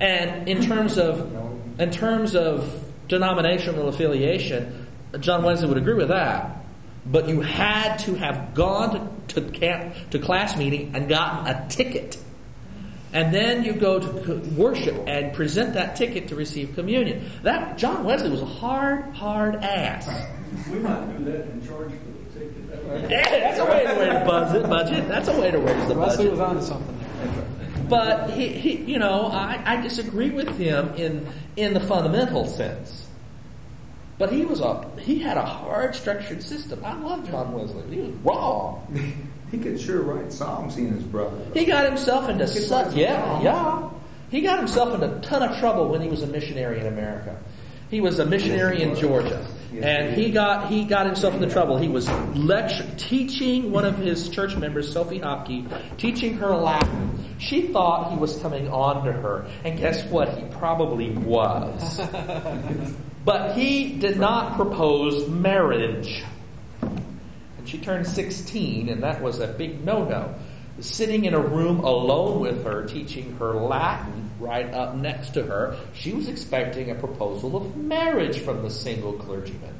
And 0.00 0.48
in 0.48 0.62
terms 0.62 0.96
of 0.96 1.32
in 1.80 1.90
terms 1.90 2.36
of 2.36 2.84
denominational 3.08 3.88
affiliation, 3.88 4.86
John 5.18 5.42
Wesley 5.42 5.66
would 5.66 5.78
agree 5.78 5.94
with 5.94 6.08
that. 6.08 6.64
But 7.04 7.28
you 7.28 7.40
had 7.40 7.96
to 8.00 8.14
have 8.14 8.54
gone 8.54 9.24
to, 9.26 9.40
to 9.40 9.50
camp 9.50 9.96
to 10.10 10.20
class 10.20 10.56
meeting 10.56 10.94
and 10.94 11.08
gotten 11.08 11.48
a 11.48 11.68
ticket. 11.68 12.16
And 13.14 13.32
then 13.32 13.62
you 13.64 13.72
go 13.74 14.00
to 14.00 14.34
worship 14.56 14.96
and 15.06 15.32
present 15.32 15.74
that 15.74 15.94
ticket 15.94 16.28
to 16.28 16.34
receive 16.36 16.74
communion. 16.74 17.30
That 17.44 17.78
John 17.78 18.02
Wesley 18.04 18.28
was 18.30 18.42
a 18.42 18.46
hard, 18.46 19.14
hard 19.14 19.54
ass. 19.56 20.08
We 20.68 20.80
might 20.80 21.16
do 21.16 21.24
that 21.26 21.44
and 21.46 21.64
charge 21.64 21.90
for 21.92 21.94
the 21.94 22.38
ticket. 22.40 22.68
That 22.70 22.84
way- 22.84 23.06
Yeah, 23.08 23.30
that's 23.30 23.58
a 23.60 23.64
way, 23.64 23.84
way 23.98 24.06
to 24.18 24.24
buzz 24.26 24.54
it, 24.54 24.62
budget. 24.68 25.06
That's 25.08 25.28
a 25.28 25.40
way 25.40 25.52
to 25.52 25.58
raise 25.58 25.86
the 25.88 25.94
budget. 25.94 26.18
Wesley 26.18 26.28
was 26.28 26.40
onto 26.40 26.62
something. 26.62 26.98
But 27.88 28.30
he, 28.30 28.48
he 28.48 28.92
you 28.92 28.98
know, 28.98 29.26
I, 29.26 29.62
I 29.64 29.80
disagree 29.80 30.30
with 30.30 30.48
him 30.58 30.92
in 30.94 31.28
in 31.56 31.72
the 31.74 31.80
fundamental 31.80 32.46
sense. 32.46 33.06
But 34.18 34.32
he 34.32 34.44
was 34.44 34.60
a 34.60 34.88
he 35.00 35.20
had 35.20 35.36
a 35.36 35.44
hard 35.44 35.94
structured 35.94 36.42
system. 36.42 36.84
I 36.84 36.94
love 36.94 37.28
John 37.30 37.52
Wesley. 37.52 37.94
He 37.94 38.00
was 38.02 38.14
wrong. 38.24 39.28
He 39.54 39.62
could 39.62 39.80
sure 39.80 40.02
write 40.02 40.32
songs, 40.32 40.74
he 40.74 40.82
and 40.82 40.94
his 40.94 41.04
brother. 41.04 41.38
He 41.54 41.64
got 41.64 41.84
himself 41.84 42.28
into 42.28 42.46
such 42.48 42.94
yeah 42.94 43.40
yeah. 43.40 43.88
He 44.30 44.40
got 44.40 44.58
himself 44.58 44.94
into 44.94 45.16
a 45.16 45.20
ton 45.20 45.44
of 45.44 45.56
trouble 45.60 45.88
when 45.88 46.00
he 46.00 46.08
was 46.08 46.22
a 46.22 46.26
missionary 46.26 46.80
in 46.80 46.86
America. 46.86 47.38
He 47.88 48.00
was 48.00 48.18
a 48.18 48.26
missionary 48.26 48.82
in 48.82 48.96
Georgia, 48.96 49.46
and 49.80 50.16
he 50.16 50.32
got 50.32 50.68
he 50.68 50.84
got 50.84 51.06
himself 51.06 51.34
into 51.34 51.48
trouble. 51.48 51.78
He 51.78 51.86
was 51.86 52.10
lecture 52.34 52.84
teaching 52.96 53.70
one 53.70 53.84
of 53.84 53.96
his 53.96 54.28
church 54.28 54.56
members, 54.56 54.92
Sophie 54.92 55.20
Hopkey, 55.20 55.68
teaching 55.98 56.34
her 56.38 56.56
Latin. 56.56 57.36
She 57.38 57.68
thought 57.68 58.10
he 58.10 58.16
was 58.16 58.40
coming 58.40 58.68
on 58.68 59.04
to 59.04 59.12
her, 59.12 59.46
and 59.62 59.78
guess 59.78 60.04
what? 60.06 60.36
He 60.36 60.44
probably 60.46 61.10
was. 61.10 62.00
but 63.24 63.56
he 63.56 63.98
did 63.98 64.18
not 64.18 64.56
propose 64.56 65.28
marriage. 65.28 66.24
She 67.64 67.78
turned 67.78 68.06
16, 68.06 68.88
and 68.88 69.02
that 69.02 69.22
was 69.22 69.40
a 69.40 69.48
big 69.48 69.84
no 69.84 70.04
no. 70.04 70.34
Sitting 70.80 71.24
in 71.24 71.34
a 71.34 71.40
room 71.40 71.80
alone 71.80 72.40
with 72.40 72.64
her, 72.64 72.84
teaching 72.84 73.36
her 73.36 73.54
Latin 73.54 74.30
right 74.40 74.72
up 74.74 74.96
next 74.96 75.30
to 75.34 75.44
her, 75.44 75.76
she 75.94 76.12
was 76.12 76.28
expecting 76.28 76.90
a 76.90 76.94
proposal 76.94 77.56
of 77.56 77.76
marriage 77.76 78.40
from 78.40 78.62
the 78.62 78.70
single 78.70 79.12
clergyman. 79.12 79.74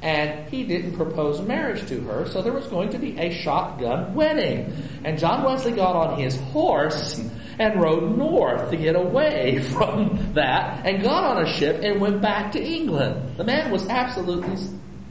And 0.00 0.48
he 0.48 0.62
didn't 0.62 0.96
propose 0.96 1.40
marriage 1.40 1.86
to 1.88 2.00
her, 2.02 2.26
so 2.28 2.40
there 2.40 2.52
was 2.52 2.66
going 2.66 2.90
to 2.90 2.98
be 2.98 3.18
a 3.18 3.32
shotgun 3.32 4.14
wedding. 4.14 4.72
And 5.04 5.18
John 5.18 5.44
Wesley 5.44 5.72
got 5.72 5.96
on 5.96 6.18
his 6.18 6.36
horse 6.52 7.20
and 7.58 7.80
rode 7.80 8.16
north 8.16 8.70
to 8.70 8.76
get 8.76 8.94
away 8.94 9.58
from 9.72 10.32
that, 10.34 10.86
and 10.86 11.02
got 11.02 11.24
on 11.24 11.44
a 11.44 11.52
ship 11.52 11.80
and 11.82 12.00
went 12.00 12.22
back 12.22 12.52
to 12.52 12.62
England. 12.62 13.36
The 13.36 13.44
man 13.44 13.72
was 13.72 13.88
absolutely 13.88 14.56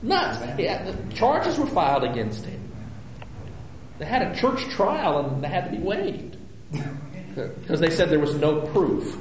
nuts. 0.07 0.39
He 0.57 0.65
had, 0.65 0.87
the 0.87 1.13
charges 1.13 1.57
were 1.57 1.67
filed 1.67 2.03
against 2.03 2.45
him. 2.45 2.61
They 3.99 4.05
had 4.05 4.21
a 4.21 4.35
church 4.35 4.61
trial 4.69 5.19
and 5.19 5.43
they 5.43 5.47
had 5.47 5.65
to 5.65 5.71
be 5.71 5.83
waived 5.83 6.37
because 7.31 7.79
they 7.79 7.89
said 7.89 8.09
there 8.09 8.19
was 8.19 8.35
no 8.35 8.61
proof. 8.61 9.17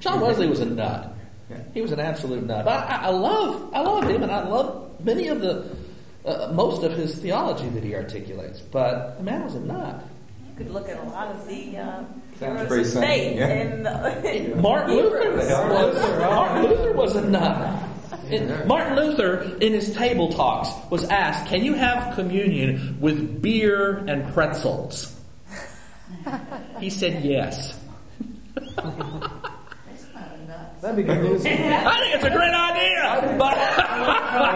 John 0.00 0.20
Wesley 0.20 0.48
was 0.48 0.60
a 0.60 0.66
nut. 0.66 1.14
He 1.74 1.80
was 1.80 1.92
an 1.92 2.00
absolute 2.00 2.44
nut. 2.44 2.64
But 2.64 2.88
I, 2.88 3.06
I 3.06 3.08
love, 3.08 3.72
I 3.72 3.80
love 3.80 4.04
him, 4.04 4.22
and 4.22 4.32
I 4.32 4.46
love 4.46 5.04
many 5.04 5.28
of 5.28 5.40
the, 5.40 5.76
uh, 6.24 6.50
most 6.52 6.82
of 6.82 6.92
his 6.92 7.14
theology 7.16 7.68
that 7.68 7.84
he 7.84 7.94
articulates. 7.94 8.60
But 8.60 9.18
the 9.18 9.22
man 9.22 9.44
was 9.44 9.54
a 9.54 9.60
nut. 9.60 10.04
You 10.48 10.56
could 10.56 10.72
look 10.72 10.88
at 10.88 10.98
a 10.98 11.04
lot 11.04 11.28
of 11.28 11.46
the 11.46 11.78
uh, 11.78 12.04
Sounds 12.38 12.40
heroes 12.40 12.68
pretty 12.68 12.88
of 12.88 12.94
faith 12.94 13.36
yeah. 13.36 13.48
in 13.48 13.82
the 13.82 14.56
Martin 14.60 14.96
Luther 14.96 15.22
Hebrews. 15.22 15.50
was, 15.50 16.18
Martin 16.18 16.62
Luther 16.62 16.92
was 16.92 17.16
a 17.16 17.28
nut. 17.28 17.85
And 18.30 18.66
Martin 18.66 18.96
Luther, 18.96 19.56
in 19.60 19.72
his 19.72 19.94
table 19.94 20.30
talks, 20.32 20.70
was 20.90 21.04
asked, 21.04 21.48
"Can 21.48 21.64
you 21.64 21.74
have 21.74 22.14
communion 22.14 22.98
with 23.00 23.40
beer 23.40 23.98
and 24.06 24.32
pretzels?" 24.32 25.14
He 26.80 26.90
said, 26.90 27.24
"Yes." 27.24 27.78
That's 28.56 28.74
kind 30.12 30.32
of 30.32 30.48
nuts. 30.48 30.82
That'd 30.82 30.96
be 30.96 31.02
good 31.02 31.22
news. 31.22 31.46
I 31.46 31.98
think 32.00 32.14
it's 32.16 32.24
a 32.24 32.30
great 32.30 32.54
idea, 32.54 33.36
but 33.38 33.56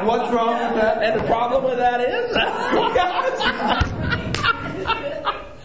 what's 0.06 0.32
wrong 0.32 0.52
with 0.52 0.82
that? 0.82 1.02
and 1.02 1.20
the 1.20 1.24
problem 1.24 1.64
with 1.64 1.78
that 1.78 2.00
is, 2.00 2.36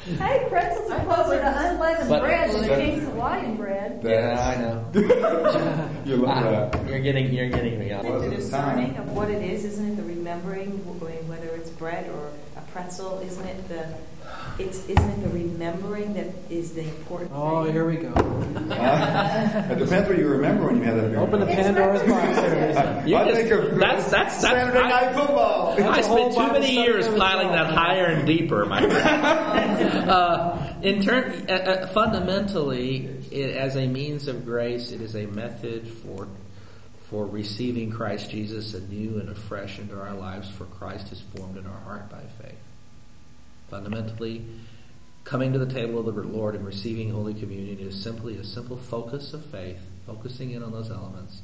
Hey, 0.05 0.45
pretzels 0.49 0.91
are 0.91 1.03
closer 1.03 1.39
to 1.41 1.69
unleavened 1.71 2.09
But- 2.09 2.21
bread 2.21 2.51
than 2.51 2.63
a 2.63 2.67
case 2.67 3.01
of 3.01 3.09
Hawaiian 3.13 3.55
bread. 3.57 4.01
yeah, 4.03 4.53
I 4.55 4.61
know. 4.61 4.85
You 6.05 6.17
look 6.17 6.29
Ah, 6.29 6.69
at 6.69 6.87
you're 6.87 6.99
getting, 6.99 7.33
you're 7.33 7.49
getting 7.49 7.79
me 7.79 7.91
on. 7.91 8.05
The 8.05 8.11
Wasn't 8.11 8.35
discerning 8.35 8.95
of 8.97 9.11
what 9.11 9.31
it 9.31 9.41
is, 9.41 9.65
isn't 9.65 9.93
it? 9.93 9.95
The 9.97 10.03
remembering, 10.03 10.69
whether 11.27 11.47
it's 11.55 11.71
bread 11.71 12.07
or 12.11 12.29
a 12.55 12.61
pretzel, 12.71 13.19
isn't 13.25 13.43
it 13.47 13.67
the? 13.67 13.87
It's 14.57 14.87
isn't 14.87 15.09
it 15.09 15.21
the 15.21 15.29
remembering 15.29 16.13
that 16.13 16.27
is 16.49 16.73
the 16.73 16.81
important 16.83 17.31
thing? 17.31 17.39
Oh, 17.41 17.65
thing? 17.65 17.73
here 17.73 17.85
we 17.85 17.97
go. 17.97 18.13
It 18.15 19.79
depends 19.79 20.07
what 20.07 20.17
you 20.17 20.29
remember 20.29 20.67
when 20.67 20.77
you 20.77 20.83
have 20.83 20.95
that 20.95 21.09
beer. 21.11 21.19
Open 21.19 21.41
the 21.41 21.45
Pandora's 21.45 22.01
box. 22.03 22.35
There 22.37 22.55
it 22.55 22.69
is. 23.03 23.09
You 23.09 23.17
I 23.17 23.25
just- 23.25 23.35
think 23.41 23.51
of 23.51 23.77
that's 23.77 24.09
that's 24.09 24.41
that's. 24.41 24.41
Saturday 24.41 24.79
I- 24.79 24.89
night 24.89 25.13
football. 25.15 25.73
I 25.73 25.75
That's 25.81 26.07
a 26.07 26.09
whole 26.09 26.31
spent 26.31 26.47
too 26.47 26.53
many 26.59 26.71
years 26.73 27.05
piling 27.07 27.51
that 27.51 27.73
higher 27.73 28.05
and 28.05 28.25
deeper, 28.25 28.65
my 28.65 28.79
friend. 28.89 30.09
uh, 30.09 30.73
in 30.81 31.01
turn, 31.01 31.49
uh, 31.49 31.53
uh, 31.53 31.87
fundamentally, 31.87 33.07
it, 33.31 33.57
as 33.57 33.75
a 33.75 33.87
means 33.87 34.27
of 34.29 34.45
grace, 34.45 34.91
it 34.91 35.01
is 35.01 35.15
a 35.15 35.25
method 35.25 35.85
for 35.87 36.29
for 37.09 37.25
receiving 37.27 37.91
Christ 37.91 38.29
Jesus 38.31 38.73
anew 38.73 39.19
and 39.19 39.27
afresh 39.29 39.79
into 39.79 39.99
our 39.99 40.13
lives. 40.13 40.49
For 40.49 40.63
Christ 40.65 41.11
is 41.11 41.19
formed 41.35 41.57
in 41.57 41.65
our 41.67 41.79
heart 41.81 42.09
by 42.09 42.21
faith. 42.41 42.55
Fundamentally, 43.69 44.45
coming 45.23 45.53
to 45.53 45.59
the 45.59 45.71
table 45.71 45.99
of 45.99 46.05
the 46.05 46.21
Lord 46.21 46.55
and 46.55 46.65
receiving 46.65 47.11
Holy 47.11 47.33
Communion 47.33 47.79
is 47.79 48.01
simply 48.01 48.37
a 48.37 48.43
simple 48.43 48.77
focus 48.77 49.33
of 49.33 49.45
faith, 49.45 49.79
focusing 50.05 50.51
in 50.51 50.61
on 50.63 50.71
those 50.71 50.91
elements, 50.91 51.41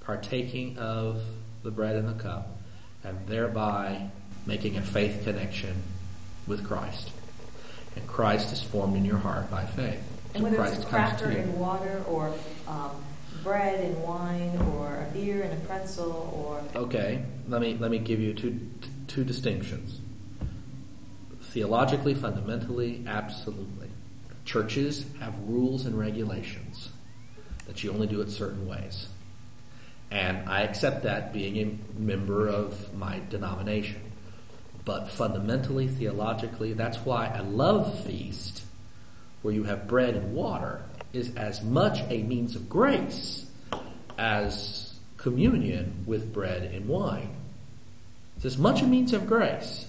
partaking 0.00 0.78
of 0.78 1.22
the 1.62 1.70
bread 1.70 1.96
and 1.96 2.08
the 2.08 2.22
cup, 2.22 2.56
and 3.02 3.26
thereby 3.26 4.08
making 4.46 4.76
a 4.76 4.82
faith 4.82 5.22
connection 5.24 5.82
with 6.46 6.66
Christ. 6.66 7.10
And 7.96 8.06
Christ 8.06 8.52
is 8.52 8.62
formed 8.62 8.96
in 8.96 9.04
your 9.04 9.18
heart 9.18 9.50
by 9.50 9.64
faith. 9.64 10.00
And 10.34 10.36
So 10.36 10.42
whether 10.44 10.56
Christ 10.56 10.74
it's 10.76 10.84
a 10.84 10.88
cracker 10.88 11.28
and 11.30 11.58
water, 11.58 12.04
or 12.06 12.32
um, 12.68 12.90
bread 13.42 13.80
and 13.80 14.02
wine, 14.02 14.56
or 14.74 15.06
a 15.08 15.12
beer 15.12 15.42
and 15.42 15.52
a 15.52 15.66
pretzel, 15.66 16.30
or 16.46 16.80
Okay, 16.80 17.24
let 17.48 17.60
me 17.60 17.76
let 17.80 17.90
me 17.90 17.98
give 17.98 18.20
you 18.20 18.34
two 18.34 18.60
two 19.08 19.24
distinctions. 19.24 20.00
Theologically, 21.56 22.12
fundamentally, 22.12 23.02
absolutely. 23.06 23.88
Churches 24.44 25.06
have 25.20 25.38
rules 25.48 25.86
and 25.86 25.98
regulations 25.98 26.90
that 27.66 27.82
you 27.82 27.90
only 27.90 28.06
do 28.06 28.20
it 28.20 28.28
certain 28.28 28.68
ways. 28.68 29.08
And 30.10 30.46
I 30.50 30.64
accept 30.64 31.04
that 31.04 31.32
being 31.32 31.56
a 31.56 31.98
member 31.98 32.46
of 32.46 32.92
my 32.92 33.22
denomination. 33.30 34.02
But 34.84 35.08
fundamentally, 35.08 35.88
theologically, 35.88 36.74
that's 36.74 36.98
why 36.98 37.28
I 37.28 37.40
love 37.40 38.04
feast, 38.04 38.62
where 39.40 39.54
you 39.54 39.64
have 39.64 39.88
bread 39.88 40.14
and 40.14 40.34
water, 40.34 40.82
is 41.14 41.34
as 41.36 41.62
much 41.62 42.00
a 42.10 42.22
means 42.22 42.54
of 42.54 42.68
grace 42.68 43.46
as 44.18 44.92
communion 45.16 46.04
with 46.04 46.34
bread 46.34 46.64
and 46.64 46.86
wine. 46.86 47.34
It's 48.36 48.44
as 48.44 48.58
much 48.58 48.82
a 48.82 48.86
means 48.86 49.14
of 49.14 49.26
grace. 49.26 49.85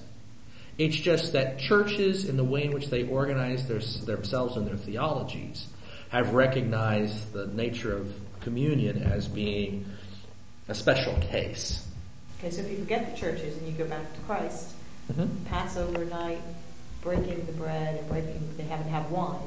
It's 0.78 0.96
just 0.96 1.34
that 1.34 1.60
churches, 1.60 2.26
in 2.30 2.38
the 2.38 2.44
way 2.44 2.66
in 2.66 2.72
which 2.72 2.88
they 2.90 3.04
organize 3.08 3.68
their, 3.68 3.80
themselves 3.80 4.56
and 4.58 4.68
their 4.68 4.78
theologies, 4.78 5.66
have 6.10 6.34
recognized 6.34 7.34
the 7.34 7.48
nature 7.48 7.96
of 7.98 8.14
communion 8.42 9.02
as 9.04 9.28
being 9.28 9.86
a 10.68 10.76
special 10.76 11.14
case. 11.20 11.86
okay. 12.40 12.52
So 12.52 12.62
if 12.62 12.70
you 12.72 12.78
forget 12.78 13.12
the 13.12 13.18
churches 13.20 13.58
and 13.58 13.68
you 13.68 13.74
go 13.74 13.86
back 13.90 14.14
to 14.14 14.20
Christ, 14.22 14.74
Mm-hmm. 15.12 15.46
Passover 15.46 16.04
night, 16.04 16.42
breaking 17.02 17.46
the 17.46 17.54
bread 17.54 17.96
and 17.98 18.10
breaking, 18.10 18.42
they 18.58 18.64
haven't 18.64 18.90
have 18.90 19.10
wine. 19.10 19.40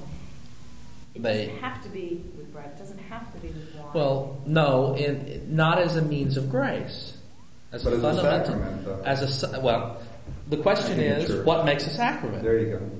It 1.15 1.23
They- 1.23 1.47
doesn't 1.49 1.59
have 1.61 1.83
to 1.83 1.91
be 1.91 2.25
with 2.35 2.51
bread. 2.51 2.71
It 2.75 2.79
doesn't 2.79 2.99
have 3.11 3.31
to 3.35 3.39
be 3.41 3.49
with 3.49 3.75
wine. 3.75 3.85
Well, 3.93 4.41
no, 4.47 4.95
in, 4.97 5.55
not 5.55 5.79
as 5.79 5.97
a 5.97 6.03
means 6.03 6.39
of 6.39 6.49
grace. 6.51 7.13
As 7.73 7.85
But 7.85 7.93
a 7.93 7.97
as 7.97 8.03
a 8.03 8.07
fundamental, 8.07 8.47
sacrament, 8.47 9.07
as 9.07 9.45
a 9.45 9.61
well, 9.61 10.01
the 10.51 10.57
question 10.59 10.97
Like 10.99 11.07
the 11.07 11.17
is, 11.23 11.29
church. 11.29 11.47
what 11.47 11.65
makes 11.65 11.87
a 11.87 11.91
sacrament? 11.91 12.43
There 12.43 12.59
you 12.59 12.67
go. 12.79 12.91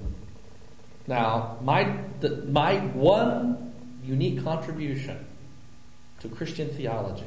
Now, 1.07 1.59
my 1.63 1.97
the, 2.21 2.37
my 2.47 2.77
one 2.95 3.73
unique 4.05 4.43
contribution 4.45 5.25
to 6.21 6.29
Christian 6.29 6.69
theology. 6.71 7.25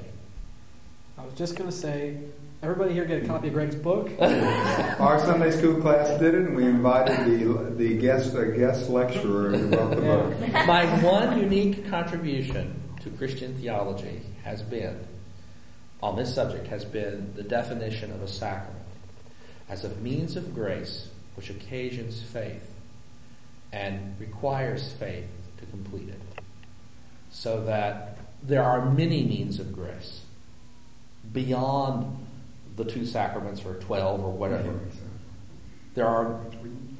I 1.18 1.26
was 1.26 1.34
just 1.36 1.56
going 1.56 1.70
to 1.70 1.76
say, 1.76 2.18
everybody 2.62 2.94
here 2.94 3.06
get 3.06 3.24
a 3.24 3.28
copy 3.28 3.48
of 3.48 3.54
Greg's 3.54 3.76
book. 3.76 4.10
Our 4.20 5.20
Sunday 5.20 5.52
school 5.52 5.80
class 5.82 6.20
did 6.20 6.34
it, 6.36 6.41
and 6.48 6.56
we 6.56 6.66
invited 6.66 7.26
the 7.26 7.76
the 7.76 7.98
guest 7.98 8.36
uh, 8.36 8.44
guest 8.45 8.90
lecturer 8.90 9.50
who 9.58 9.68
wrote 9.76 9.95
the 9.95 10.02
Yeah. 10.02 10.16
book. 10.18 10.54
my 10.68 10.86
one 11.04 11.40
unique 11.40 11.88
contribution 11.90 12.80
to 13.02 13.10
Christian 13.12 13.56
theology 13.56 14.22
has 14.44 14.62
been, 14.62 15.06
on 16.02 16.16
this 16.16 16.34
subject, 16.34 16.68
has 16.68 16.86
been 16.86 17.34
the 17.36 17.44
definition 17.44 18.12
of 18.12 18.22
a 18.22 18.28
sacrament 18.28 18.83
as 19.69 19.84
a 19.84 19.90
means 19.95 20.35
of 20.35 20.53
grace 20.53 21.07
which 21.35 21.49
occasions 21.49 22.22
faith 22.22 22.69
and 23.72 24.15
requires 24.19 24.94
faith 24.94 25.30
to 25.57 25.65
complete 25.65 26.10
it. 26.10 26.22
So 27.31 27.64
that 27.65 28.19
there 28.44 28.64
are 28.64 28.91
many 28.91 29.23
means 29.23 29.60
of 29.60 29.73
grace 29.73 30.22
beyond 31.31 32.27
the 32.76 32.85
two 32.85 33.06
sacraments 33.06 33.65
or 33.65 33.76
12 33.76 34.23
or 34.23 34.31
whatever. 34.31 34.80
There 35.95 36.07
are 36.07 36.40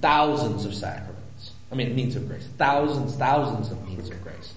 thousands 0.02 0.65
of 0.65 0.73
sacraments. 0.73 1.52
I 1.72 1.76
mean, 1.76 1.95
means 1.95 2.15
of 2.15 2.27
grace. 2.27 2.48
Thousands, 2.57 3.15
thousands 3.15 3.72
of 3.72 3.88
means 3.88 4.10
of 4.10 4.22
grace. 4.23 4.53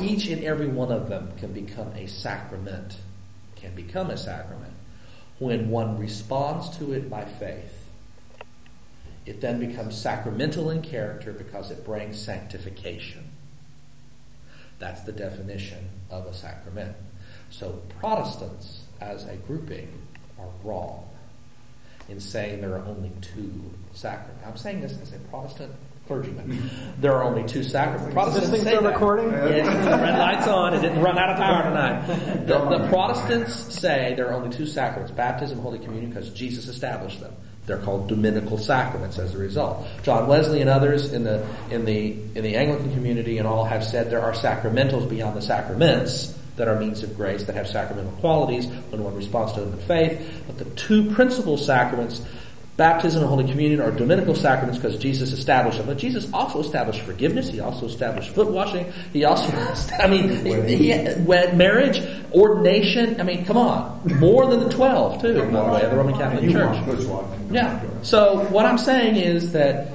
Each 0.00 0.28
and 0.28 0.42
every 0.44 0.68
one 0.68 0.90
of 0.90 1.08
them 1.08 1.32
can 1.38 1.52
become 1.52 1.92
a 1.94 2.06
sacrament, 2.06 2.96
can 3.56 3.74
become 3.74 4.10
a 4.10 4.16
sacrament 4.16 4.72
when 5.40 5.70
one 5.70 5.98
responds 5.98 6.76
to 6.76 6.92
it 6.92 7.10
by 7.10 7.24
faith. 7.24 7.88
It 9.26 9.40
then 9.40 9.58
becomes 9.58 10.00
sacramental 10.00 10.70
in 10.70 10.82
character 10.82 11.32
because 11.32 11.70
it 11.70 11.84
brings 11.84 12.20
sanctification. 12.20 13.24
That's 14.78 15.00
the 15.02 15.12
definition 15.12 15.88
of 16.10 16.26
a 16.26 16.34
sacrament. 16.34 16.94
So 17.50 17.82
Protestants, 17.98 18.84
as 19.00 19.24
a 19.26 19.36
grouping, 19.36 19.88
are 20.38 20.48
wrong 20.62 21.08
in 22.08 22.20
saying 22.20 22.60
there 22.60 22.74
are 22.74 22.84
only 22.84 23.12
two 23.20 23.72
sacraments. 23.94 24.44
I'm 24.46 24.56
saying 24.56 24.82
this 24.82 25.00
as 25.00 25.12
a 25.14 25.18
Protestant 25.30 25.72
clergyman. 26.10 26.68
There 26.98 27.14
are 27.14 27.22
only 27.22 27.46
two 27.46 27.62
sacraments. 27.62 28.12
Protestants 28.12 28.50
this 28.50 28.58
thing 28.58 28.64
say 28.64 28.70
still 28.72 28.82
that. 28.82 28.92
recording? 28.94 29.30
Yeah, 29.30 30.00
red 30.02 30.18
light's 30.18 30.48
on. 30.48 30.74
It 30.74 30.80
didn't 30.80 31.00
run 31.00 31.16
out 31.16 31.30
of 31.30 31.36
power 31.36 31.62
tonight. 31.62 32.46
The, 32.46 32.78
the 32.78 32.88
Protestants 32.88 33.78
say 33.80 34.14
there 34.16 34.28
are 34.28 34.34
only 34.34 34.50
two 34.54 34.66
sacraments: 34.66 35.12
baptism, 35.12 35.58
and 35.58 35.62
Holy 35.62 35.78
Communion, 35.78 36.10
because 36.10 36.30
Jesus 36.30 36.66
established 36.66 37.20
them. 37.20 37.32
They're 37.66 37.78
called 37.78 38.08
dominical 38.08 38.58
sacraments 38.58 39.20
as 39.20 39.36
a 39.36 39.38
result. 39.38 39.86
John 40.02 40.26
Wesley 40.26 40.60
and 40.60 40.68
others 40.68 41.12
in 41.12 41.22
the 41.22 41.46
in 41.70 41.84
the 41.84 42.16
in 42.34 42.42
the 42.42 42.56
Anglican 42.56 42.92
community 42.92 43.38
and 43.38 43.46
all 43.46 43.64
have 43.64 43.84
said 43.84 44.10
there 44.10 44.22
are 44.22 44.32
sacramentals 44.32 45.08
beyond 45.08 45.36
the 45.36 45.42
sacraments 45.42 46.36
that 46.56 46.66
are 46.66 46.78
means 46.80 47.04
of 47.04 47.16
grace 47.16 47.44
that 47.44 47.54
have 47.54 47.68
sacramental 47.68 48.12
qualities 48.20 48.66
when 48.66 49.04
one 49.04 49.14
responds 49.14 49.52
to 49.52 49.60
them 49.60 49.72
in 49.72 49.78
faith. 49.78 50.42
But 50.48 50.58
the 50.58 50.64
two 50.74 51.12
principal 51.12 51.56
sacraments, 51.56 52.20
baptism 52.80 53.20
and 53.20 53.28
Holy 53.28 53.44
Communion, 53.44 53.78
are 53.82 53.90
dominical 53.90 54.34
sacraments 54.34 54.78
because 54.78 54.98
Jesus 54.98 55.32
established 55.32 55.76
them. 55.76 55.86
But 55.86 55.98
Jesus 55.98 56.32
also 56.32 56.60
established 56.60 57.02
forgiveness. 57.02 57.50
He 57.50 57.60
also 57.60 57.84
established 57.84 58.30
foot 58.30 58.50
washing. 58.50 58.90
He 59.12 59.26
also, 59.26 59.52
I 60.00 60.06
mean, 60.06 60.30
he, 60.66 60.88
wed- 61.18 61.58
marriage, 61.58 62.00
ordination. 62.32 63.20
I 63.20 63.24
mean, 63.24 63.44
come 63.44 63.58
on, 63.58 64.00
more 64.18 64.46
than 64.46 64.60
the 64.60 64.70
twelve 64.70 65.20
too. 65.20 65.40
By 65.42 65.50
the 65.50 65.72
way, 65.72 65.82
of 65.82 65.90
the 65.90 65.96
Roman 65.98 66.14
Catholic 66.14 66.50
Church. 66.50 66.74
want 66.74 66.86
foot 66.86 67.06
washing. 67.06 67.54
Yeah. 67.54 67.84
So 68.00 68.46
what 68.48 68.64
I'm 68.64 68.78
saying 68.78 69.16
is 69.16 69.52
that 69.52 69.92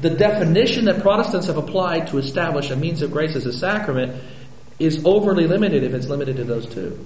the 0.00 0.10
definition 0.10 0.84
that 0.84 1.02
Protestants 1.02 1.48
have 1.48 1.56
applied 1.56 2.06
to 2.08 2.18
establish 2.18 2.70
a 2.70 2.76
means 2.76 3.02
of 3.02 3.10
grace 3.10 3.34
as 3.34 3.46
a 3.46 3.52
sacrament 3.52 4.22
is 4.78 5.04
overly 5.04 5.48
limited 5.48 5.82
if 5.82 5.92
it's 5.92 6.06
limited 6.06 6.36
to 6.36 6.44
those 6.44 6.72
two. 6.72 7.04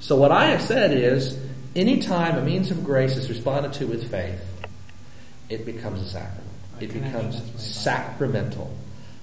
So 0.00 0.16
what 0.16 0.30
I 0.30 0.48
have 0.48 0.60
said 0.60 0.92
is, 0.92 1.38
anytime 1.74 2.36
a 2.36 2.42
means 2.42 2.70
of 2.70 2.84
grace 2.84 3.16
is 3.16 3.28
responded 3.28 3.72
to 3.74 3.86
with 3.86 4.10
faith, 4.10 4.40
it 5.48 5.64
becomes 5.64 6.00
a 6.02 6.06
sacrament. 6.06 6.48
A 6.80 6.84
It 6.84 6.92
becomes 6.92 7.36
is 7.36 7.40
made 7.42 7.52
by- 7.52 7.58
sacramental 7.60 8.70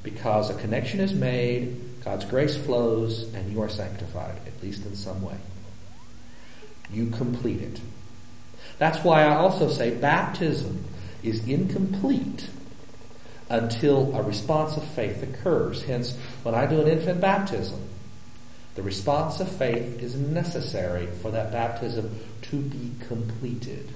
because 0.03 0.49
a 0.49 0.53
connection 0.55 0.99
is 0.99 1.13
made, 1.13 1.79
God's 2.03 2.25
grace 2.25 2.55
flows, 2.55 3.33
and 3.33 3.51
you 3.51 3.61
are 3.61 3.69
sanctified, 3.69 4.35
at 4.47 4.63
least 4.63 4.85
in 4.85 4.95
some 4.95 5.21
way. 5.21 5.35
You 6.91 7.07
complete 7.07 7.61
it. 7.61 7.81
That's 8.77 9.03
why 9.03 9.23
I 9.23 9.35
also 9.35 9.69
say 9.69 9.93
baptism 9.93 10.85
is 11.21 11.45
incomplete 11.45 12.49
until 13.49 14.15
a 14.15 14.21
response 14.23 14.77
of 14.77 14.83
faith 14.85 15.21
occurs. 15.21 15.83
Hence, 15.83 16.15
when 16.43 16.55
I 16.55 16.65
do 16.65 16.81
an 16.81 16.87
infant 16.87 17.19
baptism, 17.19 17.81
the 18.75 18.83
response 18.83 19.39
of 19.39 19.51
faith 19.51 20.01
is 20.01 20.15
necessary 20.15 21.07
for 21.21 21.31
that 21.31 21.51
baptism 21.51 22.17
to 22.43 22.57
be 22.57 22.91
completed. 23.07 23.89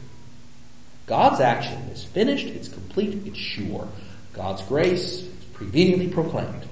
God's 1.05 1.41
action 1.41 1.79
is 1.91 2.03
finished, 2.03 2.47
it's 2.47 2.69
complete, 2.69 3.25
it's 3.25 3.37
sure. 3.37 3.87
God's 4.33 4.61
grace 4.63 5.21
is 5.21 5.45
preveniently 5.53 6.07
proclaimed. 6.07 6.65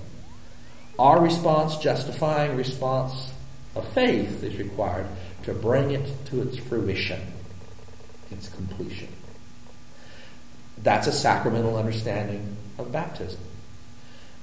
Our 0.98 1.22
response, 1.22 1.78
justifying 1.78 2.56
response 2.56 3.32
of 3.76 3.88
faith, 3.90 4.44
is 4.44 4.58
required 4.58 5.08
to 5.44 5.54
bring 5.54 5.92
it 5.92 6.26
to 6.28 6.42
its 6.42 6.58
fruition, 6.58 7.20
its 8.30 8.48
completion. 8.50 9.10
That's 10.78 11.08
a 11.08 11.12
sacramental 11.12 11.78
understanding 11.78 12.56
of 12.78 12.92
baptism. 12.92 13.40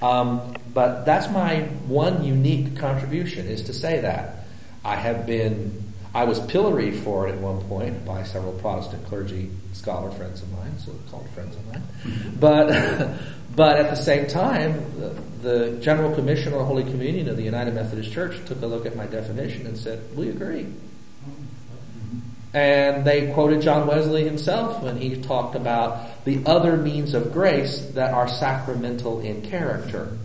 Um, 0.01 0.55
but 0.73 1.05
that's 1.05 1.29
my 1.31 1.63
one 1.87 2.23
unique 2.23 2.77
contribution 2.77 3.47
is 3.47 3.63
to 3.65 3.73
say 3.73 4.01
that 4.01 4.45
I 4.85 4.95
have 4.95 5.27
been 5.27 5.88
I 6.19 6.25
was 6.25 6.41
pilloried 6.41 6.97
for 6.97 7.29
it 7.29 7.37
at 7.37 7.41
one 7.41 7.61
point 7.69 8.05
by 8.05 8.25
several 8.25 8.53
Protestant 8.55 9.07
clergy 9.07 9.53
scholar 9.73 10.11
friends 10.11 10.43
of 10.43 10.51
mine, 10.51 10.77
so-called 10.77 11.31
friends 11.31 11.55
of 11.55 11.65
mine. 11.69 11.83
Mm-hmm. 12.03 12.41
But 12.41 13.21
but 13.55 13.79
at 13.79 13.91
the 13.91 13.97
same 13.97 14.27
time, 14.27 14.83
the, 14.99 15.11
the 15.43 15.79
General 15.81 16.13
Commission 16.17 16.55
on 16.55 16.67
Holy 16.67 16.83
Communion 16.83 17.29
of 17.29 17.37
the 17.37 17.45
United 17.45 17.73
Methodist 17.73 18.11
Church 18.11 18.45
took 18.47 18.61
a 18.63 18.67
look 18.67 18.85
at 18.85 18.97
my 18.97 19.07
definition 19.07 19.65
and 19.65 19.79
said, 19.79 20.01
"We 20.17 20.31
agree." 20.31 20.65
Mm-hmm. 20.65 22.19
And 22.53 23.05
they 23.05 23.33
quoted 23.33 23.63
John 23.63 23.87
Wesley 23.87 24.25
himself 24.25 24.83
when 24.83 24.97
he 24.97 25.23
talked 25.23 25.55
about 25.55 26.25
the 26.25 26.45
other 26.47 26.77
means 26.77 27.15
of 27.15 27.33
grace 27.33 27.79
that 27.95 28.13
are 28.13 28.27
sacramental 28.27 29.21
in 29.21 29.43
character 29.43 30.19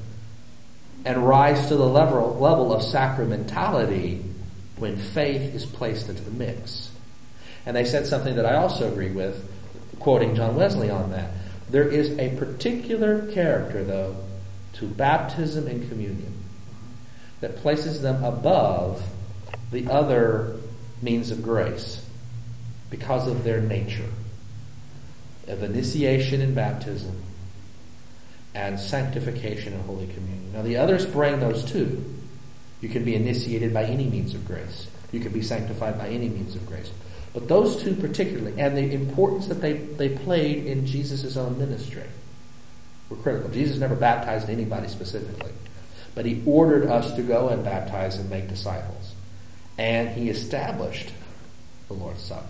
and 1.05 1.27
rise 1.27 1.67
to 1.67 1.75
the 1.75 1.85
level, 1.87 2.35
level 2.39 2.73
of 2.73 2.81
sacramentality 2.81 4.32
when 4.83 4.97
faith 4.97 5.55
is 5.55 5.65
placed 5.65 6.09
into 6.09 6.21
the 6.21 6.29
mix. 6.29 6.91
And 7.65 7.73
they 7.73 7.85
said 7.85 8.05
something 8.05 8.35
that 8.35 8.45
I 8.45 8.55
also 8.55 8.91
agree 8.91 9.11
with, 9.11 9.49
quoting 10.01 10.35
John 10.35 10.57
Wesley 10.57 10.89
on 10.89 11.11
that. 11.11 11.31
There 11.69 11.87
is 11.87 12.19
a 12.19 12.35
particular 12.35 13.31
character, 13.31 13.85
though, 13.85 14.17
to 14.73 14.85
baptism 14.85 15.67
and 15.67 15.87
communion 15.87 16.37
that 17.39 17.55
places 17.55 18.01
them 18.01 18.25
above 18.25 19.01
the 19.71 19.87
other 19.87 20.57
means 21.01 21.31
of 21.31 21.41
grace 21.41 22.05
because 22.89 23.25
of 23.25 23.45
their 23.45 23.61
nature 23.61 24.09
of 25.47 25.63
initiation 25.63 26.41
in 26.41 26.53
baptism 26.53 27.23
and 28.53 28.77
sanctification 28.77 29.71
in 29.71 29.79
Holy 29.83 30.07
Communion. 30.07 30.51
Now, 30.51 30.61
the 30.61 30.75
others 30.75 31.05
bring 31.05 31.39
those 31.39 31.63
too. 31.63 32.12
You 32.83 32.89
can 32.89 33.05
be 33.05 33.15
initiated 33.15 33.73
by 33.73 33.85
any 33.85 34.09
means 34.09 34.33
of 34.33 34.45
grace. 34.45 34.87
You 35.13 35.21
can 35.21 35.31
be 35.31 35.41
sanctified 35.41 35.97
by 35.97 36.09
any 36.09 36.27
means 36.27 36.53
of 36.53 36.67
grace. 36.67 36.91
But 37.33 37.47
those 37.47 37.81
two 37.81 37.95
particularly, 37.95 38.59
and 38.59 38.75
the 38.75 38.93
importance 38.93 39.47
that 39.47 39.61
they, 39.61 39.71
they 39.71 40.09
played 40.09 40.65
in 40.65 40.85
Jesus' 40.85 41.37
own 41.37 41.57
ministry, 41.57 42.03
were 43.07 43.15
critical. 43.15 43.49
Jesus 43.51 43.77
never 43.77 43.95
baptized 43.95 44.49
anybody 44.49 44.89
specifically, 44.89 45.53
but 46.13 46.25
he 46.25 46.43
ordered 46.45 46.89
us 46.89 47.15
to 47.15 47.21
go 47.23 47.47
and 47.47 47.63
baptize 47.63 48.17
and 48.17 48.29
make 48.29 48.49
disciples. 48.49 49.13
And 49.77 50.09
he 50.09 50.27
established 50.27 51.09
the 51.87 51.93
Lord's 51.93 52.21
Supper 52.21 52.47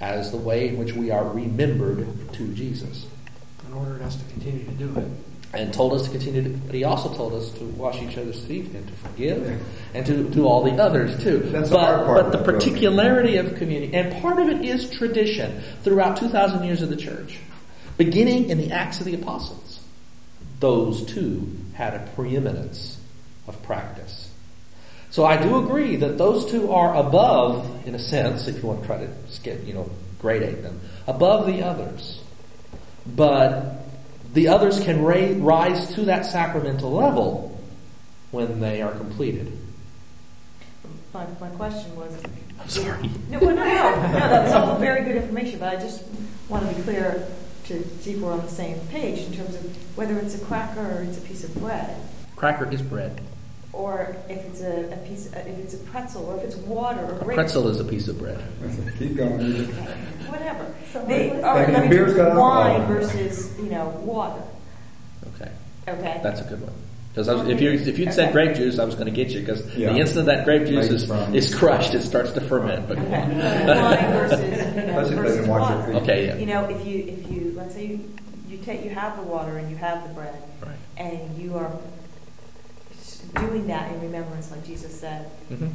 as 0.00 0.30
the 0.30 0.36
way 0.36 0.68
in 0.68 0.78
which 0.78 0.92
we 0.92 1.10
are 1.10 1.28
remembered 1.28 2.06
to 2.34 2.54
Jesus. 2.54 3.04
and 3.64 3.74
ordered 3.74 4.02
us 4.02 4.14
to 4.14 4.24
continue 4.32 4.64
to 4.64 4.70
do 4.70 5.00
it. 5.00 5.29
And 5.52 5.74
told 5.74 5.92
us 5.92 6.04
to 6.04 6.10
continue 6.10 6.42
to, 6.42 6.48
but 6.48 6.74
he 6.74 6.84
also 6.84 7.12
told 7.14 7.34
us 7.34 7.50
to 7.50 7.64
wash 7.64 8.00
each 8.00 8.16
other's 8.16 8.44
feet 8.44 8.66
and 8.66 8.86
to 8.86 8.92
forgive 8.94 9.60
and 9.94 10.06
to 10.06 10.22
do 10.30 10.46
all 10.46 10.62
the 10.62 10.72
others 10.80 11.20
too. 11.22 11.38
That's 11.38 11.70
but, 11.70 12.06
but 12.06 12.30
the 12.30 12.38
particularity 12.38 13.36
of 13.36 13.56
community, 13.56 13.94
and 13.94 14.22
part 14.22 14.38
of 14.38 14.48
it 14.48 14.64
is 14.64 14.90
tradition 14.90 15.60
throughout 15.82 16.18
2,000 16.18 16.62
years 16.62 16.82
of 16.82 16.88
the 16.88 16.96
church, 16.96 17.38
beginning 17.96 18.50
in 18.50 18.58
the 18.58 18.70
Acts 18.70 19.00
of 19.00 19.06
the 19.06 19.14
Apostles. 19.14 19.80
Those 20.60 21.04
two 21.06 21.50
had 21.74 21.94
a 21.94 22.08
preeminence 22.14 23.00
of 23.48 23.60
practice. 23.62 24.30
So 25.10 25.24
I 25.24 25.36
do 25.36 25.58
agree 25.64 25.96
that 25.96 26.16
those 26.18 26.48
two 26.48 26.70
are 26.70 26.94
above, 26.94 27.86
in 27.86 27.96
a 27.96 27.98
sense, 27.98 28.46
if 28.46 28.62
you 28.62 28.68
want 28.68 28.82
to 28.82 28.86
try 28.86 28.98
to 28.98 29.08
get, 29.42 29.64
you 29.64 29.74
know, 29.74 29.90
gradate 30.22 30.62
them, 30.62 30.80
above 31.08 31.46
the 31.46 31.64
others. 31.64 32.20
But 33.06 33.79
the 34.32 34.48
others 34.48 34.80
can 34.80 35.02
ra- 35.02 35.34
rise 35.36 35.94
to 35.94 36.02
that 36.02 36.26
sacramental 36.26 36.92
level 36.92 37.60
when 38.30 38.60
they 38.60 38.80
are 38.82 38.92
completed. 38.92 39.56
My, 41.12 41.26
my 41.40 41.48
question 41.50 41.94
was. 41.96 42.22
I'm 42.60 42.68
sorry. 42.68 43.10
No, 43.28 43.38
well, 43.40 43.54
no, 43.56 43.64
no, 43.64 44.12
no, 44.12 44.12
that 44.28 44.44
was 44.44 44.52
all 44.52 44.78
very 44.78 45.02
good 45.02 45.16
information, 45.16 45.58
but 45.58 45.74
I 45.76 45.80
just 45.80 46.04
want 46.48 46.68
to 46.68 46.74
be 46.74 46.82
clear 46.82 47.26
to 47.64 47.84
see 48.00 48.12
if 48.12 48.20
we're 48.20 48.32
on 48.32 48.42
the 48.42 48.48
same 48.48 48.78
page 48.88 49.26
in 49.26 49.32
terms 49.32 49.54
of 49.54 49.96
whether 49.96 50.18
it's 50.18 50.34
a 50.40 50.44
cracker 50.44 50.80
or 50.80 51.02
it's 51.02 51.18
a 51.18 51.20
piece 51.22 51.42
of 51.44 51.54
bread, 51.56 51.96
Cracker 52.36 52.70
is 52.72 52.80
bread. 52.80 53.20
Or 53.72 54.16
if 54.28 54.38
it's 54.46 54.60
a, 54.62 54.92
a 54.92 54.96
piece, 55.08 55.32
uh, 55.32 55.38
if 55.46 55.58
it's 55.58 55.74
a 55.74 55.78
pretzel, 55.78 56.24
or 56.26 56.36
if 56.38 56.42
it's 56.44 56.56
water 56.56 57.00
or 57.04 57.16
A 57.20 57.24
grape. 57.24 57.36
pretzel 57.36 57.68
is 57.68 57.78
a 57.80 57.84
piece 57.84 58.08
of 58.08 58.18
bread. 58.18 58.42
Keep 58.98 59.16
going. 59.16 59.38
Whatever. 60.28 60.74
So 60.92 61.04
They, 61.06 61.30
all 61.42 61.54
right, 61.54 61.70
let 61.72 61.84
me 61.84 61.88
beer's 61.88 62.12
do 62.12 62.16
got 62.16 62.36
wine 62.36 62.80
alcohol. 62.82 62.94
versus, 62.94 63.56
you 63.58 63.70
know, 63.70 63.88
water. 64.04 64.42
Okay, 65.34 65.50
Okay? 65.88 66.20
that's 66.22 66.40
a 66.40 66.44
good 66.44 66.60
one. 66.62 66.72
Because 67.14 67.48
if 67.48 67.60
you 67.60 67.72
if 67.72 67.98
you'd 67.98 68.12
said 68.12 68.32
grape 68.32 68.54
juice, 68.56 68.78
I 68.78 68.84
was 68.84 68.94
going 68.94 69.06
to 69.06 69.12
get 69.12 69.30
you. 69.30 69.40
Because 69.40 69.66
Yeah. 69.76 69.92
the 69.92 69.98
instant 69.98 70.26
that 70.26 70.44
grape 70.44 70.66
juice 70.66 70.88
Makes 70.90 71.02
is, 71.02 71.06
from- 71.08 71.34
is 71.34 71.52
crushed, 71.54 71.92
it 71.94 72.02
starts 72.02 72.30
to 72.32 72.40
ferment. 72.40 72.86
But 72.88 72.98
Okay. 72.98 73.10
Wine 73.20 74.12
versus, 74.12 74.40
you 74.76 74.82
know, 74.82 75.00
Especially 75.00 75.02
if 75.02 75.08
they 75.08 75.14
versus 75.16 75.36
didn't 75.38 75.48
wash 75.50 75.68
their 75.70 75.78
water. 75.78 75.92
okay, 76.04 76.26
yeah, 76.26 76.36
You 76.36 76.46
know, 76.46 76.64
if 76.70 76.86
you, 76.86 76.98
if 77.04 77.30
you, 77.32 77.52
let's 77.56 77.74
say 77.74 77.86
you, 77.86 78.00
you 78.48 78.58
take, 78.58 78.84
you 78.84 78.90
have 78.90 79.16
the 79.16 79.22
water 79.24 79.56
and 79.58 79.68
you 79.70 79.76
have 79.76 80.06
the 80.06 80.14
bread, 80.14 80.34
right. 80.64 80.76
and 80.98 81.36
you 81.36 81.56
are 81.56 81.66
s- 81.66 81.80
doing 83.34 83.66
that 83.68 83.92
in 83.92 84.00
remembrance, 84.00 84.50
like 84.50 84.64
Jesus 84.64 84.98
said, 84.98 85.26
hmm 85.48 85.68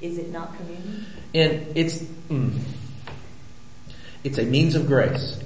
is 0.00 0.18
it 0.18 0.30
not 0.30 0.54
communion? 0.56 1.06
And 1.34 1.76
it's 1.76 1.98
mm, 2.28 2.58
it's 4.24 4.38
a 4.38 4.44
means 4.44 4.74
of 4.74 4.86
grace. 4.86 5.40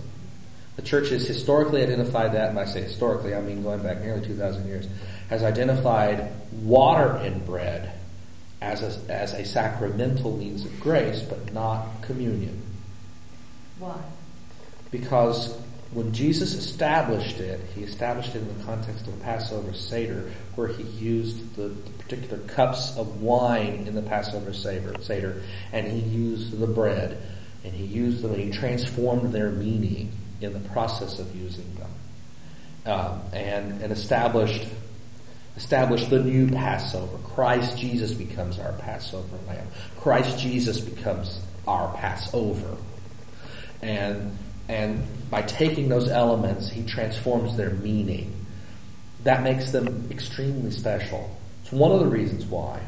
The 0.76 0.82
church 0.82 1.10
has 1.10 1.26
historically 1.26 1.82
identified 1.82 2.32
that, 2.32 2.50
and 2.50 2.58
I 2.58 2.64
say 2.64 2.82
historically, 2.82 3.34
I 3.34 3.40
mean 3.40 3.62
going 3.62 3.82
back 3.82 4.00
nearly 4.00 4.26
two 4.26 4.36
thousand 4.36 4.66
years, 4.66 4.88
has 5.28 5.42
identified 5.42 6.32
water 6.62 7.16
and 7.18 7.44
bread 7.44 7.92
as 8.60 8.82
a, 8.82 9.12
as 9.12 9.32
a 9.32 9.44
sacramental 9.44 10.36
means 10.36 10.64
of 10.64 10.80
grace, 10.80 11.22
but 11.22 11.52
not 11.52 12.02
communion. 12.02 12.62
Why? 13.78 13.98
Because 14.90 15.56
when 15.92 16.12
Jesus 16.12 16.54
established 16.54 17.38
it, 17.40 17.60
he 17.74 17.82
established 17.82 18.36
it 18.36 18.38
in 18.38 18.58
the 18.58 18.64
context 18.64 19.08
of 19.08 19.20
Passover 19.22 19.72
Seder, 19.72 20.30
where 20.54 20.68
he 20.68 20.84
used 20.84 21.56
the, 21.56 21.68
the 21.68 21.90
particular 21.98 22.38
cups 22.46 22.96
of 22.96 23.20
wine 23.20 23.86
in 23.88 23.94
the 23.96 24.02
Passover 24.02 24.52
Seder, 24.52 24.94
Seder, 25.02 25.42
and 25.72 25.86
he 25.86 25.98
used 25.98 26.58
the 26.58 26.66
bread, 26.68 27.20
and 27.64 27.72
he 27.74 27.84
used 27.84 28.22
them, 28.22 28.32
and 28.32 28.40
he 28.40 28.50
transformed 28.50 29.32
their 29.32 29.50
meaning 29.50 30.12
in 30.40 30.52
the 30.52 30.68
process 30.70 31.18
of 31.18 31.34
using 31.34 31.74
them, 31.74 32.92
um, 32.92 33.22
and 33.32 33.82
and 33.82 33.92
established 33.92 34.68
established 35.56 36.08
the 36.08 36.20
new 36.20 36.48
Passover. 36.48 37.18
Christ 37.18 37.76
Jesus 37.76 38.14
becomes 38.14 38.60
our 38.60 38.72
Passover 38.74 39.36
lamb. 39.48 39.66
Christ 39.98 40.38
Jesus 40.38 40.80
becomes 40.80 41.40
our 41.66 41.92
Passover. 41.96 42.76
And 43.82 44.36
and 44.70 45.02
by 45.32 45.42
taking 45.42 45.88
those 45.88 46.08
elements, 46.08 46.70
he 46.70 46.84
transforms 46.84 47.56
their 47.56 47.70
meaning. 47.70 48.32
That 49.24 49.42
makes 49.42 49.72
them 49.72 50.06
extremely 50.12 50.70
special. 50.70 51.36
It's 51.62 51.72
one 51.72 51.90
of 51.90 51.98
the 51.98 52.06
reasons 52.06 52.44
why 52.46 52.80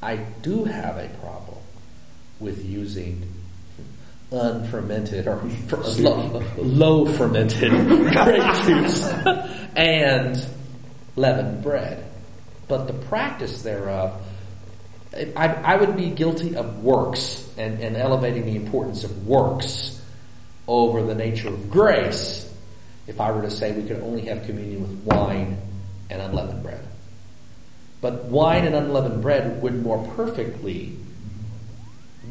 I 0.00 0.16
do 0.42 0.62
have 0.64 0.96
a 0.98 1.08
problem 1.20 1.58
with 2.38 2.64
using 2.64 3.28
unfermented 4.30 5.26
or 5.26 5.42
slow, 5.82 6.44
low 6.58 7.06
fermented 7.06 7.72
grape 7.88 8.64
juice 8.64 9.04
and 9.74 10.46
leavened 11.16 11.60
bread. 11.64 12.04
But 12.68 12.86
the 12.86 12.92
practice 12.92 13.62
thereof, 13.62 14.22
I, 15.12 15.48
I 15.48 15.76
would 15.76 15.96
be 15.96 16.10
guilty 16.10 16.54
of 16.54 16.84
works 16.84 17.48
and, 17.58 17.80
and 17.80 17.96
elevating 17.96 18.44
the 18.44 18.54
importance 18.54 19.02
of 19.02 19.26
works 19.26 20.00
over 20.66 21.02
the 21.02 21.14
nature 21.14 21.48
of 21.48 21.70
grace 21.70 22.50
if 23.06 23.20
I 23.20 23.30
were 23.32 23.42
to 23.42 23.50
say 23.50 23.72
we 23.72 23.86
could 23.86 24.00
only 24.00 24.22
have 24.22 24.44
communion 24.46 24.82
with 24.82 24.90
wine 25.04 25.58
and 26.10 26.22
unleavened 26.22 26.62
bread. 26.62 26.82
But 28.00 28.24
wine 28.24 28.64
and 28.64 28.74
unleavened 28.74 29.22
bread 29.22 29.62
would 29.62 29.82
more 29.82 30.06
perfectly 30.14 30.96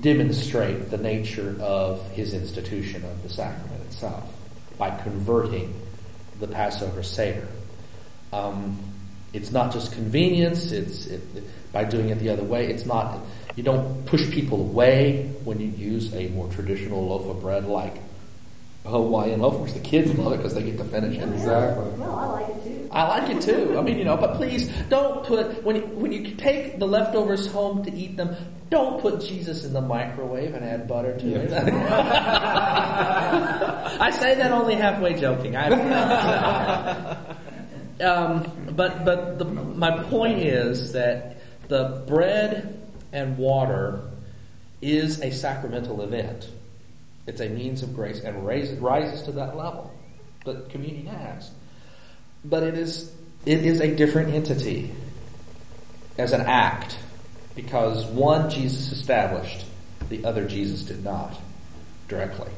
demonstrate 0.01 0.89
the 0.89 0.97
nature 0.97 1.55
of 1.61 2.09
his 2.11 2.33
institution 2.33 3.03
of 3.05 3.23
the 3.23 3.29
sacrament 3.29 3.81
itself 3.85 4.31
by 4.77 4.89
converting 5.01 5.73
the 6.39 6.47
Passover 6.47 7.03
Seder. 7.03 7.47
Um, 8.31 8.79
it's 9.31 9.51
not 9.51 9.71
just 9.71 9.93
convenience, 9.93 10.71
it's 10.71 11.07
it, 11.07 11.21
by 11.71 11.83
doing 11.83 12.09
it 12.09 12.19
the 12.19 12.29
other 12.29 12.43
way. 12.43 12.67
It's 12.67 12.85
not, 12.85 13.19
you 13.55 13.63
don't 13.63 14.05
push 14.05 14.29
people 14.31 14.61
away 14.61 15.31
when 15.43 15.59
you 15.59 15.67
use 15.67 16.13
a 16.13 16.27
more 16.29 16.47
traditional 16.49 17.07
loaf 17.07 17.27
of 17.27 17.41
bread 17.41 17.65
like 17.65 17.95
Hawaiian 18.85 19.39
loaf, 19.39 19.61
which 19.61 19.73
the 19.73 19.79
kids 19.79 20.13
love 20.17 20.33
it 20.33 20.37
because 20.37 20.53
they 20.53 20.61
get 20.63 20.77
to 20.77 20.83
finish 20.83 21.17
it. 21.17 21.29
Exactly. 21.29 21.85
No, 21.97 22.11
I 22.11 22.25
like 22.27 22.49
it 22.49 22.63
too. 22.63 22.89
I 22.91 23.07
like 23.07 23.29
it 23.29 23.41
too. 23.41 23.77
I 23.77 23.81
mean, 23.81 23.97
you 23.97 24.03
know, 24.03 24.17
but 24.17 24.35
please 24.35 24.67
don't 24.89 25.25
put 25.25 25.63
when 25.63 25.77
you, 25.77 25.83
when 25.83 26.11
you 26.11 26.35
take 26.35 26.79
the 26.79 26.87
leftovers 26.87 27.47
home 27.47 27.85
to 27.85 27.93
eat 27.93 28.17
them. 28.17 28.35
Don't 28.69 28.99
put 29.01 29.21
Jesus 29.21 29.63
in 29.65 29.73
the 29.73 29.81
microwave 29.81 30.53
and 30.55 30.65
add 30.65 30.87
butter 30.87 31.17
to 31.17 31.35
it. 31.35 31.53
I 34.01 34.11
say 34.11 34.35
that 34.35 34.51
only 34.51 34.75
halfway 34.75 35.13
joking. 35.13 35.55
I, 35.55 35.69
um, 38.01 38.51
but 38.75 39.05
but 39.05 39.39
the, 39.39 39.45
my 39.45 40.03
point 40.03 40.39
is 40.39 40.91
that 40.93 41.37
the 41.69 42.03
bread 42.07 42.81
and 43.13 43.37
water 43.37 44.01
is 44.81 45.21
a 45.21 45.31
sacramental 45.31 46.01
event. 46.01 46.49
It's 47.25 47.41
a 47.41 47.49
means 47.49 47.83
of 47.83 47.95
grace 47.95 48.21
and 48.21 48.43
rises 48.45 49.21
to 49.23 49.31
that 49.33 49.55
level 49.55 49.93
that 50.45 50.69
communion 50.69 51.07
has. 51.07 51.51
But 52.43 52.63
it 52.63 52.77
is 52.77 53.13
it 53.45 53.65
is 53.65 53.81
a 53.81 53.93
different 53.93 54.33
entity 54.33 54.91
as 56.17 56.31
an 56.31 56.41
act 56.41 56.97
because 57.55 58.05
one 58.05 58.49
Jesus 58.49 58.91
established, 58.91 59.65
the 60.09 60.25
other 60.25 60.47
Jesus 60.47 60.83
did 60.83 61.03
not 61.03 61.39
directly. 62.07 62.51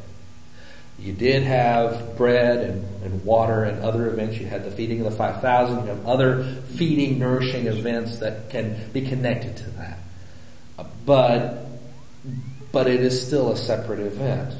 You 0.97 1.11
did 1.11 1.43
have 1.43 2.15
bread 2.15 2.59
and, 2.59 3.03
and 3.03 3.25
water 3.25 3.65
and 3.65 3.83
other 3.83 4.07
events. 4.07 4.37
You 4.37 4.45
had 4.45 4.63
the 4.63 4.71
feeding 4.71 4.99
of 5.01 5.11
the 5.11 5.17
5,000. 5.17 5.81
You 5.81 5.85
have 5.87 6.07
other 6.07 6.43
feeding, 6.75 7.19
nourishing 7.19 7.67
events 7.67 8.19
that 8.19 8.49
can 8.49 8.91
be 8.93 9.01
connected 9.01 9.57
to 9.57 9.69
that. 9.71 9.99
But, 11.05 11.64
but 12.75 12.87
it 12.87 12.99
is 12.99 13.25
still 13.25 13.53
a 13.53 13.55
separate 13.55 14.01
event. 14.01 14.53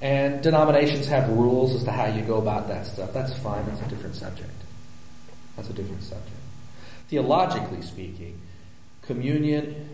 And 0.00 0.42
denominations 0.42 1.06
have 1.06 1.28
rules 1.28 1.76
as 1.76 1.84
to 1.84 1.92
how 1.92 2.06
you 2.06 2.22
go 2.22 2.38
about 2.38 2.66
that 2.66 2.86
stuff. 2.86 3.12
That's 3.12 3.32
fine. 3.38 3.64
That's 3.66 3.82
a 3.82 3.88
different 3.88 4.16
subject. 4.16 4.50
That's 5.54 5.70
a 5.70 5.72
different 5.72 6.02
subject. 6.02 6.34
Theologically 7.06 7.82
speaking, 7.82 8.40
communion 9.02 9.90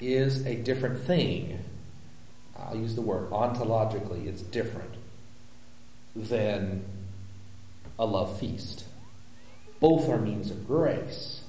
is 0.00 0.44
a 0.44 0.56
different 0.56 1.04
thing. 1.04 1.60
I'll 2.58 2.74
use 2.74 2.96
the 2.96 3.02
word 3.02 3.30
ontologically, 3.30 4.26
it's 4.26 4.42
different 4.42 4.94
than 6.16 6.84
a 8.00 8.04
love 8.04 8.40
feast. 8.40 8.82
Both 9.78 10.08
are 10.08 10.18
means 10.18 10.50
of 10.50 10.66
grace. 10.66 11.42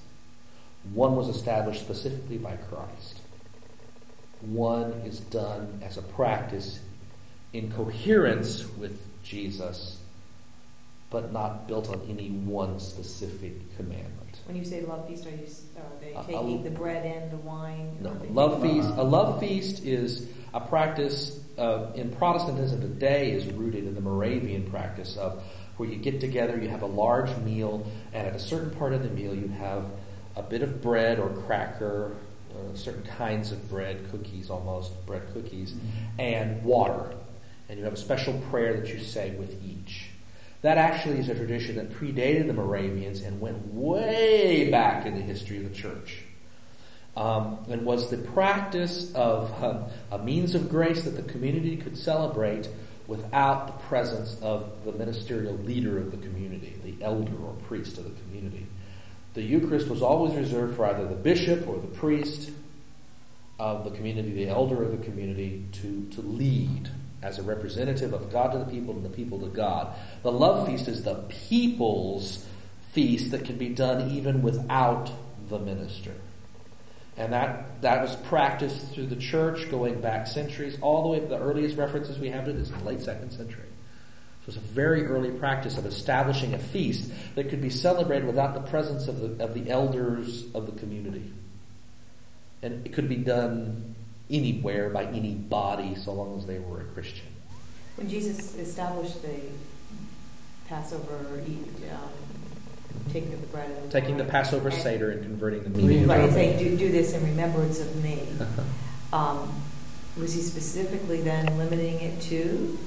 One 0.94 1.16
was 1.16 1.30
established 1.30 1.82
specifically 1.82 2.38
by 2.38 2.58
Christ. 2.58 3.13
One 4.46 4.92
is 5.06 5.20
done 5.20 5.80
as 5.84 5.98
a 5.98 6.02
practice 6.02 6.80
in 7.54 7.72
coherence 7.72 8.68
with 8.78 9.00
Jesus, 9.24 9.98
but 11.10 11.32
not 11.32 11.68
built 11.68 11.90
on 11.90 12.02
any 12.10 12.30
one 12.30 12.80
specific 12.80 13.76
commandment. 13.78 14.42
When 14.46 14.58
you 14.58 14.66
say 14.66 14.82
love 14.82 15.08
feast, 15.08 15.26
are 15.26 15.30
you, 15.30 15.46
are 15.78 16.00
they 16.02 16.14
Uh, 16.14 16.24
taking 16.24 16.60
uh, 16.60 16.64
the 16.64 16.72
bread 16.72 17.06
and 17.06 17.32
the 17.32 17.38
wine? 17.38 17.98
No, 18.02 18.18
love 18.32 18.62
feast. 18.62 18.90
A 18.98 19.04
love 19.04 19.40
feast 19.40 19.84
is 19.86 20.28
a 20.54 20.60
practice 20.60 21.40
uh, 21.58 21.92
in 21.96 22.12
Protestantism 22.12 22.82
today 22.82 23.32
is 23.32 23.46
rooted 23.54 23.86
in 23.86 23.96
the 23.96 24.02
Moravian 24.02 24.70
practice 24.70 25.18
of 25.18 25.42
where 25.78 25.90
you 25.90 25.98
get 25.98 26.20
together, 26.20 26.58
you 26.58 26.70
have 26.70 26.82
a 26.82 26.88
large 26.88 27.36
meal, 27.38 27.86
and 28.12 28.28
at 28.28 28.36
a 28.36 28.40
certain 28.40 28.72
part 28.72 28.94
of 28.94 29.04
the 29.04 29.10
meal, 29.10 29.34
you 29.34 29.48
have 29.48 29.86
a 30.36 30.44
bit 30.44 30.62
of 30.62 30.82
bread 30.82 31.20
or 31.20 31.30
cracker, 31.30 32.16
uh, 32.56 32.76
certain 32.76 33.04
kinds 33.04 33.52
of 33.52 33.70
bread, 33.70 34.10
cookies 34.12 34.50
almost, 34.50 35.06
bread 35.06 35.24
cookies, 35.34 35.76
and 36.20 36.64
water. 36.64 37.16
And 37.70 37.80
you 37.80 37.86
have 37.86 37.94
a 37.94 37.98
special 37.98 38.34
prayer 38.50 38.80
that 38.80 38.94
you 38.94 39.00
say 39.00 39.32
with 39.32 39.64
each. 39.64 40.08
That 40.62 40.78
actually 40.78 41.20
is 41.20 41.30
a 41.30 41.36
tradition 41.36 41.76
that 41.76 41.92
predated 41.92 42.48
the 42.48 42.54
Moravians 42.54 43.22
and 43.22 43.42
went 43.42 43.74
way 43.74 44.70
back 44.72 45.06
in 45.06 45.16
the 45.16 45.22
history 45.22 45.58
of 45.58 45.64
the 45.64 45.76
church. 45.76 46.20
Um, 47.16 47.60
and 47.70 47.86
was 47.86 48.10
the 48.10 48.18
practice 48.18 49.14
of 49.14 49.64
um, 49.64 49.86
a 50.12 50.18
means 50.18 50.56
of 50.56 50.70
grace 50.70 51.04
that 51.04 51.12
the 51.12 51.22
community 51.22 51.78
could 51.78 51.98
celebrate 51.98 52.70
without 53.08 53.68
the 53.68 53.74
presence 53.88 54.38
of 54.42 54.86
the 54.86 54.94
ministerial 54.94 55.54
leader 55.58 56.00
of 56.00 56.12
the 56.12 56.18
community, 56.18 56.76
the 56.84 57.04
elder 57.04 57.36
or 57.46 57.54
priest 57.68 57.98
of 57.98 58.06
the 58.06 58.22
community. 58.22 58.66
The 59.34 59.42
Eucharist 59.42 59.88
was 59.88 60.02
always 60.02 60.36
reserved 60.36 60.76
for 60.76 60.86
either 60.86 61.08
the 61.08 61.16
bishop 61.16 61.68
or 61.68 61.78
the 61.78 61.88
priest 61.88 62.52
of 63.60 63.84
the 63.84 63.92
community, 63.92 64.32
the 64.32 64.50
elder 64.50 64.84
of 64.84 64.92
the 64.92 65.04
community, 65.04 65.66
to, 65.82 66.08
to 66.12 66.22
lead 66.22 66.90
as 67.22 67.40
a 67.40 67.44
representative 67.44 68.14
of 68.14 68.32
God 68.32 68.52
to 68.52 68.60
the 68.60 68.66
people 68.66 68.94
and 68.96 69.06
the 69.06 69.10
people 69.10 69.40
to 69.40 69.48
God. 69.48 69.96
The 70.22 70.32
love 70.32 70.68
feast 70.68 70.88
is 70.88 71.04
the 71.04 71.16
people's 71.50 72.46
feast 72.92 73.32
that 73.32 73.46
can 73.46 73.58
be 73.58 73.70
done 73.70 74.12
even 74.12 74.42
without 74.42 75.10
the 75.50 75.58
minister. 75.58 76.14
And 77.16 77.34
that, 77.34 77.82
that 77.82 78.02
was 78.02 78.16
practiced 78.16 78.94
through 78.94 79.08
the 79.08 79.16
church 79.16 79.70
going 79.70 80.02
back 80.02 80.28
centuries, 80.28 80.78
all 80.82 81.04
the 81.04 81.10
way, 81.10 81.20
to 81.20 81.28
the 81.28 81.40
earliest 81.40 81.78
references 81.78 82.20
we 82.20 82.30
have 82.30 82.46
to 82.46 82.54
this 82.54 82.72
late 82.84 83.02
second 83.02 83.32
century. 83.32 83.63
So 84.46 84.50
it's 84.50 84.58
a 84.58 84.60
very 84.60 85.06
early 85.06 85.32
practice 85.32 85.78
of 85.78 85.86
establishing 85.86 86.54
a 86.54 86.60
feast 86.60 87.10
that 87.36 87.48
could 87.48 87.62
be 87.62 87.70
celebrated 87.70 88.26
without 88.26 88.54
the 88.54 88.60
presence 88.60 89.08
of 89.08 89.38
the, 89.38 89.42
of 89.44 89.54
the 89.54 89.70
elders 89.70 90.44
of 90.54 90.66
the 90.66 90.74
community. 90.74 91.32
And 92.62 92.86
it 92.86 92.92
could 92.92 93.08
be 93.08 93.16
done 93.16 93.96
anywhere 94.30 94.90
by 94.90 95.06
anybody 95.06 95.96
so 95.96 96.12
long 96.12 96.38
as 96.38 96.46
they 96.46 96.60
were 96.60 96.82
a 96.82 96.86
Christian. 96.86 97.28
When 97.96 98.10
Jesus 98.10 98.56
established 98.56 99.22
the 99.22 99.40
Passover, 100.68 101.42
eat, 101.48 101.66
um, 101.94 102.10
taking 103.14 103.32
the 103.32 103.48
bread 103.48 103.70
and 103.70 103.90
the 103.90 104.02
Taking 104.02 104.18
the 104.18 104.26
Passover 104.26 104.70
and- 104.70 104.78
Seder 104.78 105.12
and 105.12 105.22
converting 105.22 105.64
the 105.64 105.70
meat. 105.70 106.06
Right, 106.06 106.20
and 106.22 106.34
saying, 106.34 106.60
do, 106.60 106.76
do 106.78 106.92
this 106.92 107.14
in 107.14 107.24
remembrance 107.24 107.80
of 107.80 108.04
me. 108.04 108.28
Um, 109.14 109.62
was 110.18 110.34
he 110.34 110.42
specifically 110.42 111.22
then 111.22 111.58
limiting 111.58 112.00
it 112.02 112.20
to 112.24 112.78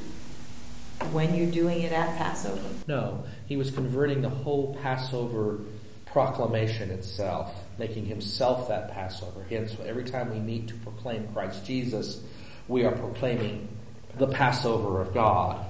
when 1.12 1.35
you're 1.35 1.51
doing 1.51 1.82
it 1.82 1.93
at 1.93 2.16
Passover? 2.18 2.68
No, 2.86 3.24
he 3.47 3.56
was 3.56 3.70
converting 3.70 4.23
the 4.23 4.28
whole 4.28 4.74
Passover 4.82 5.60
proclamation 6.06 6.90
itself, 6.90 7.55
making 7.78 8.06
himself 8.06 8.68
that 8.68 8.93
Passover. 8.93 9.44
Hence, 9.48 9.77
every 9.85 10.05
time 10.05 10.31
we 10.31 10.39
meet 10.39 10.68
to 10.68 10.74
proclaim 10.77 11.28
Christ 11.32 11.64
Jesus, 11.64 12.23
we 12.68 12.85
are 12.85 12.93
proclaiming 12.93 13.68
the 14.16 14.27
Passover 14.27 15.01
of 15.01 15.12
God. 15.12 15.64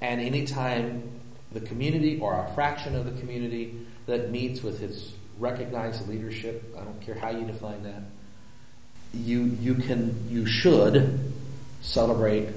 And 0.00 0.20
anytime 0.20 1.20
the 1.52 1.60
community 1.60 2.20
or 2.20 2.44
a 2.44 2.54
fraction 2.54 2.94
of 2.94 3.04
the 3.04 3.20
community 3.20 3.86
that 4.06 4.30
meets 4.30 4.62
with 4.62 4.80
his 4.80 5.12
recognized 5.38 6.08
leadership, 6.08 6.74
I 6.78 6.84
don't 6.84 7.00
care 7.00 7.14
how 7.14 7.30
you 7.30 7.44
define 7.44 7.82
that, 7.84 8.02
you 9.14 9.42
you 9.60 9.74
can 9.74 10.28
you 10.30 10.46
should 10.46 11.32
celebrate 11.82 12.48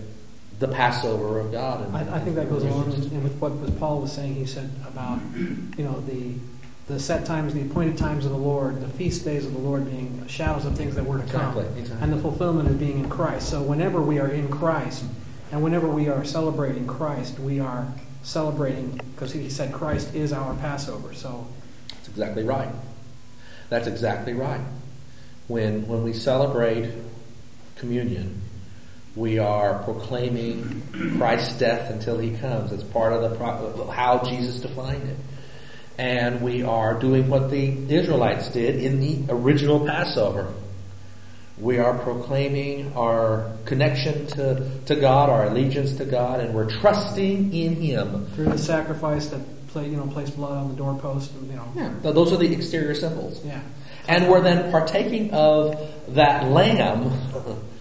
the 0.60 0.68
Passover 0.68 1.40
of 1.40 1.52
God. 1.52 1.86
And 1.86 1.96
I, 1.96 2.16
I 2.16 2.20
think 2.20 2.36
that 2.38 2.50
goes 2.50 2.64
along 2.64 2.94
in 2.94 3.24
with 3.24 3.36
what 3.40 3.52
what 3.54 3.78
Paul 3.80 4.02
was 4.02 4.12
saying. 4.12 4.36
He 4.36 4.46
said 4.46 4.70
about 4.88 5.20
you 5.36 5.84
know 5.84 6.00
the 6.02 6.36
the 6.88 7.00
set 7.00 7.26
times, 7.26 7.54
the 7.54 7.62
appointed 7.62 7.98
times 7.98 8.26
of 8.26 8.32
the 8.32 8.38
Lord, 8.38 8.80
the 8.80 8.88
feast 8.90 9.26
days 9.26 9.46
of 9.46 9.54
the 9.54 9.60
Lord 9.60 9.86
being 9.90 10.26
shadows 10.28 10.66
of 10.66 10.78
things 10.78 10.94
that 10.96 11.04
were 11.04 11.18
to 11.18 11.24
come, 11.32 11.58
Exactly, 11.58 11.82
exactly. 11.82 12.04
and 12.04 12.14
the 12.14 12.22
fulfillment 12.22 12.70
of 12.70 12.78
being 12.80 13.00
in 13.00 13.10
Christ. 13.10 13.50
So 13.50 13.62
whenever 13.64 14.02
we 14.02 14.20
are 14.20 14.28
in 14.28 14.50
Christ, 14.50 15.04
and 15.52 15.64
whenever 15.64 15.88
we 15.88 16.08
are 16.10 16.24
celebrating 16.24 16.86
Christ, 16.86 17.40
we 17.40 17.60
are 17.60 17.88
celebrating 18.22 19.00
because 19.16 19.34
he 19.34 19.50
said 19.50 19.74
Christ 19.74 20.14
is 20.14 20.32
our 20.32 20.54
Passover. 20.56 21.14
So 21.14 21.48
That's 21.90 22.08
exactly 22.08 22.44
right. 22.44 22.70
That's 23.70 23.88
exactly 23.88 24.34
right. 24.34 24.62
When 25.48 25.88
when 25.88 26.04
we 26.04 26.14
celebrate 26.14 26.92
communion, 27.76 28.42
we 29.16 29.40
are 29.40 29.80
proclaiming 29.84 30.82
Christ's 31.18 31.58
death 31.58 31.90
until 31.92 32.18
He 32.20 32.36
comes. 32.38 32.72
It's 32.72 32.84
part 32.84 33.14
of 33.14 33.30
the 33.30 33.36
pro- 33.38 33.88
how 33.90 34.24
Jesus 34.26 34.60
defined 34.60 35.04
it, 35.10 35.18
and 35.98 36.42
we 36.42 36.64
are 36.64 37.00
doing 37.00 37.30
what 37.30 37.50
the 37.50 37.94
Israelites 37.94 38.50
did 38.50 38.76
in 38.84 39.00
the 39.00 39.34
original 39.34 39.86
Passover. 39.86 40.54
We 41.58 41.78
are 41.80 41.98
proclaiming 42.00 42.92
our 42.98 43.50
connection 43.64 44.28
to, 44.28 44.70
to 44.88 44.96
God, 44.98 45.30
our 45.30 45.46
allegiance 45.46 45.94
to 45.94 46.06
God, 46.06 46.42
and 46.42 46.54
we're 46.54 46.70
trusting 46.70 47.54
in 47.54 47.76
Him. 47.76 48.26
through 48.36 48.46
the 48.50 48.58
sacrifice 48.58 49.28
that 49.28 49.40
play, 49.70 49.88
you 49.90 49.96
know 49.96 50.08
placed 50.08 50.36
blood 50.36 50.52
on 50.58 50.68
the 50.70 50.76
doorpost, 50.76 51.32
you 51.50 51.54
know, 51.56 51.72
Yeah, 51.76 51.94
those 52.02 52.34
are 52.34 52.38
the 52.38 52.52
exterior 52.54 52.94
symbols. 52.96 53.40
yeah. 53.46 53.62
And 54.10 54.30
we're 54.30 54.42
then 54.42 54.70
partaking 54.72 55.32
of 55.32 55.80
that 56.10 56.46
lamb 56.52 57.10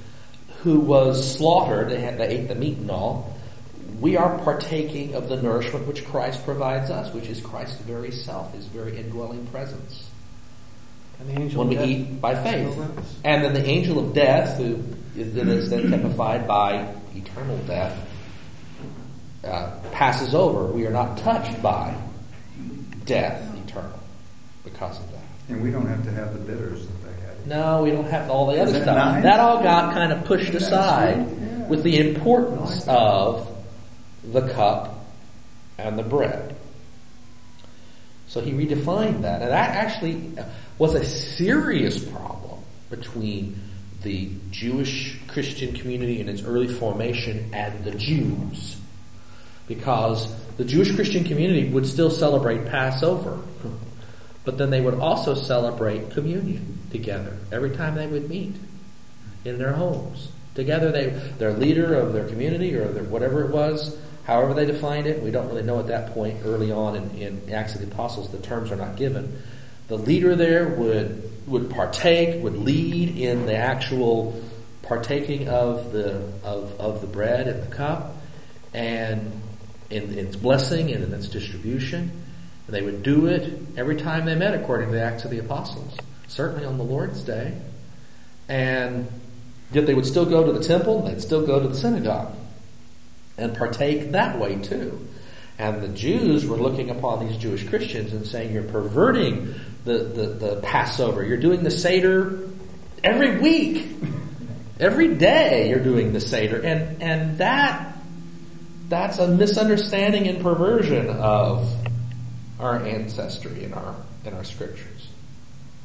who 0.65 0.81
was 0.81 1.37
slaughtered, 1.37 1.91
they, 1.91 2.01
had, 2.01 2.19
they 2.19 2.27
ate 2.27 2.49
the 2.49 2.55
meat 2.55 2.79
and 2.79 2.91
all. 2.91 3.37
We 4.01 4.17
are 4.17 4.39
partaking 4.39 5.15
of 5.15 5.29
the 5.29 5.41
nourishment 5.41 5.87
which 5.87 6.05
Christ 6.07 6.45
provides 6.45 6.91
us, 6.91 7.13
which 7.15 7.29
is 7.29 7.41
Christ's 7.41 7.81
very 7.83 8.11
self, 8.11 8.53
his 8.55 8.67
very 8.67 8.99
indwelling 8.99 9.47
presence. 9.49 10.09
And 11.21 11.29
the 11.29 11.41
angel 11.41 11.59
When 11.61 11.69
we 11.69 11.75
death 11.77 11.89
eat 11.89 12.21
by 12.21 12.35
faith. 12.35 12.77
And 13.25 13.45
then 13.45 13.53
the 13.53 13.65
angel 13.65 13.99
of 13.99 14.15
death, 14.15 14.57
who 14.59 14.83
is 15.17 15.35
then 15.35 15.49
is 15.49 15.71
then 15.71 15.91
typified 15.91 16.49
by 16.49 16.93
eternal 17.15 17.59
death, 17.67 17.97
uh, 19.45 19.71
passes 19.93 20.35
over. 20.35 20.65
We 20.73 20.87
are 20.87 20.91
not 20.91 21.19
touched 21.19 21.63
by 21.63 21.95
death 23.05 23.55
eternal 23.69 24.01
because 24.65 24.99
of 24.99 25.13
that. 25.13 25.25
And 25.51 25.63
we 25.63 25.71
don't 25.71 25.87
have 25.87 26.03
to 26.05 26.11
have 26.11 26.33
the 26.33 26.41
bitters 26.41 26.87
that 26.87 27.03
they 27.03 27.04
had. 27.04 27.04
No, 27.47 27.83
we 27.83 27.91
don't 27.91 28.09
have 28.09 28.31
all 28.31 28.47
the 28.47 28.61
other 28.61 28.73
stuff. 28.73 28.97
nice? 28.97 29.23
That 29.23 29.41
all 29.41 29.63
got 29.63 29.93
kind 29.95 30.13
of 30.13 30.25
pushed 30.25 30.55
aside? 30.55 31.19
Yeah. 31.19 31.69
with 31.69 31.83
the 31.83 31.99
importance 31.99 32.85
of 32.89 33.49
the 34.23 34.49
cup 34.53 35.07
and 35.79 35.99
the 35.99 36.03
bread. 36.03 36.57
So 38.29 38.41
he 38.41 38.53
redefined 38.53 39.23
that. 39.23 39.43
And 39.43 39.51
that 39.51 39.71
actually 39.71 40.33
was 40.79 40.95
a 40.95 41.05
serious 41.05 42.05
problem 42.05 42.61
between 42.91 43.61
the 44.03 44.31
Jewish 44.51 45.19
Christian 45.29 45.75
community 45.75 46.21
in 46.21 46.29
its 46.29 46.43
early 46.43 46.69
formation 46.69 47.51
and 47.53 47.85
the 47.85 47.93
Jews. 47.93 48.77
Because 49.67 50.33
the 50.57 50.65
Jewish 50.65 50.95
Christian 50.95 51.25
community 51.25 51.69
would 51.71 51.87
still 51.87 52.11
celebrate 52.11 52.67
Passover, 52.67 53.41
but 54.45 54.59
then 54.59 54.71
they 54.71 54.81
would 54.81 54.95
also 54.95 55.35
celebrate 55.35 56.11
communion 56.11 56.79
together 56.91 57.37
every 57.51 57.71
time 57.71 57.95
they 57.95 58.07
would 58.07 58.29
meet 58.29 58.55
in 59.45 59.59
their 59.59 59.73
homes. 59.73 60.31
Together, 60.55 60.93
they, 60.93 61.07
their 61.39 61.53
leader 61.53 61.95
of 61.95 62.13
their 62.13 62.29
community 62.29 62.75
or 62.75 62.87
their, 62.89 63.05
whatever 63.05 63.45
it 63.45 63.51
was, 63.51 63.99
however 64.25 64.55
they 64.55 64.65
defined 64.65 65.07
it, 65.07 65.23
we 65.23 65.31
don't 65.31 65.49
really 65.49 65.63
know 65.63 65.81
at 65.81 65.89
that 65.89 66.13
point 66.15 66.39
early 66.45 66.71
on 66.71 66.95
in, 66.95 67.11
in 67.19 67.53
Acts 67.53 67.75
of 67.75 67.81
the 67.81 67.87
Apostles, 67.87 68.31
the 68.31 68.39
terms 68.39 68.71
are 68.71 68.77
not 68.77 68.97
given. 68.97 69.43
The 69.89 69.99
leader 69.99 70.37
there 70.37 70.69
would, 70.69 71.31
would 71.47 71.71
partake, 71.71 72.43
would 72.43 72.57
lead 72.57 73.19
in 73.19 73.47
the 73.47 73.57
actual 73.57 74.41
partaking 74.83 75.49
of 75.49 75.93
the, 75.93 76.17
of, 76.45 76.79
of 76.81 77.01
the 77.01 77.07
bread 77.07 77.49
and 77.49 77.63
the 77.63 77.75
cup 77.75 78.17
and 78.73 79.41
in, 79.91 80.03
in 80.05 80.27
its 80.27 80.37
blessing 80.37 80.93
and 80.93 81.05
in 81.05 81.13
its 81.13 81.29
distribution. 81.29 82.24
They 82.69 82.83
would 82.83 83.03
do 83.03 83.27
it 83.27 83.59
every 83.77 83.97
time 83.97 84.25
they 84.25 84.35
met 84.35 84.55
according 84.55 84.89
to 84.89 84.95
the 84.95 85.03
Acts 85.03 85.25
of 85.25 85.31
the 85.31 85.39
Apostles, 85.39 85.97
certainly 86.29 86.65
on 86.65 86.79
the 86.79 86.85
Lord's 86.85 87.23
Day. 87.23 87.61
And 88.49 89.09
yet 89.73 89.87
they 89.87 89.95
would 89.95 90.07
still 90.07 90.25
go 90.25 90.45
to 90.45 90.53
the 90.53 90.65
temple 90.65 91.03
they'd 91.03 91.21
still 91.21 91.47
go 91.47 91.61
to 91.61 91.69
the 91.69 91.75
synagogue 91.75 92.35
and 93.37 93.57
partake 93.57 94.13
that 94.13 94.39
way 94.39 94.57
too. 94.57 95.07
And 95.59 95.83
the 95.83 95.89
Jews 95.89 96.47
were 96.47 96.57
looking 96.57 96.91
upon 96.91 97.27
these 97.27 97.37
Jewish 97.37 97.69
Christians 97.69 98.13
and 98.13 98.27
saying, 98.27 98.53
You're 98.53 98.65
perverting 98.65 99.55
the, 99.85 99.99
the, 99.99 100.27
the 100.27 100.61
Passover. 100.63 101.25
You're 101.25 101.37
doing 101.37 101.63
the 101.63 101.71
Seder 101.71 102.49
every 103.03 103.39
week. 103.39 103.87
Every 104.81 105.15
day 105.15 105.69
you're 105.69 105.85
doing 105.85 106.13
the 106.13 106.21
Seder. 106.21 106.61
And, 106.61 107.01
and 107.03 107.39
that 107.39 107.97
that's 108.89 109.19
a 109.19 109.29
misunderstanding 109.29 110.29
and 110.29 110.43
perversion 110.43 111.09
of 111.09 111.69
our 112.59 112.83
ancestry 112.85 113.65
in 113.65 113.75
our 113.75 113.95
in 114.25 114.35
our 114.35 114.45
scriptures. 114.45 115.09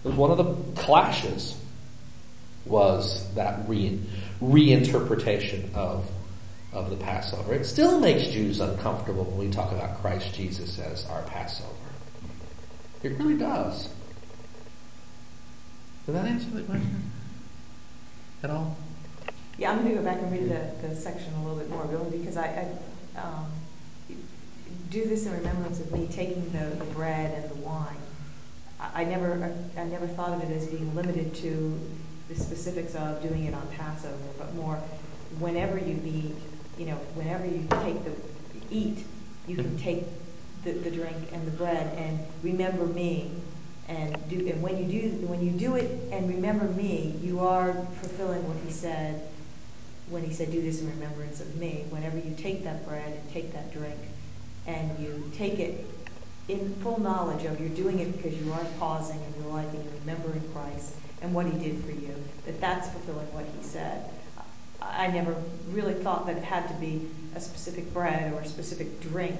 One 0.04 0.32
of 0.32 0.38
the 0.38 0.82
clashes 0.82 1.60
was 2.66 3.34
that 3.36 3.68
re, 3.68 4.00
reinterpretation 4.42 5.74
of 5.74 6.10
of 6.72 6.90
the 6.90 6.96
Passover. 6.98 7.54
It 7.54 7.66
still 7.66 8.00
makes 8.00 8.28
Jews 8.28 8.60
uncomfortable 8.60 9.24
when 9.24 9.38
we 9.38 9.50
talk 9.50 9.72
about 9.72 10.02
Christ 10.02 10.34
Jesus 10.36 10.78
as 10.80 11.06
our 11.08 11.24
Passover. 11.24 11.74
It 13.02 13.18
really 13.18 13.38
does. 13.38 13.90
Did 16.06 16.16
that 16.16 16.26
answer 16.26 16.50
the 16.50 16.62
question? 16.62 17.12
At 18.44 18.52
all? 18.52 18.78
Yeah, 19.58 19.72
I'm 19.72 19.80
going 19.80 19.90
to 19.90 19.96
go 19.96 20.04
back 20.04 20.20
and 20.22 20.32
read 20.32 20.50
the, 20.50 20.88
the 20.88 20.96
section 20.96 21.34
a 21.34 21.44
little 21.44 21.58
bit 21.58 21.70
more, 21.70 21.84
really, 21.86 22.18
because 22.18 22.38
I, 22.38 22.72
I 23.16 23.20
um, 23.20 23.48
do 24.90 25.06
this 25.06 25.26
in 25.26 25.34
remembrance 25.34 25.80
of 25.80 25.92
me 25.92 26.08
taking 26.08 26.52
the, 26.52 26.76
the 26.76 26.86
bread 26.86 27.32
and 27.32 27.50
the 27.50 27.56
wine. 27.56 27.96
I, 28.80 29.02
I 29.02 29.04
never, 29.04 29.54
I, 29.78 29.82
I 29.82 29.84
never 29.86 30.08
thought 30.08 30.32
of 30.32 30.50
it 30.50 30.56
as 30.56 30.68
being 30.68 30.96
limited 30.96 31.36
to 31.36 31.80
the 32.28 32.36
specifics 32.36 32.96
of 32.96 33.22
doing 33.22 33.46
it 33.46 33.54
on 33.54 33.68
Passover, 33.70 34.16
but 34.38 34.54
more 34.56 34.76
whenever 35.38 35.78
you 35.78 36.00
eat, 36.06 36.36
you 36.78 36.86
know, 36.86 36.96
whenever 37.16 37.46
you 37.46 37.68
take 37.84 38.04
the 38.04 38.14
eat, 38.72 39.06
you 39.48 39.56
can 39.56 39.66
mm-hmm. 39.66 39.78
take 39.78 40.04
the, 40.64 40.72
the 40.72 40.92
drink 40.92 41.30
and 41.32 41.46
the 41.46 41.52
bread 41.52 41.96
and 41.98 42.20
remember 42.44 42.86
me 42.86 43.32
and 43.88 44.16
do 44.30 44.48
and 44.48 44.62
when 44.62 44.78
you 44.78 44.86
do 44.86 45.26
when 45.26 45.44
you 45.44 45.52
do 45.52 45.76
it 45.76 45.90
and 46.12 46.30
remember 46.30 46.66
me, 46.66 47.16
you 47.22 47.40
are 47.40 47.74
fulfilling 47.74 48.48
what 48.48 48.58
he 48.64 48.72
said 48.72 49.28
when 50.10 50.24
he 50.24 50.32
said, 50.32 50.52
Do 50.52 50.62
this 50.62 50.82
in 50.82 50.90
remembrance 50.90 51.42
of 51.42 51.56
me. 51.56 51.86
Whenever 51.90 52.18
you 52.18 52.36
take 52.36 52.64
that 52.64 52.88
bread 52.88 53.14
and 53.14 53.32
take 53.32 53.52
that 53.54 53.74
drink 53.74 53.98
and 54.70 55.00
you 55.00 55.32
take 55.36 55.60
it 55.60 55.86
in 56.48 56.74
full 56.82 57.00
knowledge 57.00 57.46
of 57.46 57.60
you're 57.60 57.70
doing 57.70 58.00
it 58.00 58.16
because 58.16 58.34
you 58.40 58.52
are 58.54 58.64
pausing 58.80 59.20
and 59.22 59.36
you're 59.44 59.52
like 59.54 59.68
and 59.74 59.84
you're 59.84 59.94
remembering 60.02 60.42
Christ 60.54 60.94
and 61.22 61.34
what 61.34 61.46
he 61.46 61.58
did 61.60 61.84
for 61.84 61.92
you, 61.92 62.16
that 62.46 62.62
that's 62.62 62.90
fulfilling 62.90 63.28
what 63.34 63.46
he 63.46 63.64
said. 63.64 64.10
I 64.82 65.08
never 65.08 65.36
really 65.72 65.94
thought 65.96 66.26
that 66.28 66.38
it 66.38 66.44
had 66.44 66.68
to 66.70 66.74
be 66.76 67.08
a 67.36 67.40
specific 67.42 67.94
bread 67.94 68.34
or 68.34 68.40
a 68.42 68.46
specific 68.48 69.02
drink 69.02 69.38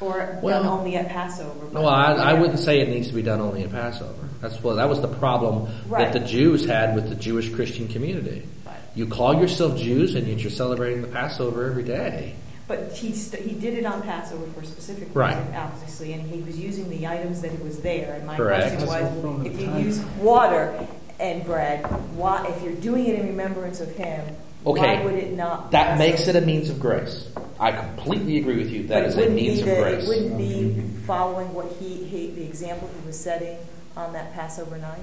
or 0.00 0.38
Well- 0.42 0.62
done 0.62 0.78
only 0.80 0.96
at 0.96 1.08
Passover. 1.08 1.66
but- 1.72 1.82
No, 1.82 1.86
I, 1.86 2.12
I 2.14 2.32
wouldn't 2.34 2.58
say 2.60 2.80
it 2.80 2.88
needs 2.88 3.08
to 3.08 3.14
be 3.14 3.22
done 3.22 3.40
only 3.40 3.62
at 3.64 3.70
Passover. 3.70 4.28
That's 4.40 4.62
what 4.62 4.74
that 4.76 4.88
was 4.88 5.00
the 5.00 5.08
problem 5.08 5.68
Right. 5.88 6.12
that 6.12 6.18
the 6.18 6.26
Jews 6.26 6.64
had 6.64 6.94
with 6.94 7.08
the 7.08 7.16
Jewish 7.16 7.52
Christian 7.52 7.88
community. 7.88 8.44
Right. 8.64 8.76
You 8.94 9.06
call 9.06 9.34
yourself 9.34 9.76
Jews, 9.76 10.14
and 10.14 10.26
yet 10.26 10.38
you're 10.38 10.50
celebrating 10.50 11.02
the 11.02 11.08
Passover 11.08 11.66
every 11.68 11.82
day. 11.82 12.34
But 12.68 12.92
he, 12.92 13.14
st- 13.14 13.42
he 13.44 13.54
did 13.58 13.78
it 13.78 13.86
on 13.86 14.02
Passover 14.02 14.46
for 14.52 14.60
a 14.60 14.66
specific 14.66 15.08
Right. 15.14 15.36
reason, 15.38 15.54
obviously, 15.54 16.12
and 16.12 16.22
he 16.30 16.42
was 16.42 16.58
using 16.58 16.90
the 16.90 17.06
items 17.06 17.40
that 17.40 17.58
was 17.64 17.80
there. 17.80 18.12
And 18.14 18.26
my 18.26 18.36
Correct. 18.36 18.76
question 18.78 18.86
was, 18.86 19.46
if 19.46 19.58
you 19.58 19.66
time. 19.66 19.82
use 19.84 19.98
water 20.20 20.86
and 21.18 21.42
bread, 21.46 21.84
why, 22.14 22.46
if 22.46 22.62
you're 22.62 22.74
doing 22.74 23.06
it 23.06 23.18
in 23.18 23.26
remembrance 23.28 23.80
of 23.80 23.90
him, 23.96 24.36
Okay. 24.66 24.98
why 24.98 25.04
would 25.04 25.14
it 25.14 25.32
not? 25.34 25.70
That 25.70 25.94
be 25.94 26.04
makes 26.10 26.28
it 26.28 26.36
a 26.36 26.42
means 26.42 26.68
of 26.68 26.78
grace. 26.78 27.26
I 27.58 27.72
completely 27.72 28.36
agree 28.36 28.58
with 28.58 28.70
you. 28.70 28.86
That 28.88 29.00
But 29.00 29.08
is 29.08 29.14
it 29.14 29.16
a 29.16 29.20
wouldn't 29.22 29.36
means 29.36 29.62
be 29.62 29.70
of 29.70 29.78
grace. 29.78 30.04
It 30.04 30.08
wouldn't 30.08 30.38
be 30.38 30.82
following 31.06 31.54
what 31.54 31.72
he, 31.80 32.04
he, 32.04 32.30
the 32.32 32.44
example 32.44 32.90
he 33.00 33.06
was 33.06 33.18
setting 33.18 33.56
on 33.96 34.12
that 34.12 34.34
Passover 34.34 34.76
night? 34.76 35.00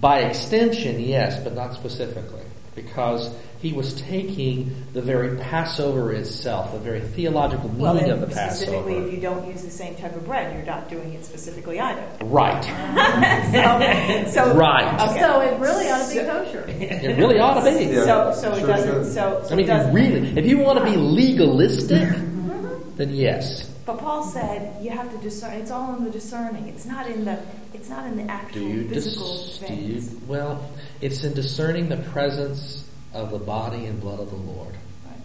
By 0.00 0.20
extension, 0.20 0.98
yes, 0.98 1.38
but 1.44 1.54
not 1.54 1.74
specifically. 1.74 2.40
Because 2.74 3.34
he 3.62 3.72
was 3.72 3.94
taking 4.02 4.74
the 4.92 5.00
very 5.00 5.36
Passover 5.36 6.12
itself, 6.12 6.72
the 6.72 6.80
very 6.80 7.00
theological 7.00 7.68
meaning 7.68 8.02
then 8.02 8.10
of 8.10 8.20
the 8.20 8.26
Passover. 8.26 8.54
specifically, 8.54 8.94
if 8.96 9.12
you 9.14 9.20
don't 9.20 9.46
use 9.46 9.62
the 9.62 9.70
same 9.70 9.94
type 9.94 10.16
of 10.16 10.24
bread, 10.24 10.52
you're 10.56 10.66
not 10.66 10.88
doing 10.88 11.12
it 11.12 11.24
specifically 11.24 11.78
either. 11.78 12.04
Right. 12.22 12.64
so, 14.26 14.32
so 14.32 14.56
Right. 14.56 15.08
Okay. 15.08 15.20
So 15.20 15.40
it 15.42 15.60
really 15.60 15.88
ought 15.88 16.08
to 16.08 16.14
be 16.14 16.20
kosher. 16.26 16.64
It 16.68 17.18
really 17.18 17.38
ought 17.38 17.62
to 17.62 17.78
be. 17.78 17.84
Yeah, 17.84 18.04
so, 18.04 18.34
so 18.34 18.52
it 18.54 18.66
doesn't. 18.66 18.88
does. 18.88 19.14
So, 19.14 19.42
so 19.44 19.52
I 19.52 19.56
mean, 19.56 19.64
it 19.64 19.68
doesn't. 19.68 19.94
really, 19.94 20.36
if 20.36 20.44
you 20.44 20.58
want 20.58 20.80
to 20.80 20.84
be 20.84 20.96
legalistic, 20.96 22.08
mm-hmm. 22.08 22.96
then 22.96 23.10
yes. 23.14 23.71
But 23.84 23.98
Paul 23.98 24.22
said 24.24 24.82
you 24.82 24.90
have 24.90 25.10
to 25.10 25.18
discern. 25.18 25.54
It's 25.54 25.70
all 25.70 25.96
in 25.96 26.04
the 26.04 26.10
discerning. 26.10 26.68
It's 26.68 26.86
not 26.86 27.08
in 27.10 27.24
the. 27.24 27.40
It's 27.74 27.88
not 27.88 28.06
in 28.06 28.16
the 28.16 28.30
actual 28.30 28.88
physical 28.88 29.44
dis- 29.44 29.58
do 29.58 29.74
you, 29.74 30.00
things. 30.00 30.22
well, 30.26 30.70
it's 31.00 31.24
in 31.24 31.34
discerning 31.34 31.88
the 31.88 31.96
presence 31.96 32.88
of 33.12 33.30
the 33.30 33.38
body 33.38 33.86
and 33.86 34.00
blood 34.00 34.20
of 34.20 34.30
the 34.30 34.36
Lord. 34.36 34.74
Right. 35.06 35.16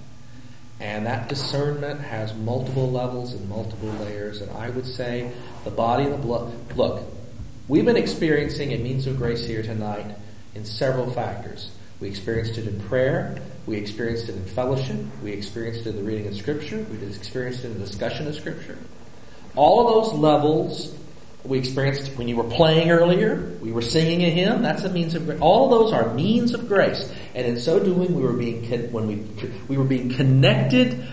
And 0.79 1.05
that 1.05 1.29
discernment 1.29 2.01
has 2.01 2.33
multiple 2.33 2.89
levels 2.89 3.33
and 3.33 3.47
multiple 3.47 3.89
layers. 3.89 4.41
And 4.41 4.49
I 4.51 4.69
would 4.69 4.87
say 4.87 5.31
the 5.65 5.71
body 5.71 6.05
and 6.05 6.13
the 6.13 6.17
blood. 6.17 6.51
Look, 6.75 7.03
we've 7.67 7.85
been 7.85 7.97
experiencing 7.97 8.73
a 8.73 8.77
means 8.77 9.05
of 9.05 9.17
grace 9.17 9.45
here 9.45 9.61
tonight 9.61 10.15
in 10.55 10.65
several 10.65 11.11
factors. 11.11 11.69
We 11.99 12.07
experienced 12.07 12.57
it 12.57 12.67
in 12.67 12.79
prayer. 12.81 13.39
We 13.65 13.77
experienced 13.77 14.29
it 14.29 14.35
in 14.35 14.45
fellowship. 14.45 14.97
We 15.23 15.31
experienced 15.31 15.85
it 15.85 15.89
in 15.89 15.95
the 15.97 16.03
reading 16.03 16.27
of 16.27 16.35
Scripture. 16.35 16.85
We 16.89 17.05
experienced 17.05 17.63
it 17.63 17.67
in 17.67 17.73
the 17.79 17.85
discussion 17.85 18.27
of 18.27 18.35
Scripture. 18.35 18.77
All 19.55 19.87
of 19.87 20.05
those 20.05 20.13
levels 20.19 20.95
we 21.47 21.59
experienced 21.59 22.17
when 22.17 22.27
you 22.27 22.35
were 22.35 22.43
playing 22.43 22.91
earlier. 22.91 23.57
We 23.61 23.71
were 23.71 23.81
singing 23.81 24.23
a 24.23 24.29
hymn. 24.29 24.61
That's 24.61 24.83
a 24.83 24.89
means 24.89 25.15
of 25.15 25.25
grace. 25.25 25.39
All 25.39 25.65
of 25.65 25.71
those 25.71 25.93
are 25.93 26.13
means 26.13 26.53
of 26.53 26.67
grace, 26.67 27.11
and 27.33 27.47
in 27.47 27.57
so 27.57 27.79
doing, 27.79 28.15
we 28.15 28.21
were 28.21 28.33
being 28.33 28.91
when 28.91 29.07
we 29.07 29.15
we 29.67 29.77
were 29.77 29.85
being 29.85 30.09
connected. 30.09 31.03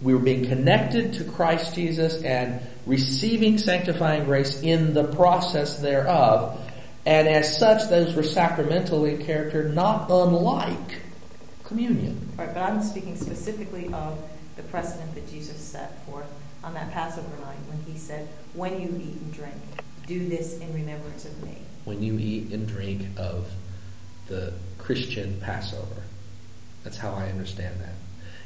We 0.00 0.14
were 0.14 0.20
being 0.20 0.46
connected 0.46 1.14
to 1.14 1.24
Christ 1.24 1.74
Jesus 1.74 2.22
and 2.22 2.60
receiving 2.86 3.58
sanctifying 3.58 4.24
grace 4.24 4.62
in 4.62 4.94
the 4.94 5.04
process 5.04 5.80
thereof. 5.80 6.64
And 7.08 7.26
as 7.26 7.58
such, 7.58 7.88
those 7.88 8.14
were 8.14 8.22
sacramental 8.22 9.06
in 9.06 9.24
character, 9.24 9.68
not 9.70 10.10
unlike 10.10 11.00
communion. 11.64 12.28
Right. 12.36 12.52
But 12.52 12.60
I'm 12.60 12.82
speaking 12.82 13.16
specifically 13.16 13.90
of 13.92 14.22
the 14.56 14.62
precedent 14.64 15.14
that 15.14 15.28
Jesus 15.28 15.56
set 15.56 16.04
forth 16.04 16.30
on 16.62 16.74
that 16.74 16.92
Passover 16.92 17.28
night 17.40 17.58
when 17.68 17.82
he 17.90 17.98
said, 17.98 18.28
"When 18.52 18.80
you 18.80 18.88
eat 18.88 19.20
and 19.22 19.32
drink, 19.32 19.56
do 20.06 20.28
this 20.28 20.58
in 20.58 20.72
remembrance 20.74 21.24
of 21.24 21.42
me." 21.42 21.58
when 21.88 22.02
you 22.02 22.18
eat 22.18 22.52
and 22.52 22.68
drink 22.68 23.02
of 23.16 23.50
the 24.26 24.52
Christian 24.76 25.40
Passover. 25.40 26.02
That's 26.84 26.98
how 26.98 27.14
I 27.14 27.28
understand 27.30 27.80
that. 27.80 27.94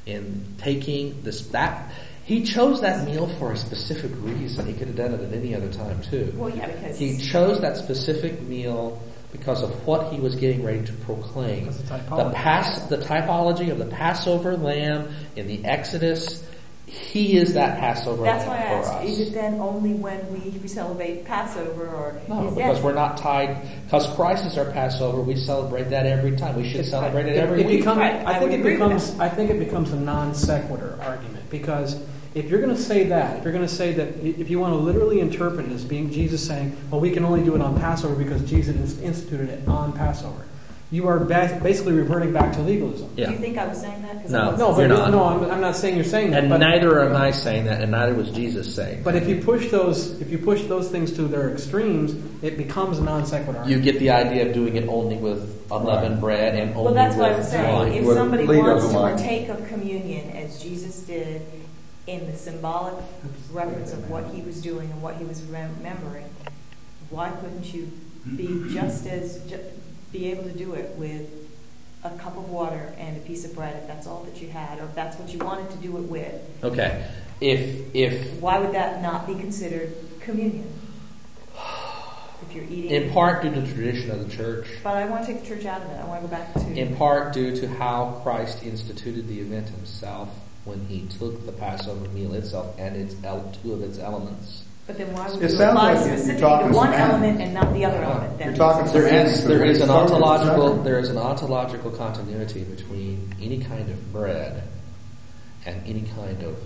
In 0.06 0.44
taking 0.58 1.22
this, 1.22 1.48
that, 1.48 1.92
he 2.24 2.42
chose 2.44 2.80
that 2.82 3.04
meal 3.06 3.26
for 3.38 3.52
a 3.52 3.56
specific 3.56 4.10
reason. 4.20 4.66
He 4.66 4.72
could 4.74 4.88
have 4.88 4.96
done 4.96 5.12
it 5.14 5.20
at 5.20 5.32
any 5.32 5.54
other 5.54 5.72
time 5.72 6.00
too. 6.02 6.32
Well, 6.36 6.50
yeah, 6.50 6.66
because 6.66 6.98
He 6.98 7.18
chose 7.18 7.60
that 7.60 7.76
specific 7.76 8.40
meal 8.42 9.00
because 9.32 9.62
of 9.62 9.70
what 9.86 10.12
he 10.12 10.20
was 10.20 10.34
getting 10.34 10.62
ready 10.62 10.84
to 10.84 10.92
proclaim. 11.04 11.66
The 11.66 11.72
The 11.72 11.82
typology. 11.98 12.34
pass, 12.34 12.80
the 12.88 12.98
typology 12.98 13.70
of 13.70 13.78
the 13.78 13.86
Passover 13.86 14.56
lamb 14.56 15.08
in 15.36 15.46
the 15.46 15.64
Exodus. 15.64 16.44
He 16.86 17.38
is 17.38 17.54
that 17.54 17.78
Passover 17.78 18.22
that's 18.22 18.46
why 18.46 18.56
I 18.56 18.58
lamb 18.58 18.82
for 18.82 18.88
asked: 18.90 18.92
us. 19.04 19.08
Is 19.08 19.28
it 19.28 19.32
then 19.32 19.54
only 19.60 19.94
when 19.94 20.20
we 20.30 20.68
celebrate 20.68 21.24
Passover, 21.24 21.86
or 21.88 22.20
No, 22.28 22.48
is 22.48 22.54
because 22.54 22.76
that, 22.76 22.84
we're 22.84 22.92
not 22.92 23.16
tied. 23.16 23.56
Because 23.86 24.06
Christ 24.14 24.44
is 24.44 24.58
our 24.58 24.70
Passover, 24.72 25.22
we 25.22 25.34
celebrate 25.34 25.84
that 25.88 26.04
every 26.04 26.36
time. 26.36 26.54
We 26.54 26.68
should 26.68 26.80
It's 26.80 26.90
celebrate 26.90 27.22
right. 27.24 27.32
it 27.32 27.38
every 27.38 27.62
it 27.62 27.66
week. 27.66 27.78
become- 27.78 27.98
Right, 27.98 28.22
I 28.26 28.34
I 28.36 28.38
think 28.40 28.52
it 28.52 28.62
becomes. 28.62 29.18
I 29.18 29.28
think 29.30 29.50
it 29.50 29.58
becomes 29.58 29.90
a 29.92 29.96
non 29.96 30.34
sequitur 30.34 30.98
argument 31.00 31.41
because 31.52 32.02
if 32.34 32.50
you're 32.50 32.60
going 32.60 32.74
to 32.74 32.82
say 32.82 33.04
that, 33.04 33.36
if 33.36 33.44
you're 33.44 33.52
going 33.52 33.66
to 33.66 33.72
say 33.72 33.92
that, 33.92 34.08
if 34.24 34.50
you 34.50 34.58
want 34.58 34.72
to 34.72 34.78
literally 34.78 35.20
interpret 35.20 35.66
it 35.66 35.72
as 35.72 35.84
being 35.84 36.10
Jesus 36.10 36.44
saying, 36.44 36.76
"Well, 36.90 37.00
we 37.00 37.12
can 37.12 37.24
only 37.24 37.44
do 37.44 37.54
it 37.54 37.60
on 37.60 37.78
Passover 37.78 38.16
because 38.16 38.42
Jesus 38.48 38.98
instituted 39.00 39.50
it 39.50 39.68
on 39.68 39.92
Passover," 39.92 40.46
you 40.92 41.08
are 41.08 41.18
ba- 41.18 41.58
basically 41.62 41.94
reverting 41.94 42.32
back 42.34 42.52
to 42.52 42.60
legalism. 42.60 43.08
Yeah. 43.16 43.26
Do 43.26 43.32
you 43.32 43.38
think 43.38 43.56
I 43.56 43.66
was 43.66 43.80
saying 43.80 44.02
that? 44.02 44.28
No. 44.30 44.38
I 44.38 44.44
wasn't. 44.52 44.58
No, 44.58 44.72
but 44.74 44.78
You're 44.80 44.88
not. 44.88 45.10
no, 45.10 45.24
I'm, 45.24 45.50
I'm 45.50 45.60
not 45.62 45.74
saying 45.74 45.96
you're 45.96 46.04
saying 46.04 46.30
that. 46.32 46.40
And 46.40 46.50
but, 46.50 46.58
neither 46.58 47.02
am 47.02 47.16
I 47.16 47.30
saying 47.30 47.64
that, 47.64 47.80
and 47.80 47.90
neither 47.92 48.14
was 48.14 48.30
Jesus 48.30 48.72
saying. 48.74 49.02
but 49.02 49.16
if 49.16 49.26
you 49.26 49.40
push 49.42 49.70
those, 49.70 50.20
if 50.20 50.30
you 50.30 50.36
push 50.38 50.62
those 50.64 50.90
things 50.90 51.10
to 51.14 51.22
their 51.22 51.50
extremes, 51.50 52.12
it 52.42 52.58
becomes 52.58 52.98
a 52.98 53.02
non 53.02 53.24
sequitur. 53.26 53.64
you 53.66 53.80
get 53.80 53.98
the 53.98 54.10
idea 54.10 54.46
of 54.46 54.52
doing 54.52 54.76
it 54.76 54.86
only 54.86 55.16
with 55.16 55.66
unleavened 55.72 56.20
bread 56.20 56.54
and 56.56 56.70
only 56.76 56.84
Well, 56.84 56.94
that's 56.94 57.16
what 57.16 57.26
I 57.26 57.28
with 57.30 57.38
was 57.38 57.48
saying. 57.50 57.74
wine. 57.74 57.92
If 57.92 58.04
somebody 58.12 58.46
wants 58.46 58.88
to 58.88 58.94
wine. 58.94 59.16
partake 59.16 59.48
of 59.48 59.66
communion 59.68 60.30
as 60.36 60.62
Jesus 60.62 61.00
did 61.00 61.40
in 62.06 62.30
the 62.30 62.36
symbolic 62.36 62.94
reference 63.50 63.92
of 63.94 64.10
what 64.10 64.26
he 64.34 64.42
was 64.42 64.60
doing 64.60 64.90
and 64.90 65.00
what 65.02 65.16
he 65.16 65.24
was 65.24 65.42
remembering, 65.44 66.26
why 67.08 67.30
couldn't 67.40 67.72
you 67.72 67.90
be 68.36 68.66
just 68.74 69.06
as 69.06 69.38
ju- 69.48 69.58
be 70.12 70.30
able 70.30 70.44
to 70.44 70.52
do 70.52 70.74
it 70.74 70.94
with 70.96 71.28
a 72.04 72.10
cup 72.10 72.36
of 72.36 72.48
water 72.50 72.92
and 72.98 73.16
a 73.16 73.20
piece 73.20 73.44
of 73.44 73.54
bread 73.54 73.76
if 73.76 73.86
that's 73.86 74.06
all 74.06 74.24
that 74.24 74.40
you 74.40 74.48
had, 74.48 74.78
or 74.80 74.84
if 74.84 74.94
that's 74.94 75.18
what 75.18 75.32
you 75.32 75.38
wanted 75.38 75.70
to 75.70 75.76
do 75.78 75.96
it 75.96 76.02
with? 76.02 76.34
Okay, 76.62 77.06
if 77.40 77.94
if 77.94 78.40
Why 78.40 78.58
would 78.58 78.72
that 78.74 79.02
not 79.02 79.26
be 79.26 79.34
considered 79.34 79.94
communion? 80.20 80.72
If 82.42 82.56
you're 82.56 82.64
eating, 82.64 82.90
in 82.90 83.12
part 83.12 83.42
due 83.42 83.54
to 83.54 83.60
the 83.60 83.72
tradition 83.72 84.10
of 84.10 84.28
the 84.28 84.36
church, 84.36 84.66
but 84.82 84.96
I 84.96 85.06
want 85.06 85.24
to 85.24 85.32
take 85.32 85.42
the 85.42 85.48
church 85.48 85.64
out 85.64 85.82
of 85.82 85.90
it. 85.90 85.94
I 85.94 86.04
want 86.04 86.22
to 86.22 86.28
go 86.28 86.36
back 86.36 86.52
to 86.54 86.60
in 86.74 86.96
part 86.96 87.32
due 87.32 87.54
to 87.56 87.68
how 87.68 88.20
Christ 88.24 88.64
instituted 88.64 89.28
the 89.28 89.40
event 89.40 89.68
himself 89.68 90.28
when 90.64 90.86
he 90.86 91.06
took 91.06 91.46
the 91.46 91.52
Passover 91.52 92.08
meal 92.08 92.34
itself 92.34 92.74
and 92.78 92.96
its 92.96 93.14
el- 93.24 93.52
two 93.62 93.72
of 93.72 93.82
its 93.82 93.98
elements 93.98 94.64
But 94.86 94.98
then 94.98 95.12
why 95.12 95.28
would 95.30 95.36
It 95.42 95.42
you 95.42 95.48
sounds 95.56 95.60
apply 95.60 95.92
like 95.92 95.98
you're- 95.98 96.08
you're 96.10 96.18
specifically 96.18 96.40
talking 96.40 96.68
to 96.72 96.74
one 96.76 96.86
semantics. 96.88 97.10
element 97.12 97.40
and 97.40 97.54
not 97.54 97.72
the 97.72 97.84
other 97.84 98.02
element? 98.02 98.38
Then 98.38 98.46
You're 98.48 98.56
talking 98.56 98.92
There 98.92 99.06
semantics. 99.08 99.38
is 99.38 99.44
there 99.46 99.64
is 99.64 99.80
an 99.80 99.90
ontological 99.90 100.68
separate. 100.68 100.84
there 100.84 100.98
is 100.98 101.08
an 101.08 101.18
ontological 101.18 101.90
continuity 101.92 102.64
between 102.64 103.34
any 103.40 103.58
kind 103.58 103.88
of 103.88 104.12
bread 104.12 104.64
and 105.64 105.76
any 105.86 106.02
kind 106.16 106.42
of 106.42 106.56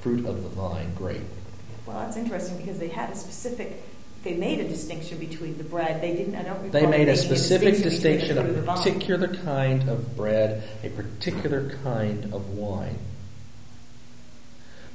fruit 0.00 0.24
of 0.24 0.42
the 0.42 0.48
vine 0.48 0.92
grape. 0.96 1.20
Well, 1.86 1.98
that's 1.98 2.16
interesting 2.16 2.56
because 2.56 2.78
they 2.78 2.88
had 2.88 3.10
a 3.10 3.16
specific. 3.16 3.82
They 4.24 4.32
made 4.34 4.58
a 4.60 4.64
distinction 4.66 5.18
between 5.18 5.56
the 5.58 5.64
bread. 5.64 6.00
They 6.00 6.14
didn't. 6.14 6.34
I 6.34 6.42
don't 6.42 6.54
recall. 6.62 6.70
They 6.80 6.86
made 6.86 7.02
a 7.08 7.12
making 7.12 7.16
specific 7.26 7.74
distinction 7.74 7.90
distinction 7.90 8.36
between 8.36 8.48
of 8.48 8.54
the 8.66 8.72
a 8.72 8.74
fruit 8.74 8.80
of 8.80 8.84
the 8.84 8.90
vine. 8.90 9.28
particular 9.28 9.44
kind 9.44 9.88
of 9.90 10.16
bread, 10.16 10.62
a 10.82 10.88
particular 10.88 11.70
kind 11.84 12.24
of 12.32 12.56
wine. 12.56 12.98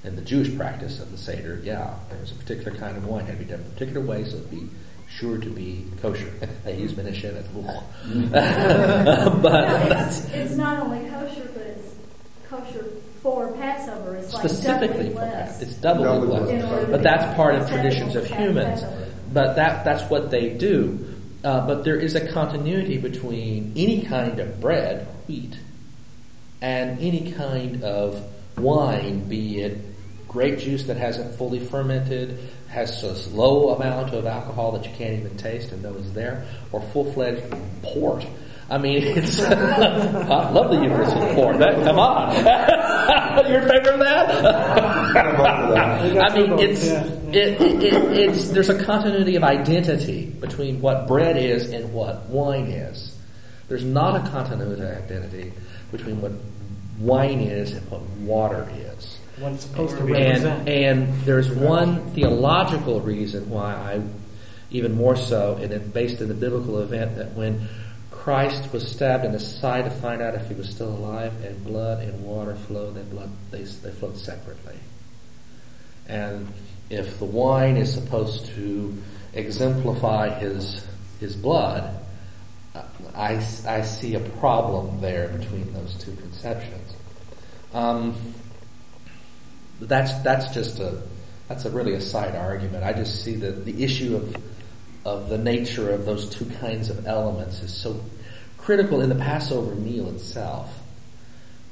In 0.04 0.16
the 0.16 0.22
Jewish 0.22 0.56
practice 0.58 1.00
of 1.00 1.12
the 1.12 1.18
Seder, 1.18 1.62
yeah, 1.64 1.94
there 2.10 2.20
was 2.20 2.32
a 2.32 2.36
particular 2.36 2.76
kind 2.78 2.98
of 2.98 3.06
wine 3.06 3.26
had 3.26 3.38
to 3.38 3.44
be 3.44 3.50
done 3.50 3.60
a 3.60 3.70
particular 3.74 4.02
way 4.02 4.24
so 4.24 4.38
it'd 4.38 4.50
be 4.50 4.68
sure 5.08 5.38
to 5.38 5.50
be 5.50 5.86
kosher. 6.02 6.30
they 6.64 6.78
use 6.78 6.94
Menashe, 6.94 7.32
that's 7.34 7.48
but 9.42 9.52
No, 9.52 10.08
it's, 10.08 10.26
it's 10.30 10.56
not 10.56 10.82
only 10.82 11.08
kosher, 11.10 11.48
but 11.54 11.64
it's 11.64 11.96
kosher 12.50 12.86
for 13.22 13.52
Passover. 13.54 14.16
It's 14.16 14.34
like 14.34 14.50
specifically 14.50 14.88
doubly 14.88 15.10
for 15.10 15.20
less. 15.20 15.60
that. 15.60 15.68
It's 15.68 15.76
doubly 15.76 16.04
Doubly 16.06 16.28
blessed. 16.28 16.52
in 16.86 16.92
But 16.92 17.04
that's 17.04 17.36
part 17.36 17.56
of 17.56 17.70
traditions 17.70 18.16
of 18.16 18.26
humans. 18.26 18.84
But 19.32 19.56
that 19.56 19.86
that's 19.86 20.10
what 20.10 20.32
they 20.32 20.50
do. 20.50 21.08
Uh, 21.44 21.66
but 21.66 21.84
there 21.84 21.96
is 21.96 22.16
a 22.16 22.32
continuity 22.32 22.98
between 22.98 23.74
any 23.76 24.04
kind 24.04 24.40
of 24.40 24.60
bread, 24.62 25.08
wheat, 25.28 25.58
and 26.62 27.00
any 27.00 27.32
kind 27.32 27.84
of 27.84 28.24
wine, 28.58 29.28
be 29.28 29.62
it 29.62 29.78
grape 30.32 30.60
juice 30.60 30.86
that 30.86 30.96
hasn't 30.96 31.36
fully 31.36 31.60
fermented, 31.60 32.40
has 32.70 33.04
a 33.04 33.30
low 33.36 33.76
amount 33.76 34.14
of 34.14 34.26
alcohol 34.26 34.72
that 34.72 34.86
you 34.86 34.92
can't 34.96 35.20
even 35.20 35.36
taste 35.36 35.74
and 35.74 35.84
know 35.84 35.94
is 35.96 36.14
there, 36.14 36.48
or 36.72 36.82
full-fledged 36.94 37.54
port. 37.84 38.26
I 38.70 38.78
mean, 38.78 39.04
it's 39.18 39.42
I 39.42 40.50
love 40.52 40.72
the 40.72 40.80
with 40.80 41.36
port. 41.36 41.60
That, 41.60 41.84
come 41.84 42.00
on, 42.00 42.34
you're 43.52 43.62
in 43.62 43.68
favor 43.68 43.92
of 43.92 44.00
that? 44.00 44.46
I 46.22 46.34
mean, 46.34 46.58
it's 46.60 46.86
it, 46.86 47.62
it, 47.62 47.84
it, 47.84 47.94
it's 48.18 48.52
there's 48.52 48.70
a 48.70 48.82
continuity 48.86 49.36
of 49.36 49.44
identity 49.44 50.28
between 50.28 50.80
what 50.80 51.10
bread 51.10 51.36
is 51.36 51.72
and 51.72 51.94
what 51.94 52.30
wine 52.30 52.68
is. 52.68 53.18
There's 53.68 53.84
not 53.84 54.26
a 54.26 54.30
continuity 54.30 54.82
of 54.82 54.88
identity 54.88 55.52
between 55.92 56.22
what 56.22 56.32
wine 57.00 57.42
is 57.42 57.74
and 57.74 57.92
what 57.92 58.02
water 58.02 58.70
is. 58.74 59.18
What 59.42 59.54
it's 59.54 59.66
supposed 59.66 59.98
to 59.98 60.04
And, 60.04 60.12
represent. 60.12 60.70
and 60.70 61.22
there's 61.24 61.50
one 61.50 62.12
theological 62.12 63.02
reason 63.02 63.50
why 63.50 63.74
I, 63.74 64.02
even 64.70 64.94
more 64.94 65.16
so, 65.16 65.58
and 65.60 65.74
it 65.74 65.92
based 65.92 66.22
in 66.22 66.28
the 66.28 66.36
biblical 66.36 66.80
event 66.80 67.16
that 67.16 67.34
when 67.34 67.68
Christ 68.12 68.72
was 68.72 68.88
stabbed 68.88 69.26
in 69.26 69.32
the 69.32 69.40
side 69.40 69.86
to 69.86 69.90
find 69.90 70.22
out 70.22 70.36
if 70.36 70.48
he 70.48 70.54
was 70.54 70.70
still 70.70 70.90
alive, 70.90 71.34
and 71.44 71.64
blood 71.64 72.04
and 72.04 72.24
water 72.24 72.54
flowed, 72.54 72.96
and 72.98 73.10
blood 73.10 73.32
they 73.50 73.64
they 73.64 73.90
flowed 73.90 74.16
separately. 74.16 74.76
And 76.08 76.48
if 76.92 77.18
the 77.18 77.26
wine 77.26 77.78
is 77.78 77.92
supposed 77.92 78.46
to 78.58 78.96
exemplify 79.34 80.38
his 80.38 80.86
his 81.20 81.36
blood, 81.36 81.96
I, 83.16 83.44
I 83.66 83.82
see 83.82 84.14
a 84.14 84.20
problem 84.20 85.02
there 85.02 85.30
between 85.30 85.74
those 85.74 85.96
two 85.96 86.16
conceptions. 86.18 86.94
Um, 87.74 88.16
that's 89.88 90.14
that's 90.24 90.54
just 90.54 90.80
a 90.80 91.02
that's 91.48 91.66
a 91.66 91.70
really 91.70 91.94
a 91.94 92.02
side 92.02 92.36
argument. 92.36 92.84
I 92.84 92.94
just 92.94 93.24
see 93.24 93.36
that 93.38 93.66
the 93.66 93.84
issue 93.84 94.16
of 94.16 94.36
of 95.04 95.30
the 95.30 95.38
nature 95.38 95.92
of 95.92 96.06
those 96.06 96.30
two 96.30 96.46
kinds 96.46 96.90
of 96.90 97.08
elements 97.08 97.62
is 97.62 97.74
so 97.74 98.00
critical 98.58 99.02
in 99.02 99.10
the 99.10 99.16
Passover 99.16 99.74
meal 99.76 100.10
itself, 100.10 100.72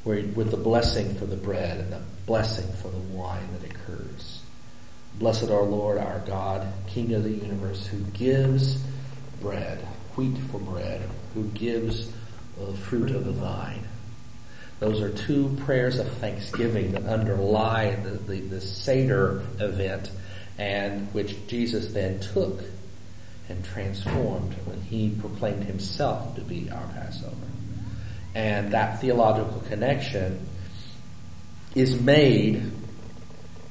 where 0.03 0.23
with 0.35 0.51
the 0.51 0.57
blessing 0.57 1.15
for 1.15 1.25
the 1.25 1.37
bread 1.37 1.79
and 1.79 1.93
the 1.93 2.01
blessing 2.25 2.71
for 2.81 2.89
the 2.89 2.97
wine 2.97 3.47
that 3.53 3.69
occurs. 3.69 4.41
Blessed 5.15 5.49
our 5.49 5.63
Lord, 5.63 5.97
our 5.97 6.19
God, 6.19 6.65
King 6.87 7.13
of 7.13 7.23
the 7.23 7.31
universe, 7.31 7.85
who 7.87 7.99
gives 8.11 8.81
bread, 9.41 9.79
wheat 10.15 10.37
for 10.51 10.59
bread, 10.59 11.01
who 11.33 11.43
gives 11.49 12.11
the 12.57 12.73
fruit 12.73 13.11
of 13.11 13.25
the 13.25 13.31
vine. 13.31 13.83
Those 14.79 15.01
are 15.01 15.09
two 15.09 15.57
prayers 15.65 15.99
of 15.99 16.09
thanksgiving 16.13 16.93
that 16.93 17.03
underlie 17.03 17.95
the, 17.95 18.11
the, 18.11 18.39
the 18.39 18.61
Seder 18.61 19.43
event 19.59 20.09
and 20.57 21.13
which 21.13 21.35
Jesus 21.47 21.93
then 21.93 22.19
took 22.19 22.61
and 23.49 23.63
transformed 23.65 24.53
when 24.65 24.81
he 24.81 25.09
proclaimed 25.19 25.63
himself 25.63 26.35
to 26.35 26.41
be 26.41 26.69
our 26.69 26.87
Passover. 26.93 27.35
And 28.35 28.71
that 28.71 29.01
theological 29.01 29.61
connection 29.61 30.47
is 31.75 31.99
made 31.99 32.71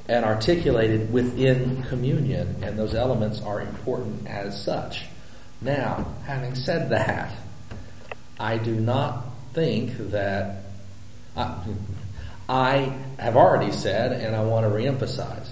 and 0.09 0.25
articulated 0.25 1.13
within 1.13 1.83
communion, 1.85 2.63
and 2.63 2.79
those 2.79 2.95
elements 2.95 3.41
are 3.43 3.61
important 3.61 4.27
as 4.27 4.63
such. 4.65 5.05
Now, 5.61 6.15
having 6.25 6.55
said 6.55 6.91
that, 6.91 7.35
I 8.41 8.57
do 8.57 8.75
not 8.75 9.25
think 9.53 9.97
that 10.11 10.68
I, 11.39 11.55
I 12.49 12.97
have 13.19 13.37
already 13.37 13.73
said, 13.73 14.13
and 14.13 14.35
I 14.35 14.43
want 14.43 14.67
to 14.67 14.71
reemphasize, 14.71 15.49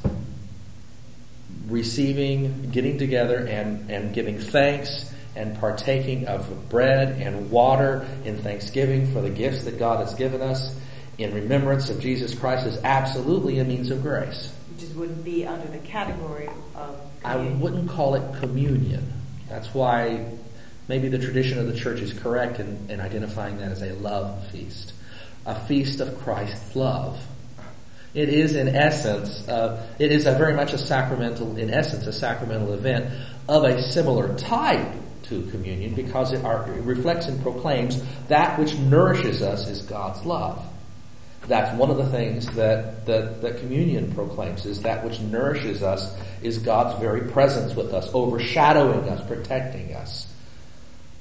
receiving, 1.68 2.70
getting 2.70 2.98
together 2.98 3.38
and, 3.38 3.90
and 3.90 4.14
giving 4.14 4.38
thanks 4.38 5.12
and 5.34 5.58
partaking 5.58 6.26
of 6.26 6.68
bread 6.70 7.20
and 7.20 7.50
water 7.50 8.06
in 8.24 8.38
thanksgiving 8.38 9.12
for 9.12 9.20
the 9.20 9.30
gifts 9.30 9.64
that 9.64 9.78
God 9.78 10.00
has 10.00 10.14
given 10.14 10.40
us 10.40 10.74
in 11.18 11.34
remembrance 11.34 11.88
of 11.90 12.00
Jesus 12.00 12.34
Christ 12.34 12.66
is 12.66 12.78
absolutely 12.84 13.58
a 13.58 13.64
means 13.64 13.90
of 13.90 14.02
grace. 14.02 14.52
Which 14.74 14.88
wouldn't 14.90 15.24
be 15.24 15.46
under 15.46 15.66
the 15.68 15.78
category 15.78 16.48
of. 16.74 17.00
I 17.24 17.36
wouldn't 17.36 17.90
call 17.90 18.14
it 18.14 18.40
communion. 18.40 19.12
That's 19.48 19.72
why 19.74 20.26
maybe 20.88 21.08
the 21.08 21.18
tradition 21.18 21.58
of 21.58 21.66
the 21.66 21.74
church 21.74 22.00
is 22.00 22.12
correct 22.12 22.60
in, 22.60 22.86
in 22.90 23.00
identifying 23.00 23.58
that 23.58 23.72
as 23.72 23.82
a 23.82 23.92
love 23.94 24.46
feast. 24.48 24.92
A 25.46 25.54
feast 25.66 26.00
of 26.00 26.18
Christ's 26.18 26.76
love. 26.76 27.18
It 28.14 28.28
is 28.28 28.56
in 28.56 28.68
essence, 28.68 29.46
uh, 29.46 29.86
it 29.98 30.10
is 30.10 30.24
very 30.24 30.54
much 30.54 30.72
a 30.72 30.78
sacramental, 30.78 31.56
in 31.56 31.70
essence, 31.70 32.06
a 32.06 32.12
sacramental 32.12 32.72
event 32.72 33.12
of 33.48 33.64
a 33.64 33.82
similar 33.82 34.36
type 34.36 34.92
to 35.24 35.42
communion 35.50 35.94
because 35.94 36.32
it, 36.32 36.44
are, 36.44 36.70
it 36.72 36.82
reflects 36.82 37.26
and 37.26 37.40
proclaims 37.42 38.02
that 38.28 38.58
which 38.58 38.74
nourishes 38.76 39.42
us 39.42 39.68
is 39.68 39.82
God's 39.82 40.24
love. 40.24 40.64
That's 41.46 41.76
one 41.78 41.90
of 41.90 41.96
the 41.96 42.06
things 42.06 42.46
that, 42.54 43.06
that, 43.06 43.42
that 43.42 43.58
communion 43.58 44.12
proclaims 44.12 44.66
is 44.66 44.82
that 44.82 45.04
which 45.04 45.20
nourishes 45.20 45.82
us 45.82 46.16
is 46.42 46.58
God's 46.58 46.98
very 47.00 47.30
presence 47.30 47.74
with 47.74 47.92
us, 47.92 48.12
overshadowing 48.14 49.08
us, 49.08 49.24
protecting 49.28 49.94
us, 49.94 50.26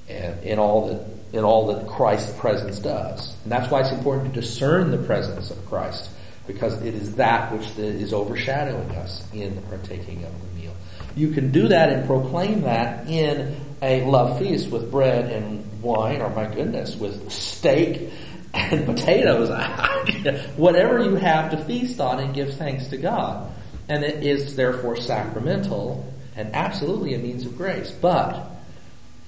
in 0.08 0.58
all 0.58 0.88
that 0.88 1.16
in 1.32 1.44
all 1.44 1.66
that 1.66 1.86
Christ's 1.86 2.36
presence 2.38 2.78
does. 2.78 3.34
And 3.42 3.52
that's 3.52 3.70
why 3.70 3.80
it's 3.80 3.92
important 3.92 4.34
to 4.34 4.40
discern 4.40 4.90
the 4.90 4.98
presence 4.98 5.50
of 5.50 5.66
Christ, 5.66 6.10
because 6.46 6.80
it 6.82 6.94
is 6.94 7.16
that 7.16 7.52
which 7.52 7.66
is 7.78 8.12
overshadowing 8.12 8.90
us 8.92 9.26
in 9.32 9.60
partaking 9.62 10.24
of 10.24 10.32
the 10.40 10.60
meal. 10.60 10.72
You 11.14 11.30
can 11.30 11.50
do 11.50 11.68
that 11.68 11.90
and 11.90 12.06
proclaim 12.06 12.62
that 12.62 13.08
in 13.08 13.56
a 13.82 14.04
love 14.04 14.38
feast 14.38 14.70
with 14.70 14.90
bread 14.90 15.30
and 15.30 15.82
wine, 15.82 16.22
or 16.22 16.30
my 16.30 16.46
goodness, 16.46 16.96
with 16.96 17.30
steak 17.30 18.10
and 18.54 18.86
potatoes, 18.86 19.50
whatever 20.56 21.02
you 21.02 21.16
have 21.16 21.50
to 21.50 21.64
feast 21.64 22.00
on 22.00 22.20
and 22.20 22.34
give 22.34 22.54
thanks 22.54 22.86
to 22.88 22.96
God. 22.96 23.52
And 23.88 24.02
it 24.04 24.24
is 24.24 24.56
therefore 24.56 24.96
sacramental 24.96 26.12
and 26.34 26.54
absolutely 26.54 27.14
a 27.14 27.18
means 27.18 27.46
of 27.46 27.56
grace. 27.56 27.90
But 27.90 28.55